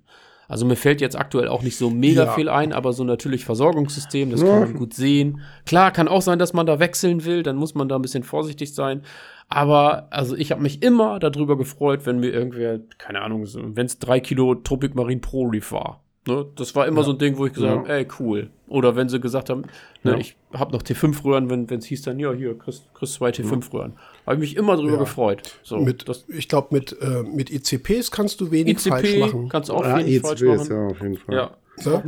Also 0.52 0.66
mir 0.66 0.76
fällt 0.76 1.00
jetzt 1.00 1.18
aktuell 1.18 1.48
auch 1.48 1.62
nicht 1.62 1.78
so 1.78 1.90
mega 1.90 2.26
ja. 2.26 2.34
viel 2.34 2.50
ein, 2.50 2.74
aber 2.74 2.92
so 2.92 3.06
natürlich 3.06 3.46
Versorgungssystem, 3.46 4.32
das 4.32 4.42
ja. 4.42 4.48
kann 4.48 4.60
man 4.60 4.74
gut 4.74 4.94
sehen. 4.94 5.40
Klar, 5.66 5.92
kann 5.92 6.10
auch 6.10 6.22
sein, 6.22 6.40
dass 6.40 6.52
man 6.52 6.66
da 6.66 6.78
wechseln 6.78 7.24
will, 7.24 7.42
dann 7.42 7.56
muss 7.56 7.74
man 7.74 7.88
da 7.88 7.96
ein 7.96 8.02
bisschen 8.02 8.24
vorsichtig 8.24 8.76
sein. 8.76 9.04
Aber 9.48 10.08
also 10.10 10.36
ich 10.36 10.52
habe 10.52 10.62
mich 10.62 10.84
immer 10.84 11.20
darüber 11.20 11.58
gefreut, 11.58 12.06
wenn 12.06 12.20
mir 12.20 12.34
irgendwer, 12.34 12.82
keine 12.98 13.22
Ahnung, 13.22 13.48
wenn 13.48 13.86
es 13.86 13.98
drei 13.98 14.20
Kilo 14.20 14.56
Tropic 14.56 14.94
Marine 14.94 15.22
Pro 15.22 15.44
Reef 15.44 15.72
war. 15.72 16.04
Ne? 16.28 16.46
Das 16.56 16.76
war 16.76 16.88
immer 16.88 17.02
ja. 17.02 17.04
so 17.06 17.12
ein 17.14 17.18
Ding, 17.18 17.38
wo 17.38 17.48
ich 17.48 17.54
gesagt 17.54 17.80
habe, 17.80 17.90
ey, 17.90 18.08
cool. 18.20 18.50
Oder 18.68 18.96
wenn 18.96 19.10
sie 19.10 19.20
gesagt 19.20 19.50
haben, 19.50 19.64
ne, 20.04 20.20
ich 20.20 20.38
habe 20.54 20.72
noch 20.72 20.84
T5-Röhren, 20.84 21.50
wenn 21.50 21.80
es 21.80 21.86
hieß 21.86 22.04
dann, 22.04 22.20
ja, 22.20 22.32
hier, 22.32 22.58
kriegst, 22.58 22.94
kriegst 22.94 23.16
zwei 23.16 23.32
T5-Röhren. 23.32 23.94
Habe 24.26 24.36
ich 24.36 24.40
mich 24.40 24.56
immer 24.56 24.78
drüber 24.78 25.00
gefreut. 25.00 25.42
So, 25.64 25.78
mit, 25.78 26.08
das, 26.08 26.26
ich 26.28 26.48
glaube, 26.48 26.68
mit, 26.72 26.96
äh, 27.02 27.24
mit 27.24 27.50
ICPs 27.50 28.12
kannst 28.12 28.40
du 28.40 28.52
wenig 28.52 28.78
ICP 28.78 28.90
falsch 28.90 29.18
machen. 29.18 29.50
kannst 29.50 29.70
du 29.70 29.74
auch 29.74 29.84
ja, 29.84 29.98
wenig 29.98 30.16
ICPs, 30.18 30.28
falsch 30.28 30.42
machen. 30.44 30.68
Ja, 30.70 30.88
auf 30.88 31.02
jeden 31.02 31.18
Fall. 31.18 31.36
Ja, 31.36 31.52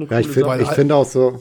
ja 0.09 0.20
ich 0.20 0.28
finde 0.28 0.66
find 0.68 0.91
auch 0.91 1.05
so, 1.05 1.39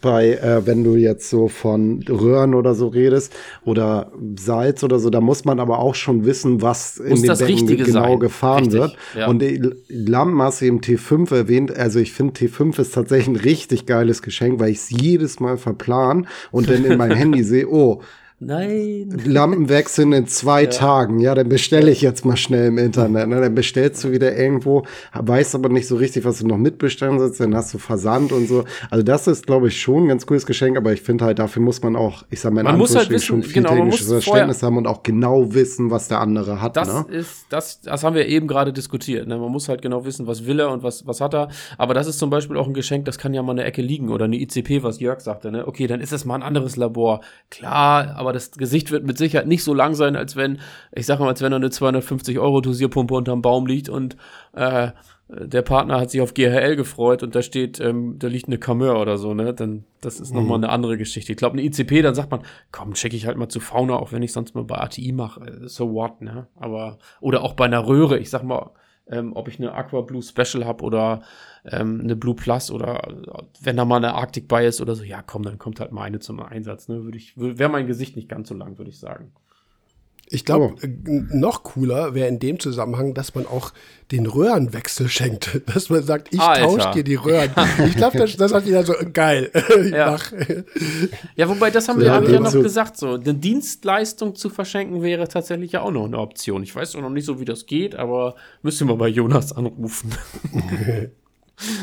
bei, 0.00 0.34
äh, 0.34 0.66
wenn 0.66 0.84
du 0.84 0.96
jetzt 0.96 1.28
so 1.28 1.48
von 1.48 2.02
Röhren 2.08 2.54
oder 2.54 2.74
so 2.74 2.88
redest 2.88 3.34
oder 3.64 4.12
Salz 4.38 4.84
oder 4.84 4.98
so, 4.98 5.10
da 5.10 5.20
muss 5.20 5.44
man 5.44 5.60
aber 5.60 5.78
auch 5.78 5.94
schon 5.94 6.24
wissen, 6.24 6.62
was 6.62 7.00
muss 7.00 7.22
in 7.22 7.28
dem 7.28 7.66
Becken 7.66 7.84
genau 7.84 8.08
sein. 8.10 8.20
gefahren 8.20 8.64
Richtig, 8.64 8.80
wird. 8.80 8.96
Ja. 9.16 9.28
Und 9.28 9.40
die 9.40 9.60
Lammmasse 9.88 10.66
im 10.66 10.80
T5 10.80 11.34
erwähnt, 11.34 11.76
also 11.76 11.98
ich 11.98 12.12
finde 12.12 12.34
T5 12.34 12.80
ist 12.80 12.94
tatsächlich 12.94 13.28
ein 13.28 13.36
richtig 13.36 13.86
geiles 13.86 14.22
Geschenk, 14.22 14.60
weil 14.60 14.70
ich 14.70 14.78
es 14.78 14.90
jedes 14.90 15.40
Mal 15.40 15.56
verplan 15.56 16.28
und 16.50 16.70
dann 16.70 16.84
in 16.84 16.98
mein 16.98 17.10
Handy 17.16 17.42
sehe, 17.42 17.68
oh, 17.68 18.02
Nein. 18.44 19.08
Lampen 19.24 19.68
wechseln 19.68 20.12
in 20.12 20.26
zwei 20.26 20.64
ja. 20.64 20.70
Tagen. 20.70 21.20
Ja, 21.20 21.34
dann 21.34 21.48
bestelle 21.48 21.90
ich 21.90 22.02
jetzt 22.02 22.24
mal 22.24 22.36
schnell 22.36 22.66
im 22.66 22.78
Internet. 22.78 23.28
Ne? 23.28 23.40
Dann 23.40 23.54
bestellst 23.54 24.02
du 24.02 24.10
wieder 24.10 24.36
irgendwo, 24.36 24.82
weißt 25.14 25.54
aber 25.54 25.68
nicht 25.68 25.86
so 25.86 25.96
richtig, 25.96 26.24
was 26.24 26.40
du 26.40 26.46
noch 26.46 26.56
mitbestellen 26.56 27.18
sollst. 27.18 27.40
Dann 27.40 27.54
hast 27.54 27.72
du 27.72 27.78
Versand 27.78 28.32
und 28.32 28.48
so. 28.48 28.64
Also 28.90 29.04
das 29.04 29.28
ist, 29.28 29.46
glaube 29.46 29.68
ich, 29.68 29.80
schon 29.80 30.04
ein 30.04 30.08
ganz 30.08 30.26
cooles 30.26 30.44
Geschenk. 30.44 30.76
Aber 30.76 30.92
ich 30.92 31.02
finde 31.02 31.24
halt, 31.24 31.38
dafür 31.38 31.62
muss 31.62 31.80
man 31.82 31.94
auch, 31.94 32.24
ich 32.30 32.40
sag 32.40 32.52
mal, 32.52 32.64
man 32.64 32.78
muss 32.78 32.96
halt 32.96 33.10
wissen, 33.10 33.24
schon 33.24 33.42
viel 33.44 33.62
genau, 33.62 33.74
technisches 33.74 34.08
Verständnis 34.08 34.62
haben 34.62 34.76
und 34.76 34.86
auch 34.86 35.02
genau 35.04 35.54
wissen, 35.54 35.90
was 35.90 36.08
der 36.08 36.20
andere 36.20 36.60
hat. 36.60 36.76
Das 36.76 36.88
ne? 36.88 37.04
ist, 37.10 37.46
das, 37.50 37.80
das 37.82 38.02
haben 38.02 38.16
wir 38.16 38.26
eben 38.26 38.48
gerade 38.48 38.72
diskutiert. 38.72 39.28
Ne? 39.28 39.38
Man 39.38 39.52
muss 39.52 39.68
halt 39.68 39.82
genau 39.82 40.04
wissen, 40.04 40.26
was 40.26 40.46
will 40.46 40.58
er 40.58 40.70
und 40.70 40.82
was, 40.82 41.06
was 41.06 41.20
hat 41.20 41.34
er. 41.34 41.48
Aber 41.78 41.94
das 41.94 42.08
ist 42.08 42.18
zum 42.18 42.30
Beispiel 42.30 42.56
auch 42.56 42.66
ein 42.66 42.74
Geschenk, 42.74 43.04
das 43.04 43.18
kann 43.18 43.34
ja 43.34 43.42
mal 43.42 43.52
eine 43.52 43.64
Ecke 43.64 43.82
liegen 43.82 44.08
oder 44.08 44.24
eine 44.24 44.36
ICP, 44.36 44.82
was 44.82 44.98
Jörg 44.98 45.20
sagte. 45.20 45.52
Ne? 45.52 45.66
Okay, 45.66 45.86
dann 45.86 46.00
ist 46.00 46.12
es 46.12 46.24
mal 46.24 46.34
ein 46.34 46.42
anderes 46.42 46.76
Labor. 46.76 47.20
Klar, 47.50 48.16
aber 48.16 48.31
das 48.32 48.52
Gesicht 48.52 48.90
wird 48.90 49.04
mit 49.04 49.18
Sicherheit 49.18 49.46
nicht 49.46 49.64
so 49.64 49.74
lang 49.74 49.94
sein, 49.94 50.16
als 50.16 50.36
wenn, 50.36 50.58
ich 50.92 51.06
sag 51.06 51.20
mal, 51.20 51.28
als 51.28 51.42
wenn 51.42 51.50
da 51.50 51.56
eine 51.56 51.70
250 51.70 52.38
Euro 52.38 52.60
Dosierpumpe 52.60 53.14
unterm 53.14 53.42
Baum 53.42 53.66
liegt 53.66 53.88
und 53.88 54.16
äh, 54.54 54.92
der 55.34 55.62
Partner 55.62 55.98
hat 55.98 56.10
sich 56.10 56.20
auf 56.20 56.34
GHL 56.34 56.76
gefreut 56.76 57.22
und 57.22 57.34
da 57.34 57.42
steht, 57.42 57.80
ähm, 57.80 58.16
da 58.18 58.28
liegt 58.28 58.48
eine 58.48 58.58
Cameur 58.58 59.00
oder 59.00 59.16
so, 59.16 59.32
ne? 59.32 59.54
Dann, 59.54 59.84
das 60.00 60.20
ist 60.20 60.34
nochmal 60.34 60.58
mhm. 60.58 60.64
eine 60.64 60.72
andere 60.72 60.98
Geschichte. 60.98 61.32
Ich 61.32 61.38
glaube, 61.38 61.54
eine 61.54 61.64
ICP, 61.64 62.02
dann 62.02 62.14
sagt 62.14 62.30
man, 62.30 62.42
komm, 62.70 62.92
check 62.92 63.14
ich 63.14 63.26
halt 63.26 63.38
mal 63.38 63.48
zu 63.48 63.60
Fauna, 63.60 63.96
auch 63.96 64.12
wenn 64.12 64.22
ich 64.22 64.32
sonst 64.32 64.54
mal 64.54 64.64
bei 64.64 64.76
ATI 64.76 65.12
mache. 65.12 65.40
Äh, 65.40 65.68
so 65.68 65.92
what, 65.94 66.20
ne? 66.20 66.48
Aber, 66.56 66.98
oder 67.20 67.42
auch 67.42 67.54
bei 67.54 67.64
einer 67.64 67.86
Röhre, 67.86 68.18
ich 68.18 68.28
sag 68.28 68.42
mal, 68.42 68.72
ähm, 69.08 69.32
ob 69.34 69.48
ich 69.48 69.58
eine 69.58 69.72
Aqua 69.72 70.02
Blue 70.02 70.22
Special 70.22 70.64
habe 70.64 70.84
oder 70.84 71.22
ähm, 71.64 72.00
eine 72.02 72.16
Blue 72.16 72.34
Plus 72.34 72.70
oder 72.70 73.02
wenn 73.60 73.76
da 73.76 73.84
mal 73.84 73.96
eine 73.96 74.14
Arctic 74.14 74.48
bei 74.48 74.66
ist 74.66 74.80
oder 74.80 74.94
so, 74.94 75.04
ja 75.04 75.22
komm, 75.22 75.42
dann 75.42 75.58
kommt 75.58 75.80
halt 75.80 75.92
mal 75.92 76.02
eine 76.02 76.20
zum 76.20 76.40
Einsatz. 76.40 76.88
Ne? 76.88 77.04
Würde 77.04 77.18
ich, 77.18 77.36
wäre 77.36 77.70
mein 77.70 77.86
Gesicht 77.86 78.16
nicht 78.16 78.28
ganz 78.28 78.48
so 78.48 78.54
lang, 78.54 78.78
würde 78.78 78.90
ich 78.90 78.98
sagen. 78.98 79.32
Ich 80.32 80.44
glaube, 80.44 80.74
oh. 80.74 81.22
noch 81.30 81.62
cooler 81.62 82.14
wäre 82.14 82.28
in 82.28 82.38
dem 82.38 82.58
Zusammenhang, 82.58 83.12
dass 83.14 83.34
man 83.34 83.46
auch 83.46 83.72
den 84.10 84.26
Röhrenwechsel 84.26 85.08
schenkt. 85.08 85.60
Dass 85.74 85.88
man 85.90 86.02
sagt, 86.02 86.28
ich 86.32 86.40
tausche 86.40 86.90
dir 86.92 87.04
die 87.04 87.14
Röhren. 87.14 87.50
ich 87.86 87.96
glaube, 87.96 88.18
das, 88.18 88.36
das 88.36 88.52
hat 88.52 88.66
jeder 88.66 88.84
so 88.84 88.94
geil. 89.12 89.50
ja. 89.90 90.18
ja, 91.36 91.48
wobei, 91.48 91.70
das 91.70 91.88
haben 91.88 92.00
wir 92.00 92.06
ja, 92.06 92.22
ja 92.22 92.40
noch 92.40 92.50
so 92.50 92.62
gesagt, 92.62 92.96
so 92.96 93.14
eine 93.14 93.34
Dienstleistung 93.34 94.34
zu 94.34 94.50
verschenken 94.50 95.02
wäre 95.02 95.28
tatsächlich 95.28 95.72
ja 95.72 95.82
auch 95.82 95.90
noch 95.90 96.04
eine 96.04 96.18
Option. 96.18 96.62
Ich 96.62 96.74
weiß 96.74 96.94
auch 96.96 97.00
noch 97.00 97.10
nicht 97.10 97.24
so, 97.24 97.40
wie 97.40 97.44
das 97.44 97.66
geht, 97.66 97.94
aber 97.94 98.34
müssen 98.62 98.88
wir 98.88 98.96
bei 98.96 99.08
Jonas 99.08 99.52
anrufen. 99.52 100.14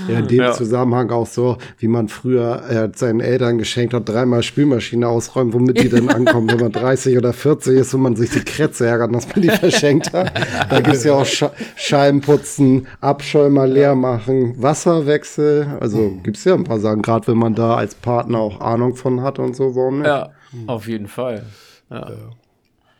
Ja, 0.07 0.19
in 0.19 0.27
dem 0.27 0.39
ja. 0.39 0.51
Zusammenhang 0.51 1.09
auch 1.11 1.27
so, 1.27 1.57
wie 1.77 1.87
man 1.87 2.09
früher 2.09 2.63
äh, 2.69 2.89
seinen 2.97 3.21
Eltern 3.21 3.57
geschenkt 3.57 3.93
hat, 3.93 4.09
dreimal 4.09 4.43
Spülmaschine 4.43 5.07
ausräumen, 5.07 5.53
womit 5.53 5.81
die 5.81 5.89
dann 5.89 6.09
ankommen, 6.09 6.49
wenn 6.49 6.59
man 6.59 6.71
30 6.71 7.17
oder 7.17 7.31
40 7.31 7.77
ist 7.77 7.93
und 7.93 8.01
man 8.01 8.15
sich 8.15 8.29
die 8.29 8.41
Krätze 8.41 8.87
ärgert, 8.87 9.13
dass 9.15 9.27
man 9.27 9.41
die 9.41 9.49
verschenkt 9.49 10.11
hat. 10.11 10.33
Da 10.69 10.81
gibt's 10.81 11.03
ja 11.03 11.13
auch 11.13 11.25
Sch 11.25 11.45
Scheibenputzen, 11.75 12.87
Abschäumer 12.99 13.67
leer 13.67 13.95
machen, 13.95 14.61
Wasserwechsel. 14.61 15.77
Also 15.79 16.11
gibt's 16.23 16.43
ja 16.43 16.55
ein 16.55 16.63
paar 16.63 16.79
Sachen, 16.79 17.01
gerade 17.01 17.27
wenn 17.27 17.37
man 17.37 17.55
da 17.55 17.75
als 17.75 17.95
Partner 17.95 18.39
auch 18.39 18.59
Ahnung 18.59 18.95
von 18.95 19.21
hat 19.21 19.39
und 19.39 19.55
so, 19.55 19.75
warum 19.75 19.99
nicht? 19.99 20.07
Ja, 20.07 20.31
auf 20.67 20.87
jeden 20.87 21.07
Fall. 21.07 21.45
Ja. 21.89 22.11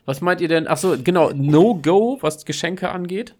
Was 0.06 0.20
meint 0.20 0.40
ihr 0.40 0.48
denn? 0.48 0.66
Achso, 0.66 0.96
genau, 1.02 1.30
No-Go, 1.34 2.18
was 2.20 2.44
Geschenke 2.44 2.90
angeht? 2.90 3.34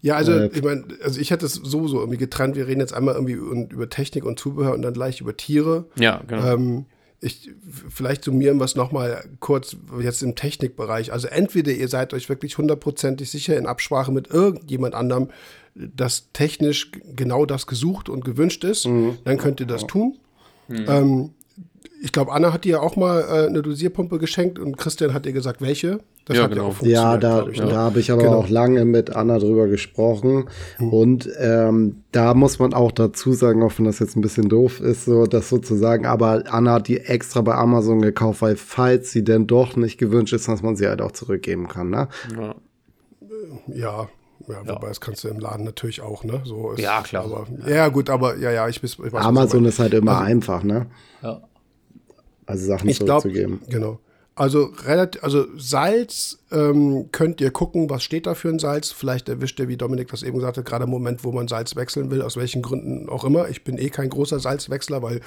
Ja, 0.00 0.16
also 0.16 0.32
äh, 0.32 0.50
ich 0.52 0.62
meine, 0.62 0.84
also 1.02 1.20
ich 1.20 1.30
hätte 1.30 1.46
es 1.46 1.54
sowieso 1.54 1.98
irgendwie 1.98 2.18
getrennt. 2.18 2.56
Wir 2.56 2.66
reden 2.66 2.80
jetzt 2.80 2.94
einmal 2.94 3.14
irgendwie 3.14 3.32
über 3.32 3.88
Technik 3.88 4.24
und 4.24 4.38
Zubehör 4.38 4.74
und 4.74 4.82
dann 4.82 4.94
gleich 4.94 5.20
über 5.20 5.36
Tiere. 5.36 5.86
Ja, 5.96 6.22
genau. 6.26 6.54
Ähm, 6.54 6.86
ich, 7.20 7.50
vielleicht 7.88 8.22
summieren 8.24 8.58
wir 8.58 8.64
es 8.64 8.76
nochmal 8.76 9.24
kurz 9.40 9.76
jetzt 10.00 10.22
im 10.22 10.36
Technikbereich. 10.36 11.12
Also 11.12 11.26
entweder 11.26 11.72
ihr 11.72 11.88
seid 11.88 12.14
euch 12.14 12.28
wirklich 12.28 12.58
hundertprozentig 12.58 13.28
sicher 13.28 13.56
in 13.56 13.66
Absprache 13.66 14.12
mit 14.12 14.28
irgendjemand 14.28 14.94
anderem, 14.94 15.28
dass 15.74 16.28
technisch 16.32 16.92
genau 17.16 17.44
das 17.44 17.66
gesucht 17.66 18.08
und 18.08 18.24
gewünscht 18.24 18.62
ist, 18.62 18.86
mhm. 18.86 19.18
dann 19.24 19.36
könnt 19.36 19.58
ihr 19.58 19.66
das 19.66 19.86
tun. 19.86 20.16
Mhm. 20.68 20.84
Ähm, 20.86 21.30
ich 22.00 22.12
glaube, 22.12 22.32
Anna 22.32 22.52
hat 22.52 22.64
dir 22.64 22.82
auch 22.82 22.96
mal 22.96 23.20
äh, 23.20 23.46
eine 23.48 23.62
Dosierpumpe 23.62 24.18
geschenkt 24.18 24.58
und 24.58 24.76
Christian 24.76 25.14
hat 25.14 25.24
dir 25.24 25.32
gesagt, 25.32 25.60
welche. 25.60 26.00
Das 26.26 26.36
ja, 26.36 26.46
genau. 26.46 26.74
Ja, 26.82 27.16
da, 27.16 27.46
ich, 27.48 27.58
ne? 27.58 27.68
da 27.68 27.76
habe 27.76 28.00
ich 28.00 28.12
aber 28.12 28.22
genau. 28.22 28.36
auch 28.36 28.48
lange 28.48 28.84
mit 28.84 29.16
Anna 29.16 29.38
drüber 29.38 29.66
gesprochen. 29.66 30.48
Mhm. 30.78 30.92
Und 30.92 31.30
ähm, 31.38 32.02
da 32.12 32.34
muss 32.34 32.58
man 32.58 32.74
auch 32.74 32.92
dazu 32.92 33.32
sagen, 33.32 33.62
auch 33.62 33.72
wenn 33.78 33.86
das 33.86 33.98
jetzt 33.98 34.16
ein 34.16 34.20
bisschen 34.20 34.48
doof 34.48 34.80
ist, 34.80 35.06
so 35.06 35.26
das 35.26 35.48
sozusagen, 35.48 36.06
aber 36.06 36.44
Anna 36.50 36.74
hat 36.74 36.88
die 36.88 37.00
extra 37.00 37.40
bei 37.40 37.54
Amazon 37.54 38.02
gekauft, 38.02 38.42
weil 38.42 38.56
falls 38.56 39.10
sie 39.10 39.24
denn 39.24 39.46
doch 39.46 39.74
nicht 39.76 39.98
gewünscht 39.98 40.32
ist, 40.34 40.48
dass 40.48 40.62
man 40.62 40.76
sie 40.76 40.86
halt 40.86 41.00
auch 41.00 41.12
zurückgeben 41.12 41.68
kann, 41.68 41.90
ne? 41.90 42.08
Ja. 42.36 42.54
Ja, 43.68 44.08
ja, 44.46 44.60
wobei 44.60 44.82
ja. 44.82 44.88
das 44.88 45.00
kannst 45.00 45.24
du 45.24 45.28
im 45.28 45.40
Laden 45.40 45.64
natürlich 45.64 46.00
auch, 46.00 46.24
ne? 46.24 46.40
So 46.44 46.72
ist, 46.72 46.80
ja, 46.80 47.02
klar. 47.02 47.24
Aber, 47.24 47.46
ja. 47.66 47.74
ja. 47.74 47.88
gut, 47.88 48.08
aber 48.08 48.36
ja, 48.36 48.50
ja, 48.50 48.68
ich, 48.68 48.82
ich 48.82 48.98
weiß 48.98 49.12
Amazon 49.14 49.64
ist 49.64 49.78
halt 49.78 49.94
immer 49.94 50.18
also, 50.18 50.24
einfach, 50.24 50.62
ne? 50.62 50.86
Ja. 51.22 51.42
Also 52.48 52.66
Sachen 52.66 52.88
ich 52.88 52.98
zurückzugeben. 52.98 53.58
Glaub, 53.60 53.70
genau. 53.70 53.98
Also, 54.34 54.70
relativ, 54.84 55.22
also 55.24 55.46
Salz 55.56 56.38
ähm, 56.52 57.08
könnt 57.10 57.40
ihr 57.40 57.50
gucken, 57.50 57.90
was 57.90 58.04
steht 58.04 58.26
da 58.26 58.34
für 58.34 58.48
ein 58.48 58.60
Salz. 58.60 58.90
Vielleicht 58.90 59.28
erwischt 59.28 59.58
ihr, 59.58 59.68
wie 59.68 59.76
Dominik 59.76 60.08
das 60.08 60.22
eben 60.22 60.40
sagte, 60.40 60.62
gerade 60.62 60.84
im 60.84 60.90
Moment, 60.90 61.24
wo 61.24 61.32
man 61.32 61.48
Salz 61.48 61.76
wechseln 61.76 62.10
will, 62.10 62.22
aus 62.22 62.36
welchen 62.36 62.62
Gründen 62.62 63.08
auch 63.08 63.24
immer. 63.24 63.48
Ich 63.48 63.64
bin 63.64 63.78
eh 63.78 63.90
kein 63.90 64.08
großer 64.08 64.38
Salzwechsler, 64.38 65.02
weil 65.02 65.20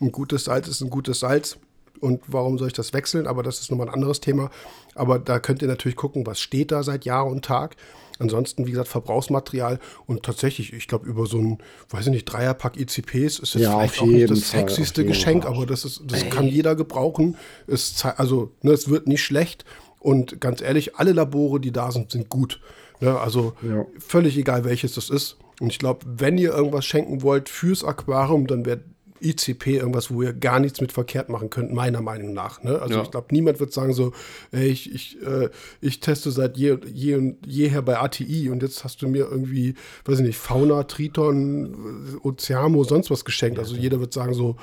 ein 0.00 0.12
gutes 0.12 0.44
Salz 0.44 0.68
ist 0.68 0.82
ein 0.82 0.90
gutes 0.90 1.20
Salz. 1.20 1.56
Und 2.00 2.20
warum 2.26 2.58
soll 2.58 2.68
ich 2.68 2.74
das 2.74 2.92
wechseln? 2.92 3.26
Aber 3.26 3.42
das 3.42 3.60
ist 3.60 3.70
nochmal 3.70 3.88
ein 3.88 3.94
anderes 3.94 4.20
Thema. 4.20 4.50
Aber 4.94 5.18
da 5.18 5.40
könnt 5.40 5.62
ihr 5.62 5.68
natürlich 5.68 5.96
gucken, 5.96 6.26
was 6.26 6.38
steht 6.38 6.70
da 6.70 6.82
seit 6.82 7.04
Jahr 7.06 7.26
und 7.26 7.44
Tag. 7.44 7.74
Ansonsten, 8.18 8.66
wie 8.66 8.72
gesagt, 8.72 8.88
Verbrauchsmaterial 8.88 9.78
und 10.06 10.22
tatsächlich, 10.24 10.72
ich 10.72 10.88
glaube, 10.88 11.06
über 11.06 11.26
so 11.26 11.38
ein, 11.38 11.58
weiß 11.90 12.06
ich 12.06 12.12
nicht, 12.12 12.24
Dreierpack 12.24 12.78
ICPs 12.78 13.38
ist 13.38 13.54
das 13.54 13.62
ja, 13.62 13.78
vielleicht 13.78 14.00
auch 14.02 14.06
nicht 14.06 14.30
das 14.30 14.44
Fall, 14.44 14.60
sexyste 14.60 15.04
Geschenk, 15.04 15.44
Fall. 15.44 15.54
aber 15.54 15.66
das 15.66 15.84
ist, 15.84 16.02
das 16.06 16.28
kann 16.28 16.46
jeder 16.48 16.74
gebrauchen. 16.74 17.36
Es, 17.66 18.04
also, 18.16 18.52
ne, 18.62 18.72
es 18.72 18.88
wird 18.88 19.06
nicht 19.06 19.22
schlecht. 19.22 19.64
Und 20.00 20.40
ganz 20.40 20.60
ehrlich, 20.60 20.96
alle 20.96 21.12
Labore, 21.12 21.60
die 21.60 21.72
da 21.72 21.90
sind, 21.90 22.12
sind 22.12 22.28
gut. 22.28 22.60
Ne? 23.00 23.18
Also 23.18 23.54
ja. 23.62 23.84
völlig 23.98 24.36
egal, 24.36 24.64
welches 24.64 24.94
das 24.94 25.10
ist. 25.10 25.36
Und 25.60 25.72
ich 25.72 25.78
glaube, 25.78 26.06
wenn 26.06 26.38
ihr 26.38 26.52
irgendwas 26.52 26.84
schenken 26.84 27.22
wollt 27.22 27.48
fürs 27.48 27.82
Aquarium, 27.82 28.46
dann 28.46 28.64
wäre 28.64 28.80
ICP 29.20 29.76
irgendwas, 29.76 30.10
wo 30.10 30.22
ihr 30.22 30.32
gar 30.32 30.60
nichts 30.60 30.80
mit 30.80 30.92
verkehrt 30.92 31.28
machen 31.28 31.50
könnt, 31.50 31.72
meiner 31.72 32.00
Meinung 32.00 32.32
nach. 32.32 32.62
Ne? 32.62 32.80
Also 32.80 32.94
ja. 32.94 33.02
ich 33.02 33.10
glaube, 33.10 33.28
niemand 33.30 33.60
wird 33.60 33.72
sagen 33.72 33.92
so, 33.92 34.12
ey, 34.52 34.68
ich, 34.68 34.92
ich, 34.94 35.22
äh, 35.22 35.48
ich 35.80 36.00
teste 36.00 36.30
seit 36.30 36.56
je, 36.56 36.78
je 36.92 37.16
und 37.16 37.46
jeher 37.46 37.82
bei 37.82 37.98
ATI 37.98 38.50
und 38.50 38.62
jetzt 38.62 38.84
hast 38.84 39.02
du 39.02 39.08
mir 39.08 39.28
irgendwie, 39.30 39.74
weiß 40.04 40.20
ich 40.20 40.26
nicht, 40.26 40.38
Fauna, 40.38 40.84
Triton, 40.84 42.18
Oceamo, 42.22 42.84
sonst 42.84 43.10
was 43.10 43.24
geschenkt. 43.24 43.58
Also 43.58 43.76
jeder 43.76 44.00
wird 44.00 44.12
sagen 44.12 44.34
so, 44.34 44.56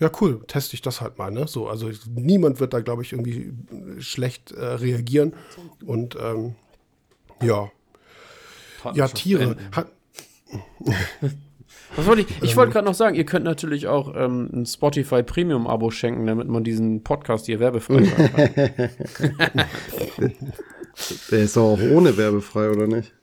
ja 0.00 0.10
cool, 0.20 0.44
teste 0.46 0.74
ich 0.74 0.82
das 0.82 1.00
halt 1.00 1.18
mal. 1.18 1.30
Ne? 1.30 1.48
So, 1.48 1.68
also 1.68 1.90
niemand 2.14 2.60
wird 2.60 2.72
da, 2.72 2.80
glaube 2.80 3.02
ich, 3.02 3.12
irgendwie 3.12 3.52
schlecht 3.98 4.52
äh, 4.52 4.64
reagieren. 4.64 5.34
Und 5.84 6.16
ähm, 6.20 6.54
ja. 7.42 7.70
Ja, 8.94 9.08
Tiere. 9.08 9.56
Hat, 9.72 9.90
Was 11.96 12.06
wollte 12.06 12.22
ich? 12.22 12.28
Ich 12.42 12.56
wollte 12.56 12.72
gerade 12.72 12.86
noch 12.86 12.94
sagen, 12.94 13.16
ihr 13.16 13.24
könnt 13.24 13.44
natürlich 13.44 13.86
auch 13.86 14.14
ähm, 14.16 14.48
ein 14.52 14.66
Spotify 14.66 15.22
Premium-Abo 15.22 15.90
schenken, 15.90 16.26
damit 16.26 16.48
man 16.48 16.64
diesen 16.64 17.02
Podcast 17.02 17.46
hier 17.46 17.60
werbefrei 17.60 18.00
machen 18.00 18.30
kann. 18.34 19.64
Der 21.30 21.38
ist 21.40 21.56
auch 21.56 21.78
ohne 21.80 22.16
werbefrei, 22.16 22.70
oder 22.70 22.86
nicht? 22.86 23.14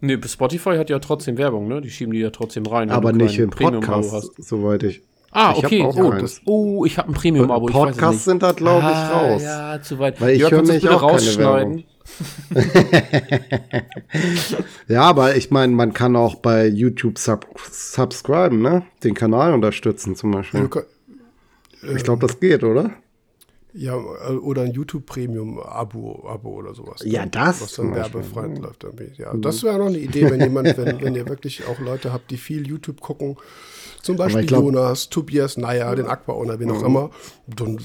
Nee, 0.00 0.18
Spotify 0.26 0.76
hat 0.76 0.90
ja 0.90 0.98
trotzdem 0.98 1.38
Werbung, 1.38 1.68
ne? 1.68 1.80
Die 1.80 1.90
schieben 1.90 2.12
die 2.12 2.20
ja 2.20 2.30
trotzdem 2.30 2.66
rein. 2.66 2.90
Aber 2.90 3.12
nicht 3.12 3.38
im 3.38 3.50
Podcast, 3.50 4.32
soweit 4.38 4.82
ich. 4.82 5.02
Ah, 5.30 5.54
okay. 5.56 5.82
Oh, 5.82 6.12
das, 6.12 6.40
oh, 6.44 6.84
ich 6.84 6.96
habe 6.96 7.10
ein 7.10 7.14
Premium-Abo. 7.14 7.66
Podcasts 7.66 8.24
sind 8.24 8.42
da, 8.42 8.52
glaube 8.52 8.86
ich, 8.86 8.96
ah, 8.96 9.18
raus. 9.18 9.42
Ja, 9.42 9.82
zu 9.82 9.98
weit. 9.98 10.20
Weil 10.20 10.36
ich 10.36 10.50
höre 10.50 10.62
mich 10.62 10.88
auch 10.88 11.02
rausschneiden. 11.02 11.84
ja, 14.88 15.02
aber 15.02 15.36
ich 15.36 15.50
meine, 15.50 15.72
man 15.72 15.92
kann 15.92 16.16
auch 16.16 16.36
bei 16.36 16.66
YouTube 16.66 17.18
sub 17.18 17.46
subscriben, 17.70 18.60
ne? 18.60 18.82
Den 19.02 19.14
Kanal 19.14 19.54
unterstützen 19.54 20.14
zum 20.14 20.30
Beispiel. 20.30 20.68
ich 21.96 22.04
glaube, 22.04 22.26
das 22.26 22.38
geht, 22.38 22.62
oder? 22.62 22.90
Ja, 23.72 23.96
äh, 23.96 24.34
oder 24.34 24.62
ein 24.62 24.70
YouTube 24.70 25.06
Premium 25.06 25.58
Abo, 25.58 26.24
Abo 26.28 26.50
oder 26.50 26.74
sowas. 26.74 27.02
Ja, 27.04 27.26
das. 27.26 27.60
Was 27.60 27.72
dann 27.72 27.94
werbefrei 27.94 28.46
läuft. 28.46 28.86
Ja, 29.16 29.34
mhm. 29.34 29.42
das 29.42 29.62
wäre 29.64 29.78
noch 29.78 29.86
eine 29.86 29.98
Idee, 29.98 30.30
wenn 30.30 30.40
jemand, 30.40 30.76
wenn, 30.76 31.00
wenn 31.00 31.14
ihr 31.16 31.28
wirklich 31.28 31.66
auch 31.66 31.80
Leute 31.80 32.12
habt, 32.12 32.30
die 32.30 32.36
viel 32.36 32.66
YouTube 32.66 33.00
gucken 33.00 33.36
zum 34.04 34.16
Beispiel 34.16 34.44
glaub, 34.44 34.64
Jonas, 34.64 35.08
Tobias 35.08 35.56
Naja, 35.56 35.94
den 35.94 36.06
Aqua-Owner, 36.06 36.60
wen 36.60 36.70
auch 36.70 36.80
mhm. 36.80 36.86
immer. 36.86 37.10
Und, 37.58 37.82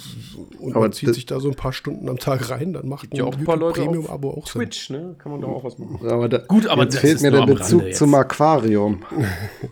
und 0.59 0.75
man 0.75 0.91
zieht 0.91 1.13
sich 1.13 1.25
da 1.25 1.39
so 1.39 1.47
ein 1.47 1.55
paar 1.55 1.71
Stunden 1.71 2.09
am 2.09 2.17
Tag 2.17 2.49
rein, 2.49 2.73
dann 2.73 2.89
macht 2.89 3.15
ja 3.15 3.23
auch 3.23 3.37
ein 3.37 3.45
paar 3.45 3.55
Leute 3.55 3.81
Premium-Abo 3.81 4.31
auch 4.31 4.45
Twitch, 4.45 4.87
Sinn. 4.87 4.97
ne? 4.97 5.15
Kann 5.17 5.31
man 5.31 5.41
da 5.41 5.47
auch 5.47 5.63
was 5.63 5.77
machen. 5.77 5.97
Aber 6.05 6.27
da, 6.27 6.39
Gut, 6.39 6.67
aber 6.67 6.83
jetzt 6.83 6.97
fehlt 6.97 7.21
mir 7.21 7.31
der 7.31 7.45
Bezug 7.45 7.93
zum 7.93 8.13
Aquarium. 8.15 9.05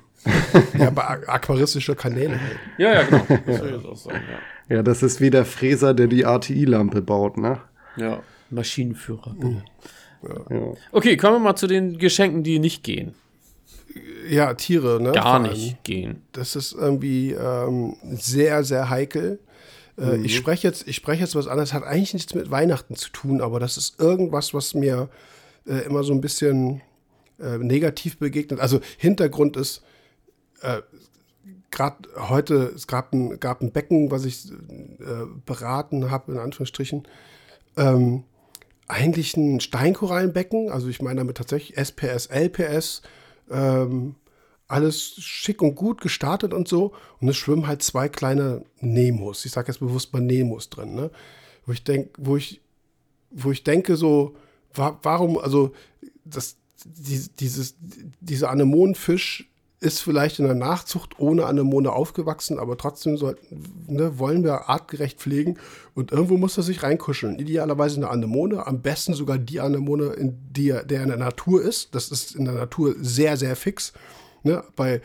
ja, 0.80 0.90
bei 0.90 1.04
aquaristische 1.28 1.96
Kanäle. 1.96 2.40
Halt. 2.40 2.60
Ja, 2.78 2.94
ja, 2.94 3.04
genau. 3.04 3.26
Das 3.46 3.62
will 3.62 3.80
ich 3.82 3.86
auch 3.86 3.98
sagen, 3.98 4.22
ja. 4.70 4.78
ja, 4.78 4.84
das 4.84 5.04
ist 5.04 5.20
wie 5.20 5.30
der 5.30 5.44
Fräser, 5.44 5.94
der 5.94 6.08
die 6.08 6.26
ATI-Lampe 6.26 7.02
baut, 7.02 7.38
ne? 7.38 7.60
Ja, 7.98 8.22
Maschinenführer. 8.52 9.36
Mhm. 9.38 9.64
Ja. 10.50 10.74
Okay, 10.94 11.18
kommen 11.18 11.36
wir 11.36 11.40
mal 11.40 11.56
zu 11.58 11.68
den 11.68 11.98
Geschenken, 11.98 12.44
die 12.44 12.60
nicht 12.60 12.84
gehen 12.84 13.16
ja, 14.30 14.54
Tiere, 14.54 15.02
ne? 15.02 15.12
Gar 15.12 15.40
nicht 15.40 15.84
gehen. 15.84 16.24
Das 16.32 16.56
ist 16.56 16.74
irgendwie 16.74 17.32
ähm, 17.34 17.96
sehr, 18.04 18.64
sehr 18.64 18.90
heikel. 18.90 19.40
Äh, 19.98 20.18
mhm. 20.18 20.26
Ich 20.26 20.36
spreche 20.36 20.68
jetzt, 20.68 20.88
ich 20.88 21.02
jetzt 21.06 21.36
was 21.36 21.48
anderes, 21.48 21.74
hat 21.74 21.84
eigentlich 21.84 22.14
nichts 22.14 22.36
mit 22.36 22.52
Weihnachten 22.52 22.96
zu 22.96 23.10
tun, 23.10 23.42
aber 23.42 23.60
das 23.60 23.78
ist 23.78 24.00
irgendwas, 24.00 24.54
was 24.54 24.74
mir 24.74 25.10
äh, 25.66 25.86
immer 25.86 26.04
so 26.04 26.14
ein 26.14 26.22
bisschen 26.22 26.82
äh, 27.40 27.58
negativ 27.58 28.18
begegnet. 28.18 28.60
Also 28.60 28.80
Hintergrund 28.98 29.58
ist, 29.58 29.84
äh, 30.62 30.82
gerade 31.72 32.08
heute, 32.30 32.72
es 32.76 32.88
gab 32.88 33.14
ein, 33.14 33.40
gab 33.40 33.62
ein 33.62 33.72
Becken, 33.72 34.12
was 34.12 34.26
ich 34.26 34.52
äh, 34.52 35.26
beraten 35.46 36.10
habe, 36.12 36.32
in 36.32 36.38
Anführungsstrichen. 36.40 37.08
Ähm, 37.76 38.24
eigentlich 38.88 39.36
ein 39.36 39.60
Steinkorallenbecken, 39.60 40.72
also 40.72 40.88
ich 40.88 41.02
meine 41.02 41.18
damit 41.18 41.38
tatsächlich 41.38 41.78
SPS, 41.78 42.28
LPS, 42.28 43.02
ähm, 43.50 44.16
alles 44.68 45.16
schick 45.18 45.62
und 45.62 45.76
gut 45.76 46.02
gestartet 46.02 46.54
und 46.54 46.68
so. 46.68 46.94
Und 47.20 47.30
es 47.30 47.38
schwimmen 47.38 47.68
halt 47.68 47.84
zwei 47.84 48.10
kleine 48.10 48.64
Nemos. 48.80 49.46
Ich 49.46 49.52
sage 49.52 49.70
jetzt 49.70 49.80
bewusst 49.80 50.14
mal 50.14 50.22
Nemos 50.22 50.70
drin, 50.70 50.94
ne? 50.94 51.10
Wo 51.66 51.72
ich 51.72 51.84
denke, 51.84 52.10
wo 52.18 52.38
ich, 52.38 52.62
wo 53.32 53.52
ich 53.52 53.64
denke, 53.64 53.96
so, 53.96 54.36
wa 54.74 54.98
warum, 55.04 55.38
also 55.38 55.74
das, 56.26 56.58
die, 56.86 57.28
dieses, 57.40 57.76
dieser 58.20 58.50
Anemonenfisch 58.50 59.50
ist 59.80 60.00
vielleicht 60.00 60.40
in 60.40 60.46
der 60.46 60.56
Nachzucht 60.56 61.20
ohne 61.20 61.46
Anemone 61.46 61.92
aufgewachsen, 61.92 62.58
aber 62.58 62.78
trotzdem 62.78 63.16
sollten, 63.16 63.64
ne, 63.88 64.18
wollen 64.18 64.44
wir 64.44 64.70
artgerecht 64.70 65.20
pflegen 65.20 65.58
und 65.94 66.12
irgendwo 66.12 66.38
muss 66.38 66.58
er 66.58 66.64
sich 66.64 66.82
reinkuscheln. 66.82 67.38
Idealerweise 67.38 67.98
eine 67.98 68.10
Anemone, 68.10 68.66
am 68.66 68.82
besten 68.82 69.14
sogar 69.14 69.38
die 69.38 69.60
Anemone, 69.60 70.14
in 70.14 70.38
die, 70.52 70.70
der 70.70 71.04
in 71.04 71.10
der 71.10 71.18
Natur 71.18 71.62
ist. 71.62 71.94
Das 71.94 72.10
ist 72.10 72.36
in 72.36 72.46
der 72.46 72.56
Natur 72.56 72.96
sehr, 73.00 73.38
sehr 73.38 73.56
fix. 73.56 73.94
Ne? 74.42 74.64
Bei 74.76 75.02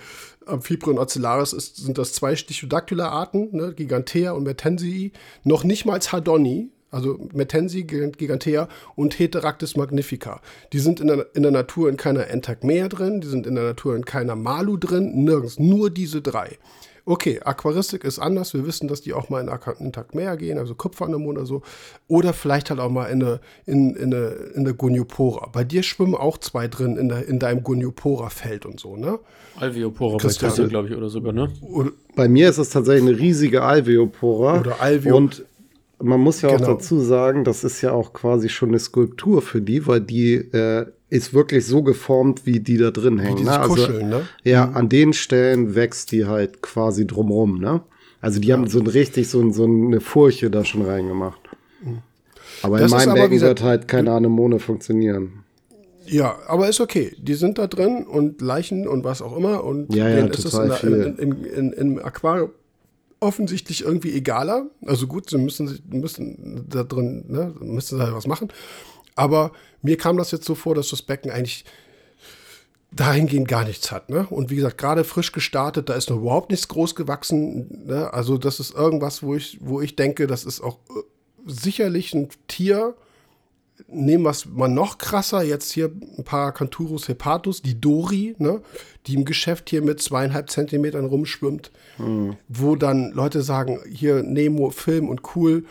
Amphibrion 0.46 0.98
ocellaris 0.98 1.52
ist, 1.52 1.76
sind 1.76 1.98
das 1.98 2.14
zwei 2.14 2.34
Stichodactyla-Arten, 2.34 3.54
ne? 3.54 3.74
Gigantea 3.74 4.32
und 4.32 4.44
Mertensii. 4.44 5.12
Noch 5.44 5.64
nicht 5.64 5.84
mal 5.84 6.00
Hardoni, 6.00 6.70
also 6.92 7.18
Metensi 7.32 7.82
gigantea 7.82 8.68
und 8.94 9.18
Heteractis 9.18 9.76
magnifica. 9.76 10.40
Die 10.72 10.78
sind 10.78 11.00
in 11.00 11.08
der, 11.08 11.26
in 11.34 11.42
der 11.42 11.50
Natur 11.50 11.88
in 11.88 11.96
keiner 11.96 12.28
Entagmea 12.28 12.88
drin, 12.88 13.20
die 13.20 13.28
sind 13.28 13.46
in 13.46 13.56
der 13.56 13.64
Natur 13.64 13.96
in 13.96 14.04
keiner 14.04 14.36
Malu 14.36 14.76
drin, 14.76 15.24
nirgends, 15.24 15.58
nur 15.58 15.90
diese 15.90 16.22
drei. 16.22 16.58
Okay, 17.04 17.40
Aquaristik 17.42 18.04
ist 18.04 18.20
anders. 18.20 18.54
Wir 18.54 18.64
wissen, 18.64 18.86
dass 18.86 19.00
die 19.00 19.12
auch 19.12 19.28
mal 19.28 19.40
in 19.40 19.48
Entagmea 19.84 20.36
gehen, 20.36 20.58
also 20.58 20.76
Kupferanemone 20.76 21.40
oder 21.40 21.46
so. 21.46 21.62
Oder 22.06 22.32
vielleicht 22.32 22.70
halt 22.70 22.78
auch 22.78 22.90
mal 22.90 23.06
in 23.06 23.22
eine, 23.22 23.40
in, 23.66 23.96
in 23.96 24.14
eine, 24.14 24.26
in 24.54 24.60
eine 24.60 24.74
Goniopora. 24.74 25.48
Bei 25.52 25.64
dir 25.64 25.82
schwimmen 25.82 26.14
auch 26.14 26.38
zwei 26.38 26.68
drin 26.68 26.96
in, 26.96 27.08
der, 27.08 27.26
in 27.26 27.40
deinem 27.40 27.64
Goniopora-Feld 27.64 28.66
und 28.66 28.78
so, 28.78 28.96
ne? 28.96 29.18
Alveopora 29.56 30.16
bei 30.16 30.28
Christian, 30.28 30.68
glaube 30.68 30.88
ich, 30.88 30.94
oder 30.94 31.08
sogar, 31.08 31.32
ne? 31.32 31.50
Oder, 31.62 31.90
bei 32.14 32.28
mir 32.28 32.48
ist 32.48 32.58
es 32.58 32.70
tatsächlich 32.70 33.10
eine 33.10 33.18
riesige 33.18 33.62
Alveopora. 33.62 34.60
Oder 34.60 34.80
Alveopora. 34.80 35.16
Und 35.16 35.44
man 36.02 36.20
muss 36.20 36.42
ja 36.42 36.50
genau. 36.50 36.62
auch 36.62 36.66
dazu 36.74 37.00
sagen, 37.00 37.44
das 37.44 37.64
ist 37.64 37.80
ja 37.82 37.92
auch 37.92 38.12
quasi 38.12 38.48
schon 38.48 38.70
eine 38.70 38.78
Skulptur 38.78 39.42
für 39.42 39.60
die, 39.60 39.86
weil 39.86 40.00
die 40.00 40.34
äh, 40.34 40.86
ist 41.08 41.34
wirklich 41.34 41.66
so 41.66 41.82
geformt, 41.82 42.46
wie 42.46 42.60
die 42.60 42.78
da 42.78 42.90
drin 42.90 43.18
hängen. 43.18 43.44
Ne? 43.44 43.58
Also, 43.58 43.74
Kuscheln, 43.74 44.08
ne? 44.08 44.22
Ja, 44.44 44.66
mhm. 44.66 44.76
an 44.76 44.88
den 44.88 45.12
Stellen 45.12 45.74
wächst 45.74 46.12
die 46.12 46.26
halt 46.26 46.62
quasi 46.62 47.06
drumrum, 47.06 47.58
ne? 47.58 47.82
Also 48.20 48.40
die 48.40 48.48
ja. 48.48 48.56
haben 48.56 48.68
so 48.68 48.80
ein 48.80 48.86
richtig 48.86 49.28
so, 49.28 49.50
so 49.50 49.64
eine 49.64 50.00
Furche 50.00 50.50
da 50.50 50.64
schon 50.64 50.82
reingemacht. 50.82 51.40
Mhm. 51.82 51.98
Aber 52.62 52.78
das 52.78 52.92
in 52.92 52.96
meinem 52.98 53.14
Becken 53.14 53.40
wird 53.40 53.62
halt 53.62 53.88
keine 53.88 54.12
Anemone 54.12 54.58
funktionieren. 54.58 55.44
Ja, 56.06 56.36
aber 56.48 56.68
ist 56.68 56.80
okay. 56.80 57.14
Die 57.18 57.34
sind 57.34 57.58
da 57.58 57.66
drin 57.66 58.04
und 58.06 58.40
Leichen 58.40 58.88
und 58.88 59.04
was 59.04 59.22
auch 59.22 59.36
immer. 59.36 59.64
Und 59.64 59.94
ja, 59.94 60.08
ja, 60.08 60.26
total 60.26 60.68
ist 60.68 60.74
es 60.74 60.82
in, 60.82 60.94
in, 60.94 61.16
in, 61.18 61.44
in, 61.44 61.72
im 61.72 61.98
Aquarium 61.98 62.50
offensichtlich 63.22 63.82
irgendwie 63.82 64.12
egaler. 64.12 64.66
Also 64.84 65.06
gut, 65.06 65.30
sie 65.30 65.38
müssen, 65.38 65.82
müssen 65.88 66.66
da 66.68 66.82
drin, 66.84 67.24
ne, 67.28 67.54
müssen 67.60 67.98
da 67.98 68.12
was 68.12 68.26
machen. 68.26 68.52
Aber 69.14 69.52
mir 69.82 69.96
kam 69.96 70.16
das 70.16 70.30
jetzt 70.30 70.44
so 70.44 70.54
vor, 70.54 70.74
dass 70.74 70.90
das 70.90 71.02
Becken 71.02 71.30
eigentlich 71.30 71.64
dahingehend 72.94 73.48
gar 73.48 73.64
nichts 73.64 73.90
hat. 73.90 74.10
Ne? 74.10 74.26
Und 74.28 74.50
wie 74.50 74.56
gesagt, 74.56 74.78
gerade 74.78 75.04
frisch 75.04 75.32
gestartet, 75.32 75.88
da 75.88 75.94
ist 75.94 76.10
noch 76.10 76.18
überhaupt 76.18 76.50
nichts 76.50 76.68
groß 76.68 76.94
gewachsen. 76.94 77.86
Ne? 77.86 78.12
Also 78.12 78.36
das 78.38 78.60
ist 78.60 78.74
irgendwas, 78.74 79.22
wo 79.22 79.34
ich, 79.34 79.58
wo 79.60 79.80
ich 79.80 79.96
denke, 79.96 80.26
das 80.26 80.44
ist 80.44 80.60
auch 80.60 80.78
äh, 80.90 81.00
sicherlich 81.46 82.12
ein 82.12 82.28
Tier, 82.48 82.94
nehmen 83.88 84.24
wir 84.24 84.30
es 84.30 84.46
mal 84.46 84.68
noch 84.68 84.98
krasser, 84.98 85.42
jetzt 85.42 85.72
hier 85.72 85.90
Paracanthurus 86.24 87.08
hepatus, 87.08 87.62
die 87.62 87.80
Dori, 87.80 88.34
ne, 88.38 88.60
die 89.06 89.14
im 89.14 89.24
Geschäft 89.24 89.70
hier 89.70 89.82
mit 89.82 90.00
zweieinhalb 90.00 90.50
Zentimetern 90.50 91.04
rumschwimmt, 91.04 91.70
mhm. 91.98 92.36
wo 92.48 92.76
dann 92.76 93.12
Leute 93.12 93.42
sagen, 93.42 93.80
hier 93.90 94.22
Nemo, 94.22 94.70
Film 94.70 95.08
und 95.08 95.36
cool 95.36 95.64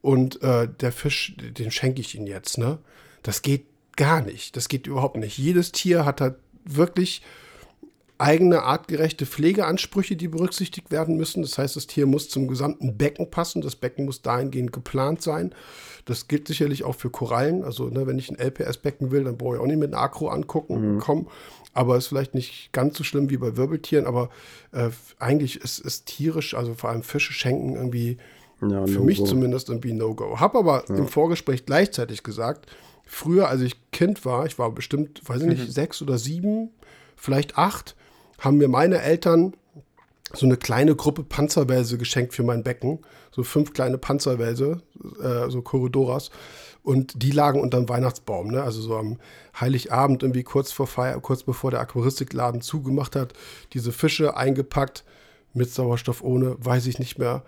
und 0.00 0.42
äh, 0.42 0.68
der 0.80 0.92
Fisch, 0.92 1.36
den 1.36 1.70
schenke 1.70 2.00
ich 2.00 2.14
Ihnen 2.14 2.26
jetzt, 2.26 2.58
ne? 2.58 2.78
Das 3.22 3.42
geht 3.42 3.66
gar 3.96 4.22
nicht, 4.22 4.56
das 4.56 4.68
geht 4.68 4.86
überhaupt 4.86 5.16
nicht. 5.16 5.38
Jedes 5.38 5.72
Tier 5.72 6.04
hat 6.04 6.20
halt 6.20 6.36
wirklich 6.64 7.22
eigene 8.18 8.62
artgerechte 8.64 9.26
Pflegeansprüche, 9.26 10.16
die 10.16 10.28
berücksichtigt 10.28 10.90
werden 10.90 11.16
müssen. 11.16 11.42
Das 11.42 11.56
heißt, 11.56 11.76
das 11.76 11.86
Tier 11.86 12.06
muss 12.06 12.28
zum 12.28 12.48
gesamten 12.48 12.96
Becken 12.96 13.30
passen. 13.30 13.62
Das 13.62 13.76
Becken 13.76 14.04
muss 14.04 14.22
dahingehend 14.22 14.72
geplant 14.72 15.22
sein. 15.22 15.54
Das 16.04 16.26
gilt 16.26 16.48
sicherlich 16.48 16.84
auch 16.84 16.96
für 16.96 17.10
Korallen. 17.10 17.62
Also, 17.62 17.88
ne, 17.88 18.06
wenn 18.06 18.18
ich 18.18 18.30
ein 18.30 18.38
LPS-Becken 18.38 19.10
will, 19.12 19.24
dann 19.24 19.38
brauche 19.38 19.56
ich 19.56 19.60
auch 19.60 19.66
nicht 19.66 19.78
mit 19.78 19.94
einem 19.94 20.02
Akro 20.02 20.28
angucken 20.28 20.94
mhm. 20.94 20.98
kommen. 20.98 21.28
Aber 21.74 21.96
ist 21.96 22.08
vielleicht 22.08 22.34
nicht 22.34 22.72
ganz 22.72 22.98
so 22.98 23.04
schlimm 23.04 23.30
wie 23.30 23.36
bei 23.36 23.56
Wirbeltieren. 23.56 24.06
Aber 24.06 24.30
äh, 24.72 24.90
eigentlich 25.18 25.60
ist 25.60 25.84
es 25.84 26.04
tierisch, 26.04 26.54
also 26.54 26.74
vor 26.74 26.90
allem 26.90 27.02
Fische 27.02 27.32
schenken 27.32 27.76
irgendwie 27.76 28.18
Ja, 28.60 28.86
Für 28.86 28.98
no 28.98 29.04
mich 29.04 29.18
go. 29.18 29.24
zumindest 29.24 29.68
irgendwie 29.68 29.92
No-Go. 29.92 30.40
Hab 30.40 30.56
aber 30.56 30.84
ja. 30.88 30.96
im 30.96 31.06
Vorgespräch 31.06 31.66
gleichzeitig 31.66 32.24
gesagt, 32.24 32.66
früher, 33.06 33.48
als 33.48 33.60
ich 33.60 33.76
Kind 33.92 34.24
war, 34.24 34.46
ich 34.46 34.58
war 34.58 34.70
bestimmt, 34.72 35.20
weiß 35.28 35.42
ich 35.42 35.48
nicht, 35.48 35.66
mhm. 35.68 35.70
sechs 35.70 36.02
oder 36.02 36.18
sieben, 36.18 36.70
vielleicht 37.16 37.56
acht, 37.56 37.94
haben 38.38 38.58
mir 38.58 38.68
meine 38.68 39.02
Eltern 39.02 39.54
so 40.32 40.46
eine 40.46 40.56
kleine 40.56 40.94
Gruppe 40.94 41.22
Panzerwälse 41.24 41.98
geschenkt 41.98 42.34
für 42.34 42.42
mein 42.42 42.62
Becken. 42.62 43.00
So 43.30 43.42
fünf 43.42 43.72
kleine 43.72 43.98
Panzerwälse, 43.98 44.82
äh, 45.22 45.50
so 45.50 45.62
Corridoras. 45.62 46.30
Und 46.82 47.22
die 47.22 47.30
lagen 47.30 47.60
unterm 47.60 47.88
Weihnachtsbaum, 47.88 48.48
ne? 48.48 48.62
Also 48.62 48.80
so 48.80 48.96
am 48.96 49.18
Heiligabend, 49.58 50.22
irgendwie 50.22 50.42
kurz 50.42 50.72
vor 50.72 50.86
Feier, 50.86 51.20
kurz 51.20 51.42
bevor 51.42 51.70
der 51.70 51.80
Aquaristikladen 51.80 52.60
zugemacht 52.60 53.16
hat, 53.16 53.34
diese 53.72 53.92
Fische 53.92 54.36
eingepackt, 54.36 55.04
mit 55.54 55.70
Sauerstoff 55.70 56.22
ohne, 56.22 56.56
weiß 56.58 56.86
ich 56.86 56.98
nicht 56.98 57.18
mehr 57.18 57.42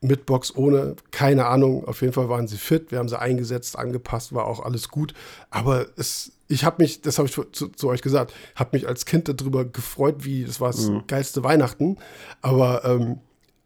mit 0.00 0.26
Box 0.26 0.54
ohne, 0.54 0.96
keine 1.10 1.46
Ahnung. 1.46 1.86
Auf 1.86 2.00
jeden 2.00 2.12
Fall 2.12 2.28
waren 2.28 2.48
sie 2.48 2.58
fit. 2.58 2.90
Wir 2.90 2.98
haben 2.98 3.08
sie 3.08 3.18
eingesetzt, 3.18 3.78
angepasst, 3.78 4.34
war 4.34 4.46
auch 4.46 4.60
alles 4.60 4.88
gut. 4.88 5.14
Aber 5.50 5.86
es, 5.96 6.32
ich 6.48 6.64
habe 6.64 6.82
mich, 6.82 7.00
das 7.00 7.18
habe 7.18 7.28
ich 7.28 7.34
zu, 7.34 7.44
zu, 7.44 7.88
euch 7.88 8.02
gesagt, 8.02 8.32
habe 8.54 8.76
mich 8.76 8.86
als 8.88 9.04
Kind 9.06 9.28
darüber 9.28 9.64
gefreut, 9.64 10.24
wie 10.24 10.44
das 10.44 10.60
war 10.60 10.70
das 10.70 10.88
mhm. 10.88 11.04
geilste 11.06 11.42
Weihnachten. 11.42 11.98
Aber 12.40 12.84
ähm, 12.84 13.18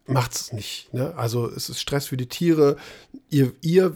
macht's 0.07 0.51
nicht. 0.51 0.93
Ne? 0.93 1.13
Also 1.15 1.47
es 1.47 1.69
ist 1.69 1.79
Stress 1.79 2.07
für 2.07 2.17
die 2.17 2.27
Tiere. 2.27 2.77
Ihr, 3.29 3.53
ihr 3.61 3.95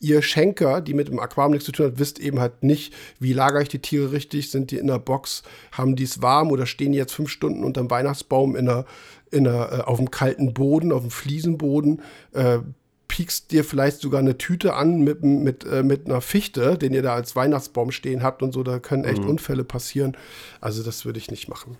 ihr 0.00 0.22
Schenker, 0.22 0.80
die 0.80 0.94
mit 0.94 1.08
dem 1.08 1.18
Aquarium 1.18 1.52
nichts 1.52 1.66
zu 1.66 1.72
tun 1.72 1.86
hat, 1.86 1.98
wisst 1.98 2.20
eben 2.20 2.38
halt 2.40 2.62
nicht, 2.62 2.94
wie 3.18 3.32
lagere 3.32 3.62
ich 3.62 3.68
die 3.68 3.80
Tiere 3.80 4.12
richtig, 4.12 4.50
sind 4.50 4.70
die 4.70 4.78
in 4.78 4.86
der 4.86 4.98
Box, 4.98 5.42
haben 5.72 5.96
die 5.96 6.04
es 6.04 6.22
warm 6.22 6.50
oder 6.50 6.66
stehen 6.66 6.92
die 6.92 6.98
jetzt 6.98 7.14
fünf 7.14 7.30
Stunden 7.30 7.64
unterm 7.64 7.90
Weihnachtsbaum 7.90 8.54
in 8.54 8.66
der, 8.66 8.84
in 9.30 9.44
der, 9.44 9.72
äh, 9.72 9.80
auf 9.82 9.98
dem 9.98 10.10
kalten 10.10 10.54
Boden, 10.54 10.92
auf 10.92 11.02
dem 11.02 11.10
Fliesenboden, 11.10 12.02
äh, 12.32 12.58
piekst 13.18 13.50
dir 13.50 13.64
vielleicht 13.64 14.00
sogar 14.00 14.20
eine 14.20 14.38
Tüte 14.38 14.74
an 14.74 15.00
mit, 15.00 15.24
mit, 15.24 15.64
äh, 15.64 15.82
mit 15.82 16.06
einer 16.06 16.20
Fichte, 16.20 16.78
den 16.78 16.94
ihr 16.94 17.02
da 17.02 17.14
als 17.14 17.34
Weihnachtsbaum 17.34 17.90
stehen 17.90 18.22
habt 18.22 18.44
und 18.44 18.52
so, 18.52 18.62
da 18.62 18.78
können 18.78 19.02
echt 19.02 19.22
mhm. 19.22 19.30
Unfälle 19.30 19.64
passieren. 19.64 20.16
Also 20.60 20.84
das 20.84 21.04
würde 21.04 21.18
ich 21.18 21.28
nicht 21.28 21.48
machen. 21.48 21.76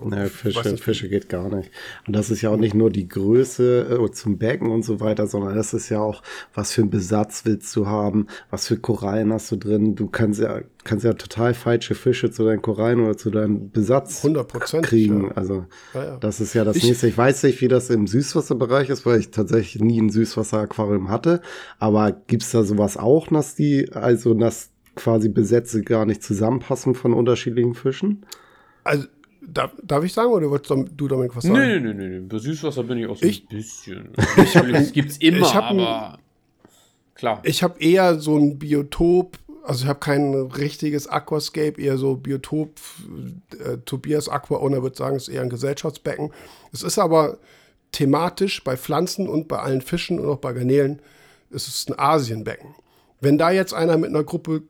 So, 0.00 0.08
naja, 0.08 0.26
Fische, 0.26 0.76
Fische 0.76 1.08
geht 1.08 1.28
gar 1.28 1.54
nicht. 1.54 1.70
Und 2.06 2.14
das 2.14 2.30
ist 2.30 2.42
ja 2.42 2.50
auch 2.50 2.56
nicht 2.56 2.74
nur 2.74 2.90
die 2.90 3.08
Größe 3.08 3.98
äh, 4.00 4.10
zum 4.12 4.38
Becken 4.38 4.70
und 4.70 4.84
so 4.84 5.00
weiter, 5.00 5.26
sondern 5.26 5.54
das 5.54 5.74
ist 5.74 5.88
ja 5.88 6.00
auch, 6.00 6.22
was 6.54 6.72
für 6.72 6.82
einen 6.82 6.90
Besatz 6.90 7.44
willst 7.44 7.74
du 7.74 7.86
haben, 7.86 8.26
was 8.50 8.66
für 8.66 8.76
Korallen 8.76 9.32
hast 9.32 9.50
du 9.50 9.56
drin. 9.56 9.94
Du 9.94 10.08
kannst 10.08 10.40
ja, 10.40 10.60
kannst 10.84 11.04
ja 11.04 11.14
total 11.14 11.54
falsche 11.54 11.94
Fische 11.94 12.30
zu 12.30 12.44
deinen 12.44 12.62
Korallen 12.62 13.00
oder 13.00 13.16
zu 13.16 13.30
deinem 13.30 13.70
Besatz 13.70 14.24
100% 14.24 14.82
kriegen. 14.82 15.24
Ja. 15.24 15.32
Also 15.32 15.66
ja, 15.94 16.04
ja. 16.04 16.16
das 16.18 16.40
ist 16.40 16.54
ja 16.54 16.64
das 16.64 16.76
ich, 16.76 16.84
nächste. 16.84 17.08
Ich 17.08 17.18
weiß 17.18 17.42
nicht, 17.42 17.60
wie 17.60 17.68
das 17.68 17.90
im 17.90 18.06
Süßwasserbereich 18.06 18.90
ist, 18.90 19.04
weil 19.06 19.18
ich 19.18 19.30
tatsächlich 19.30 19.82
nie 19.82 20.00
ein 20.00 20.10
Süßwasseraquarium 20.10 21.08
hatte. 21.08 21.40
Aber 21.78 22.12
gibt's 22.12 22.50
da 22.52 22.62
sowas 22.62 22.96
auch, 22.96 23.28
dass 23.28 23.54
die, 23.54 23.92
also 23.92 24.34
dass 24.34 24.70
quasi 24.94 25.28
Besätze 25.28 25.82
gar 25.82 26.06
nicht 26.06 26.22
zusammenpassen 26.22 26.94
von 26.94 27.14
unterschiedlichen 27.14 27.74
Fischen? 27.74 28.24
Also 28.84 29.06
Darf, 29.50 29.72
darf, 29.82 30.04
ich 30.04 30.12
sagen 30.12 30.30
oder 30.30 30.50
wolltest 30.50 30.74
du 30.96 31.08
damit 31.08 31.34
was 31.34 31.44
sagen? 31.44 31.58
Nee, 31.58 31.80
nee, 31.80 31.94
nee, 31.94 32.08
nee. 32.08 32.20
Bei 32.20 32.38
Süßwasser 32.38 32.82
bin 32.82 32.98
ich 32.98 33.06
auch 33.06 33.16
so 33.16 33.24
ich, 33.24 33.44
ein 33.44 33.48
bisschen. 33.48 34.10
Ich 34.42 34.56
hab, 34.56 34.70
das 34.70 34.92
gibt's 34.92 35.16
immer, 35.18 35.46
ich 35.46 35.54
aber 35.54 36.12
ein, 36.12 36.18
klar. 37.14 37.40
Ich 37.44 37.62
habe 37.62 37.80
eher 37.80 38.18
so 38.18 38.36
ein 38.36 38.58
Biotop, 38.58 39.38
also 39.64 39.84
ich 39.84 39.88
habe 39.88 40.00
kein 40.00 40.34
richtiges 40.34 41.06
Aquascape, 41.06 41.80
eher 41.80 41.98
so 41.98 42.16
Biotop. 42.16 42.78
Äh, 43.64 43.78
Tobias 43.84 44.28
Aqua 44.28 44.58
Owner 44.58 44.82
würde 44.82 44.96
sagen, 44.96 45.16
es 45.16 45.28
ist 45.28 45.34
eher 45.34 45.42
ein 45.42 45.50
Gesellschaftsbecken. 45.50 46.30
Es 46.72 46.82
ist 46.82 46.98
aber 46.98 47.38
thematisch 47.92 48.62
bei 48.64 48.76
Pflanzen 48.76 49.28
und 49.28 49.48
bei 49.48 49.58
allen 49.58 49.80
Fischen 49.80 50.18
und 50.18 50.28
auch 50.28 50.38
bei 50.38 50.52
Garnelen, 50.52 51.00
es 51.50 51.68
ist 51.68 51.90
ein 51.90 51.98
Asienbecken. 51.98 52.74
Wenn 53.20 53.38
da 53.38 53.50
jetzt 53.50 53.74
einer 53.74 53.96
mit 53.96 54.10
einer 54.10 54.24
Gruppe 54.24 54.62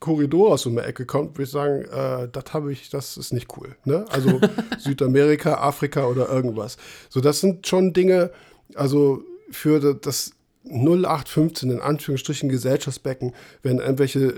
Korridor 0.00 0.52
aus 0.52 0.62
so 0.62 0.70
einer 0.70 0.86
Ecke 0.86 1.06
kommt, 1.06 1.36
würde 1.36 1.42
ich 1.44 1.50
sagen, 1.50 1.82
äh, 1.84 2.28
das 2.30 2.52
habe 2.52 2.72
ich, 2.72 2.90
das 2.90 3.16
ist 3.16 3.32
nicht 3.32 3.48
cool. 3.56 3.76
Ne? 3.84 4.04
Also 4.10 4.40
Südamerika, 4.78 5.54
Afrika 5.54 6.06
oder 6.06 6.28
irgendwas. 6.28 6.76
So, 7.08 7.20
das 7.20 7.40
sind 7.40 7.66
schon 7.66 7.92
Dinge, 7.92 8.30
also 8.74 9.22
für 9.50 9.94
das 9.94 10.32
0815 10.70 11.70
in 11.70 11.80
Anführungsstrichen 11.80 12.48
Gesellschaftsbecken, 12.48 13.34
wenn 13.62 13.78
irgendwelche, 13.78 14.20
äh, 14.20 14.36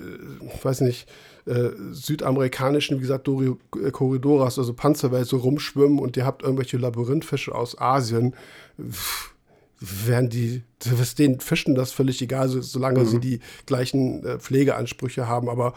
weiß 0.62 0.82
nicht, 0.82 1.08
äh, 1.46 1.70
südamerikanischen, 1.90 2.98
wie 2.98 3.02
gesagt, 3.02 3.26
Dori 3.26 3.56
Korridoras, 3.92 4.58
also 4.58 4.74
Panzerwelt 4.74 5.26
so 5.26 5.38
rumschwimmen 5.38 5.98
und 5.98 6.16
ihr 6.16 6.24
habt 6.24 6.42
irgendwelche 6.42 6.76
Labyrinthfische 6.76 7.54
aus 7.54 7.78
Asien. 7.78 8.34
Pff, 8.80 9.34
werden 9.80 10.28
die, 10.28 10.62
was 10.84 11.14
den 11.14 11.40
Fischen 11.40 11.74
das 11.74 11.92
völlig 11.92 12.20
egal, 12.20 12.48
solange 12.48 13.00
mhm. 13.00 13.06
sie 13.06 13.20
die 13.20 13.40
gleichen 13.66 14.24
äh, 14.24 14.38
Pflegeansprüche 14.38 15.26
haben. 15.26 15.48
Aber 15.48 15.74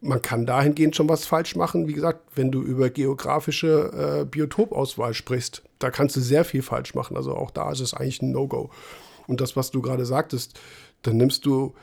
man 0.00 0.20
kann 0.20 0.46
dahingehend 0.46 0.96
schon 0.96 1.08
was 1.08 1.26
falsch 1.26 1.54
machen. 1.54 1.86
Wie 1.86 1.92
gesagt, 1.92 2.20
wenn 2.34 2.50
du 2.50 2.62
über 2.62 2.90
geografische 2.90 4.22
äh, 4.22 4.24
Biotopauswahl 4.24 5.14
sprichst, 5.14 5.62
da 5.78 5.90
kannst 5.90 6.16
du 6.16 6.20
sehr 6.20 6.44
viel 6.44 6.62
falsch 6.62 6.94
machen. 6.94 7.16
Also 7.16 7.34
auch 7.34 7.50
da 7.50 7.70
ist 7.70 7.80
es 7.80 7.94
eigentlich 7.94 8.22
ein 8.22 8.32
No-Go. 8.32 8.70
Und 9.26 9.40
das, 9.40 9.54
was 9.54 9.70
du 9.70 9.80
gerade 9.80 10.06
sagtest, 10.06 10.58
dann 11.02 11.16
nimmst 11.18 11.46
du 11.46 11.74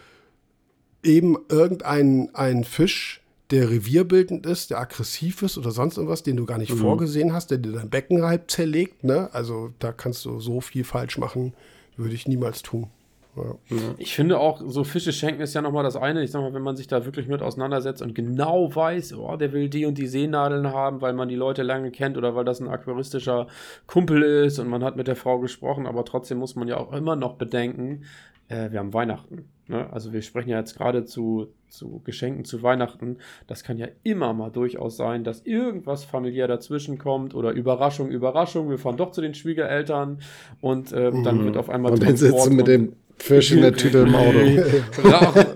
eben 1.03 1.37
irgendeinen 1.47 2.33
einen 2.35 2.65
Fisch, 2.65 3.18
der 3.51 3.69
revierbildend 3.69 4.45
ist, 4.45 4.69
der 4.69 4.80
aggressiv 4.80 5.41
ist 5.41 5.57
oder 5.57 5.71
sonst 5.71 5.97
irgendwas, 5.97 6.23
den 6.23 6.38
du 6.38 6.45
gar 6.45 6.57
nicht 6.57 6.73
mhm. 6.73 6.80
vorgesehen 6.80 7.34
hast, 7.34 7.51
der 7.51 7.57
dir 7.57 7.71
dein 7.71 7.89
Becken 7.89 8.23
halb 8.23 8.49
zerlegt. 8.51 9.03
Ne? 9.03 9.30
Also 9.34 9.71
da 9.80 9.91
kannst 9.91 10.26
du 10.26 10.39
so 10.39 10.61
viel 10.61 10.84
falsch 10.84 11.17
machen, 11.17 11.53
würde 11.97 12.13
ich 12.13 12.27
niemals 12.27 12.61
tun. 12.61 12.88
Ja. 13.35 13.55
Ich 13.97 14.15
finde 14.15 14.39
auch, 14.39 14.61
so 14.65 14.84
Fische 14.84 15.13
schenken 15.13 15.41
ist 15.41 15.53
ja 15.53 15.61
nochmal 15.61 15.84
das 15.84 15.95
eine. 15.95 16.23
Ich 16.23 16.31
sag 16.31 16.41
mal, 16.41 16.53
wenn 16.53 16.61
man 16.61 16.76
sich 16.76 16.88
da 16.88 17.05
wirklich 17.05 17.27
mit 17.27 17.41
auseinandersetzt 17.41 18.01
und 18.01 18.13
genau 18.13 18.73
weiß, 18.73 19.13
oh, 19.13 19.35
der 19.38 19.53
will 19.53 19.69
die 19.69 19.85
und 19.85 19.97
die 19.97 20.07
Seenadeln 20.07 20.67
haben, 20.67 21.01
weil 21.01 21.13
man 21.13 21.30
die 21.30 21.35
Leute 21.35 21.63
lange 21.63 21.91
kennt 21.91 22.17
oder 22.17 22.35
weil 22.35 22.43
das 22.43 22.59
ein 22.59 22.67
aquaristischer 22.67 23.47
Kumpel 23.88 24.23
ist 24.23 24.59
und 24.59 24.67
man 24.67 24.84
hat 24.84 24.95
mit 24.95 25.07
der 25.07 25.15
Frau 25.15 25.39
gesprochen, 25.39 25.85
aber 25.85 26.05
trotzdem 26.05 26.39
muss 26.39 26.55
man 26.55 26.67
ja 26.67 26.77
auch 26.77 26.91
immer 26.91 27.15
noch 27.15 27.35
bedenken, 27.35 28.03
äh, 28.47 28.71
wir 28.71 28.80
haben 28.80 28.93
Weihnachten. 28.93 29.47
Ne? 29.69 29.91
Also 29.93 30.11
wir 30.11 30.23
sprechen 30.23 30.49
ja 30.49 30.57
jetzt 30.57 30.75
gerade 30.75 31.05
zu, 31.05 31.47
zu 31.69 32.01
Geschenken 32.03 32.43
zu 32.43 32.63
Weihnachten. 32.63 33.17
Das 33.45 33.63
kann 33.63 33.77
ja 33.77 33.87
immer 34.03 34.33
mal 34.33 34.49
durchaus 34.49 34.97
sein, 34.97 35.23
dass 35.23 35.41
irgendwas 35.45 36.03
familiär 36.03 36.47
dazwischen 36.47 36.97
kommt 36.97 37.35
oder 37.35 37.51
Überraschung, 37.51 38.09
Überraschung. 38.09 38.69
Wir 38.69 38.79
fahren 38.79 38.97
doch 38.97 39.11
zu 39.11 39.21
den 39.21 39.35
Schwiegereltern 39.35 40.21
und 40.59 40.91
äh, 40.91 41.11
mhm. 41.11 41.23
dann 41.23 41.45
wird 41.45 41.55
auf 41.55 41.69
einmal 41.69 41.91
und 41.91 42.01
dann 42.01 42.17
sitzen 42.17 42.55
mit 42.55 42.67
dem 42.67 42.93
Fisch 43.17 43.51
in 43.51 43.61
der 43.61 43.73
Tüte 43.75 43.99
im 43.99 44.15
Auto. 44.15 44.39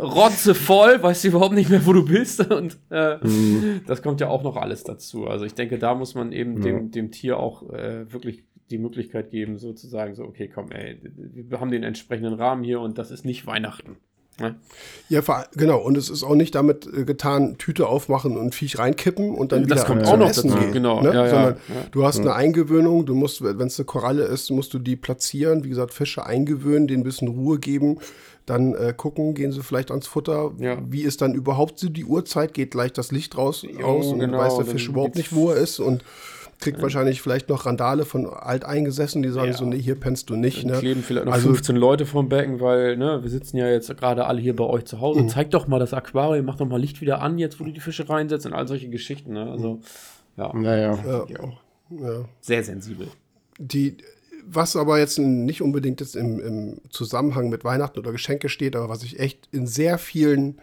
Rotze 0.03 0.53
voll, 0.53 1.02
weißt 1.02 1.23
du 1.23 1.30
überhaupt 1.30 1.56
nicht 1.56 1.72
mehr, 1.72 1.84
wo 1.85 1.94
du 1.94 2.06
bist. 2.06 2.52
Und 2.52 2.77
äh, 2.91 3.18
mhm. 3.26 3.81
das 3.88 4.03
kommt 4.03 4.22
ja 4.22 4.27
auch 4.27 4.44
noch 4.44 4.57
alles 4.57 4.84
dazu. 4.84 5.26
Also 5.26 5.45
ich 5.45 5.56
denke, 5.56 5.80
da 5.80 5.95
muss 5.95 6.14
man 6.14 6.34
eben 6.34 6.57
ja. 6.57 6.64
dem, 6.65 6.91
dem 6.91 7.11
Tier 7.11 7.40
auch 7.40 7.68
äh, 7.72 8.11
wirklich 8.11 8.44
die 8.74 8.80
Möglichkeit 8.80 9.32
geben, 9.32 9.60
sozusagen 9.60 10.16
so, 10.16 10.24
okay, 10.24 10.50
komm, 10.54 10.72
ey, 10.72 11.00
wir 11.04 11.60
haben 11.60 11.72
den 11.72 11.84
entsprechenden 11.84 12.34
Rahmen 12.34 12.64
hier 12.64 12.82
und 12.82 12.98
das 12.98 13.12
ist 13.12 13.24
nicht 13.24 13.45
Weihnachten. 13.45 13.98
Ne? 14.40 14.56
Ja, 15.10 15.22
genau. 15.56 15.80
Und 15.80 15.95
es 15.95 16.10
ist 16.10 16.24
auch 16.24 16.34
nicht 16.34 16.56
damit 16.56 16.88
äh, 16.88 17.06
getan, 17.06 17.60
Tüte 17.60 17.88
aufmachen 17.88 18.36
und 18.36 18.56
Viech 18.56 18.80
reinkippen 18.80 19.36
und 19.36 19.52
dann 19.52 19.60
das 19.62 19.66
wieder 19.68 19.76
Das 19.76 19.86
kommt 19.86 20.08
auch 20.08 20.18
noch 20.18 20.28
dazu, 20.28 20.48
gehen, 20.48 20.72
genau. 20.72 21.02
Ne? 21.02 21.14
Ja, 21.14 21.30
Sondern 21.30 21.54
ja. 21.54 21.86
du 21.91 22.04
hast 22.04 22.20
eine 22.20 22.34
Eingewöhnung, 22.34 23.06
du 23.06 23.14
musst, 23.14 23.44
wenn 23.44 23.68
es 23.68 23.78
eine 23.78 23.86
Koralle 23.86 24.24
ist, 24.24 24.50
musst 24.50 24.74
du 24.74 24.80
die 24.80 24.95
platzieren, 24.95 25.64
wie 25.64 25.70
gesagt, 25.70 25.94
Fische 25.94 26.26
eingewöhnen, 26.26 26.88
denen 26.88 27.02
ein 27.02 27.04
bisschen 27.04 27.28
Ruhe 27.28 27.60
geben, 27.60 28.00
dann 28.48 28.74
äh, 28.74 28.94
gucken, 28.98 29.36
gehen 29.36 29.52
sie 29.52 29.62
vielleicht 29.62 29.91
ans 29.91 30.08
Futter. 30.08 30.52
Ja. 30.58 30.80
Wie 30.90 31.04
ist 31.04 31.22
dann 31.22 31.36
überhaupt 31.36 31.78
so 31.78 31.90
die 31.90 32.06
Uhrzeit? 32.06 32.56
Geht 32.56 32.72
gleich 32.72 32.91
das 32.91 33.12
Licht 33.12 33.38
raus 33.38 33.62
jo, 33.62 33.86
aus 33.86 34.08
und 34.08 34.20
genau, 34.20 34.40
weiß 34.40 34.58
der 34.58 34.66
Fisch 34.66 34.88
überhaupt 34.90 35.16
nicht, 35.16 35.34
wo 35.34 35.52
er 35.52 35.58
ist 35.58 35.80
und 35.80 36.04
kriegt 36.64 36.77
ja. 36.77 36.84
wahrscheinlich 36.84 37.22
vielleicht 37.22 37.49
noch 37.49 37.65
Randale 37.65 38.06
von 38.06 38.26
Alteingesessen, 38.26 39.22
die 39.22 39.30
sagen 39.30 39.52
ja. 39.52 39.57
so, 39.57 39.65
nee, 39.65 39.77
hier 39.77 39.95
pennst 39.95 40.30
du 40.30 40.35
nicht. 40.35 40.64
Dann 40.64 40.72
ne? 40.72 40.80
kleben 40.80 41.03
vielleicht 41.03 41.26
noch 41.26 41.34
also, 41.34 41.49
15 41.49 41.76
Leute 41.76 42.06
vom 42.06 42.30
Becken, 42.30 42.60
weil 42.61 42.98
ne, 42.98 43.22
wir 43.22 43.30
sitzen 43.30 43.57
ja 43.57 43.68
jetzt 43.68 43.95
gerade 43.98 44.26
alle 44.26 44.41
hier 44.41 44.56
bei 44.56 44.64
euch 44.64 44.85
zu 44.85 45.02
Hause. 45.02 45.22
Mhm. 45.22 45.30
Zeig 45.30 45.52
doch 45.52 45.68
mal 45.68 45.80
das 45.80 45.94
Aquarium, 45.94 46.45
mach 46.45 46.56
doch 46.56 46.68
mal 46.68 46.80
Licht 46.80 47.02
wieder 47.02 47.22
an, 47.22 47.38
jetzt 47.38 47.60
wo 47.60 47.65
du 47.65 47.72
die 47.72 47.81
Fische 47.81 48.07
reinsetzt 48.10 48.45
und 48.45 48.53
all 48.53 48.68
solche 48.68 48.90
Geschichten. 48.90 49.34
Ne? 49.34 49.52
Also, 49.52 49.81
ja. 50.38 50.53
Naja. 50.53 50.98
Ja. 51.06 51.26
ja. 51.91 52.26
Sehr 52.41 52.64
sensibel. 52.64 53.07
Die, 53.60 53.98
was 54.45 54.76
aber 54.76 54.99
jetzt 54.99 55.19
nicht 55.19 55.61
unbedingt 55.61 55.99
jetzt 55.99 56.15
im, 56.15 56.40
im, 56.40 56.81
Zusammenhang 56.90 57.49
mit 57.49 57.64
Weihnachten 57.64 57.99
oder 57.99 58.11
Geschenke 58.11 58.49
steht, 58.49 58.76
aber 58.76 58.90
was 58.90 59.03
ich 59.03 59.19
echt 59.19 59.49
in 59.52 59.68
sehr 59.68 59.98
vielen, 59.98 60.60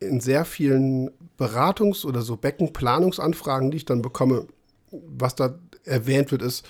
in 0.00 0.20
sehr 0.20 0.44
vielen 0.44 1.10
Beratungs- 1.38 2.04
oder 2.04 2.22
so 2.22 2.36
Beckenplanungsanfragen, 2.36 3.70
die 3.70 3.78
ich 3.78 3.84
dann 3.84 4.02
bekomme, 4.02 4.46
was 4.90 5.34
da 5.34 5.58
erwähnt 5.84 6.30
wird, 6.32 6.42
ist, 6.42 6.66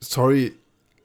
sorry, 0.00 0.54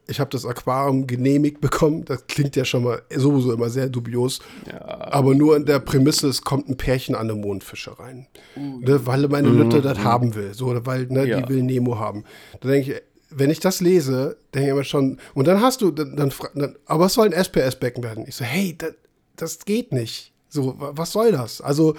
ich 0.08 0.20
habe 0.20 0.30
das 0.30 0.46
Aquarium 0.46 1.06
genehmigt 1.06 1.60
bekommen. 1.60 2.04
Das 2.04 2.26
klingt 2.26 2.54
ja 2.56 2.64
schon 2.64 2.84
mal 2.84 3.02
sowieso 3.14 3.52
immer 3.52 3.70
sehr 3.70 3.88
dubios. 3.88 4.40
Ja. 4.70 4.84
Aber 5.12 5.34
nur 5.34 5.56
in 5.56 5.64
der 5.64 5.80
Prämisse, 5.80 6.28
es 6.28 6.42
kommt 6.42 6.68
ein 6.68 6.76
Pärchen 6.76 7.14
an 7.14 7.30
eine 7.30 7.34
Mondfische 7.34 7.98
rein. 7.98 8.26
Uh. 8.56 8.80
Ne, 8.80 9.06
weil 9.06 9.26
meine 9.28 9.48
mhm. 9.48 9.58
Lütte 9.58 9.82
das 9.82 9.98
haben 9.98 10.34
will. 10.34 10.54
So, 10.54 10.74
weil 10.86 11.06
ne, 11.06 11.26
ja. 11.26 11.40
die 11.40 11.48
will 11.48 11.62
Nemo 11.62 11.98
haben. 11.98 12.24
Da 12.60 12.68
denke 12.68 12.92
ich, 12.92 13.02
wenn 13.30 13.50
ich 13.50 13.60
das 13.60 13.80
lese, 13.80 14.36
denke 14.54 14.68
ich 14.68 14.72
immer 14.72 14.84
schon, 14.84 15.18
und 15.34 15.48
dann 15.48 15.60
hast 15.60 15.82
du, 15.82 15.90
dann, 15.90 16.14
dann, 16.14 16.32
dann 16.54 16.76
aber 16.86 17.06
es 17.06 17.14
soll 17.14 17.26
ein 17.26 17.32
SPS-Becken 17.32 18.04
werden. 18.04 18.24
Ich 18.28 18.36
so, 18.36 18.44
hey, 18.44 18.76
das, 18.78 18.94
das 19.34 19.64
geht 19.64 19.92
nicht. 19.92 20.32
So, 20.48 20.74
was 20.78 21.12
soll 21.12 21.32
das? 21.32 21.60
Also, 21.60 21.96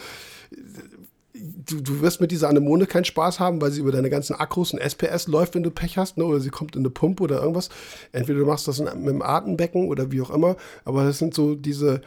du, 1.65 1.81
du 1.81 2.01
wirst 2.01 2.21
mit 2.21 2.31
dieser 2.31 2.49
Anemone 2.49 2.85
keinen 2.85 3.05
Spaß 3.05 3.39
haben, 3.39 3.61
weil 3.61 3.71
sie 3.71 3.81
über 3.81 3.91
deine 3.91 4.09
ganzen 4.09 4.35
Akkus 4.35 4.73
und 4.73 4.79
SPS 4.79 5.27
läuft, 5.27 5.55
wenn 5.55 5.63
du 5.63 5.71
Pech 5.71 5.97
hast, 5.97 6.17
ne? 6.17 6.25
oder 6.25 6.39
sie 6.39 6.49
kommt 6.49 6.75
in 6.75 6.81
eine 6.81 6.89
Pumpe 6.89 7.23
oder 7.23 7.39
irgendwas. 7.39 7.69
Entweder 8.11 8.39
du 8.39 8.45
machst 8.45 8.67
das 8.67 8.79
mit 8.79 9.07
dem 9.07 9.21
Atembecken 9.21 9.87
oder 9.87 10.11
wie 10.11 10.21
auch 10.21 10.29
immer, 10.29 10.55
aber 10.85 11.03
das 11.03 11.17
sind 11.17 11.33
so 11.33 11.55
diese, 11.55 12.01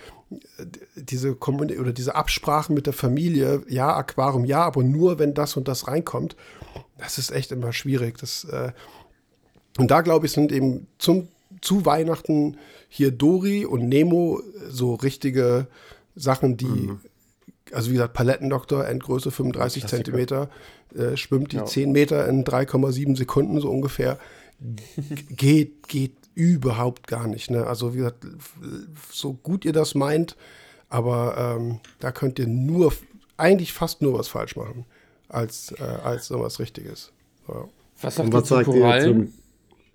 diese 0.94 1.36
oder 1.36 1.92
diese 1.92 2.14
Absprachen 2.14 2.74
mit 2.74 2.86
der 2.86 2.92
Familie, 2.92 3.62
ja, 3.68 3.94
Aquarium, 3.94 4.44
ja, 4.44 4.62
aber 4.62 4.82
nur 4.82 5.18
wenn 5.18 5.34
das 5.34 5.56
und 5.56 5.68
das 5.68 5.88
reinkommt. 5.88 6.36
Das 6.98 7.18
ist 7.18 7.32
echt 7.32 7.52
immer 7.52 7.72
schwierig. 7.72 8.18
Das, 8.18 8.44
äh, 8.44 8.72
und 9.78 9.90
da 9.90 10.02
glaube 10.02 10.26
ich, 10.26 10.32
sind 10.32 10.52
eben 10.52 10.86
zum, 10.98 11.28
zu 11.60 11.86
Weihnachten 11.86 12.56
hier 12.88 13.10
Dori 13.10 13.64
und 13.64 13.88
Nemo 13.88 14.42
so 14.68 14.94
richtige 14.94 15.66
Sachen, 16.14 16.56
die 16.56 16.66
mhm 16.66 17.00
also 17.72 17.90
wie 17.90 17.94
gesagt, 17.94 18.14
Palettendoktor, 18.14 18.86
Endgröße 18.86 19.30
35 19.30 19.86
Zentimeter, 19.86 20.48
äh, 20.94 21.16
schwimmt 21.16 21.52
die 21.52 21.56
ja. 21.56 21.64
10 21.64 21.92
Meter 21.92 22.28
in 22.28 22.44
3,7 22.44 23.16
Sekunden 23.16 23.60
so 23.60 23.70
ungefähr. 23.70 24.18
geht, 25.30 25.88
geht 25.88 26.16
überhaupt 26.34 27.06
gar 27.06 27.26
nicht. 27.26 27.50
Ne? 27.50 27.66
Also 27.66 27.94
wie 27.94 27.98
gesagt, 27.98 28.26
so 29.10 29.32
gut 29.32 29.64
ihr 29.64 29.72
das 29.72 29.94
meint, 29.94 30.36
aber 30.88 31.56
ähm, 31.58 31.80
da 31.98 32.12
könnt 32.12 32.38
ihr 32.38 32.46
nur, 32.46 32.92
eigentlich 33.36 33.72
fast 33.72 34.02
nur 34.02 34.18
was 34.18 34.28
falsch 34.28 34.56
machen, 34.56 34.84
als, 35.28 35.72
äh, 35.78 35.82
als 35.82 36.26
so 36.26 36.40
was 36.40 36.58
Richtiges. 36.58 37.12
Ja. 37.48 37.68
Was 38.02 38.14
sagt, 38.16 38.32
was 38.32 38.48
sagt 38.48 38.68
ihr 38.68 39.00
zum, 39.02 39.32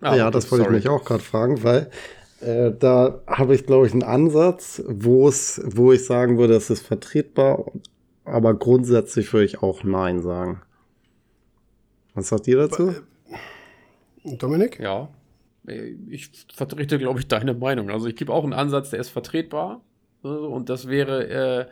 ah, 0.02 0.15
Ja, 0.15 0.31
das 0.31 0.52
wollte 0.52 0.65
ich 0.65 0.72
mich 0.72 0.89
auch 0.89 1.03
gerade 1.03 1.23
fragen, 1.23 1.64
weil 1.64 1.89
äh, 2.45 2.76
da 2.77 3.22
habe 3.27 3.55
ich, 3.55 3.65
glaube 3.65 3.88
ich, 3.88 3.93
einen 3.93 4.03
Ansatz, 4.03 4.84
wo 4.88 5.27
es, 5.27 5.61
wo 5.65 5.91
ich 5.91 6.05
sagen 6.05 6.38
würde, 6.38 6.55
es 6.55 6.69
ist 6.69 6.85
vertretbar, 6.85 7.72
aber 8.23 8.53
grundsätzlich 8.53 9.31
würde 9.34 9.45
ich 9.45 9.61
auch 9.61 9.84
Nein 9.84 10.22
sagen. 10.22 10.61
Was 12.13 12.30
sagt 12.30 12.47
ihr 12.47 12.57
dazu? 12.57 12.89
Äh, 14.23 14.38
Dominik? 14.38 14.80
Ja. 14.80 15.09
Ich 16.09 16.30
vertrete, 16.53 16.99
glaube 16.99 17.19
ich, 17.19 17.27
deine 17.27 17.55
Meinung. 17.55 17.89
Also 17.89 18.07
ich 18.07 18.15
gebe 18.15 18.31
auch 18.31 18.43
einen 18.43 18.53
Ansatz, 18.53 18.91
der 18.91 18.99
ist 18.99 19.09
vertretbar. 19.09 19.81
Und 20.22 20.69
das 20.69 20.88
wäre 20.88 21.27
äh, 21.27 21.65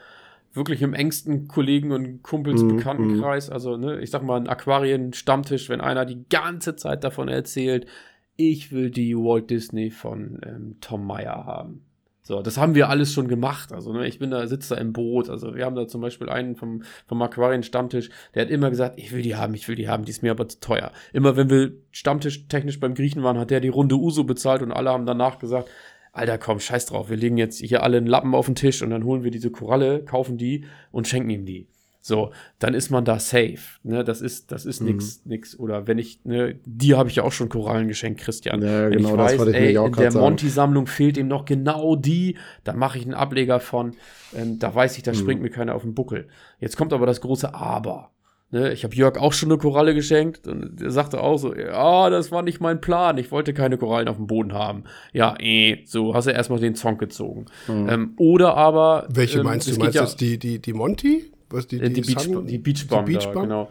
wirklich 0.54 0.82
im 0.82 0.94
engsten 0.94 1.48
Kollegen- 1.48 1.92
und 1.92 2.24
Kumpelsbekanntenkreis. 2.24 3.50
Mm, 3.50 3.54
Also, 3.54 3.78
ne, 3.78 4.00
ich 4.02 4.12
sag 4.12 4.24
mal, 4.24 4.38
ein 4.38 4.48
Aquarien-Stammtisch, 4.48 5.70
wenn 5.70 5.82
einer 5.82 6.06
die 6.06 6.26
ganze 6.30 6.76
Zeit 6.76 7.04
davon 7.04 7.28
erzählt, 7.28 7.88
ich 8.36 8.72
will 8.72 8.90
die 8.90 9.16
Walt 9.16 9.50
Disney 9.50 9.92
von 9.92 10.40
ähm, 10.46 10.78
Tom 10.82 11.06
Meyer 11.06 11.46
haben. 11.46 11.86
So, 12.26 12.42
das 12.42 12.58
haben 12.58 12.74
wir 12.74 12.88
alles 12.88 13.12
schon 13.12 13.28
gemacht. 13.28 13.74
Also, 13.74 13.92
ne, 13.92 14.08
ich 14.08 14.18
bin 14.18 14.32
da, 14.32 14.48
sitze 14.48 14.76
da 14.76 14.82
im 14.82 14.94
Boot. 14.94 15.30
Also, 15.30 15.56
wir 15.56 15.66
haben 15.66 15.76
da 15.76 15.88
zum 15.88 16.00
Beispiel 16.00 16.30
einen 16.30 16.56
vom, 16.56 16.84
vom 17.06 17.22
Aquarien-Stammtisch, 17.22 18.10
der 18.34 18.44
hat 18.44 18.50
immer 18.50 18.70
gesagt, 18.70 18.98
ich 18.98 19.12
will 19.12 19.22
die 19.22 19.36
haben, 19.36 19.54
ich 19.54 19.68
will 19.68 19.76
die 19.76 19.90
haben, 19.90 20.06
die 20.06 20.12
ist 20.12 20.24
mir 20.24 20.32
aber 20.32 20.48
zu 20.48 20.62
teuer. 20.62 20.94
Immer 21.12 21.36
wenn 21.36 21.50
wir 21.50 21.74
Stammtisch 21.92 22.48
technisch 22.48 22.80
beim 22.80 22.96
Griechen 22.96 23.24
waren, 23.24 23.38
hat 23.38 23.52
der 23.52 23.60
die 23.60 23.68
Runde 23.68 23.96
Uso 23.96 24.24
bezahlt 24.24 24.62
und 24.62 24.72
alle 24.72 24.92
haben 24.92 25.06
danach 25.06 25.38
gesagt, 25.38 25.70
Alter, 26.14 26.38
komm, 26.38 26.60
scheiß 26.60 26.86
drauf, 26.86 27.10
wir 27.10 27.18
legen 27.18 27.38
jetzt 27.38 27.60
hier 27.60 27.84
alle 27.84 27.98
einen 27.98 28.08
Lappen 28.08 28.36
auf 28.36 28.46
den 28.46 28.56
Tisch 28.56 28.82
und 28.84 28.92
dann 28.92 29.04
holen 29.04 29.24
wir 29.24 29.32
diese 29.32 29.52
Koralle, 29.52 30.06
kaufen 30.06 30.38
die 30.38 30.66
und 30.92 31.08
schenken 31.08 31.30
ihm 31.30 31.46
die. 31.46 31.68
So, 32.06 32.32
dann 32.60 32.74
ist 32.74 32.90
man 32.90 33.06
da 33.06 33.18
safe. 33.18 33.80
Ne? 33.84 34.04
Das 34.04 34.20
ist, 34.20 34.52
das 34.52 34.66
ist 34.66 34.82
mhm. 34.82 34.88
nix, 34.88 35.22
nix. 35.24 35.58
Oder 35.58 35.88
wenn 35.88 35.98
ich, 35.98 36.20
ne, 36.26 36.60
dir 36.66 36.98
habe 36.98 37.08
ich 37.08 37.16
ja 37.16 37.24
auch 37.24 37.32
schon 37.32 37.48
Korallen 37.48 37.88
geschenkt, 37.88 38.20
Christian. 38.20 38.62
Ja, 38.62 38.90
wenn 38.90 38.98
genau, 38.98 39.12
ich 39.12 39.18
weiß, 39.18 39.38
das 39.38 39.48
ich 39.48 39.56
ey, 39.56 39.76
in 39.78 39.94
der 39.94 40.12
Monty-Sammlung 40.12 40.88
fehlt 40.88 41.16
ihm 41.16 41.30
noch 41.30 41.46
genau 41.46 41.96
die, 41.96 42.36
da 42.66 42.74
mache 42.74 42.98
ich 42.98 43.06
einen 43.06 43.14
Ableger 43.14 43.62
von. 43.62 43.94
Ähm, 44.36 44.60
da 44.60 44.76
weiß 44.76 44.98
ich, 44.98 45.04
da 45.04 45.12
mhm. 45.12 45.16
springt 45.16 45.42
mir 45.42 45.50
keiner 45.50 45.76
auf 45.76 45.84
den 45.84 45.94
Buckel. 45.94 46.28
Jetzt 46.60 46.76
kommt 46.76 46.92
aber 46.92 47.06
das 47.06 47.22
große 47.22 47.56
Aber. 47.56 48.12
Ne, 48.52 48.74
ich 48.74 48.84
habe 48.84 48.94
Jörg 48.94 49.18
auch 49.18 49.32
schon 49.32 49.50
eine 49.50 49.58
Koralle 49.58 49.96
geschenkt 49.96 50.46
und 50.46 50.82
er 50.82 50.92
sagte 50.92 51.22
auch 51.22 51.38
so, 51.38 51.56
ja, 51.56 52.10
das 52.10 52.34
war 52.34 52.44
nicht 52.44 52.60
mein 52.60 52.82
Plan, 52.82 53.18
ich 53.18 53.32
wollte 53.32 53.54
keine 53.54 53.78
Korallen 53.78 54.10
auf 54.10 54.18
dem 54.18 54.28
Boden 54.28 54.52
haben. 54.52 54.84
Ja, 55.14 55.36
eh, 55.40 55.84
so 55.86 56.14
hast 56.14 56.28
du 56.28 56.32
erstmal 56.32 56.60
den 56.60 56.76
Zong 56.76 56.98
gezogen. 56.98 57.46
Mhm. 57.70 57.90
Ähm, 57.90 58.14
oder 58.18 58.58
aber. 58.58 59.08
Welche 59.10 59.40
ähm, 59.40 59.46
meinst 59.46 59.68
du? 59.68 59.80
Meinst 59.80 59.96
du 59.96 60.00
ja, 60.00 60.04
jetzt 60.04 60.20
die, 60.20 60.38
die, 60.38 60.60
die 60.60 60.74
Monty? 60.74 61.32
Was 61.54 61.68
die, 61.68 61.80
äh, 61.80 61.90
die, 61.90 62.02
die, 62.02 62.14
Beach, 62.14 62.20
Sun, 62.24 62.48
die 62.48 62.58
Beachbomb, 62.58 63.06
die 63.06 63.14
Beachbomb? 63.14 63.36
Da, 63.36 63.42
genau. 63.42 63.70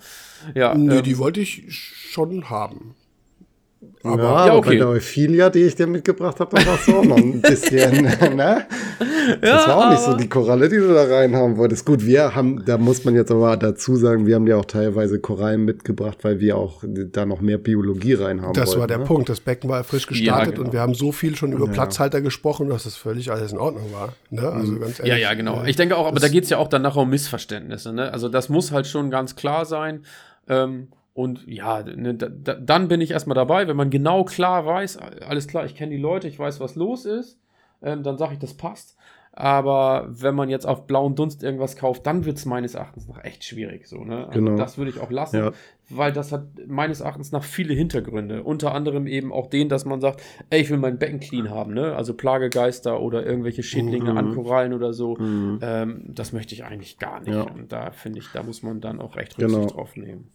Ja, 0.54 0.74
nee, 0.74 0.98
ähm, 0.98 1.02
die 1.02 1.18
wollte 1.18 1.40
ich 1.40 1.64
schon 1.68 2.48
haben. 2.48 2.94
Aber, 4.04 4.22
ja, 4.22 4.46
ja 4.46 4.54
okay. 4.56 4.70
bei 4.70 4.76
der 4.76 4.88
Euphilia, 4.88 5.48
die 5.48 5.60
ich 5.60 5.76
dir 5.76 5.86
mitgebracht 5.86 6.40
habe, 6.40 6.56
da 6.56 6.66
war 6.66 6.74
es 6.74 6.88
auch 6.88 7.04
noch 7.04 7.16
ein 7.16 7.40
bisschen, 7.42 8.02
ne? 8.02 8.66
Das 9.40 9.68
war 9.68 9.76
auch 9.76 9.90
nicht 9.90 10.02
so 10.02 10.16
die 10.16 10.28
Koralle, 10.28 10.68
die 10.68 10.76
du 10.76 10.92
da 10.92 11.04
rein 11.04 11.36
haben 11.36 11.56
wolltest. 11.56 11.86
Gut, 11.86 12.04
wir 12.04 12.34
haben, 12.34 12.64
da 12.64 12.78
muss 12.78 13.04
man 13.04 13.14
jetzt 13.14 13.30
aber 13.30 13.56
dazu 13.56 13.94
sagen, 13.94 14.26
wir 14.26 14.34
haben 14.34 14.46
dir 14.46 14.59
auch 14.59 14.64
teilweise 14.64 15.20
Korallen 15.20 15.64
mitgebracht, 15.64 16.18
weil 16.22 16.40
wir 16.40 16.56
auch 16.56 16.82
da 16.84 17.26
noch 17.26 17.40
mehr 17.40 17.59
Biologie 17.59 18.14
rein 18.14 18.42
haben 18.42 18.54
Das 18.54 18.70
wollten, 18.70 18.80
war 18.80 18.86
der 18.88 18.98
ne? 18.98 19.04
Punkt. 19.04 19.28
Das 19.28 19.40
Becken 19.40 19.70
war 19.70 19.84
frisch 19.84 20.09
gestartet 20.09 20.46
ja, 20.46 20.50
genau. 20.52 20.66
und 20.66 20.72
wir 20.72 20.80
haben 20.80 20.94
so 20.94 21.12
viel 21.12 21.36
schon 21.36 21.52
über 21.52 21.66
ja. 21.66 21.72
Platzhalter 21.72 22.20
gesprochen, 22.20 22.68
dass 22.68 22.84
das 22.84 22.96
völlig 22.96 23.30
alles 23.30 23.52
in 23.52 23.59
Ordnung 23.59 23.92
war. 23.92 24.14
Ne? 24.30 24.42
Also 24.42 24.78
ganz 24.78 24.98
ehrlich, 24.98 25.12
ja, 25.12 25.16
ja, 25.16 25.34
genau. 25.34 25.62
Ich 25.64 25.76
denke 25.76 25.96
auch, 25.96 26.06
aber 26.06 26.18
da 26.18 26.28
geht 26.28 26.44
es 26.44 26.50
ja 26.50 26.59
auch 26.59 26.68
dann 26.68 26.82
nachher 26.82 27.02
um 27.02 27.10
Missverständnisse. 27.10 27.92
Ne? 27.92 28.12
Also 28.12 28.28
das 28.28 28.48
muss 28.48 28.72
halt 28.72 28.86
schon 28.88 29.10
ganz 29.10 29.36
klar 29.36 29.64
sein. 29.64 30.04
Ähm, 30.48 30.88
und 31.14 31.47
ja, 31.47 31.82
ne, 31.82 32.14
da, 32.14 32.55
dann 32.55 32.89
bin 32.89 33.01
ich 33.01 33.10
erstmal 33.10 33.34
dabei, 33.34 33.68
wenn 33.68 33.76
man 33.76 33.90
genau 33.90 34.24
klar 34.24 34.64
weiß, 34.64 34.97
alles 34.97 35.47
klar, 35.47 35.64
ich 35.66 35.74
kenne 35.74 35.93
die 35.93 36.01
Leute, 36.01 36.26
ich 36.28 36.39
weiß, 36.39 36.60
was 36.60 36.74
los 36.74 37.05
ist, 37.05 37.39
ähm, 37.82 38.02
dann 38.02 38.16
sage 38.16 38.34
ich, 38.34 38.39
das 38.39 38.55
passt. 38.55 38.97
Aber 39.34 40.09
wenn 40.10 40.34
man 40.34 40.51
jetzt 40.51 40.66
auf 40.66 40.86
blauen 40.86 41.14
Dunst 41.14 41.43
irgendwas 41.43 41.76
kauft, 41.76 42.06
dann 42.06 42.26
wird 42.26 42.36
es 42.36 42.44
meines 42.44 42.74
Erachtens 42.74 43.09
noch 43.09 43.22
echt 43.24 43.44
schwierig. 43.44 43.89
So, 43.89 44.05
ne? 44.05 44.26
Also 44.26 44.39
genau. 44.39 44.56
Das 44.59 44.76
würde 44.76 44.90
ich 44.90 45.01
auch 45.01 45.10
lassen, 45.10 45.36
ja. 45.36 45.52
weil 45.89 46.12
das 46.12 46.32
hat 46.32 46.44
meines 46.66 47.01
Erachtens 47.01 47.32
nach 47.32 47.43
viele 47.43 47.72
Hintergründe. 47.72 48.43
Unter 48.43 48.74
anderem 48.74 49.06
eben 49.06 49.32
auch 49.32 49.47
den, 49.47 49.70
dass 49.70 49.86
man 49.86 50.02
sagt, 50.02 50.22
ey, 50.51 50.60
ich 50.60 50.68
will 50.68 50.76
mein 50.76 50.98
Becken 50.98 51.18
clean 51.18 51.48
haben, 51.48 51.72
ne? 51.72 51.97
Also 51.97 52.12
Plagegeister 52.12 53.01
oder 53.01 53.24
irgendwelche 53.24 53.62
Schädlinge 53.62 54.10
mhm. 54.10 54.18
an 54.18 54.34
Korallen 54.34 54.74
oder 54.74 54.93
so. 54.93 55.16
Mhm. 55.16 55.60
Ähm, 55.62 56.05
das 56.09 56.34
möchte 56.34 56.55
ich 56.55 56.64
eigentlich 56.64 56.98
gar 56.98 57.20
nicht. 57.20 57.32
Ja. 57.32 57.44
Und 57.44 57.72
da 57.72 57.90
finde 57.90 58.18
ich, 58.18 58.28
da 58.34 58.43
muss 58.43 58.62
man 58.62 58.82
dann 58.82 59.01
auch 59.01 59.16
recht 59.16 59.39
Rücksicht 59.39 59.60
genau. 59.60 59.72
drauf 59.72 59.97
nehmen. 59.97 60.28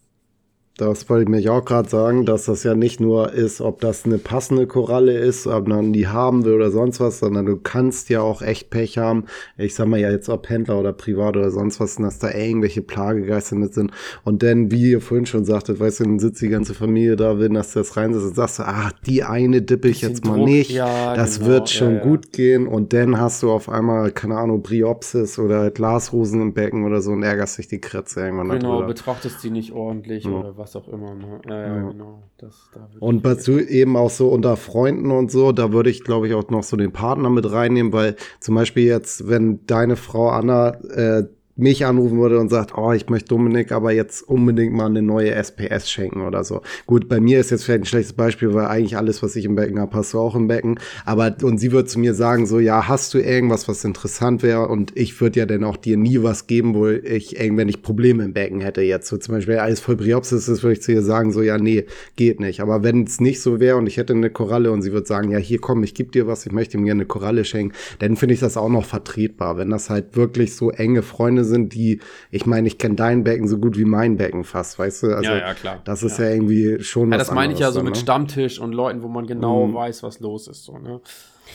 Das 0.77 1.09
wollte 1.09 1.23
ich 1.23 1.29
mich 1.29 1.49
auch 1.49 1.65
gerade 1.65 1.89
sagen, 1.89 2.25
dass 2.25 2.45
das 2.45 2.63
ja 2.63 2.75
nicht 2.75 2.99
nur 2.99 3.33
ist, 3.33 3.61
ob 3.61 3.81
das 3.81 4.05
eine 4.05 4.19
passende 4.19 4.67
Koralle 4.67 5.17
ist, 5.17 5.47
ob 5.47 5.67
man 5.67 5.91
die 5.91 6.07
haben 6.07 6.45
will 6.45 6.53
oder 6.53 6.69
sonst 6.69 6.99
was, 6.99 7.17
sondern 7.17 7.47
du 7.47 7.57
kannst 7.57 8.09
ja 8.09 8.21
auch 8.21 8.43
echt 8.43 8.69
Pech 8.69 8.99
haben. 8.99 9.25
Ich 9.57 9.73
sag 9.73 9.87
mal 9.87 9.99
ja 9.99 10.11
jetzt 10.11 10.29
ob 10.29 10.47
Händler 10.47 10.79
oder 10.79 10.93
Privat 10.93 11.35
oder 11.35 11.49
sonst 11.49 11.79
was, 11.79 11.95
dass 11.95 12.19
da 12.19 12.31
irgendwelche 12.31 12.83
Plagegeister 12.83 13.55
mit 13.55 13.73
sind. 13.73 13.89
Und 14.23 14.43
dann, 14.43 14.69
wie 14.69 14.91
ihr 14.91 15.01
vorhin 15.01 15.25
schon 15.25 15.45
sagtet, 15.45 15.79
weißt 15.79 16.01
du, 16.01 16.03
dann 16.03 16.19
sitzt 16.19 16.43
die 16.43 16.49
ganze 16.49 16.75
Familie 16.75 17.15
da, 17.15 17.39
wenn 17.39 17.55
das 17.55 17.73
das 17.73 17.97
reinsetzt 17.97 18.27
und 18.27 18.35
sagst 18.35 18.59
du, 18.59 18.63
ach, 18.67 18.91
die 19.07 19.23
eine 19.23 19.63
dippe 19.63 19.87
ich 19.87 20.03
jetzt 20.03 20.25
mal 20.25 20.37
Druck. 20.37 20.47
nicht. 20.47 20.69
Ja, 20.69 21.15
das 21.15 21.39
genau. 21.39 21.49
wird 21.49 21.69
schon 21.71 21.93
ja, 21.93 21.97
ja. 21.97 22.03
gut 22.03 22.31
gehen. 22.33 22.67
Und 22.67 22.93
dann 22.93 23.19
hast 23.19 23.41
du 23.41 23.49
auf 23.49 23.67
einmal, 23.67 24.11
keine 24.11 24.37
Ahnung, 24.37 24.61
Briopsis 24.61 25.39
oder 25.39 25.71
Glasrosen 25.71 26.39
im 26.39 26.53
Becken 26.53 26.85
oder 26.85 27.01
so 27.01 27.13
und 27.13 27.23
ärgerst 27.23 27.57
dich 27.57 27.67
die 27.67 27.81
Kretze 27.81 28.19
irgendwann. 28.19 28.49
Genau, 28.49 28.73
darüber. 28.73 28.87
betrachtest 28.89 29.43
die 29.43 29.49
nicht 29.49 29.71
ordentlich 29.71 30.27
oder 30.27 30.55
was 30.55 30.66
was 30.67 30.75
auch 30.75 30.87
immer. 30.89 31.15
Ne? 31.15 31.39
Ja, 31.47 31.59
ja, 31.59 31.75
ja, 31.75 31.89
genau. 31.89 32.23
Das, 32.37 32.69
da 32.73 32.87
und 32.99 33.23
was 33.23 33.43
du 33.43 33.59
eben 33.59 33.95
auch 33.95 34.09
so 34.09 34.29
unter 34.29 34.57
Freunden 34.57 35.11
und 35.11 35.31
so, 35.31 35.51
da 35.51 35.71
würde 35.71 35.89
ich, 35.89 36.03
glaube 36.03 36.27
ich, 36.27 36.33
auch 36.33 36.49
noch 36.49 36.63
so 36.63 36.77
den 36.77 36.91
Partner 36.91 37.29
mit 37.29 37.49
reinnehmen, 37.49 37.93
weil 37.93 38.15
zum 38.39 38.55
Beispiel 38.55 38.83
jetzt, 38.83 39.27
wenn 39.27 39.65
deine 39.65 39.95
Frau 39.95 40.29
Anna 40.29 40.69
äh, 40.91 41.23
mich 41.57 41.85
anrufen 41.85 42.19
würde 42.19 42.39
und 42.39 42.49
sagt, 42.49 42.77
oh, 42.77 42.91
ich 42.93 43.09
möchte 43.09 43.29
Dominik 43.29 43.71
aber 43.71 43.91
jetzt 43.91 44.21
unbedingt 44.21 44.73
mal 44.73 44.85
eine 44.85 45.01
neue 45.01 45.31
SPS 45.31 45.89
schenken 45.89 46.21
oder 46.21 46.43
so. 46.43 46.61
Gut, 46.85 47.09
bei 47.09 47.19
mir 47.19 47.39
ist 47.39 47.49
jetzt 47.49 47.65
vielleicht 47.65 47.81
ein 47.81 47.85
schlechtes 47.85 48.13
Beispiel, 48.13 48.53
weil 48.53 48.67
eigentlich 48.67 48.95
alles, 48.95 49.23
was 49.23 49.35
ich 49.35 49.45
im 49.45 49.55
Becken 49.55 49.79
habe, 49.79 49.95
hast 49.95 50.13
du 50.13 50.19
auch 50.19 50.35
im 50.35 50.47
Becken. 50.47 50.79
Aber, 51.03 51.35
und 51.41 51.57
sie 51.57 51.71
würde 51.71 51.87
zu 51.87 51.99
mir 51.99 52.13
sagen, 52.13 52.45
so, 52.45 52.59
ja, 52.59 52.87
hast 52.87 53.13
du 53.13 53.17
irgendwas, 53.17 53.67
was 53.67 53.83
interessant 53.83 54.43
wäre? 54.43 54.67
Und 54.67 54.95
ich 54.95 55.19
würde 55.19 55.39
ja 55.39 55.45
dann 55.45 55.63
auch 55.63 55.77
dir 55.77 55.97
nie 55.97 56.21
was 56.21 56.47
geben, 56.47 56.75
wo 56.75 56.87
ich, 56.87 57.35
wenn 57.39 57.69
ich 57.69 57.81
Probleme 57.81 58.23
im 58.23 58.33
Becken 58.33 58.61
hätte 58.61 58.81
jetzt. 58.81 59.07
So 59.07 59.17
zum 59.17 59.35
Beispiel 59.35 59.57
alles 59.57 59.79
voll 59.79 59.95
Briopsis 59.95 60.47
ist, 60.47 60.61
würde 60.63 60.73
ich 60.73 60.81
zu 60.81 60.91
ihr 60.91 61.01
sagen, 61.01 61.31
so, 61.31 61.41
ja, 61.41 61.57
nee, 61.57 61.85
geht 62.15 62.39
nicht. 62.39 62.59
Aber 62.59 62.83
wenn 62.83 63.03
es 63.03 63.19
nicht 63.19 63.41
so 63.41 63.59
wäre 63.59 63.77
und 63.77 63.87
ich 63.87 63.97
hätte 63.97 64.13
eine 64.13 64.29
Koralle 64.29 64.71
und 64.71 64.83
sie 64.83 64.91
würde 64.91 65.07
sagen, 65.07 65.31
ja, 65.31 65.39
hier 65.39 65.59
komm, 65.59 65.83
ich 65.83 65.95
gebe 65.95 66.11
dir 66.11 66.27
was, 66.27 66.45
ich 66.45 66.51
möchte 66.51 66.77
mir 66.77 66.91
eine 66.91 67.05
Koralle 67.05 67.45
schenken, 67.45 67.73
dann 67.99 68.15
finde 68.15 68.35
ich 68.35 68.39
das 68.39 68.57
auch 68.57 68.69
noch 68.69 68.85
vertretbar. 68.85 69.57
Wenn 69.57 69.71
das 69.71 69.89
halt 69.89 70.15
wirklich 70.15 70.55
so 70.55 70.69
enge 70.69 71.01
Freunde 71.01 71.46
sind, 71.47 71.73
die, 71.73 72.01
ich 72.31 72.45
meine, 72.45 72.67
ich 72.67 72.77
kenne 72.77 72.95
dein 72.95 73.23
Becken 73.23 73.47
so 73.47 73.57
gut 73.57 73.77
wie 73.77 73.85
mein 73.85 74.17
Becken 74.17 74.43
fast, 74.43 74.77
weißt 74.77 75.03
du? 75.03 75.07
Also, 75.15 75.31
ja, 75.31 75.37
ja, 75.37 75.53
klar. 75.53 75.81
Das 75.85 76.03
ist 76.03 76.19
ja, 76.19 76.25
ja 76.25 76.31
irgendwie 76.31 76.83
schon 76.83 77.11
ja, 77.11 77.17
Das 77.17 77.31
meine 77.31 77.53
ich 77.53 77.59
ja 77.59 77.71
so 77.71 77.81
mit 77.81 77.95
ne? 77.95 77.99
Stammtisch 77.99 78.59
und 78.59 78.73
Leuten, 78.73 79.01
wo 79.01 79.07
man 79.07 79.25
genau 79.25 79.67
mhm. 79.67 79.73
weiß, 79.73 80.03
was 80.03 80.19
los 80.19 80.47
ist, 80.47 80.63
so, 80.63 80.77
ne? 80.77 81.01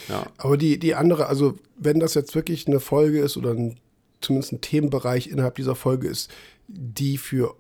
Ja. 0.09 0.27
Aber 0.39 0.57
die, 0.57 0.79
die 0.79 0.95
andere, 0.95 1.27
also 1.27 1.59
wenn 1.77 2.01
das 2.01 2.15
jetzt 2.15 2.35
wirklich 2.35 2.67
eine 2.67 2.81
Folge 2.81 3.21
ist 3.21 3.37
oder 3.37 3.51
ein, 3.51 3.79
zumindest 4.21 4.53
ein 4.53 4.61
Themenbereich 4.61 5.29
innerhalb 5.29 5.57
dieser 5.57 5.75
Folge 5.75 6.09
ist, 6.09 6.31
die 6.69 7.19
für 7.19 7.55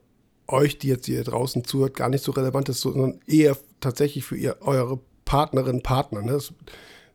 euch, 0.49 0.79
die 0.79 0.89
jetzt 0.89 1.07
hier 1.07 1.25
draußen 1.25 1.65
zuhört, 1.65 1.97
gar 1.97 2.09
nicht 2.09 2.25
so 2.25 2.33
relevant 2.33 2.69
ist, 2.69 2.81
sondern 2.81 3.21
eher 3.27 3.57
tatsächlich 3.81 4.25
für 4.25 4.37
ihr, 4.37 4.57
eure 4.61 4.99
Partnerin, 5.25 5.83
Partner. 5.83 6.23
Ne? 6.23 6.39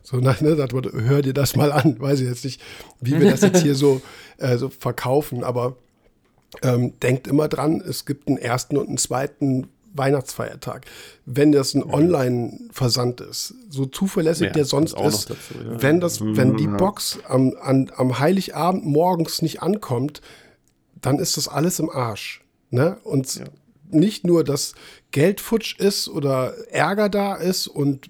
So, 0.09 0.21
ne, 0.21 0.37
das, 0.39 0.69
hör 0.71 1.21
dir 1.21 1.33
das 1.33 1.57
mal 1.57 1.73
an. 1.73 1.99
Weiß 1.99 2.21
ich 2.21 2.29
jetzt 2.29 2.45
nicht, 2.45 2.61
wie 3.01 3.19
wir 3.19 3.29
das 3.29 3.41
jetzt 3.41 3.61
hier 3.61 3.75
so, 3.75 4.01
äh, 4.37 4.55
so 4.55 4.69
verkaufen, 4.69 5.43
aber 5.43 5.75
ähm, 6.61 6.97
denkt 7.01 7.27
immer 7.27 7.49
dran, 7.49 7.83
es 7.85 8.05
gibt 8.05 8.29
einen 8.29 8.37
ersten 8.37 8.77
und 8.77 8.87
einen 8.87 8.97
zweiten 8.97 9.67
Weihnachtsfeiertag. 9.93 10.85
Wenn 11.25 11.51
das 11.51 11.73
ein 11.73 11.83
Online-Versand 11.83 13.19
ist, 13.19 13.53
so 13.69 13.85
zuverlässig 13.85 14.47
ja, 14.47 14.53
der 14.53 14.63
sonst 14.63 14.97
ist, 14.97 15.29
dazu, 15.29 15.55
ja. 15.55 15.81
wenn 15.81 15.99
das, 15.99 16.21
wenn 16.21 16.55
die 16.55 16.67
Box 16.67 17.19
am, 17.27 17.57
an, 17.61 17.91
am 17.97 18.17
Heiligabend 18.17 18.85
morgens 18.85 19.41
nicht 19.41 19.61
ankommt, 19.61 20.21
dann 21.01 21.19
ist 21.19 21.35
das 21.35 21.49
alles 21.49 21.79
im 21.79 21.89
Arsch. 21.89 22.45
Ne? 22.69 22.97
Und 23.03 23.35
ja. 23.35 23.43
nicht 23.89 24.25
nur, 24.25 24.45
dass 24.45 24.73
Geld 25.11 25.41
futsch 25.41 25.77
ist 25.77 26.07
oder 26.07 26.53
Ärger 26.71 27.09
da 27.09 27.35
ist 27.35 27.67
und 27.67 28.09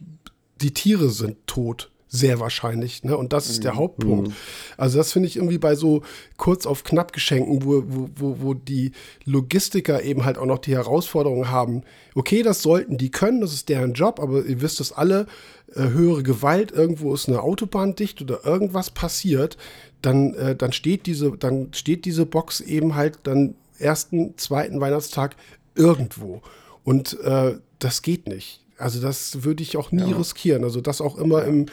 die 0.62 0.74
Tiere 0.74 1.10
sind 1.10 1.38
tot. 1.48 1.92
Sehr 2.10 2.40
wahrscheinlich, 2.40 3.04
ne? 3.04 3.18
Und 3.18 3.34
das 3.34 3.50
ist 3.50 3.66
der 3.66 3.74
mhm. 3.74 3.78
Hauptpunkt. 3.80 4.30
Mhm. 4.30 4.34
Also, 4.78 4.98
das 4.98 5.12
finde 5.12 5.28
ich 5.28 5.36
irgendwie 5.36 5.58
bei 5.58 5.76
so 5.76 6.04
kurz 6.38 6.66
auf 6.66 6.86
knapp 6.86 7.12
Geschenken, 7.12 7.66
wo, 7.66 7.84
wo, 7.86 8.10
wo, 8.16 8.38
wo 8.40 8.54
die 8.54 8.94
Logistiker 9.26 10.02
eben 10.02 10.24
halt 10.24 10.38
auch 10.38 10.46
noch 10.46 10.60
die 10.60 10.74
Herausforderung 10.74 11.50
haben. 11.50 11.82
Okay, 12.16 12.44
das 12.44 12.62
sollten 12.62 12.98
die 12.98 13.12
können, 13.12 13.42
das 13.42 13.52
ist 13.52 13.68
deren 13.68 13.92
Job, 13.92 14.22
aber 14.22 14.46
ihr 14.46 14.62
wisst 14.62 14.80
es 14.80 14.94
alle, 14.94 15.28
äh, 15.76 15.90
höhere 15.90 16.24
Gewalt, 16.24 16.72
irgendwo 16.72 17.14
ist 17.14 17.28
eine 17.28 17.42
Autobahn 17.42 17.94
dicht 17.94 18.22
oder 18.22 18.46
irgendwas 18.46 18.90
passiert, 18.90 19.58
dann, 20.02 20.34
äh, 20.36 20.56
dann 20.56 20.72
steht 20.72 21.08
diese, 21.08 21.32
dann 21.38 21.74
steht 21.74 22.06
diese 22.06 22.26
Box 22.26 22.62
eben 22.62 22.96
halt 22.96 23.20
dann 23.24 23.56
ersten, 23.78 24.38
zweiten 24.38 24.80
Weihnachtstag 24.80 25.36
irgendwo. 25.76 26.42
Und 26.86 27.20
äh, 27.20 27.58
das 27.80 28.02
geht 28.02 28.28
nicht. 28.28 28.62
Also 28.78 29.02
das 29.02 29.44
würde 29.44 29.64
ich 29.64 29.78
auch 29.78 29.92
nie 29.92 30.12
ja. 30.12 30.18
riskieren. 30.18 30.64
Also 30.64 30.82
das 30.82 31.02
auch 31.02 31.18
immer 31.18 31.42
ja. 31.42 31.48
im, 31.48 31.66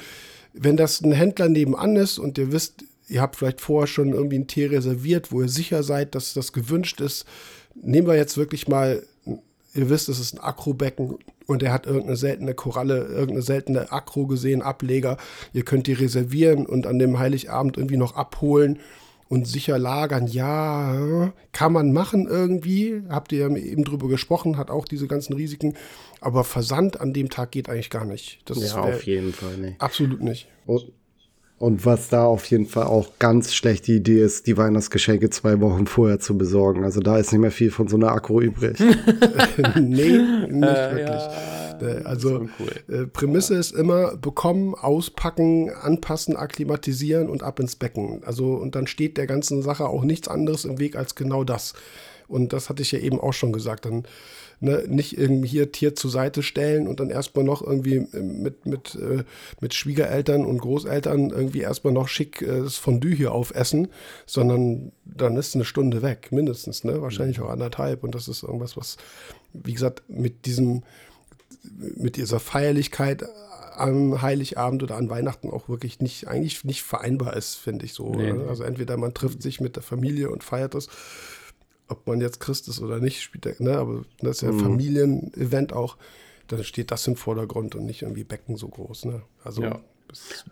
wenn 0.53 0.77
das 0.77 1.01
ein 1.03 1.13
Händler 1.13 1.49
nebenan 1.49 1.97
ist 1.97 2.19
und 2.19 2.39
ihr 2.39 2.53
wisst, 2.53 2.85
ihr 3.09 3.21
habt 3.21 3.37
vielleicht 3.37 3.61
vorher 3.61 3.87
schon 3.87 4.13
irgendwie 4.13 4.39
ein 4.39 4.47
Tier 4.47 4.71
reserviert, 4.71 5.33
wo 5.33 5.43
ihr 5.43 5.49
sicher 5.49 5.83
seid, 5.83 6.15
dass 6.15 6.35
das 6.35 6.53
gewünscht 6.53 7.01
ist. 7.01 7.27
Nehmen 7.75 8.07
wir 8.07 8.17
jetzt 8.17 8.37
wirklich 8.37 8.69
mal, 8.69 9.03
ihr 9.27 9.91
wisst, 9.91 10.09
es 10.09 10.21
ist 10.21 10.35
ein 10.35 10.41
Akrobecken 10.41 11.19
und 11.47 11.63
er 11.63 11.73
hat 11.73 11.87
irgendeine 11.87 12.17
seltene 12.17 12.55
Koralle, 12.55 13.05
irgendeine 13.05 13.43
seltene 13.43 13.93
Akro 13.93 14.27
gesehen, 14.27 14.63
Ableger. 14.63 15.19
Ihr 15.53 15.65
könnt 15.65 15.87
die 15.87 15.93
reservieren 15.93 16.67
und 16.67 16.87
an 16.87 16.99
dem 16.99 17.19
Heiligabend 17.19 17.77
irgendwie 17.77 17.97
noch 17.97 18.15
abholen 18.15 18.79
und 19.29 19.47
sicher 19.47 19.79
lagern, 19.79 20.27
ja, 20.27 21.33
kann 21.53 21.73
man 21.73 21.93
machen 21.93 22.27
irgendwie. 22.29 23.03
Habt 23.09 23.33
ihr 23.33 23.49
ja 23.49 23.57
eben 23.57 23.85
drüber 23.85 24.09
gesprochen, 24.09 24.57
hat 24.57 24.71
auch 24.71 24.85
diese 24.85 25.07
ganzen 25.07 25.33
Risiken. 25.35 25.75
Aber 26.21 26.45
Versand 26.45 27.01
an 27.01 27.13
dem 27.13 27.31
Tag 27.31 27.51
geht 27.51 27.69
eigentlich 27.69 27.91
gar 27.91 28.05
nicht. 28.05 28.41
Das 28.45 28.73
ja, 28.73 28.81
auf 28.81 29.05
jeden 29.05 29.33
Fall 29.33 29.57
nicht. 29.57 29.81
Absolut 29.81 30.23
nicht. 30.23 30.49
Und, 30.67 30.93
und 31.59 31.87
was 31.87 32.09
da 32.09 32.25
auf 32.25 32.45
jeden 32.47 32.67
Fall 32.67 32.85
auch 32.85 33.19
ganz 33.19 33.55
schlechte 33.55 33.93
Idee 33.93 34.23
ist, 34.23 34.47
die 34.47 34.57
Weihnachtsgeschenke 34.57 35.31
zwei 35.31 35.61
Wochen 35.61 35.87
vorher 35.87 36.21
zu 36.21 36.37
besorgen. 36.37 36.85
Also 36.85 37.01
da 37.01 37.19
ist 37.19 37.33
nicht 37.33 37.41
mehr 37.41 37.51
viel 37.51 37.71
von 37.71 37.89
so 37.89 37.97
einer 37.97 38.13
Akku 38.13 38.41
übrig. 38.41 38.79
nee, 39.77 40.19
nicht 40.19 40.63
äh, 40.63 40.95
wirklich. 40.95 41.09
Ja. 41.09 41.64
Äh, 41.81 42.05
also 42.05 42.47
cool. 42.59 42.95
äh, 42.95 43.07
Prämisse 43.07 43.55
ist 43.55 43.73
immer 43.73 44.17
bekommen, 44.17 44.75
auspacken, 44.75 45.71
anpassen, 45.71 46.37
akklimatisieren 46.37 47.29
und 47.29 47.43
ab 47.43 47.61
ins 47.61 47.77
Becken. 47.77 48.23
Also 48.25 48.55
und 48.55 48.75
dann 48.75 48.87
steht 48.87 49.17
der 49.17 49.27
ganzen 49.27 49.63
Sache 49.63 49.87
auch 49.89 50.05
nichts 50.05 50.29
anderes 50.29 50.65
im 50.65 50.79
Weg 50.79 50.97
als 50.97 51.15
genau 51.15 51.45
das. 51.45 51.75
Und 52.27 52.53
das 52.53 52.69
hatte 52.71 52.83
ich 52.83 52.93
ja 52.93 52.99
eben 52.99 53.21
auch 53.21 53.33
schon 53.33 53.53
gesagt. 53.53 53.85
Dann 53.85 54.05
ne, 54.61 54.85
nicht 54.89 55.17
irgendwie 55.19 55.49
hier 55.49 55.73
Tier 55.73 55.95
zur 55.95 56.11
Seite 56.11 56.43
stellen 56.43 56.87
und 56.87 57.01
dann 57.01 57.11
erstmal 57.11 57.45
noch 57.45 57.63
irgendwie 57.63 58.07
mit, 58.13 58.67
mit, 58.67 58.95
äh, 58.95 59.25
mit 59.61 59.75
Schwiegereltern 59.75 60.45
und 60.45 60.59
Großeltern 60.59 61.31
irgendwie 61.31 61.61
erstmal 61.61 61.93
noch 61.93 62.09
schick 62.09 62.43
äh, 62.43 62.61
das 62.61 62.77
Fondue 62.77 63.15
hier 63.15 63.33
aufessen, 63.33 63.89
sondern 64.27 64.93
dann 65.05 65.37
ist 65.37 65.55
eine 65.55 65.65
Stunde 65.65 66.03
weg, 66.03 66.29
mindestens, 66.31 66.85
ne? 66.85 67.03
Wahrscheinlich 67.03 67.41
auch 67.41 67.51
anderthalb. 67.51 68.05
Und 68.05 68.15
das 68.15 68.29
ist 68.29 68.43
irgendwas, 68.43 68.77
was, 68.77 68.97
wie 69.53 69.75
gesagt, 69.75 70.03
mit 70.09 70.47
diesem 70.47 70.83
mit 71.97 72.17
dieser 72.17 72.41
Feierlichkeit 72.41 73.25
am 73.77 74.23
Heiligabend 74.23 74.83
oder 74.83 74.97
an 74.97 75.11
Weihnachten 75.11 75.51
auch 75.51 75.69
wirklich 75.69 76.01
nicht, 76.01 76.29
eigentlich 76.29 76.65
nicht 76.65 76.83
vereinbar 76.83 77.37
ist, 77.37 77.57
finde 77.57 77.85
ich 77.85 77.93
so. 77.93 78.15
Nee, 78.15 78.33
nee. 78.33 78.45
Also 78.49 78.63
entweder 78.63 78.97
man 78.97 79.15
trifft 79.15 79.43
sich 79.43 79.61
mit 79.61 79.77
der 79.77 79.83
Familie 79.83 80.31
und 80.31 80.45
feiert 80.45 80.75
das, 80.75 80.89
ob 81.89 82.07
man 82.07 82.21
jetzt 82.21 82.41
Christ 82.41 82.69
ist 82.69 82.81
oder 82.81 83.01
nicht, 83.01 83.21
spielt 83.21 83.61
ne, 83.61 83.77
aber 83.77 84.05
das 84.21 84.37
ist 84.37 84.43
ja 84.43 84.49
ein 84.49 84.57
mhm. 84.57 84.61
Familienevent 84.61 85.73
auch, 85.73 85.97
dann 86.49 86.63
steht 86.65 86.91
das 86.91 87.07
im 87.07 87.17
Vordergrund 87.17 87.75
und 87.75 87.85
nicht 87.87 88.03
irgendwie 88.03 88.25
Becken 88.25 88.57
so 88.57 88.69
groß, 88.69 89.07
ne? 89.07 89.23
Also 89.43 89.63
ja. 89.63 89.81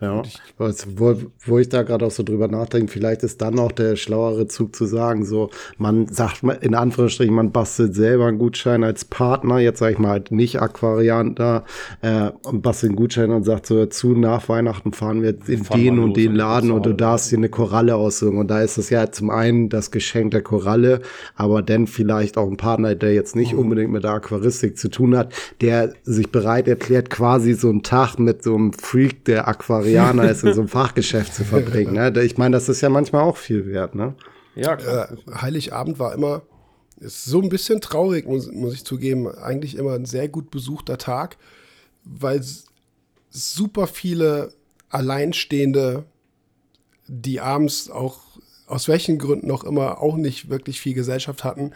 Ja, 0.01 0.23
wo, 0.57 1.15
wo 1.45 1.59
ich 1.59 1.69
da 1.69 1.83
gerade 1.83 2.05
auch 2.05 2.11
so 2.11 2.23
drüber 2.23 2.47
nachdenke, 2.47 2.91
vielleicht 2.91 3.23
ist 3.23 3.41
dann 3.41 3.59
auch 3.59 3.71
der 3.71 3.95
schlauere 3.95 4.47
Zug 4.47 4.75
zu 4.75 4.85
sagen, 4.85 5.25
so, 5.25 5.49
man 5.77 6.07
sagt 6.07 6.43
in 6.61 6.75
Anführungsstrichen, 6.75 7.33
man 7.33 7.51
bastelt 7.51 7.95
selber 7.95 8.27
einen 8.27 8.39
Gutschein 8.39 8.83
als 8.83 9.05
Partner, 9.05 9.59
jetzt 9.59 9.79
sage 9.79 9.93
ich 9.93 9.99
mal 9.99 10.11
halt 10.11 10.31
nicht 10.31 10.61
Aquariant 10.61 11.39
da, 11.39 11.63
äh, 12.01 12.31
und 12.43 12.61
bastelt 12.61 12.91
einen 12.91 12.97
Gutschein 12.97 13.31
und 13.31 13.43
sagt 13.43 13.65
so, 13.65 13.85
zu 13.85 14.09
nach 14.09 14.49
Weihnachten 14.49 14.93
fahren 14.93 15.21
wir 15.21 15.35
in 15.47 15.63
fahren 15.63 15.79
den 15.79 15.99
und 15.99 16.17
den 16.17 16.35
Laden 16.35 16.71
und 16.71 16.85
du 16.85 16.93
darfst 16.93 17.31
dir 17.31 17.37
eine 17.37 17.49
Koralle 17.49 17.95
aussuchen. 17.95 18.37
Und 18.37 18.47
da 18.47 18.61
ist 18.61 18.77
es 18.77 18.89
ja 18.89 19.11
zum 19.11 19.29
einen 19.29 19.69
das 19.69 19.91
Geschenk 19.91 20.31
der 20.31 20.41
Koralle, 20.41 21.01
aber 21.35 21.61
dann 21.61 21.87
vielleicht 21.87 22.37
auch 22.37 22.49
ein 22.49 22.57
Partner, 22.57 22.95
der 22.95 23.13
jetzt 23.13 23.35
nicht 23.35 23.53
mhm. 23.53 23.59
unbedingt 23.59 23.91
mit 23.91 24.03
der 24.03 24.11
Aquaristik 24.11 24.77
zu 24.77 24.89
tun 24.89 25.15
hat, 25.15 25.33
der 25.61 25.93
sich 26.03 26.31
bereit 26.31 26.67
erklärt, 26.67 27.09
quasi 27.09 27.53
so 27.53 27.69
einen 27.69 27.83
Tag 27.83 28.17
mit 28.19 28.43
so 28.43 28.55
einem 28.55 28.73
Freak, 28.73 29.25
der 29.25 29.47
Aquarianer 29.53 30.29
ist, 30.29 30.43
in 30.43 30.53
so 30.53 30.61
einem 30.61 30.67
Fachgeschäft 30.79 31.33
zu 31.33 31.43
verbringen. 31.43 31.93
Ne? 31.93 32.23
Ich 32.23 32.37
meine, 32.37 32.55
das 32.55 32.69
ist 32.69 32.81
ja 32.81 32.89
manchmal 32.89 33.23
auch 33.23 33.37
viel 33.37 33.65
wert, 33.67 33.95
ne? 33.95 34.15
Ja, 34.55 34.75
klar. 34.75 35.11
Äh, 35.11 35.31
Heiligabend 35.41 35.99
war 35.99 36.13
immer, 36.13 36.43
ist 36.99 37.25
so 37.25 37.41
ein 37.41 37.49
bisschen 37.49 37.81
traurig, 37.81 38.27
muss, 38.27 38.51
muss 38.51 38.73
ich 38.73 38.85
zugeben, 38.85 39.27
eigentlich 39.27 39.77
immer 39.77 39.93
ein 39.93 40.05
sehr 40.05 40.27
gut 40.27 40.51
besuchter 40.51 40.97
Tag, 40.97 41.37
weil 42.03 42.43
super 43.29 43.87
viele 43.87 44.53
Alleinstehende, 44.89 46.05
die 47.07 47.39
abends 47.39 47.89
auch 47.89 48.19
aus 48.67 48.87
welchen 48.87 49.17
Gründen 49.17 49.47
noch 49.47 49.63
immer 49.63 50.01
auch 50.01 50.15
nicht 50.15 50.49
wirklich 50.49 50.79
viel 50.79 50.93
Gesellschaft 50.93 51.43
hatten, 51.43 51.71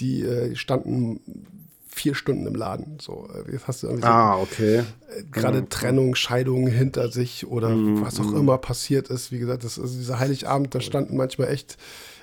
die 0.00 0.22
äh, 0.22 0.54
standen 0.56 1.20
vier 2.00 2.14
Stunden 2.14 2.46
im 2.46 2.54
Laden. 2.54 2.98
So, 3.00 3.28
äh, 3.34 3.52
jetzt 3.52 3.68
hast 3.68 3.82
du 3.82 3.88
irgendwie 3.88 4.08
ah, 4.08 4.38
okay. 4.38 4.78
Äh, 4.78 4.84
gerade 5.30 5.60
mhm. 5.60 5.68
Trennung, 5.68 6.14
Scheidung 6.14 6.66
hinter 6.66 7.10
sich 7.10 7.46
oder 7.46 7.68
mhm. 7.68 8.00
was 8.00 8.18
auch 8.18 8.30
mhm. 8.30 8.38
immer 8.38 8.58
passiert 8.58 9.08
ist. 9.08 9.30
Wie 9.32 9.38
gesagt, 9.38 9.64
das, 9.64 9.78
also 9.78 9.98
dieser 9.98 10.18
Heiligabend, 10.18 10.74
da 10.74 10.80
standen 10.80 11.16
manchmal 11.16 11.48
echt, 11.48 11.76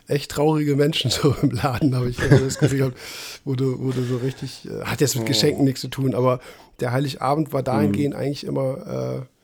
echt 0.07 0.31
traurige 0.31 0.75
Menschen 0.75 1.11
so 1.11 1.35
im 1.43 1.51
Laden, 1.51 1.95
habe 1.95 2.09
ich 2.09 2.19
also 2.19 2.43
das 2.43 2.57
Gefühl 2.57 2.79
gehabt, 2.79 2.97
wo 3.45 3.53
du, 3.53 3.79
wo 3.79 3.91
du 3.91 4.03
so 4.03 4.17
richtig, 4.17 4.67
äh, 4.67 4.83
hat 4.83 4.99
jetzt 4.99 5.15
mit. 5.15 5.27
Geschenken 5.27 5.63
nichts 5.63 5.81
zu 5.81 5.89
tun, 5.89 6.15
aber 6.15 6.39
der 6.79 6.91
Heiligabend 6.91 7.53
war 7.53 7.61
dahingehend 7.61 8.15
mhm. 8.15 8.19
eigentlich 8.19 8.45
immer 8.45 9.21
äh, 9.21 9.36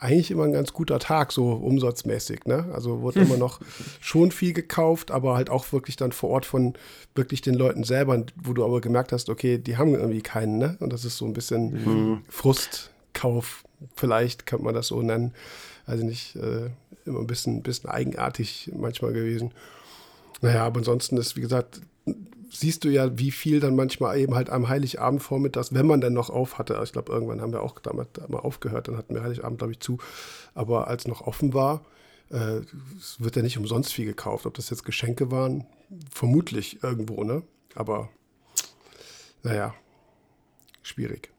eigentlich 0.00 0.30
immer 0.30 0.44
ein 0.44 0.52
ganz 0.52 0.72
guter 0.72 0.98
Tag, 0.98 1.30
so 1.30 1.52
umsatzmäßig. 1.52 2.46
Ne? 2.46 2.66
Also 2.72 3.02
wurde 3.02 3.20
immer 3.20 3.36
noch 3.36 3.60
schon 4.00 4.32
viel 4.32 4.54
gekauft, 4.54 5.10
aber 5.10 5.34
halt 5.34 5.50
auch 5.50 5.72
wirklich 5.72 5.96
dann 5.96 6.12
vor 6.12 6.30
Ort 6.30 6.46
von 6.46 6.74
wirklich 7.14 7.42
den 7.42 7.54
Leuten 7.54 7.84
selber, 7.84 8.24
wo 8.42 8.54
du 8.54 8.64
aber 8.64 8.80
gemerkt 8.80 9.12
hast, 9.12 9.28
okay, 9.28 9.58
die 9.58 9.76
haben 9.76 9.94
irgendwie 9.94 10.22
keinen. 10.22 10.58
Ne? 10.58 10.76
Und 10.80 10.92
das 10.92 11.04
ist 11.04 11.18
so 11.18 11.26
ein 11.26 11.34
bisschen 11.34 11.72
mhm. 11.84 12.22
Frustkauf, 12.30 13.64
vielleicht 13.94 14.46
könnte 14.46 14.64
man 14.64 14.74
das 14.74 14.86
so 14.86 15.02
nennen. 15.02 15.34
Also 15.84 16.04
nicht 16.04 16.34
äh, 16.36 16.70
immer 17.04 17.20
ein 17.20 17.26
bisschen, 17.26 17.62
bisschen 17.62 17.90
eigenartig 17.90 18.70
manchmal 18.74 19.12
gewesen. 19.12 19.52
Naja, 20.40 20.64
aber 20.64 20.78
ansonsten 20.78 21.18
ist, 21.18 21.36
wie 21.36 21.42
gesagt, 21.42 21.82
siehst 22.50 22.84
du 22.84 22.88
ja, 22.88 23.18
wie 23.18 23.30
viel 23.30 23.60
dann 23.60 23.76
manchmal 23.76 24.18
eben 24.18 24.34
halt 24.34 24.50
am 24.50 24.68
Heiligabend 24.68 25.22
vormittags, 25.22 25.72
wenn 25.72 25.86
man 25.86 26.00
dann 26.00 26.12
noch 26.12 26.30
auf 26.30 26.58
hatte, 26.58 26.80
ich 26.82 26.92
glaube, 26.92 27.12
irgendwann 27.12 27.40
haben 27.40 27.52
wir 27.52 27.62
auch 27.62 27.78
damals 27.78 28.08
mal 28.28 28.38
aufgehört, 28.38 28.88
dann 28.88 28.96
hatten 28.96 29.14
wir 29.14 29.22
Heiligabend, 29.22 29.58
glaube 29.58 29.72
ich, 29.72 29.80
zu, 29.80 29.98
aber 30.54 30.88
als 30.88 31.06
noch 31.06 31.22
offen 31.22 31.54
war, 31.54 31.84
äh, 32.30 32.60
wird 33.18 33.36
ja 33.36 33.42
nicht 33.42 33.58
umsonst 33.58 33.92
viel 33.92 34.06
gekauft. 34.06 34.46
Ob 34.46 34.54
das 34.54 34.70
jetzt 34.70 34.84
Geschenke 34.84 35.30
waren, 35.30 35.66
vermutlich 36.12 36.82
irgendwo, 36.82 37.24
ne? 37.24 37.42
Aber 37.74 38.08
naja, 39.42 39.74
schwierig. 40.82 41.30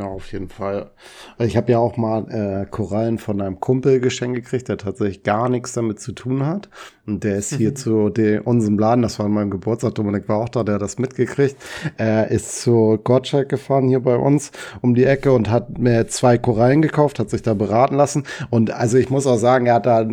Ja, 0.00 0.06
auf 0.06 0.32
jeden 0.32 0.48
Fall. 0.48 0.92
Also 1.36 1.46
ich 1.46 1.58
habe 1.58 1.72
ja 1.72 1.78
auch 1.78 1.98
mal 1.98 2.24
äh, 2.30 2.64
Korallen 2.64 3.18
von 3.18 3.38
einem 3.42 3.60
Kumpel 3.60 4.00
geschenkt 4.00 4.34
gekriegt, 4.34 4.68
der 4.68 4.78
tatsächlich 4.78 5.24
gar 5.24 5.50
nichts 5.50 5.74
damit 5.74 6.00
zu 6.00 6.12
tun 6.12 6.46
hat. 6.46 6.70
Und 7.06 7.22
der 7.22 7.36
ist 7.36 7.52
hier 7.54 7.74
zu 7.74 8.08
de, 8.08 8.38
unserem 8.38 8.78
Laden, 8.78 9.02
das 9.02 9.18
war 9.18 9.26
an 9.26 9.32
meinem 9.32 9.50
Geburtstag, 9.50 9.96
Dominik 9.96 10.26
war 10.26 10.38
auch 10.38 10.48
da, 10.48 10.64
der 10.64 10.76
hat 10.76 10.82
das 10.82 10.98
mitgekriegt. 10.98 11.56
Er 11.98 12.30
ist 12.30 12.62
zu 12.62 12.98
Gottschalk 13.04 13.50
gefahren 13.50 13.88
hier 13.88 14.00
bei 14.00 14.16
uns 14.16 14.52
um 14.80 14.94
die 14.94 15.04
Ecke 15.04 15.32
und 15.32 15.50
hat 15.50 15.78
mir 15.78 16.06
zwei 16.08 16.38
Korallen 16.38 16.80
gekauft, 16.80 17.18
hat 17.18 17.28
sich 17.28 17.42
da 17.42 17.52
beraten 17.52 17.96
lassen. 17.96 18.24
Und 18.48 18.70
also 18.70 18.96
ich 18.96 19.10
muss 19.10 19.26
auch 19.26 19.36
sagen, 19.36 19.66
er 19.66 19.74
hat 19.74 19.86
da, 19.86 20.08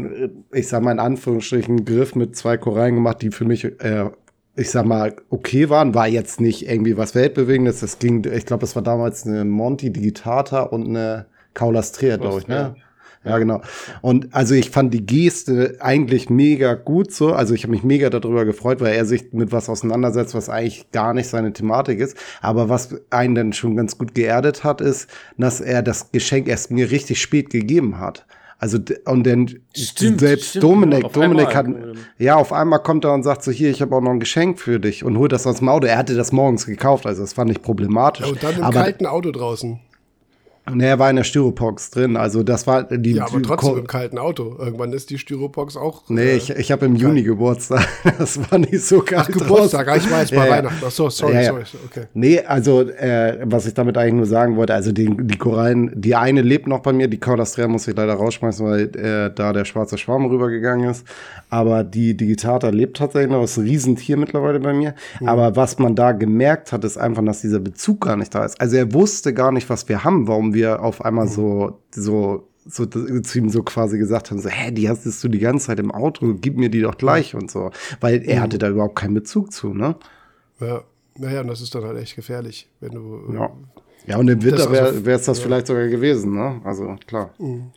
ich 0.51 0.67
sag 0.67 0.83
mal 0.83 0.91
in 0.91 0.99
Anführungsstrichen, 0.99 1.77
einen 1.77 1.85
Griff 1.85 2.13
mit 2.13 2.35
zwei 2.35 2.57
Korallen 2.57 2.95
gemacht, 2.95 3.21
die 3.21 3.31
für 3.31 3.45
mich 3.45 3.63
äh, 3.63 4.09
ich 4.57 4.71
sag 4.71 4.85
mal, 4.85 5.15
okay 5.29 5.69
waren, 5.69 5.93
war 5.93 6.07
jetzt 6.07 6.41
nicht 6.41 6.67
irgendwie 6.67 6.97
was 6.97 7.15
Weltbewegendes. 7.15 7.83
Es 7.83 7.99
ging, 7.99 8.25
ich 8.25 8.45
glaube, 8.45 8.65
es 8.65 8.75
war 8.75 8.83
damals 8.83 9.25
eine 9.25 9.45
Monty 9.45 9.91
Digitata 9.91 10.61
und 10.61 10.87
eine 10.87 11.27
Kaulastrea, 11.53 12.17
glaube 12.17 12.39
ich, 12.39 12.47
ne? 12.47 12.75
Ja, 13.23 13.37
genau. 13.39 13.61
Und 14.01 14.33
also 14.33 14.53
ich 14.53 14.69
fand 14.69 14.93
die 14.93 15.05
Geste 15.05 15.77
eigentlich 15.79 16.29
mega 16.29 16.75
gut 16.75 17.11
so. 17.11 17.33
Also 17.33 17.53
ich 17.53 17.63
habe 17.63 17.71
mich 17.71 17.83
mega 17.83 18.09
darüber 18.09 18.45
gefreut, 18.45 18.79
weil 18.79 18.95
er 18.95 19.05
sich 19.05 19.33
mit 19.33 19.51
was 19.51 19.69
auseinandersetzt, 19.69 20.33
was 20.33 20.49
eigentlich 20.49 20.91
gar 20.91 21.13
nicht 21.13 21.27
seine 21.27 21.51
Thematik 21.51 21.99
ist. 21.99 22.17
Aber 22.41 22.69
was 22.69 22.95
einen 23.09 23.35
dann 23.35 23.53
schon 23.53 23.75
ganz 23.75 23.97
gut 23.97 24.15
geerdet 24.15 24.63
hat, 24.63 24.81
ist, 24.81 25.09
dass 25.37 25.59
er 25.59 25.81
das 25.81 26.11
Geschenk 26.11 26.47
erst 26.47 26.71
mir 26.71 26.89
richtig 26.89 27.21
spät 27.21 27.49
gegeben 27.49 27.99
hat. 27.99 28.25
Also 28.59 28.79
und 29.05 29.27
dann 29.27 29.59
stimmt, 29.75 30.19
selbst 30.19 30.49
stimmt, 30.49 30.63
Dominik. 30.63 31.13
Dominik 31.13 31.55
hat 31.55 31.67
ja 32.17 32.35
auf 32.37 32.51
einmal 32.51 32.79
kommt 32.79 33.05
er 33.05 33.13
und 33.13 33.21
sagt 33.21 33.43
so 33.43 33.51
hier, 33.51 33.69
ich 33.69 33.81
habe 33.81 33.95
auch 33.95 34.01
noch 34.01 34.09
ein 34.09 34.19
Geschenk 34.19 34.59
für 34.59 34.79
dich 34.79 35.03
und 35.03 35.17
holt 35.17 35.31
das 35.31 35.45
aus 35.45 35.57
dem 35.57 35.69
Auto. 35.69 35.85
Er 35.85 35.97
hatte 35.97 36.15
das 36.15 36.31
morgens 36.31 36.65
gekauft, 36.65 37.05
also 37.05 37.21
das 37.21 37.33
fand 37.33 37.51
ich 37.51 37.61
problematisch. 37.61 38.25
Ja, 38.25 38.31
und 38.31 38.41
dann 38.41 38.55
im 38.55 38.63
aber, 38.63 38.81
kalten 38.81 39.05
Auto 39.05 39.31
draußen. 39.31 39.79
Nee, 40.73 40.85
er 40.85 40.99
war 40.99 41.09
in 41.09 41.15
der 41.15 41.23
Styropox 41.23 41.91
drin. 41.91 42.17
Also 42.17 42.43
das 42.43 42.67
war 42.67 42.83
die. 42.83 43.13
Ja, 43.13 43.25
aber 43.25 43.41
trotzdem 43.41 43.73
Ko 43.73 43.77
im 43.77 43.87
kalten 43.87 44.17
Auto. 44.17 44.55
Irgendwann 44.59 44.93
ist 44.93 45.09
die 45.09 45.17
Styropox 45.17 45.77
auch. 45.77 46.03
Nee, 46.09 46.31
äh, 46.31 46.35
ich, 46.35 46.49
ich 46.49 46.71
habe 46.71 46.85
im 46.85 46.95
Juni 46.95 47.23
Geburtstag. 47.23 47.87
Das 48.17 48.39
war 48.51 48.57
nicht 48.57 48.81
so 48.81 49.01
kalt. 49.01 49.27
Ach, 49.29 49.31
Geburtstag, 49.31 49.87
ich 49.95 50.09
weiß, 50.09 50.31
bei 50.31 50.47
ja, 50.47 50.49
Weihnachten. 50.49 50.83
Ach 50.85 50.91
so, 50.91 51.09
sorry, 51.09 51.35
ja, 51.35 51.41
ja. 51.41 51.49
sorry. 51.51 51.63
Okay. 51.85 52.05
Nee, 52.13 52.39
also 52.39 52.81
äh, 52.81 53.39
was 53.43 53.67
ich 53.67 53.73
damit 53.73 53.97
eigentlich 53.97 54.15
nur 54.15 54.25
sagen 54.25 54.55
wollte, 54.55 54.73
also 54.73 54.91
die, 54.91 55.09
die 55.15 55.37
Korallen, 55.37 55.91
die 55.93 56.15
eine 56.15 56.41
lebt 56.41 56.67
noch 56.67 56.79
bei 56.79 56.93
mir, 56.93 57.07
die 57.07 57.19
Caudastrea 57.19 57.67
muss 57.67 57.87
ich 57.87 57.95
leider 57.95 58.13
rausschmeißen, 58.13 58.65
weil 58.65 58.81
äh, 58.95 59.31
da 59.33 59.53
der 59.53 59.65
schwarze 59.65 59.97
Schwarm 59.97 60.25
rübergegangen 60.25 60.89
ist. 60.89 61.05
Aber 61.49 61.83
die 61.83 62.17
Digitata 62.17 62.69
lebt 62.69 62.97
tatsächlich 62.97 63.31
noch, 63.31 63.43
ist 63.43 63.57
ein 63.57 63.65
Riesentier 63.65 64.17
mittlerweile 64.17 64.59
bei 64.59 64.73
mir. 64.73 64.95
Mhm. 65.19 65.27
Aber 65.27 65.55
was 65.55 65.79
man 65.79 65.95
da 65.95 66.11
gemerkt 66.11 66.71
hat, 66.71 66.83
ist 66.83 66.97
einfach, 66.97 67.23
dass 67.23 67.41
dieser 67.41 67.59
Bezug 67.59 68.01
gar 68.01 68.15
nicht 68.15 68.33
da 68.33 68.45
ist. 68.45 68.59
Also 68.59 68.77
er 68.77 68.93
wusste 68.93 69.33
gar 69.33 69.51
nicht, 69.51 69.69
was 69.69 69.87
wir 69.87 70.03
haben, 70.03 70.27
warum 70.27 70.53
wir 70.53 70.56
auf 70.65 71.03
einmal 71.03 71.25
mhm. 71.25 71.31
so, 71.31 71.81
so 71.91 72.47
so 72.69 72.85
zu 72.85 73.37
ihm 73.37 73.49
so 73.49 73.63
quasi 73.63 73.97
gesagt 73.97 74.29
haben, 74.29 74.39
so, 74.39 74.49
hä, 74.49 74.71
die 74.71 74.89
hast 74.89 75.05
du 75.23 75.27
die 75.29 75.39
ganze 75.39 75.67
Zeit 75.67 75.79
im 75.79 75.91
Auto, 75.91 76.35
gib 76.35 76.57
mir 76.57 76.69
die 76.69 76.81
doch 76.81 76.97
gleich 76.97 77.33
und 77.33 77.49
so. 77.49 77.71
Weil 78.01 78.21
er 78.23 78.37
mhm. 78.37 78.41
hatte 78.41 78.57
da 78.57 78.69
überhaupt 78.69 78.95
keinen 78.95 79.13
Bezug 79.13 79.51
zu, 79.51 79.73
ne? 79.73 79.95
Ja, 80.59 80.83
naja, 81.15 81.41
und 81.41 81.47
das 81.47 81.61
ist 81.61 81.73
dann 81.73 81.83
halt 81.83 81.97
echt 81.97 82.15
gefährlich, 82.15 82.69
wenn 82.79 82.91
du. 82.91 83.33
Ja, 83.33 83.51
ja 84.05 84.17
und 84.17 84.27
im 84.27 84.43
Winter 84.43 84.71
wäre 84.71 84.89
es 84.89 85.03
das, 85.03 85.25
das 85.25 85.37
ja. 85.37 85.43
vielleicht 85.45 85.67
sogar 85.67 85.87
gewesen, 85.87 86.33
ne? 86.33 86.61
Also 86.63 86.95
klar. 87.07 87.33
Mhm. 87.37 87.71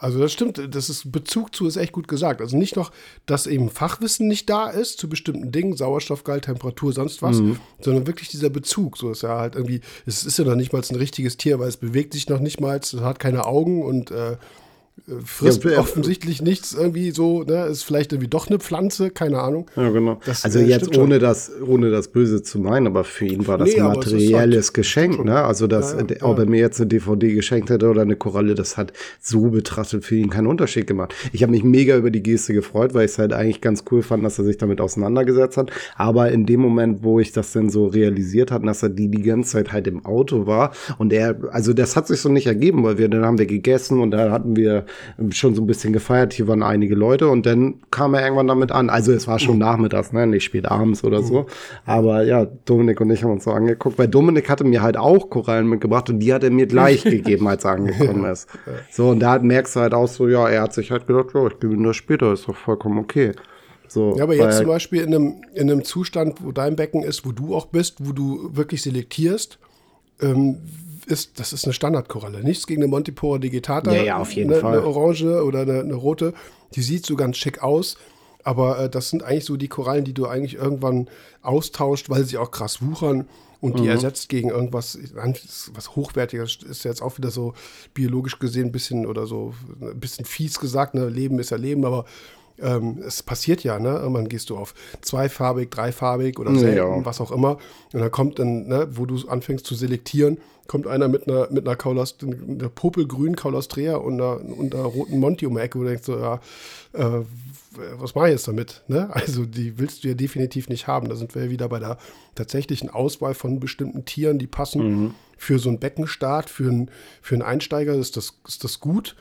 Also 0.00 0.18
das 0.18 0.32
stimmt, 0.32 0.74
das 0.74 0.88
ist 0.88 1.12
Bezug 1.12 1.54
zu 1.54 1.66
ist 1.66 1.76
echt 1.76 1.92
gut 1.92 2.08
gesagt. 2.08 2.40
Also 2.40 2.56
nicht 2.56 2.74
noch, 2.74 2.90
dass 3.26 3.46
eben 3.46 3.68
Fachwissen 3.68 4.28
nicht 4.28 4.48
da 4.48 4.70
ist 4.70 4.98
zu 4.98 5.10
bestimmten 5.10 5.52
Dingen, 5.52 5.76
Sauerstoffgehalt, 5.76 6.46
Temperatur, 6.46 6.94
sonst 6.94 7.20
was, 7.20 7.36
mhm. 7.36 7.58
sondern 7.80 8.06
wirklich 8.06 8.30
dieser 8.30 8.48
Bezug. 8.48 8.96
So 8.96 9.10
ist 9.10 9.22
ja 9.22 9.38
halt 9.38 9.56
irgendwie, 9.56 9.82
es 10.06 10.24
ist 10.24 10.38
ja 10.38 10.44
noch 10.46 10.54
nicht 10.54 10.72
mal 10.72 10.82
ein 10.88 10.96
richtiges 10.96 11.36
Tier, 11.36 11.58
weil 11.58 11.68
es 11.68 11.76
bewegt 11.76 12.14
sich 12.14 12.28
noch 12.30 12.40
nicht 12.40 12.60
mal, 12.60 12.78
es 12.78 12.94
hat 12.94 13.18
keine 13.18 13.44
Augen 13.44 13.82
und 13.82 14.10
äh, 14.10 14.38
frisst 15.24 15.64
ja, 15.64 15.78
offensichtlich 15.78 16.42
nichts 16.42 16.72
irgendwie 16.74 17.10
so, 17.10 17.42
ne, 17.42 17.66
ist 17.66 17.82
vielleicht 17.82 18.12
irgendwie 18.12 18.28
doch 18.28 18.48
eine 18.48 18.58
Pflanze, 18.58 19.10
keine 19.10 19.40
Ahnung. 19.40 19.66
Ja, 19.76 19.90
genau. 19.90 20.20
Das, 20.24 20.44
also 20.44 20.58
äh, 20.58 20.64
jetzt 20.64 20.96
ohne 20.96 21.18
das, 21.18 21.52
ohne 21.66 21.90
das 21.90 22.08
Böse 22.08 22.42
zu 22.42 22.58
meinen, 22.58 22.86
aber 22.86 23.04
für 23.04 23.26
ihn 23.26 23.46
war 23.46 23.58
das 23.58 23.70
nee, 23.70 23.80
ein 23.80 23.86
materielles 23.86 24.66
halt 24.66 24.74
Geschenk, 24.74 25.24
ne? 25.24 25.42
Also 25.42 25.66
das, 25.66 25.92
ja, 25.92 26.04
ja, 26.08 26.22
ob 26.22 26.38
er 26.38 26.46
mir 26.46 26.60
jetzt 26.60 26.80
eine 26.80 26.88
DVD 26.88 27.32
geschenkt 27.32 27.70
hätte 27.70 27.88
oder 27.88 28.02
eine 28.02 28.16
Koralle, 28.16 28.54
das 28.54 28.76
hat 28.76 28.92
so 29.20 29.50
betrachtet 29.50 30.04
für 30.04 30.16
ihn 30.16 30.30
keinen 30.30 30.46
Unterschied 30.46 30.86
gemacht. 30.86 31.14
Ich 31.32 31.42
habe 31.42 31.52
mich 31.52 31.64
mega 31.64 31.96
über 31.96 32.10
die 32.10 32.22
Geste 32.22 32.54
gefreut, 32.54 32.94
weil 32.94 33.04
ich 33.06 33.12
es 33.12 33.18
halt 33.18 33.32
eigentlich 33.32 33.60
ganz 33.60 33.84
cool 33.90 34.02
fand, 34.02 34.24
dass 34.24 34.38
er 34.38 34.44
sich 34.44 34.58
damit 34.58 34.80
auseinandergesetzt 34.80 35.56
hat. 35.56 35.70
Aber 35.96 36.30
in 36.30 36.46
dem 36.46 36.60
Moment, 36.60 37.02
wo 37.02 37.20
ich 37.20 37.32
das 37.32 37.52
dann 37.52 37.70
so 37.70 37.86
realisiert 37.86 38.50
hat, 38.50 38.64
dass 38.66 38.82
er 38.82 38.88
die 38.88 39.08
die 39.08 39.22
ganze 39.22 39.52
Zeit 39.52 39.72
halt 39.72 39.86
im 39.86 40.04
Auto 40.04 40.46
war 40.46 40.72
und 40.98 41.12
er, 41.12 41.36
also 41.50 41.72
das 41.72 41.96
hat 41.96 42.06
sich 42.06 42.20
so 42.20 42.28
nicht 42.28 42.46
ergeben, 42.46 42.84
weil 42.84 42.98
wir, 42.98 43.08
dann 43.08 43.24
haben 43.24 43.38
wir 43.38 43.46
gegessen 43.46 44.00
und 44.00 44.10
da 44.10 44.30
hatten 44.30 44.56
wir 44.56 44.84
schon 45.30 45.54
so 45.54 45.62
ein 45.62 45.66
bisschen 45.66 45.92
gefeiert. 45.92 46.32
Hier 46.32 46.48
waren 46.48 46.62
einige 46.62 46.94
Leute 46.94 47.28
und 47.28 47.46
dann 47.46 47.76
kam 47.90 48.14
er 48.14 48.22
irgendwann 48.22 48.48
damit 48.48 48.72
an. 48.72 48.90
Also 48.90 49.12
es 49.12 49.26
war 49.26 49.38
schon 49.38 49.58
nachmittags, 49.58 50.12
ne? 50.12 50.26
nicht 50.26 50.44
spät 50.44 50.66
abends 50.66 51.04
oder 51.04 51.22
so. 51.22 51.46
Aber 51.84 52.22
ja, 52.22 52.46
Dominik 52.64 53.00
und 53.00 53.10
ich 53.10 53.22
haben 53.22 53.32
uns 53.32 53.44
so 53.44 53.52
angeguckt, 53.52 53.98
weil 53.98 54.08
Dominik 54.08 54.48
hatte 54.48 54.64
mir 54.64 54.82
halt 54.82 54.96
auch 54.96 55.30
Korallen 55.30 55.68
mitgebracht 55.68 56.10
und 56.10 56.20
die 56.20 56.32
hat 56.32 56.44
er 56.44 56.50
mir 56.50 56.66
gleich 56.66 57.02
gegeben, 57.04 57.48
als 57.48 57.64
er 57.64 57.72
angekommen 57.72 58.24
ist. 58.24 58.48
So, 58.90 59.10
und 59.10 59.20
da 59.20 59.38
merkst 59.38 59.76
du 59.76 59.80
halt 59.80 59.94
auch 59.94 60.08
so, 60.08 60.28
ja, 60.28 60.48
er 60.48 60.62
hat 60.62 60.74
sich 60.74 60.90
halt 60.90 61.06
gedacht, 61.06 61.28
ja, 61.34 61.46
ich 61.46 61.58
gebe 61.60 61.74
ihm 61.74 61.84
das 61.84 61.96
später, 61.96 62.32
ist 62.32 62.48
doch 62.48 62.56
vollkommen 62.56 62.98
okay. 62.98 63.32
So, 63.88 64.14
ja, 64.16 64.22
aber 64.22 64.36
jetzt 64.36 64.58
zum 64.58 64.66
Beispiel 64.68 65.02
in 65.02 65.14
einem, 65.14 65.42
in 65.52 65.68
einem 65.68 65.84
Zustand, 65.84 66.44
wo 66.44 66.52
dein 66.52 66.76
Becken 66.76 67.02
ist, 67.02 67.26
wo 67.26 67.32
du 67.32 67.56
auch 67.56 67.66
bist, 67.66 67.96
wo 67.98 68.12
du 68.12 68.50
wirklich 68.54 68.82
selektierst, 68.82 69.58
ähm, 70.20 70.58
ist, 71.10 71.38
das 71.40 71.52
ist 71.52 71.64
eine 71.64 71.72
Standardkoralle. 71.72 72.42
Nichts 72.42 72.66
gegen 72.66 72.82
eine 72.82 72.90
Montipora 72.90 73.38
digitata. 73.38 73.92
Ja, 73.92 74.02
ja, 74.02 74.18
auf 74.18 74.32
jeden 74.32 74.52
eine, 74.52 74.60
Fall. 74.60 74.78
Eine 74.78 74.86
orange 74.86 75.42
oder 75.44 75.60
eine, 75.60 75.80
eine, 75.80 75.94
rote. 75.94 76.34
Die 76.74 76.82
sieht 76.82 77.06
so 77.06 77.16
ganz 77.16 77.36
schick 77.36 77.62
aus. 77.62 77.96
Aber 78.42 78.78
äh, 78.78 78.90
das 78.90 79.10
sind 79.10 79.22
eigentlich 79.22 79.44
so 79.44 79.56
die 79.56 79.68
Korallen, 79.68 80.04
die 80.04 80.14
du 80.14 80.26
eigentlich 80.26 80.54
irgendwann 80.54 81.08
austauscht, 81.42 82.08
weil 82.08 82.24
sie 82.24 82.38
auch 82.38 82.50
krass 82.50 82.80
wuchern 82.80 83.26
und 83.60 83.78
die 83.78 83.82
mhm. 83.82 83.90
ersetzt 83.90 84.28
gegen 84.28 84.48
irgendwas, 84.48 84.98
was 85.74 85.94
hochwertiges, 85.94 86.60
ist 86.62 86.84
jetzt 86.84 87.02
auch 87.02 87.18
wieder 87.18 87.30
so 87.30 87.52
biologisch 87.92 88.38
gesehen 88.38 88.68
ein 88.68 88.72
bisschen 88.72 89.06
oder 89.06 89.26
so 89.26 89.52
ein 89.80 90.00
bisschen 90.00 90.24
fies 90.24 90.58
gesagt, 90.58 90.94
ne? 90.94 91.08
Leben 91.08 91.38
ist 91.38 91.50
ja 91.50 91.58
Leben, 91.58 91.84
aber 91.84 92.06
ähm, 92.62 93.02
es 93.06 93.22
passiert 93.22 93.64
ja, 93.64 93.78
ne? 93.78 93.90
Irgendwann 93.90 94.28
gehst 94.28 94.50
du 94.50 94.56
auf 94.56 94.74
zweifarbig, 95.00 95.70
dreifarbig 95.70 96.38
oder 96.38 96.54
selten, 96.54 96.76
ja. 96.76 97.04
was 97.04 97.20
auch 97.20 97.30
immer. 97.30 97.58
Und 97.92 98.00
dann 98.00 98.10
kommt 98.10 98.38
dann, 98.38 98.66
ne, 98.66 98.88
wo 98.92 99.06
du 99.06 99.28
anfängst 99.28 99.66
zu 99.66 99.74
selektieren, 99.74 100.38
kommt 100.66 100.86
einer 100.86 101.08
mit 101.08 101.26
einer, 101.26 101.50
mit 101.50 101.66
einer 101.66 101.76
Kaulast, 101.76 102.22
einer 102.22 102.68
popelgrünen 102.68 103.34
Kaulastrea 103.34 103.96
und 103.96 104.14
einer, 104.14 104.40
und 104.40 104.74
einer 104.74 104.84
roten 104.84 105.18
Monty 105.18 105.46
um 105.46 105.56
die 105.56 105.60
Ecke, 105.60 105.78
wo 105.78 105.82
du 105.82 105.88
denkst 105.88 106.04
so, 106.04 106.16
ja, 106.16 106.40
äh, 106.92 107.22
was 107.98 108.14
mache 108.14 108.28
ich 108.28 108.32
jetzt 108.32 108.48
damit? 108.48 108.82
Ne? 108.88 109.08
Also 109.12 109.46
die 109.46 109.78
willst 109.78 110.04
du 110.04 110.08
ja 110.08 110.14
definitiv 110.14 110.68
nicht 110.68 110.86
haben. 110.86 111.08
Da 111.08 111.16
sind 111.16 111.34
wir 111.34 111.44
ja 111.44 111.50
wieder 111.50 111.68
bei 111.68 111.78
der 111.78 111.98
tatsächlichen 112.34 112.88
Auswahl 112.88 113.34
von 113.34 113.58
bestimmten 113.60 114.04
Tieren, 114.04 114.38
die 114.38 114.46
passen 114.46 114.82
mhm. 114.82 115.14
für 115.36 115.58
so 115.58 115.68
einen 115.68 115.78
Beckenstart, 115.78 116.48
für, 116.48 116.70
ein, 116.70 116.90
für 117.22 117.34
einen 117.34 117.42
Einsteiger 117.42 117.94
ist 117.94 118.16
das, 118.16 118.34
ist 118.46 118.62
das 118.62 118.80
gut. 118.80 119.16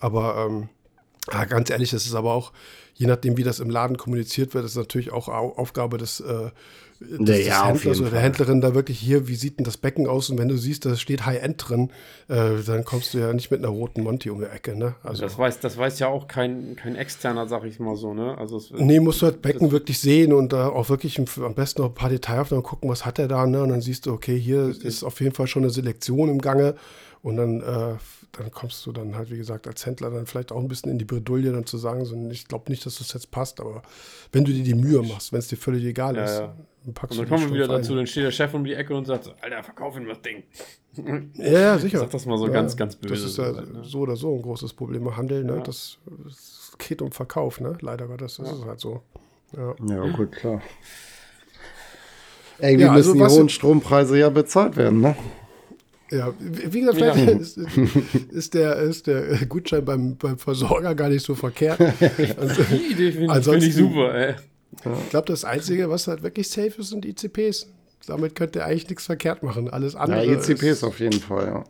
Aber 0.00 0.46
ähm, 0.46 0.68
ja, 1.32 1.44
ganz 1.44 1.70
ehrlich, 1.70 1.90
das 1.90 2.06
ist 2.06 2.14
aber 2.14 2.32
auch 2.32 2.52
je 3.00 3.06
nachdem, 3.06 3.38
wie 3.38 3.44
das 3.44 3.60
im 3.60 3.70
Laden 3.70 3.96
kommuniziert 3.96 4.52
wird, 4.52 4.66
ist 4.66 4.76
natürlich 4.76 5.10
auch 5.10 5.28
Aufgabe 5.28 5.96
des, 5.96 6.20
äh, 6.20 6.50
des, 7.00 7.46
ja, 7.46 7.72
des 7.72 7.80
Händlers 7.80 8.00
oder 8.02 8.10
der 8.10 8.20
Händlerin 8.20 8.60
da 8.60 8.74
wirklich 8.74 8.98
hier, 8.98 9.26
wie 9.26 9.36
sieht 9.36 9.58
denn 9.58 9.64
das 9.64 9.78
Becken 9.78 10.06
aus? 10.06 10.28
Und 10.28 10.36
wenn 10.36 10.48
du 10.48 10.58
siehst, 10.58 10.84
da 10.84 10.94
steht 10.96 11.24
High-End 11.24 11.66
drin, 11.66 11.90
äh, 12.28 12.62
dann 12.66 12.84
kommst 12.84 13.14
du 13.14 13.18
ja 13.18 13.32
nicht 13.32 13.50
mit 13.50 13.60
einer 13.60 13.70
roten 13.70 14.02
Monty 14.02 14.28
um 14.28 14.40
die 14.40 14.44
Ecke, 14.44 14.76
ne? 14.76 14.96
Also, 15.02 15.22
das, 15.22 15.38
weiß, 15.38 15.60
das 15.60 15.78
weiß 15.78 15.98
ja 15.98 16.08
auch 16.08 16.28
kein, 16.28 16.76
kein 16.76 16.94
Externer, 16.94 17.48
sag 17.48 17.64
ich 17.64 17.80
mal 17.80 17.96
so, 17.96 18.12
ne? 18.12 18.36
Also 18.36 18.58
es, 18.58 18.70
nee, 18.70 19.00
musst 19.00 19.22
du 19.22 19.26
halt 19.26 19.40
Becken 19.40 19.72
wirklich 19.72 19.98
sehen 19.98 20.34
und 20.34 20.52
da 20.52 20.68
auch 20.68 20.90
wirklich 20.90 21.18
am 21.18 21.54
besten 21.54 21.80
noch 21.80 21.88
ein 21.88 21.94
paar 21.94 22.10
Detailaufnahmen 22.10 22.62
gucken, 22.62 22.90
was 22.90 23.06
hat 23.06 23.18
er 23.18 23.28
da, 23.28 23.46
ne? 23.46 23.62
Und 23.62 23.70
dann 23.70 23.80
siehst 23.80 24.04
du, 24.04 24.12
okay, 24.12 24.38
hier 24.38 24.68
ist 24.68 25.04
auf 25.04 25.22
jeden 25.22 25.34
Fall 25.34 25.46
schon 25.46 25.62
eine 25.62 25.70
Selektion 25.70 26.28
im 26.28 26.42
Gange 26.42 26.74
und 27.22 27.38
dann 27.38 27.62
äh, 27.62 27.94
dann 28.32 28.50
kommst 28.50 28.86
du 28.86 28.92
dann 28.92 29.16
halt, 29.16 29.30
wie 29.30 29.36
gesagt, 29.36 29.66
als 29.66 29.84
Händler 29.86 30.10
dann 30.10 30.26
vielleicht 30.26 30.52
auch 30.52 30.60
ein 30.60 30.68
bisschen 30.68 30.90
in 30.90 30.98
die 30.98 31.04
Bredouille, 31.04 31.52
dann 31.52 31.66
zu 31.66 31.78
sagen, 31.78 32.04
so, 32.04 32.16
ich 32.30 32.46
glaube 32.46 32.70
nicht, 32.70 32.86
dass 32.86 32.98
das 32.98 33.12
jetzt 33.12 33.30
passt, 33.30 33.60
aber 33.60 33.82
wenn 34.32 34.44
du 34.44 34.52
dir 34.52 34.62
die 34.62 34.74
Mühe 34.74 35.02
machst, 35.02 35.32
wenn 35.32 35.40
es 35.40 35.48
dir 35.48 35.56
völlig 35.56 35.84
egal 35.84 36.16
ja, 36.16 36.24
ist, 36.24 36.38
ja. 36.38 36.54
dann 36.84 36.94
packst 36.94 37.18
und 37.18 37.28
dann 37.28 37.38
kommen 37.38 37.50
wir 37.50 37.54
wieder 37.56 37.68
dazu, 37.68 37.94
dann 37.94 38.06
steht 38.06 38.24
der 38.24 38.30
Chef 38.30 38.54
um 38.54 38.64
die 38.64 38.74
Ecke 38.74 38.94
und 38.94 39.06
sagt, 39.06 39.34
Alter, 39.40 39.62
verkauf 39.62 39.96
ihm 39.96 40.06
das 40.06 40.20
Ding. 40.22 40.44
Ja, 41.34 41.60
ja 41.60 41.78
sicher. 41.78 42.00
Sag 42.00 42.10
das 42.10 42.26
mal 42.26 42.36
so 42.36 42.48
ja, 42.48 42.52
ganz, 42.52 42.76
ganz 42.76 42.96
böse. 42.96 43.14
Das 43.14 43.22
ist 43.22 43.38
ja 43.38 43.44
halt, 43.44 43.72
ne? 43.72 43.84
so 43.84 44.00
oder 44.00 44.16
so 44.16 44.34
ein 44.34 44.42
großes 44.42 44.72
Problem 44.72 45.06
im 45.06 45.16
Handel, 45.16 45.44
ne? 45.44 45.62
Das, 45.64 45.98
das, 46.24 46.72
geht 46.78 47.00
um 47.00 47.12
Verkauf, 47.12 47.60
ne? 47.60 47.78
Leider 47.80 48.08
Gottes, 48.08 48.38
das 48.38 48.50
ist 48.50 48.64
halt 48.64 48.80
so. 48.80 49.00
Ja, 49.56 49.74
ja 49.88 50.08
gut, 50.16 50.32
klar. 50.32 50.60
Irgendwie 52.58 52.86
also 52.86 53.14
müssen 53.14 53.28
die 53.28 53.34
hohen 53.34 53.48
Strompreise 53.48 54.18
ja 54.18 54.30
bezahlt 54.30 54.76
werden, 54.76 55.00
ne? 55.00 55.14
Ja, 56.10 56.34
wie 56.40 56.80
gesagt, 56.80 56.98
vielleicht 56.98 57.28
ja. 57.28 57.36
ist, 57.36 57.56
ist, 58.32 58.54
der, 58.54 58.76
ist 58.76 59.06
der 59.06 59.46
Gutschein 59.46 59.84
beim, 59.84 60.16
beim 60.16 60.38
Versorger 60.38 60.94
gar 60.94 61.08
nicht 61.08 61.24
so 61.24 61.34
verkehrt. 61.34 61.78
Also, 62.36 62.62
die 62.64 62.92
Idee 62.92 63.12
finde 63.12 63.56
ich 63.56 63.74
super, 63.74 64.14
ey. 64.14 64.34
Ich 64.84 65.10
glaube, 65.10 65.26
das 65.26 65.44
Einzige, 65.44 65.90
was 65.90 66.06
halt 66.08 66.22
wirklich 66.22 66.48
safe 66.48 66.80
ist, 66.80 66.90
sind 66.90 67.04
ICPs. 67.04 67.66
Damit 68.06 68.34
könnt 68.34 68.56
ihr 68.56 68.64
eigentlich 68.64 68.88
nichts 68.88 69.06
verkehrt 69.06 69.42
machen. 69.42 69.68
Alles 69.68 69.94
andere. 69.94 70.24
Ja, 70.24 70.32
ICPs 70.32 70.62
ist, 70.62 70.84
auf 70.84 70.98
jeden 71.00 71.20
Fall, 71.20 71.46
ja. 71.46 71.64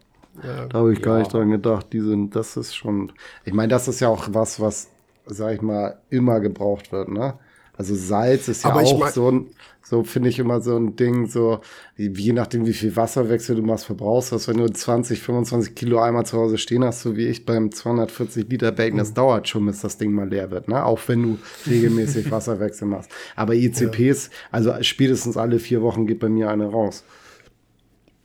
ja 0.47 0.67
da 0.67 0.79
habe 0.79 0.93
ich 0.93 1.03
gar 1.03 1.19
nicht 1.19 1.33
dran 1.33 1.51
gedacht. 1.51 1.87
Die 1.93 2.01
sind, 2.01 2.35
das 2.37 2.57
ist 2.57 2.75
schon. 2.75 3.13
Ich 3.45 3.53
meine, 3.53 3.69
das 3.69 3.89
ist 3.89 4.01
ja 4.01 4.09
auch 4.09 4.29
was, 4.31 4.61
was, 4.61 4.89
sag 5.27 5.55
ich 5.55 5.63
mal, 5.63 5.99
immer 6.09 6.41
gebraucht 6.41 6.93
wird, 6.93 7.09
ne? 7.09 7.35
Also 7.81 7.95
Salz 7.95 8.47
ist 8.47 8.63
ja 8.63 8.73
Aber 8.73 8.83
auch 8.83 9.09
so 9.09 9.31
ein, 9.31 9.47
so 9.83 10.05
finde 10.05 10.29
ich 10.29 10.39
immer 10.39 10.61
so 10.61 10.77
ein 10.77 10.97
Ding, 10.97 11.29
so 11.29 11.61
je 11.97 12.35
nachdem, 12.35 12.67
wie 12.67 12.75
viel 12.75 12.95
Wasserwechsel 12.95 13.57
du 13.57 13.63
machst, 13.63 13.87
verbrauchst, 13.87 14.33
was 14.33 14.49
wenn 14.49 14.59
du 14.59 14.71
20, 14.71 15.19
25 15.19 15.75
Kilo 15.75 15.99
einmal 15.99 16.27
zu 16.27 16.37
Hause 16.37 16.59
stehen 16.59 16.85
hast, 16.85 17.01
so 17.01 17.17
wie 17.17 17.27
ich 17.27 17.47
beim 17.47 17.73
240 17.73 18.51
Liter 18.51 18.71
Bacon, 18.71 18.99
das 18.99 19.13
mhm. 19.13 19.15
dauert 19.15 19.49
schon, 19.49 19.65
bis 19.65 19.81
das 19.81 19.97
Ding 19.97 20.13
mal 20.13 20.29
leer 20.29 20.51
wird, 20.51 20.69
ne? 20.69 20.85
Auch 20.85 21.01
wenn 21.07 21.23
du 21.23 21.39
regelmäßig 21.71 22.31
Wasserwechsel 22.31 22.87
machst. 22.87 23.11
Aber 23.35 23.55
ICPs, 23.55 24.27
ja. 24.27 24.33
also 24.51 24.75
spätestens 24.83 25.39
alle 25.39 25.59
vier 25.59 25.81
Wochen 25.81 26.07
geht 26.07 26.19
bei 26.19 26.29
mir 26.29 26.51
eine 26.51 26.67
raus. 26.67 27.03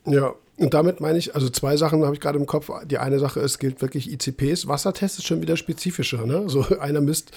Ja, 0.06 0.34
und 0.58 0.74
damit 0.74 1.02
meine 1.02 1.18
ich, 1.18 1.36
also 1.36 1.50
zwei 1.50 1.76
Sachen 1.76 2.06
habe 2.06 2.14
ich 2.14 2.22
gerade 2.22 2.40
im 2.40 2.46
Kopf. 2.46 2.72
Die 2.86 2.98
eine 2.98 3.20
Sache 3.20 3.42
ist, 3.42 3.60
gilt 3.60 3.82
wirklich 3.82 4.10
ICPs. 4.10 4.68
Wassertest 4.68 5.20
ist 5.20 5.28
schon 5.28 5.42
wieder 5.42 5.58
spezifischer. 5.58 6.26
Ne? 6.26 6.44
So 6.48 6.66
einer 6.80 7.02
misst, 7.02 7.32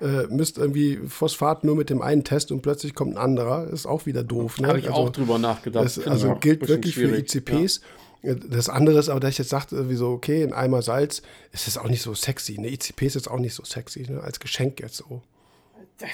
äh, 0.00 0.26
misst 0.26 0.58
irgendwie 0.58 0.96
Phosphat 1.06 1.62
nur 1.62 1.76
mit 1.76 1.88
dem 1.88 2.02
einen 2.02 2.24
Test 2.24 2.50
und 2.50 2.62
plötzlich 2.62 2.94
kommt 2.94 3.12
ein 3.12 3.18
anderer. 3.18 3.68
Ist 3.68 3.86
auch 3.86 4.06
wieder 4.06 4.24
doof. 4.24 4.58
Ne? 4.58 4.68
Habe 4.68 4.80
ich 4.80 4.88
also, 4.88 4.98
auch 4.98 5.10
drüber 5.10 5.38
nachgedacht. 5.38 5.84
Das, 5.84 5.98
also 6.04 6.34
gilt 6.34 6.66
wirklich 6.68 6.96
für 6.96 7.16
ICPs. 7.16 7.80
Ja. 8.22 8.34
Das 8.34 8.68
andere 8.68 8.98
ist 8.98 9.08
aber, 9.08 9.20
da 9.20 9.28
ich 9.28 9.38
jetzt 9.38 9.50
sagte, 9.50 9.76
irgendwie 9.76 9.96
so, 9.96 10.08
okay, 10.08 10.42
ein 10.42 10.52
Eimer 10.52 10.82
Salz 10.82 11.22
ist 11.52 11.68
es 11.68 11.78
auch 11.78 11.88
nicht 11.88 12.02
so 12.02 12.14
sexy. 12.14 12.56
Eine 12.58 12.70
ICP 12.70 13.06
ist 13.06 13.14
jetzt 13.14 13.30
auch 13.30 13.38
nicht 13.38 13.54
so 13.54 13.64
sexy, 13.64 14.10
ne? 14.10 14.20
als 14.20 14.40
Geschenk 14.40 14.80
jetzt 14.80 14.96
so. 14.96 15.22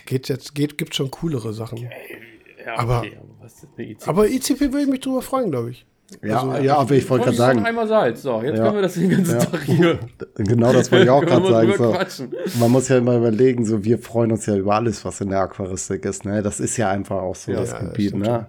Geht 0.04 0.28
jetzt, 0.28 0.54
geht, 0.54 0.76
gibt 0.76 0.94
schon 0.94 1.10
coolere 1.10 1.54
Sachen. 1.54 1.78
Ja, 1.78 1.88
okay, 1.88 2.18
aber, 2.76 2.96
aber, 2.96 4.06
aber 4.06 4.28
ICP 4.28 4.60
würde 4.60 4.82
ich 4.82 4.88
mich 4.88 5.00
drüber 5.00 5.22
freuen, 5.22 5.50
glaube 5.50 5.70
ich. 5.70 5.86
Ja, 6.22 6.42
also, 6.42 6.62
ja, 6.62 6.76
aber 6.76 6.94
ich 6.94 7.08
wollte 7.08 7.26
gerade 7.26 7.36
sagen. 7.36 7.64
einmal 7.64 7.86
Salz. 7.86 8.22
So, 8.22 8.42
jetzt 8.42 8.58
ja. 8.58 8.64
können 8.64 8.74
wir 8.76 8.82
das 8.82 8.94
den 8.94 9.10
ganzen 9.10 9.38
ja. 9.38 9.44
Tag 9.44 9.62
hier. 9.62 9.98
Genau, 10.36 10.72
das 10.72 10.90
wollte 10.90 11.04
ich 11.04 11.10
auch 11.10 11.20
gerade 11.24 11.48
sagen. 11.48 11.72
So. 11.76 12.58
Man 12.58 12.70
muss 12.70 12.88
ja 12.88 12.98
immer 12.98 13.16
überlegen, 13.16 13.64
so 13.64 13.84
wir 13.84 13.98
freuen 13.98 14.32
uns 14.32 14.46
ja 14.46 14.56
über 14.56 14.74
alles, 14.74 15.04
was 15.04 15.20
in 15.20 15.30
der 15.30 15.40
Aquaristik 15.40 16.04
ist. 16.04 16.24
Ne? 16.24 16.42
Das 16.42 16.60
ist 16.60 16.76
ja 16.76 16.90
einfach 16.90 17.22
auch 17.22 17.34
so 17.34 17.52
ja, 17.52 17.60
das 17.60 17.78
Gebiet. 17.78 18.14
Ne? 18.16 18.46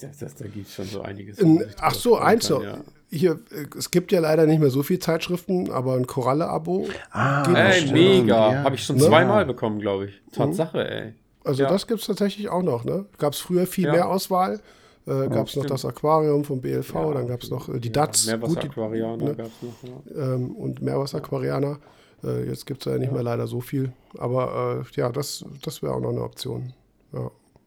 Das, 0.00 0.18
das, 0.18 0.34
da 0.34 0.46
gibt 0.46 0.66
es 0.66 0.74
schon 0.74 0.86
so 0.86 1.02
einiges. 1.02 1.38
In, 1.38 1.64
ach 1.80 1.94
so, 1.94 2.16
eins 2.16 2.46
so. 2.46 2.62
Hier, 3.08 3.38
es 3.78 3.90
gibt 3.90 4.10
ja 4.10 4.20
leider 4.20 4.46
nicht 4.46 4.60
mehr 4.60 4.70
so 4.70 4.82
viele 4.82 4.98
Zeitschriften, 4.98 5.70
aber 5.70 5.94
ein 5.94 6.06
Koralle-Abo. 6.06 6.88
Ah, 7.12 7.48
ey, 7.54 7.90
mega. 7.92 8.52
Ja. 8.52 8.64
Habe 8.64 8.74
ich 8.74 8.84
schon 8.84 8.96
ne? 8.96 9.04
zweimal 9.04 9.46
bekommen, 9.46 9.78
glaube 9.78 10.06
ich. 10.06 10.22
Tatsache, 10.32 10.78
mhm. 10.78 10.86
ey. 10.86 11.14
Also 11.44 11.62
das 11.62 11.86
gibt 11.86 12.00
es 12.00 12.06
tatsächlich 12.06 12.48
auch 12.48 12.62
noch. 12.62 12.84
Ne? 12.84 13.06
Gab 13.18 13.32
es 13.32 13.38
früher 13.38 13.66
viel 13.66 13.90
mehr 13.90 14.08
Auswahl 14.08 14.60
äh, 15.06 15.28
gab 15.28 15.46
es 15.46 15.54
ja, 15.54 15.62
noch 15.62 15.68
das 15.68 15.84
Aquarium 15.84 16.44
vom 16.44 16.60
BLV, 16.60 16.94
ja, 16.94 17.14
dann 17.14 17.28
gab 17.28 17.42
es 17.42 17.50
noch 17.50 17.68
äh, 17.68 17.78
die 17.78 17.88
ja, 17.88 17.94
DATS. 17.94 18.26
Meerwasseraquarianer 18.26 19.24
ne? 19.24 19.34
gab 19.36 19.46
es 19.46 19.62
noch. 19.62 20.14
Ja. 20.14 20.34
Ähm, 20.34 20.56
und 20.56 20.82
Meerwasseraquarianer. 20.82 21.78
Äh, 22.24 22.48
jetzt 22.48 22.66
gibt 22.66 22.84
es 22.84 22.92
ja 22.92 22.98
nicht 22.98 23.12
mehr 23.12 23.22
leider 23.22 23.46
so 23.46 23.60
viel. 23.60 23.92
Aber 24.18 24.84
äh, 24.84 25.00
ja, 25.00 25.10
das, 25.10 25.44
das 25.62 25.82
wäre 25.82 25.94
auch 25.94 26.00
noch 26.00 26.10
eine 26.10 26.22
Option. 26.22 26.72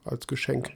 Als 0.04 0.28
Geschenk. 0.28 0.72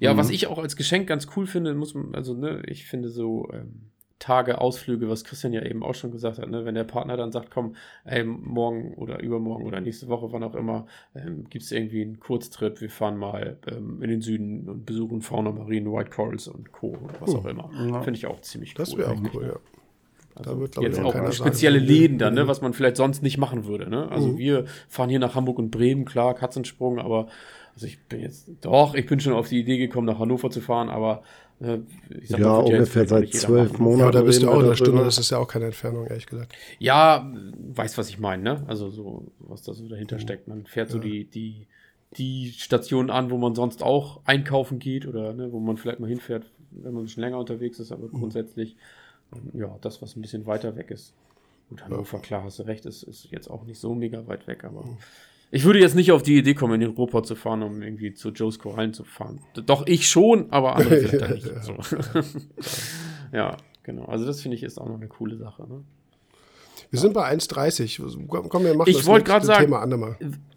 Ja, 0.00 0.14
mhm. 0.14 0.18
was 0.18 0.30
ich 0.30 0.46
auch 0.46 0.58
als 0.58 0.76
Geschenk 0.76 1.08
ganz 1.08 1.26
cool 1.36 1.46
finde, 1.46 1.74
muss 1.74 1.94
man, 1.94 2.14
also 2.14 2.34
ne, 2.34 2.62
ich 2.66 2.86
finde 2.86 3.08
so, 3.08 3.48
ähm, 3.52 3.90
Tage 4.18 4.60
Ausflüge, 4.60 5.08
was 5.08 5.24
Christian 5.24 5.52
ja 5.52 5.62
eben 5.62 5.82
auch 5.82 5.94
schon 5.94 6.10
gesagt 6.10 6.38
hat, 6.38 6.48
ne? 6.48 6.64
wenn 6.64 6.74
der 6.74 6.84
Partner 6.84 7.16
dann 7.16 7.30
sagt, 7.30 7.50
komm, 7.50 7.76
ey, 8.04 8.24
morgen 8.24 8.94
oder 8.94 9.20
übermorgen 9.20 9.64
oder 9.64 9.80
nächste 9.80 10.08
Woche, 10.08 10.32
wann 10.32 10.42
auch 10.42 10.54
immer, 10.54 10.86
ähm, 11.14 11.44
gibt 11.48 11.64
es 11.64 11.72
irgendwie 11.72 12.02
einen 12.02 12.18
Kurztrip, 12.18 12.80
wir 12.80 12.90
fahren 12.90 13.16
mal 13.16 13.58
ähm, 13.68 14.02
in 14.02 14.10
den 14.10 14.20
Süden 14.20 14.68
und 14.68 14.86
besuchen 14.86 15.20
Fauna 15.20 15.52
Marine, 15.52 15.92
White 15.92 16.10
Corals 16.10 16.48
und 16.48 16.72
Co. 16.72 16.98
oder 17.02 17.14
was 17.20 17.34
auch 17.34 17.46
immer. 17.46 17.70
Ja. 17.72 18.02
Finde 18.02 18.18
ich 18.18 18.26
auch 18.26 18.40
ziemlich 18.40 18.74
das 18.74 18.92
cool. 18.92 18.98
Das 18.98 19.08
wäre 19.08 19.18
auch 19.18 19.34
cool, 19.34 19.46
ja. 19.46 19.60
Also 20.34 20.54
da 20.54 20.60
wird, 20.60 20.76
jetzt 20.76 21.00
auch, 21.00 21.14
auch 21.14 21.32
spezielle 21.32 21.78
sagen, 21.80 21.90
Läden 21.90 22.18
dann, 22.18 22.34
ne, 22.34 22.46
was 22.46 22.60
man 22.60 22.72
vielleicht 22.72 22.96
sonst 22.96 23.22
nicht 23.22 23.38
machen 23.38 23.66
würde. 23.66 23.90
Ne? 23.90 24.08
Also 24.10 24.28
mhm. 24.28 24.38
wir 24.38 24.64
fahren 24.88 25.10
hier 25.10 25.18
nach 25.18 25.34
Hamburg 25.34 25.58
und 25.58 25.70
Bremen, 25.70 26.04
klar, 26.04 26.34
Katzensprung, 26.34 26.98
aber 26.98 27.28
also 27.74 27.86
ich 27.86 28.00
bin 28.04 28.20
jetzt, 28.20 28.48
doch, 28.60 28.94
ich 28.94 29.06
bin 29.06 29.20
schon 29.20 29.32
auf 29.32 29.48
die 29.48 29.60
Idee 29.60 29.78
gekommen, 29.78 30.06
nach 30.06 30.18
Hannover 30.18 30.50
zu 30.50 30.60
fahren, 30.60 30.88
aber 30.88 31.22
ja, 31.60 32.38
mal, 32.38 32.58
ungefähr 32.58 33.06
seit 33.06 33.34
zwölf 33.34 33.78
Monaten. 33.78 34.00
Ja, 34.00 34.10
da 34.12 34.22
bist 34.22 34.42
du 34.42 34.48
auch 34.48 34.60
in 34.60 34.66
einer 34.66 34.76
Stunde, 34.76 35.02
das 35.02 35.18
ist 35.18 35.30
ja 35.30 35.38
auch 35.38 35.48
keine 35.48 35.66
Entfernung, 35.66 36.06
ehrlich 36.06 36.26
gesagt. 36.26 36.54
Ja, 36.78 37.32
weißt, 37.74 37.98
was 37.98 38.08
ich 38.08 38.18
meine, 38.20 38.42
ne? 38.42 38.64
Also 38.68 38.90
so, 38.90 39.26
was 39.40 39.62
da 39.62 39.74
so 39.74 39.88
dahinter 39.88 40.16
mhm. 40.16 40.20
steckt. 40.20 40.46
Man 40.46 40.66
fährt 40.66 40.90
ja. 40.90 40.92
so 40.92 40.98
die, 41.00 41.24
die, 41.24 41.66
die 42.16 42.52
Stationen 42.56 43.10
an, 43.10 43.30
wo 43.30 43.38
man 43.38 43.56
sonst 43.56 43.82
auch 43.82 44.20
einkaufen 44.24 44.78
geht 44.78 45.06
oder 45.06 45.32
ne, 45.32 45.50
wo 45.52 45.58
man 45.58 45.76
vielleicht 45.76 45.98
mal 45.98 46.08
hinfährt, 46.08 46.46
wenn 46.70 46.92
man 46.92 47.02
ein 47.02 47.06
bisschen 47.06 47.22
länger 47.22 47.38
unterwegs 47.38 47.80
ist, 47.80 47.90
aber 47.90 48.06
mhm. 48.06 48.12
grundsätzlich, 48.12 48.76
ja, 49.52 49.76
das, 49.80 50.00
was 50.00 50.14
ein 50.14 50.22
bisschen 50.22 50.46
weiter 50.46 50.76
weg 50.76 50.92
ist. 50.92 51.12
Gut, 51.68 51.84
Hannover, 51.84 52.20
klar, 52.20 52.44
hast 52.44 52.60
du 52.60 52.62
recht, 52.62 52.86
ist, 52.86 53.02
ist 53.02 53.30
jetzt 53.30 53.50
auch 53.50 53.64
nicht 53.64 53.78
so 53.78 53.94
mega 53.94 54.26
weit 54.26 54.46
weg, 54.46 54.64
aber. 54.64 54.84
Ich 55.50 55.64
würde 55.64 55.78
jetzt 55.78 55.94
nicht 55.94 56.12
auf 56.12 56.22
die 56.22 56.36
Idee 56.36 56.54
kommen, 56.54 56.74
in 56.74 56.80
den 56.80 56.90
Ruhrpott 56.90 57.26
zu 57.26 57.34
fahren, 57.34 57.62
um 57.62 57.80
irgendwie 57.80 58.12
zu 58.12 58.30
Joe's 58.30 58.58
Korallen 58.58 58.92
zu 58.92 59.04
fahren. 59.04 59.40
Doch 59.66 59.86
ich 59.86 60.08
schon, 60.08 60.50
aber 60.50 60.76
andere 60.76 60.98
vielleicht 60.98 61.22
dann 61.22 61.32
nicht. 61.32 61.50
So. 61.62 61.74
ja, 63.32 63.56
genau. 63.82 64.04
Also 64.04 64.26
das 64.26 64.42
finde 64.42 64.56
ich 64.56 64.62
ist 64.62 64.78
auch 64.78 64.86
noch 64.86 64.96
eine 64.96 65.08
coole 65.08 65.36
Sache. 65.36 65.62
Ne? 65.66 65.84
Wir 66.90 67.00
sind 67.00 67.14
bei 67.14 67.30
1,30. 67.32 68.26
Komm, 68.28 68.64
wir 68.64 68.74
machen 68.74 68.90
ich 68.90 69.02
das 69.02 69.24
gerade 69.24 69.46
sagen, 69.46 69.64
Thema 69.64 69.80
andermal. 69.80 70.16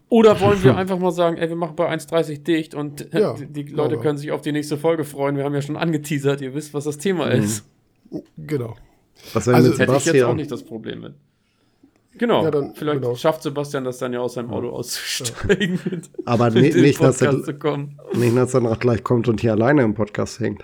Oder 0.10 0.40
wollen 0.42 0.62
wir 0.62 0.76
einfach 0.78 1.00
mal 1.00 1.12
sagen, 1.12 1.38
ey, 1.38 1.48
wir 1.48 1.56
machen 1.56 1.78
bei 1.78 1.90
1,30 1.90 2.44
dicht 2.44 2.76
und 2.76 3.08
ja, 3.14 3.34
die 3.34 3.64
Leute 3.64 3.98
können 3.98 4.18
sich 4.18 4.32
auf 4.32 4.42
die 4.42 4.52
nächste 4.52 4.78
Folge 4.78 5.06
freuen. 5.06 5.38
Wir 5.38 5.46
haben 5.46 5.54
ja 5.54 5.62
schon 5.62 5.78
angeteasert, 5.78 6.42
ihr 6.42 6.54
wisst, 6.54 6.74
was 6.74 6.84
das 6.84 6.98
Thema 6.98 7.28
mhm. 7.28 7.44
ist. 7.44 7.66
Genau. 8.38 8.76
Was 9.34 9.48
also, 9.48 9.78
hätte 9.78 9.96
ich 9.96 10.06
jetzt 10.06 10.24
auch 10.24 10.36
nicht 10.36 10.52
das 10.52 10.64
Problem 10.64 11.02
mit. 11.02 11.14
Genau, 12.18 12.44
ja, 12.44 12.52
dann, 12.52 12.76
vielleicht 12.76 13.02
genau. 13.02 13.16
schafft 13.16 13.42
Sebastian 13.42 13.84
das 13.84 13.98
dann 13.98 14.12
ja 14.14 14.20
aus 14.20 14.34
seinem 14.34 14.52
Auto 14.52 14.70
auszusteigen. 14.70 15.80
Ja. 15.86 15.92
Mit, 15.92 16.10
Aber 16.26 16.52
mit 16.52 16.76
nicht, 16.76 17.02
dass 17.02 17.22
er, 17.22 17.34
nicht, 17.34 18.38
dass 18.38 18.54
er 18.54 18.62
noch 18.62 18.80
gleich 18.80 19.04
kommt 19.04 19.28
und 19.28 19.42
hier 19.42 19.54
alleine 19.54 19.84
im 19.84 19.94
Podcast 19.94 20.40
hängt. 20.40 20.64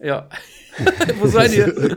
Ja. 0.00 0.28
Wo 1.20 1.26
seid 1.26 1.54
ihr? 1.54 1.96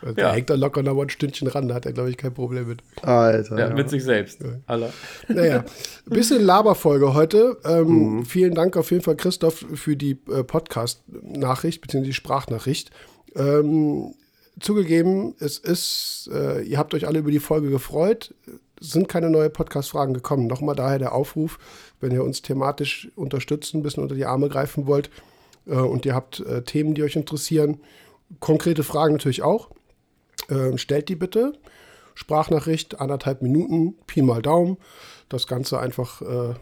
Da 0.00 0.12
ja. 0.22 0.32
hängt 0.32 0.48
er 0.50 0.56
locker 0.56 0.82
noch 0.82 0.94
mal 0.94 1.02
ein 1.02 1.10
Stündchen 1.10 1.48
ran, 1.48 1.68
da 1.68 1.74
hat 1.74 1.86
er, 1.86 1.92
glaube 1.92 2.10
ich, 2.10 2.16
kein 2.16 2.32
Problem 2.32 2.68
mit. 2.68 2.82
Alter. 3.02 3.58
Ja, 3.58 3.68
ja. 3.68 3.74
Mit 3.74 3.90
sich 3.90 4.04
selbst. 4.04 4.40
Aller. 4.66 4.92
Naja, 5.26 5.58
ein 5.58 5.64
bisschen 6.14 6.42
Laberfolge 6.42 7.14
heute. 7.14 7.56
Ähm, 7.64 8.18
mhm. 8.18 8.24
Vielen 8.24 8.54
Dank 8.54 8.76
auf 8.76 8.90
jeden 8.90 9.02
Fall, 9.02 9.16
Christoph, 9.16 9.64
für 9.74 9.96
die 9.96 10.20
äh, 10.30 10.44
Podcast-Nachricht, 10.44 11.80
beziehungsweise 11.80 12.10
die 12.10 12.14
Sprachnachricht. 12.14 12.90
Ähm, 13.34 14.14
zugegeben, 14.60 15.34
es 15.38 15.58
ist, 15.58 16.30
äh, 16.32 16.62
ihr 16.62 16.78
habt 16.78 16.94
euch 16.94 17.06
alle 17.06 17.20
über 17.20 17.30
die 17.30 17.38
Folge 17.38 17.70
gefreut. 17.70 18.34
Sind 18.80 19.08
keine 19.08 19.30
neuen 19.30 19.52
Podcast-Fragen 19.52 20.14
gekommen. 20.14 20.46
Nochmal 20.46 20.76
daher 20.76 20.98
der 20.98 21.12
Aufruf, 21.12 21.58
wenn 22.00 22.12
ihr 22.12 22.22
uns 22.22 22.42
thematisch 22.42 23.10
unterstützen, 23.16 23.78
ein 23.78 23.82
bisschen 23.82 24.02
unter 24.02 24.14
die 24.14 24.26
Arme 24.26 24.48
greifen 24.48 24.86
wollt 24.86 25.10
äh, 25.66 25.74
und 25.74 26.06
ihr 26.06 26.14
habt 26.14 26.40
äh, 26.40 26.62
Themen, 26.62 26.94
die 26.94 27.02
euch 27.02 27.16
interessieren, 27.16 27.80
konkrete 28.40 28.84
Fragen 28.84 29.14
natürlich 29.14 29.42
auch, 29.42 29.70
ähm, 30.50 30.78
stellt 30.78 31.08
die 31.08 31.16
bitte. 31.16 31.54
Sprachnachricht, 32.14 33.00
anderthalb 33.00 33.42
Minuten, 33.42 33.94
Pi 34.06 34.22
mal 34.22 34.42
Daumen. 34.42 34.76
Das 35.28 35.46
Ganze 35.46 35.78
einfach 35.78 36.20
äh, 36.22 36.54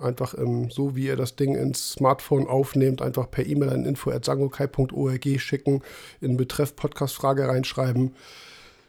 einfach 0.00 0.34
ähm, 0.38 0.70
so, 0.70 0.96
wie 0.96 1.06
ihr 1.06 1.16
das 1.16 1.36
Ding 1.36 1.54
ins 1.54 1.92
Smartphone 1.92 2.46
aufnehmt, 2.46 3.02
einfach 3.02 3.30
per 3.30 3.46
E-Mail 3.46 3.70
an 3.70 3.84
info.sangokai.org 3.84 5.40
schicken, 5.40 5.82
in 6.20 6.36
Betreff 6.36 6.76
Podcast-Frage 6.76 7.48
reinschreiben. 7.48 8.14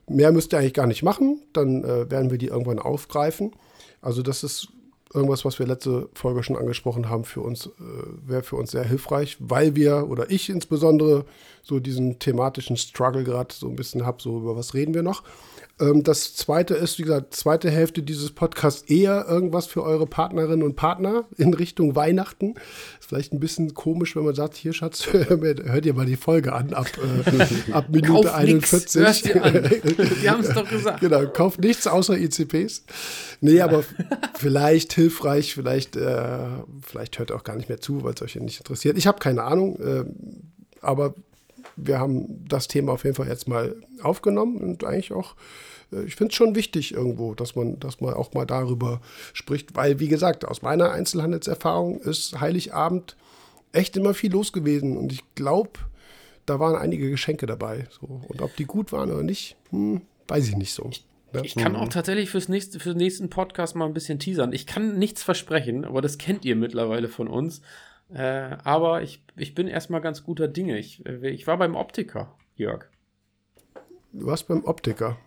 Mehr 0.08 0.32
müsst 0.32 0.54
ihr 0.54 0.60
eigentlich 0.60 0.74
gar 0.74 0.88
nicht 0.88 1.04
machen, 1.04 1.42
dann 1.54 1.84
äh, 1.84 2.10
werden 2.12 2.32
wir 2.32 2.38
die 2.38 2.48
irgendwann 2.48 2.80
aufgreifen. 2.80 3.54
Also 4.02 4.22
das 4.22 4.44
ist 4.44 4.70
irgendwas, 5.14 5.46
was 5.46 5.60
wir 5.60 5.68
letzte 5.68 6.10
Folge 6.14 6.44
schon 6.44 6.58
angesprochen 6.58 7.10
haben, 7.10 7.24
für 7.24 7.42
uns, 7.42 7.68
äh, 7.68 7.70
wäre 8.26 8.44
für 8.44 8.56
uns 8.56 8.72
sehr 8.72 8.84
hilfreich, 8.84 9.38
weil 9.40 9.76
wir, 9.76 10.10
oder 10.10 10.30
ich 10.32 10.50
insbesondere, 10.50 11.26
so 11.62 11.80
diesen 11.80 12.20
thematischen 12.20 12.76
Struggle 12.76 13.24
gerade 13.24 13.54
so 13.54 13.68
ein 13.70 13.76
bisschen 13.76 14.06
habe, 14.06 14.22
so 14.22 14.40
über 14.40 14.56
was 14.56 14.74
reden 14.74 14.94
wir 14.94 15.04
noch. 15.04 15.24
Ähm, 15.80 16.04
das 16.04 16.36
zweite 16.36 16.76
ist, 16.76 17.00
wie 17.00 17.04
gesagt, 17.04 17.36
zweite 17.36 17.72
Hälfte 17.72 18.04
dieses 18.04 18.32
Podcasts 18.32 18.84
eher 18.84 19.26
irgendwas 19.28 19.66
für 19.66 19.84
eure 19.84 20.06
Partnerinnen 20.06 20.64
und 20.64 20.76
Partner 20.76 21.26
in 21.38 21.54
Richtung 21.54 21.96
Weihnachten. 21.96 22.54
Ist 23.00 23.10
vielleicht 23.10 23.34
ein 23.34 23.40
bisschen 23.40 23.74
komisch, 23.74 24.16
wenn 24.16 24.24
man 24.24 24.36
sagt, 24.36 24.56
hier 24.56 24.74
Schatz, 24.74 25.08
hört 25.12 25.86
ihr 25.86 25.94
mal 25.94 26.06
die 26.06 26.16
Folge 26.16 26.54
an 26.54 26.74
ab, 26.74 26.88
äh, 26.98 27.72
ab 27.72 27.88
Minute 27.90 28.28
kauf 28.28 28.34
41. 28.34 29.02
Nix, 29.02 29.22
die 29.24 30.30
haben 30.30 30.42
es 30.42 30.50
doch 30.50 30.70
gesagt. 30.70 31.00
Genau, 31.00 31.26
kauft 31.28 31.60
nichts 31.60 31.88
außer 31.88 32.18
ICPs. 32.18 32.86
Nee, 33.42 33.56
ja. 33.56 33.66
aber 33.66 33.84
vielleicht 34.36 34.94
hilfreich, 34.94 35.56
vielleicht, 35.56 35.96
äh, 35.96 36.38
vielleicht 36.82 37.18
hört 37.18 37.32
ihr 37.32 37.36
auch 37.36 37.44
gar 37.44 37.56
nicht 37.56 37.70
mehr 37.70 37.82
zu, 37.82 38.04
weil 38.04 38.14
es 38.14 38.22
euch 38.22 38.36
ja 38.36 38.42
nicht 38.42 38.60
interessiert. 38.60 38.98
Ich 38.98 39.08
habe 39.08 39.20
keine 39.20 39.44
Ahnung, 39.44 39.80
äh, 39.80 40.06
aber 40.82 41.16
wir 41.76 42.00
haben 42.00 42.46
das 42.48 42.68
Thema 42.68 42.94
auf 42.94 43.04
jeden 43.04 43.16
Fall 43.16 43.28
jetzt 43.28 43.48
mal 43.48 43.76
aufgenommen 44.02 44.58
und 44.58 44.84
eigentlich 44.84 45.14
auch, 45.14 45.36
äh, 45.92 46.04
ich 46.04 46.16
finde 46.16 46.32
es 46.32 46.36
schon 46.36 46.56
wichtig 46.56 46.94
irgendwo, 46.94 47.34
dass 47.34 47.56
man, 47.56 47.80
dass 47.80 48.02
man 48.02 48.14
auch 48.14 48.34
mal 48.34 48.46
darüber 48.46 49.02
spricht, 49.34 49.76
weil, 49.76 50.00
wie 50.00 50.08
gesagt, 50.08 50.46
aus 50.46 50.62
meiner 50.62 50.92
Einzelhandelserfahrung 50.92 52.00
ist 52.02 52.40
Heiligabend 52.40 53.16
echt 53.72 53.98
immer 53.98 54.14
viel 54.14 54.32
los 54.32 54.54
gewesen 54.54 54.98
und 54.98 55.12
ich 55.12 55.24
glaube, 55.36 55.72
da 56.46 56.60
waren 56.60 56.76
einige 56.76 57.10
Geschenke 57.10 57.46
dabei. 57.46 57.88
So. 58.00 58.22
Und 58.28 58.42
ob 58.42 58.56
die 58.56 58.66
gut 58.66 58.92
waren 58.92 59.12
oder 59.12 59.24
nicht, 59.24 59.56
hm, 59.70 60.02
weiß 60.28 60.48
ich 60.50 60.58
nicht 60.58 60.74
so. 60.74 60.90
Ne? 61.34 61.42
Ich 61.44 61.56
kann 61.56 61.76
auch 61.76 61.90
tatsächlich 61.90 62.30
fürs 62.30 62.50
nächste, 62.50 62.80
für 62.80 62.90
den 62.90 63.00
nächsten 63.00 63.30
Podcast 63.30 63.76
mal 63.76 63.86
ein 63.86 63.94
bisschen 63.94 64.20
teasern. 64.20 64.54
Ich 64.54 64.68
kann 64.68 65.00
nichts 65.00 65.24
versprechen, 65.24 65.86
aber 65.86 66.02
das 66.02 66.18
kennt 66.18 66.46
ihr 66.46 66.56
mittlerweile 66.56 67.10
von 67.10 67.28
uns. 67.28 67.62
Äh, 68.10 68.58
aber 68.64 69.02
ich, 69.02 69.24
ich 69.36 69.56
bin 69.56 69.68
erstmal 69.68 70.02
ganz 70.02 70.24
guter 70.24 70.48
Dinge. 70.48 70.78
Ich, 70.78 71.06
äh, 71.06 71.30
ich 71.30 71.48
war 71.48 71.58
beim 71.58 71.76
Optiker, 71.76 72.36
Jörg. 72.56 72.86
Du 74.12 74.26
warst 74.28 74.48
beim 74.48 74.64
Optiker. 74.66 75.18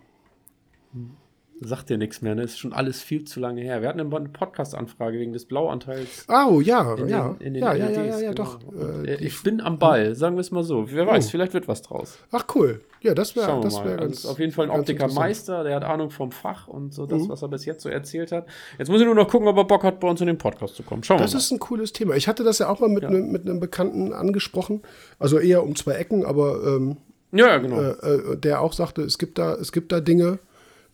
Hm 0.92 1.16
sagt 1.60 1.90
dir 1.90 1.98
nichts 1.98 2.22
mehr, 2.22 2.34
ne? 2.34 2.42
Ist 2.42 2.58
schon 2.58 2.72
alles 2.72 3.02
viel 3.02 3.24
zu 3.24 3.40
lange 3.40 3.62
her. 3.62 3.82
Wir 3.82 3.88
hatten 3.88 4.00
eine 4.00 4.28
Podcast-Anfrage 4.28 5.18
wegen 5.18 5.32
des 5.32 5.46
Blauanteils. 5.46 6.26
Oh, 6.28 6.60
ja, 6.60 6.94
in 6.94 7.08
ja. 7.08 7.28
Den, 7.30 7.46
in 7.46 7.54
den 7.54 7.62
ja, 7.62 7.74
ja, 7.74 7.90
ja, 7.90 8.04
ja, 8.04 8.18
ja, 8.20 8.34
doch. 8.34 8.58
Genau. 8.58 9.04
Äh, 9.04 9.16
ich 9.24 9.42
bin 9.42 9.60
am 9.60 9.78
Ball, 9.78 10.14
sagen 10.14 10.36
wir 10.36 10.40
es 10.40 10.50
mal 10.50 10.64
so. 10.64 10.90
Wer 10.90 11.06
weiß, 11.06 11.26
oh. 11.26 11.30
vielleicht 11.30 11.54
wird 11.54 11.68
was 11.68 11.82
draus. 11.82 12.18
Ach, 12.30 12.44
cool. 12.54 12.80
Ja, 13.00 13.14
das 13.14 13.36
wäre 13.36 13.60
das 13.60 13.84
wär 13.84 13.96
ganz. 13.96 14.16
Also 14.16 14.30
auf 14.30 14.38
jeden 14.40 14.52
Fall 14.52 14.70
ein 14.70 14.78
Optikermeister, 14.78 15.62
der 15.62 15.76
hat 15.76 15.84
Ahnung 15.84 16.10
vom 16.10 16.32
Fach 16.32 16.66
und 16.66 16.92
so 16.92 17.06
das, 17.06 17.22
mhm. 17.22 17.28
was 17.28 17.42
er 17.42 17.48
bis 17.48 17.64
jetzt 17.64 17.82
so 17.82 17.88
erzählt 17.88 18.32
hat. 18.32 18.46
Jetzt 18.78 18.88
muss 18.88 19.00
ich 19.00 19.06
nur 19.06 19.14
noch 19.14 19.28
gucken, 19.28 19.46
ob 19.46 19.56
er 19.56 19.64
Bock 19.64 19.84
hat, 19.84 20.00
bei 20.00 20.08
uns 20.08 20.20
in 20.20 20.26
den 20.26 20.38
Podcast 20.38 20.74
zu 20.74 20.82
kommen. 20.82 21.04
Schauen 21.04 21.18
das 21.18 21.30
wir 21.30 21.34
mal. 21.34 21.38
Das 21.38 21.44
ist 21.44 21.52
ein 21.52 21.60
cooles 21.60 21.92
Thema. 21.92 22.16
Ich 22.16 22.26
hatte 22.26 22.42
das 22.42 22.58
ja 22.58 22.68
auch 22.68 22.80
mal 22.80 22.88
mit, 22.88 23.04
ja. 23.04 23.10
Ne, 23.10 23.18
mit 23.18 23.42
einem 23.42 23.60
Bekannten 23.60 24.12
angesprochen. 24.12 24.82
Also 25.18 25.38
eher 25.38 25.62
um 25.62 25.76
zwei 25.76 25.92
Ecken, 25.92 26.24
aber. 26.24 26.64
Ähm, 26.64 26.96
ja, 27.32 27.58
genau. 27.58 27.80
Äh, 27.80 27.90
äh, 27.90 28.36
der 28.36 28.60
auch 28.60 28.72
sagte, 28.72 29.02
es 29.02 29.18
gibt 29.18 29.38
da, 29.38 29.54
es 29.54 29.72
gibt 29.72 29.92
da 29.92 30.00
Dinge, 30.00 30.38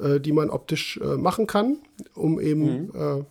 äh, 0.03 0.20
die 0.20 0.33
man 0.33 0.51
optisch 0.51 0.99
äh, 1.03 1.16
machen 1.16 1.47
kann, 1.47 1.79
um 2.15 2.41
eben 2.41 2.87
mhm. 2.87 2.91
äh, 2.95 3.24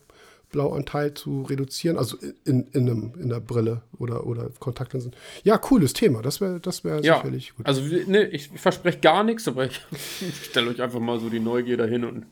Blauanteil 0.52 1.14
zu 1.14 1.44
reduzieren, 1.44 1.98
also 1.98 2.18
in, 2.46 2.68
in, 2.74 2.90
einem, 2.90 3.14
in 3.20 3.30
der 3.30 3.40
Brille 3.40 3.82
oder, 3.98 4.28
oder 4.28 4.50
Kontaktlinsen. 4.60 5.14
Ja, 5.44 5.58
cooles 5.58 5.94
Thema, 5.94 6.22
das 6.22 6.42
wäre 6.42 6.60
das 6.60 6.84
wär 6.84 7.02
ja, 7.02 7.18
sicherlich 7.18 7.56
gut. 7.56 7.66
Also 7.66 7.82
ne, 7.82 8.28
ich 8.28 8.50
verspreche 8.50 9.00
gar 9.00 9.24
nichts, 9.24 9.48
aber 9.48 9.66
ich 9.66 9.82
stelle 10.44 10.70
euch 10.70 10.82
einfach 10.82 11.00
mal 11.00 11.20
so 11.20 11.30
die 11.30 11.40
Neugier 11.40 11.78
dahin 11.78 12.04
und 12.04 12.26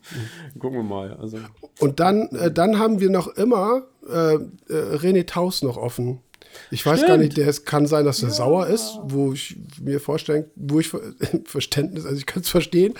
gucken 0.58 0.78
wir 0.78 0.84
mal. 0.84 1.14
Also. 1.14 1.38
Und 1.78 2.00
dann, 2.00 2.28
äh, 2.28 2.50
dann 2.50 2.78
haben 2.78 3.00
wir 3.00 3.10
noch 3.10 3.28
immer 3.28 3.86
äh, 4.08 4.34
äh, 4.34 4.38
René 4.68 5.26
Taus 5.26 5.62
noch 5.62 5.76
offen. 5.76 6.20
Ich 6.70 6.84
weiß 6.84 6.98
Stimmt. 6.98 7.08
gar 7.08 7.16
nicht, 7.16 7.36
der 7.36 7.48
es 7.48 7.64
kann 7.64 7.86
sein, 7.86 8.04
dass 8.04 8.22
er 8.22 8.28
ja. 8.28 8.34
sauer 8.34 8.66
ist, 8.66 8.98
wo 9.02 9.32
ich 9.32 9.56
mir 9.80 10.00
vorstellen, 10.00 10.44
wo 10.56 10.80
ich 10.80 10.88
Verständnis, 11.44 12.04
also 12.04 12.16
ich 12.16 12.26
kann 12.26 12.42
es 12.42 12.48
verstehen, 12.48 12.94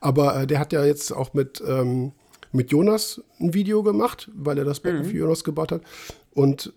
aber 0.00 0.42
äh, 0.42 0.46
der 0.46 0.58
hat 0.58 0.72
ja 0.72 0.84
jetzt 0.84 1.12
auch 1.12 1.34
mit, 1.34 1.62
ähm, 1.66 2.12
mit 2.52 2.70
Jonas 2.70 3.22
ein 3.40 3.54
Video 3.54 3.82
gemacht, 3.82 4.30
weil 4.34 4.58
er 4.58 4.64
das 4.64 4.80
Becken 4.80 5.00
mhm. 5.00 5.04
für 5.06 5.16
Jonas 5.16 5.44
gebaut 5.44 5.72
hat. 5.72 5.82
Und 6.32 6.72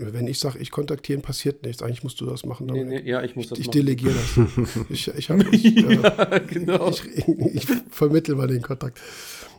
wenn 0.00 0.26
ich 0.26 0.38
sage, 0.38 0.58
ich 0.58 0.70
kontaktiere 0.70 1.18
ihn, 1.18 1.22
passiert 1.22 1.62
nichts. 1.64 1.82
Eigentlich 1.82 2.02
musst 2.02 2.20
du 2.20 2.26
das 2.26 2.46
machen. 2.46 2.66
Nee, 2.66 2.84
nee, 2.84 3.02
ja, 3.02 3.22
ich 3.22 3.36
muss 3.36 3.48
das 3.48 3.58
ich, 3.58 3.66
ich 3.66 3.70
delegiere 3.70 4.14
das. 4.14 4.86
ich, 4.88 5.08
ich, 5.08 5.30
hab, 5.30 5.40
ich, 5.52 5.62
ja, 5.62 6.32
äh, 6.32 6.40
genau. 6.40 6.88
ich, 6.88 7.02
ich 7.54 7.66
vermittle 7.90 8.34
mal 8.34 8.46
den 8.46 8.62
Kontakt. 8.62 8.98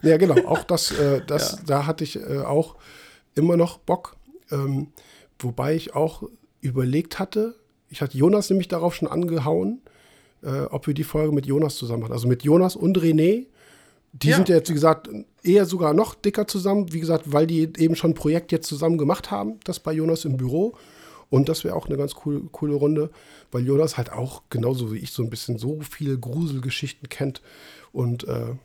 Ja, 0.01 0.17
genau. 0.17 0.35
Auch 0.45 0.63
das, 0.63 0.91
äh, 0.91 1.21
das 1.27 1.51
ja. 1.51 1.59
da 1.67 1.85
hatte 1.85 2.03
ich 2.03 2.15
äh, 2.15 2.39
auch 2.39 2.75
immer 3.35 3.55
noch 3.55 3.77
Bock. 3.77 4.15
Ähm, 4.51 4.87
Wobei 5.43 5.75
ich 5.75 5.95
auch 5.95 6.23
überlegt 6.61 7.19
hatte, 7.19 7.55
ich 7.89 8.01
hatte 8.01 8.17
Jonas 8.17 8.49
nämlich 8.49 8.67
darauf 8.67 8.95
schon 8.95 9.07
angehauen, 9.07 9.81
äh, 10.43 10.61
ob 10.63 10.87
wir 10.87 10.93
die 10.93 11.03
Folge 11.03 11.33
mit 11.33 11.45
Jonas 11.45 11.75
zusammen 11.75 12.03
machen. 12.03 12.13
Also 12.13 12.27
mit 12.27 12.43
Jonas 12.43 12.75
und 12.75 12.97
René. 12.97 13.47
Die 14.13 14.29
ja. 14.29 14.35
sind 14.35 14.49
ja 14.49 14.55
jetzt, 14.55 14.69
wie 14.69 14.73
gesagt, 14.73 15.09
eher 15.43 15.65
sogar 15.65 15.93
noch 15.93 16.15
dicker 16.15 16.47
zusammen. 16.47 16.91
Wie 16.93 16.99
gesagt, 16.99 17.31
weil 17.31 17.47
die 17.47 17.71
eben 17.77 17.95
schon 17.95 18.11
ein 18.11 18.15
Projekt 18.15 18.51
jetzt 18.51 18.67
zusammen 18.67 18.97
gemacht 18.97 19.31
haben, 19.31 19.59
das 19.63 19.79
bei 19.79 19.93
Jonas 19.93 20.25
im 20.25 20.37
Büro. 20.37 20.75
Und 21.29 21.47
das 21.47 21.63
wäre 21.63 21.75
auch 21.75 21.87
eine 21.87 21.97
ganz 21.97 22.13
cool, 22.25 22.43
coole 22.51 22.73
Runde, 22.73 23.09
weil 23.51 23.65
Jonas 23.65 23.97
halt 23.97 24.11
auch 24.11 24.43
genauso 24.49 24.91
wie 24.91 24.97
ich 24.97 25.11
so 25.11 25.23
ein 25.23 25.29
bisschen 25.29 25.57
so 25.57 25.79
viele 25.79 26.17
Gruselgeschichten 26.17 27.07
kennt. 27.07 27.41
Und 27.93 28.27
äh, 28.27 28.55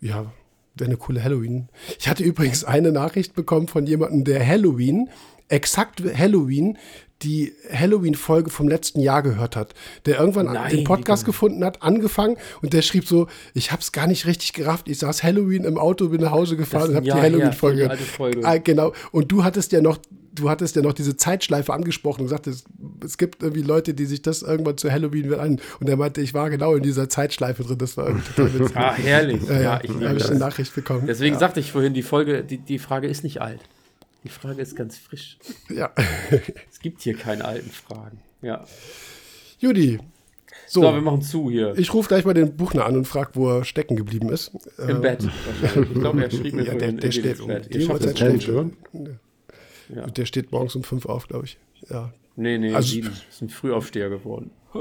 ja, 0.00 0.32
wäre 0.74 0.88
eine 0.88 0.96
coole 0.96 1.22
Halloween. 1.22 1.68
Ich 1.98 2.08
hatte 2.08 2.24
übrigens 2.24 2.64
eine 2.64 2.90
Nachricht 2.90 3.34
bekommen 3.34 3.68
von 3.68 3.86
jemandem, 3.86 4.24
der 4.24 4.46
Halloween 4.46 5.10
exakt 5.48 6.02
Halloween 6.16 6.78
die 7.22 7.52
Halloween-Folge 7.72 8.50
vom 8.50 8.68
letzten 8.68 9.00
Jahr 9.00 9.22
gehört 9.22 9.56
hat, 9.56 9.74
der 10.06 10.18
irgendwann 10.18 10.46
Nein, 10.46 10.70
den 10.70 10.84
Podcast 10.84 11.24
gefunden 11.24 11.64
hat, 11.64 11.82
angefangen 11.82 12.36
und 12.62 12.72
der 12.72 12.82
schrieb 12.82 13.06
so, 13.06 13.28
ich 13.54 13.72
habe 13.72 13.80
es 13.80 13.92
gar 13.92 14.06
nicht 14.06 14.26
richtig 14.26 14.52
gerafft, 14.52 14.88
ich 14.88 14.98
saß 14.98 15.22
Halloween 15.22 15.64
im 15.64 15.78
Auto, 15.78 16.08
bin 16.08 16.20
nach 16.20 16.32
Hause 16.32 16.56
gefahren 16.56 16.90
und 16.90 16.96
habe 16.96 17.06
die 17.06 17.12
Halloween-Folge 17.12 17.88
gehört. 17.88 18.44
Ah, 18.44 18.58
genau, 18.58 18.92
und 19.10 19.32
du 19.32 19.42
hattest 19.44 19.72
ja 19.72 19.80
noch 19.80 19.98
du 20.34 20.50
hattest 20.50 20.74
ja 20.74 20.82
noch 20.82 20.94
diese 20.94 21.16
Zeitschleife 21.16 21.72
angesprochen 21.72 22.22
und 22.22 22.28
sagtest, 22.28 22.66
es 23.04 23.18
gibt 23.18 23.40
irgendwie 23.44 23.62
Leute, 23.62 23.94
die 23.94 24.04
sich 24.04 24.20
das 24.20 24.42
irgendwann 24.42 24.76
zu 24.76 24.90
Halloween 24.90 25.32
an. 25.32 25.60
Und 25.78 25.88
er 25.88 25.96
meinte, 25.96 26.20
ich 26.22 26.34
war 26.34 26.50
genau 26.50 26.74
in 26.74 26.82
dieser 26.82 27.08
Zeitschleife 27.08 27.62
drin. 27.62 27.78
Das 27.78 27.96
war 27.96 28.08
irgendwie. 28.08 28.74
Ah, 28.74 28.94
herrlich. 28.94 29.42
Ja, 29.48 29.60
ja, 29.60 29.80
ich 29.80 29.90
habe 29.90 30.16
ich 30.16 30.26
eine 30.26 30.40
Nachricht 30.40 30.74
bekommen. 30.74 31.06
Deswegen 31.06 31.34
ja. 31.34 31.38
sagte 31.38 31.60
ich 31.60 31.70
vorhin, 31.70 31.94
die 31.94 32.02
Folge, 32.02 32.42
die, 32.42 32.58
die 32.58 32.80
Frage 32.80 33.06
ist 33.06 33.22
nicht 33.22 33.40
alt. 33.40 33.60
Die 34.24 34.30
Frage 34.30 34.62
ist 34.62 34.74
ganz 34.74 34.96
frisch. 34.96 35.38
Ja. 35.68 35.92
es 36.70 36.80
gibt 36.80 37.02
hier 37.02 37.14
keine 37.14 37.44
alten 37.44 37.70
Fragen. 37.70 38.22
Ja. 38.40 38.64
Judy. 39.58 40.00
So, 40.66 40.80
so 40.80 40.94
wir 40.94 41.00
machen 41.02 41.20
zu 41.22 41.50
hier. 41.50 41.74
Ich 41.76 41.92
rufe 41.92 42.08
gleich 42.08 42.24
mal 42.24 42.32
den 42.32 42.56
Buchner 42.56 42.86
an 42.86 42.96
und 42.96 43.06
frage, 43.06 43.32
wo 43.34 43.50
er 43.50 43.64
stecken 43.64 43.96
geblieben 43.96 44.30
ist. 44.30 44.50
Im 44.78 44.96
äh, 44.96 45.00
Bett 45.00 45.28
wahrscheinlich. 45.60 45.90
Ich 45.92 46.00
glaube, 46.00 46.24
er 46.24 46.30
schrieb 46.30 46.54
mir 46.54 46.64
ja, 46.66 46.74
der, 46.74 46.92
der 46.92 47.12
steht 47.12 47.40
um 47.40 47.48
Bett. 47.48 47.74
Die 47.74 47.86
Uhrzeit 47.86 48.16
steht 48.16 48.44
schon. 48.44 48.76
Ja. 49.94 50.06
Der 50.06 50.24
steht 50.24 50.52
morgens 50.52 50.74
um 50.74 50.84
fünf 50.84 51.04
auf, 51.06 51.28
glaube 51.28 51.44
ich. 51.44 51.58
Ja. 51.90 52.12
Nee, 52.36 52.56
nee, 52.58 52.74
also, 52.74 52.88
sieben. 52.88 53.12
Ist 53.28 53.42
ein 53.42 53.50
Frühaufsteher 53.50 54.08
geworden. 54.08 54.50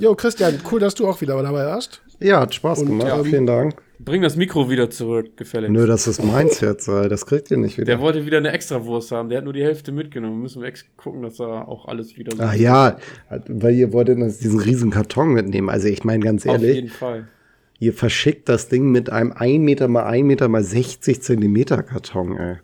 jo, 0.00 0.14
Christian, 0.16 0.60
cool, 0.72 0.80
dass 0.80 0.94
du 0.94 1.06
auch 1.06 1.20
wieder 1.20 1.40
dabei 1.40 1.66
warst. 1.66 2.02
Ja, 2.18 2.40
hat 2.40 2.54
Spaß 2.54 2.80
und, 2.80 2.86
gemacht. 2.86 3.12
Ähm, 3.14 3.24
Vielen 3.24 3.46
Dank. 3.46 3.80
Bring 3.98 4.22
das 4.22 4.36
Mikro 4.36 4.68
wieder 4.68 4.90
zurück, 4.90 5.36
gefällig. 5.36 5.70
Nö, 5.70 5.86
das 5.86 6.06
ist 6.06 6.22
meins 6.22 6.60
jetzt, 6.60 6.86
das 6.86 7.24
kriegt 7.24 7.50
ihr 7.50 7.56
nicht 7.56 7.76
wieder. 7.76 7.86
Der 7.86 8.00
wollte 8.00 8.26
wieder 8.26 8.38
eine 8.38 8.52
Extrawurst 8.52 9.10
haben, 9.12 9.28
der 9.28 9.38
hat 9.38 9.44
nur 9.44 9.54
die 9.54 9.62
Hälfte 9.62 9.90
mitgenommen. 9.90 10.42
Müssen 10.42 10.62
wir 10.62 10.72
gucken, 10.96 11.22
dass 11.22 11.40
er 11.40 11.66
auch 11.68 11.86
alles 11.86 12.16
wieder 12.16 12.36
so. 12.36 12.42
Ah 12.42 12.54
ja, 12.54 12.98
weil 13.48 13.74
ihr 13.74 13.92
wolltet 13.92 14.18
diesen 14.18 14.60
riesen 14.60 14.90
Karton 14.90 15.32
mitnehmen. 15.32 15.70
Also 15.70 15.88
ich 15.88 16.04
meine 16.04 16.22
ganz 16.22 16.44
ehrlich. 16.44 16.70
Auf 16.70 16.74
jeden 16.76 16.88
Fall. 16.88 17.28
Ihr 17.78 17.92
verschickt 17.92 18.48
das 18.48 18.68
Ding 18.68 18.90
mit 18.90 19.10
einem 19.10 19.32
1 19.32 19.62
Meter 19.62 19.88
mal 19.88 20.04
1 20.04 20.26
Meter 20.26 20.48
mal 20.48 20.62
60 20.62 21.22
Zentimeter 21.22 21.82
Karton, 21.82 22.36
ey. 22.36 22.56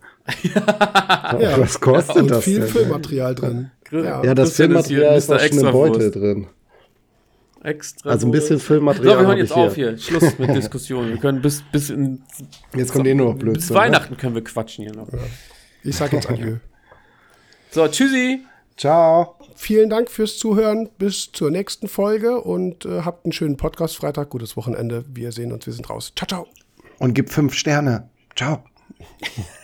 ja. 0.55 1.59
Was 1.59 1.81
kostet 1.81 2.17
ja, 2.17 2.23
und 2.23 2.31
das? 2.31 2.45
Viel 2.45 2.61
denn, 2.61 2.69
Filmmaterial 2.69 3.35
drin. 3.35 3.71
Ja, 3.91 4.25
ja 4.25 4.35
das 4.35 4.57
Filmmaterial 4.57 5.17
ist, 5.17 5.25
ist 5.25 5.31
auch 5.31 5.41
schon 5.41 5.59
eine 5.59 5.73
Beute 5.73 6.11
drin. 6.11 6.47
Extra. 7.63 8.11
Also 8.11 8.27
ein 8.27 8.33
bisschen 8.33 8.59
Filmmaterial. 8.59 9.15
So, 9.15 9.21
wir 9.21 9.27
hören 9.27 9.39
jetzt 9.39 9.53
auf 9.53 9.75
hier. 9.75 9.97
Schluss 9.97 10.39
mit 10.39 10.51
Diskussionen. 10.57 11.11
Wir 11.11 11.19
können 11.19 11.41
bis, 11.41 11.63
bis 11.71 11.91
in. 11.91 12.23
Jetzt 12.75 12.93
kommt 12.93 13.07
eh 13.07 13.15
nur 13.15 13.33
noch 13.33 13.39
Blödsinn. 13.39 13.61
Bis 13.61 13.71
ne? 13.71 13.77
Weihnachten 13.77 14.17
können 14.17 14.35
wir 14.35 14.43
quatschen 14.43 14.85
hier 14.85 14.95
noch. 14.95 15.13
Ja. 15.13 15.19
Ich 15.85 15.97
sag 15.97 16.13
jetzt 16.13 16.29
Adieu. 16.29 16.57
so, 17.71 17.87
tschüssi. 17.87 18.41
Ciao. 18.77 19.37
Vielen 19.55 19.91
Dank 19.91 20.11
fürs 20.11 20.39
Zuhören. 20.39 20.89
Bis 20.99 21.31
zur 21.31 21.51
nächsten 21.51 21.87
Folge 21.87 22.41
und 22.41 22.85
äh, 22.85 23.03
habt 23.03 23.25
einen 23.25 23.33
schönen 23.33 23.57
Podcast 23.57 23.97
Freitag. 23.97 24.31
Gutes 24.31 24.57
Wochenende. 24.57 25.05
Wir 25.09 25.31
sehen 25.31 25.53
uns. 25.53 25.67
Wir 25.67 25.73
sind 25.73 25.89
raus. 25.89 26.13
Ciao, 26.17 26.27
ciao. 26.27 26.47
Und 26.99 27.15
gib 27.15 27.31
fünf 27.31 27.55
Sterne. 27.55 28.11
Ciao. 28.35 28.65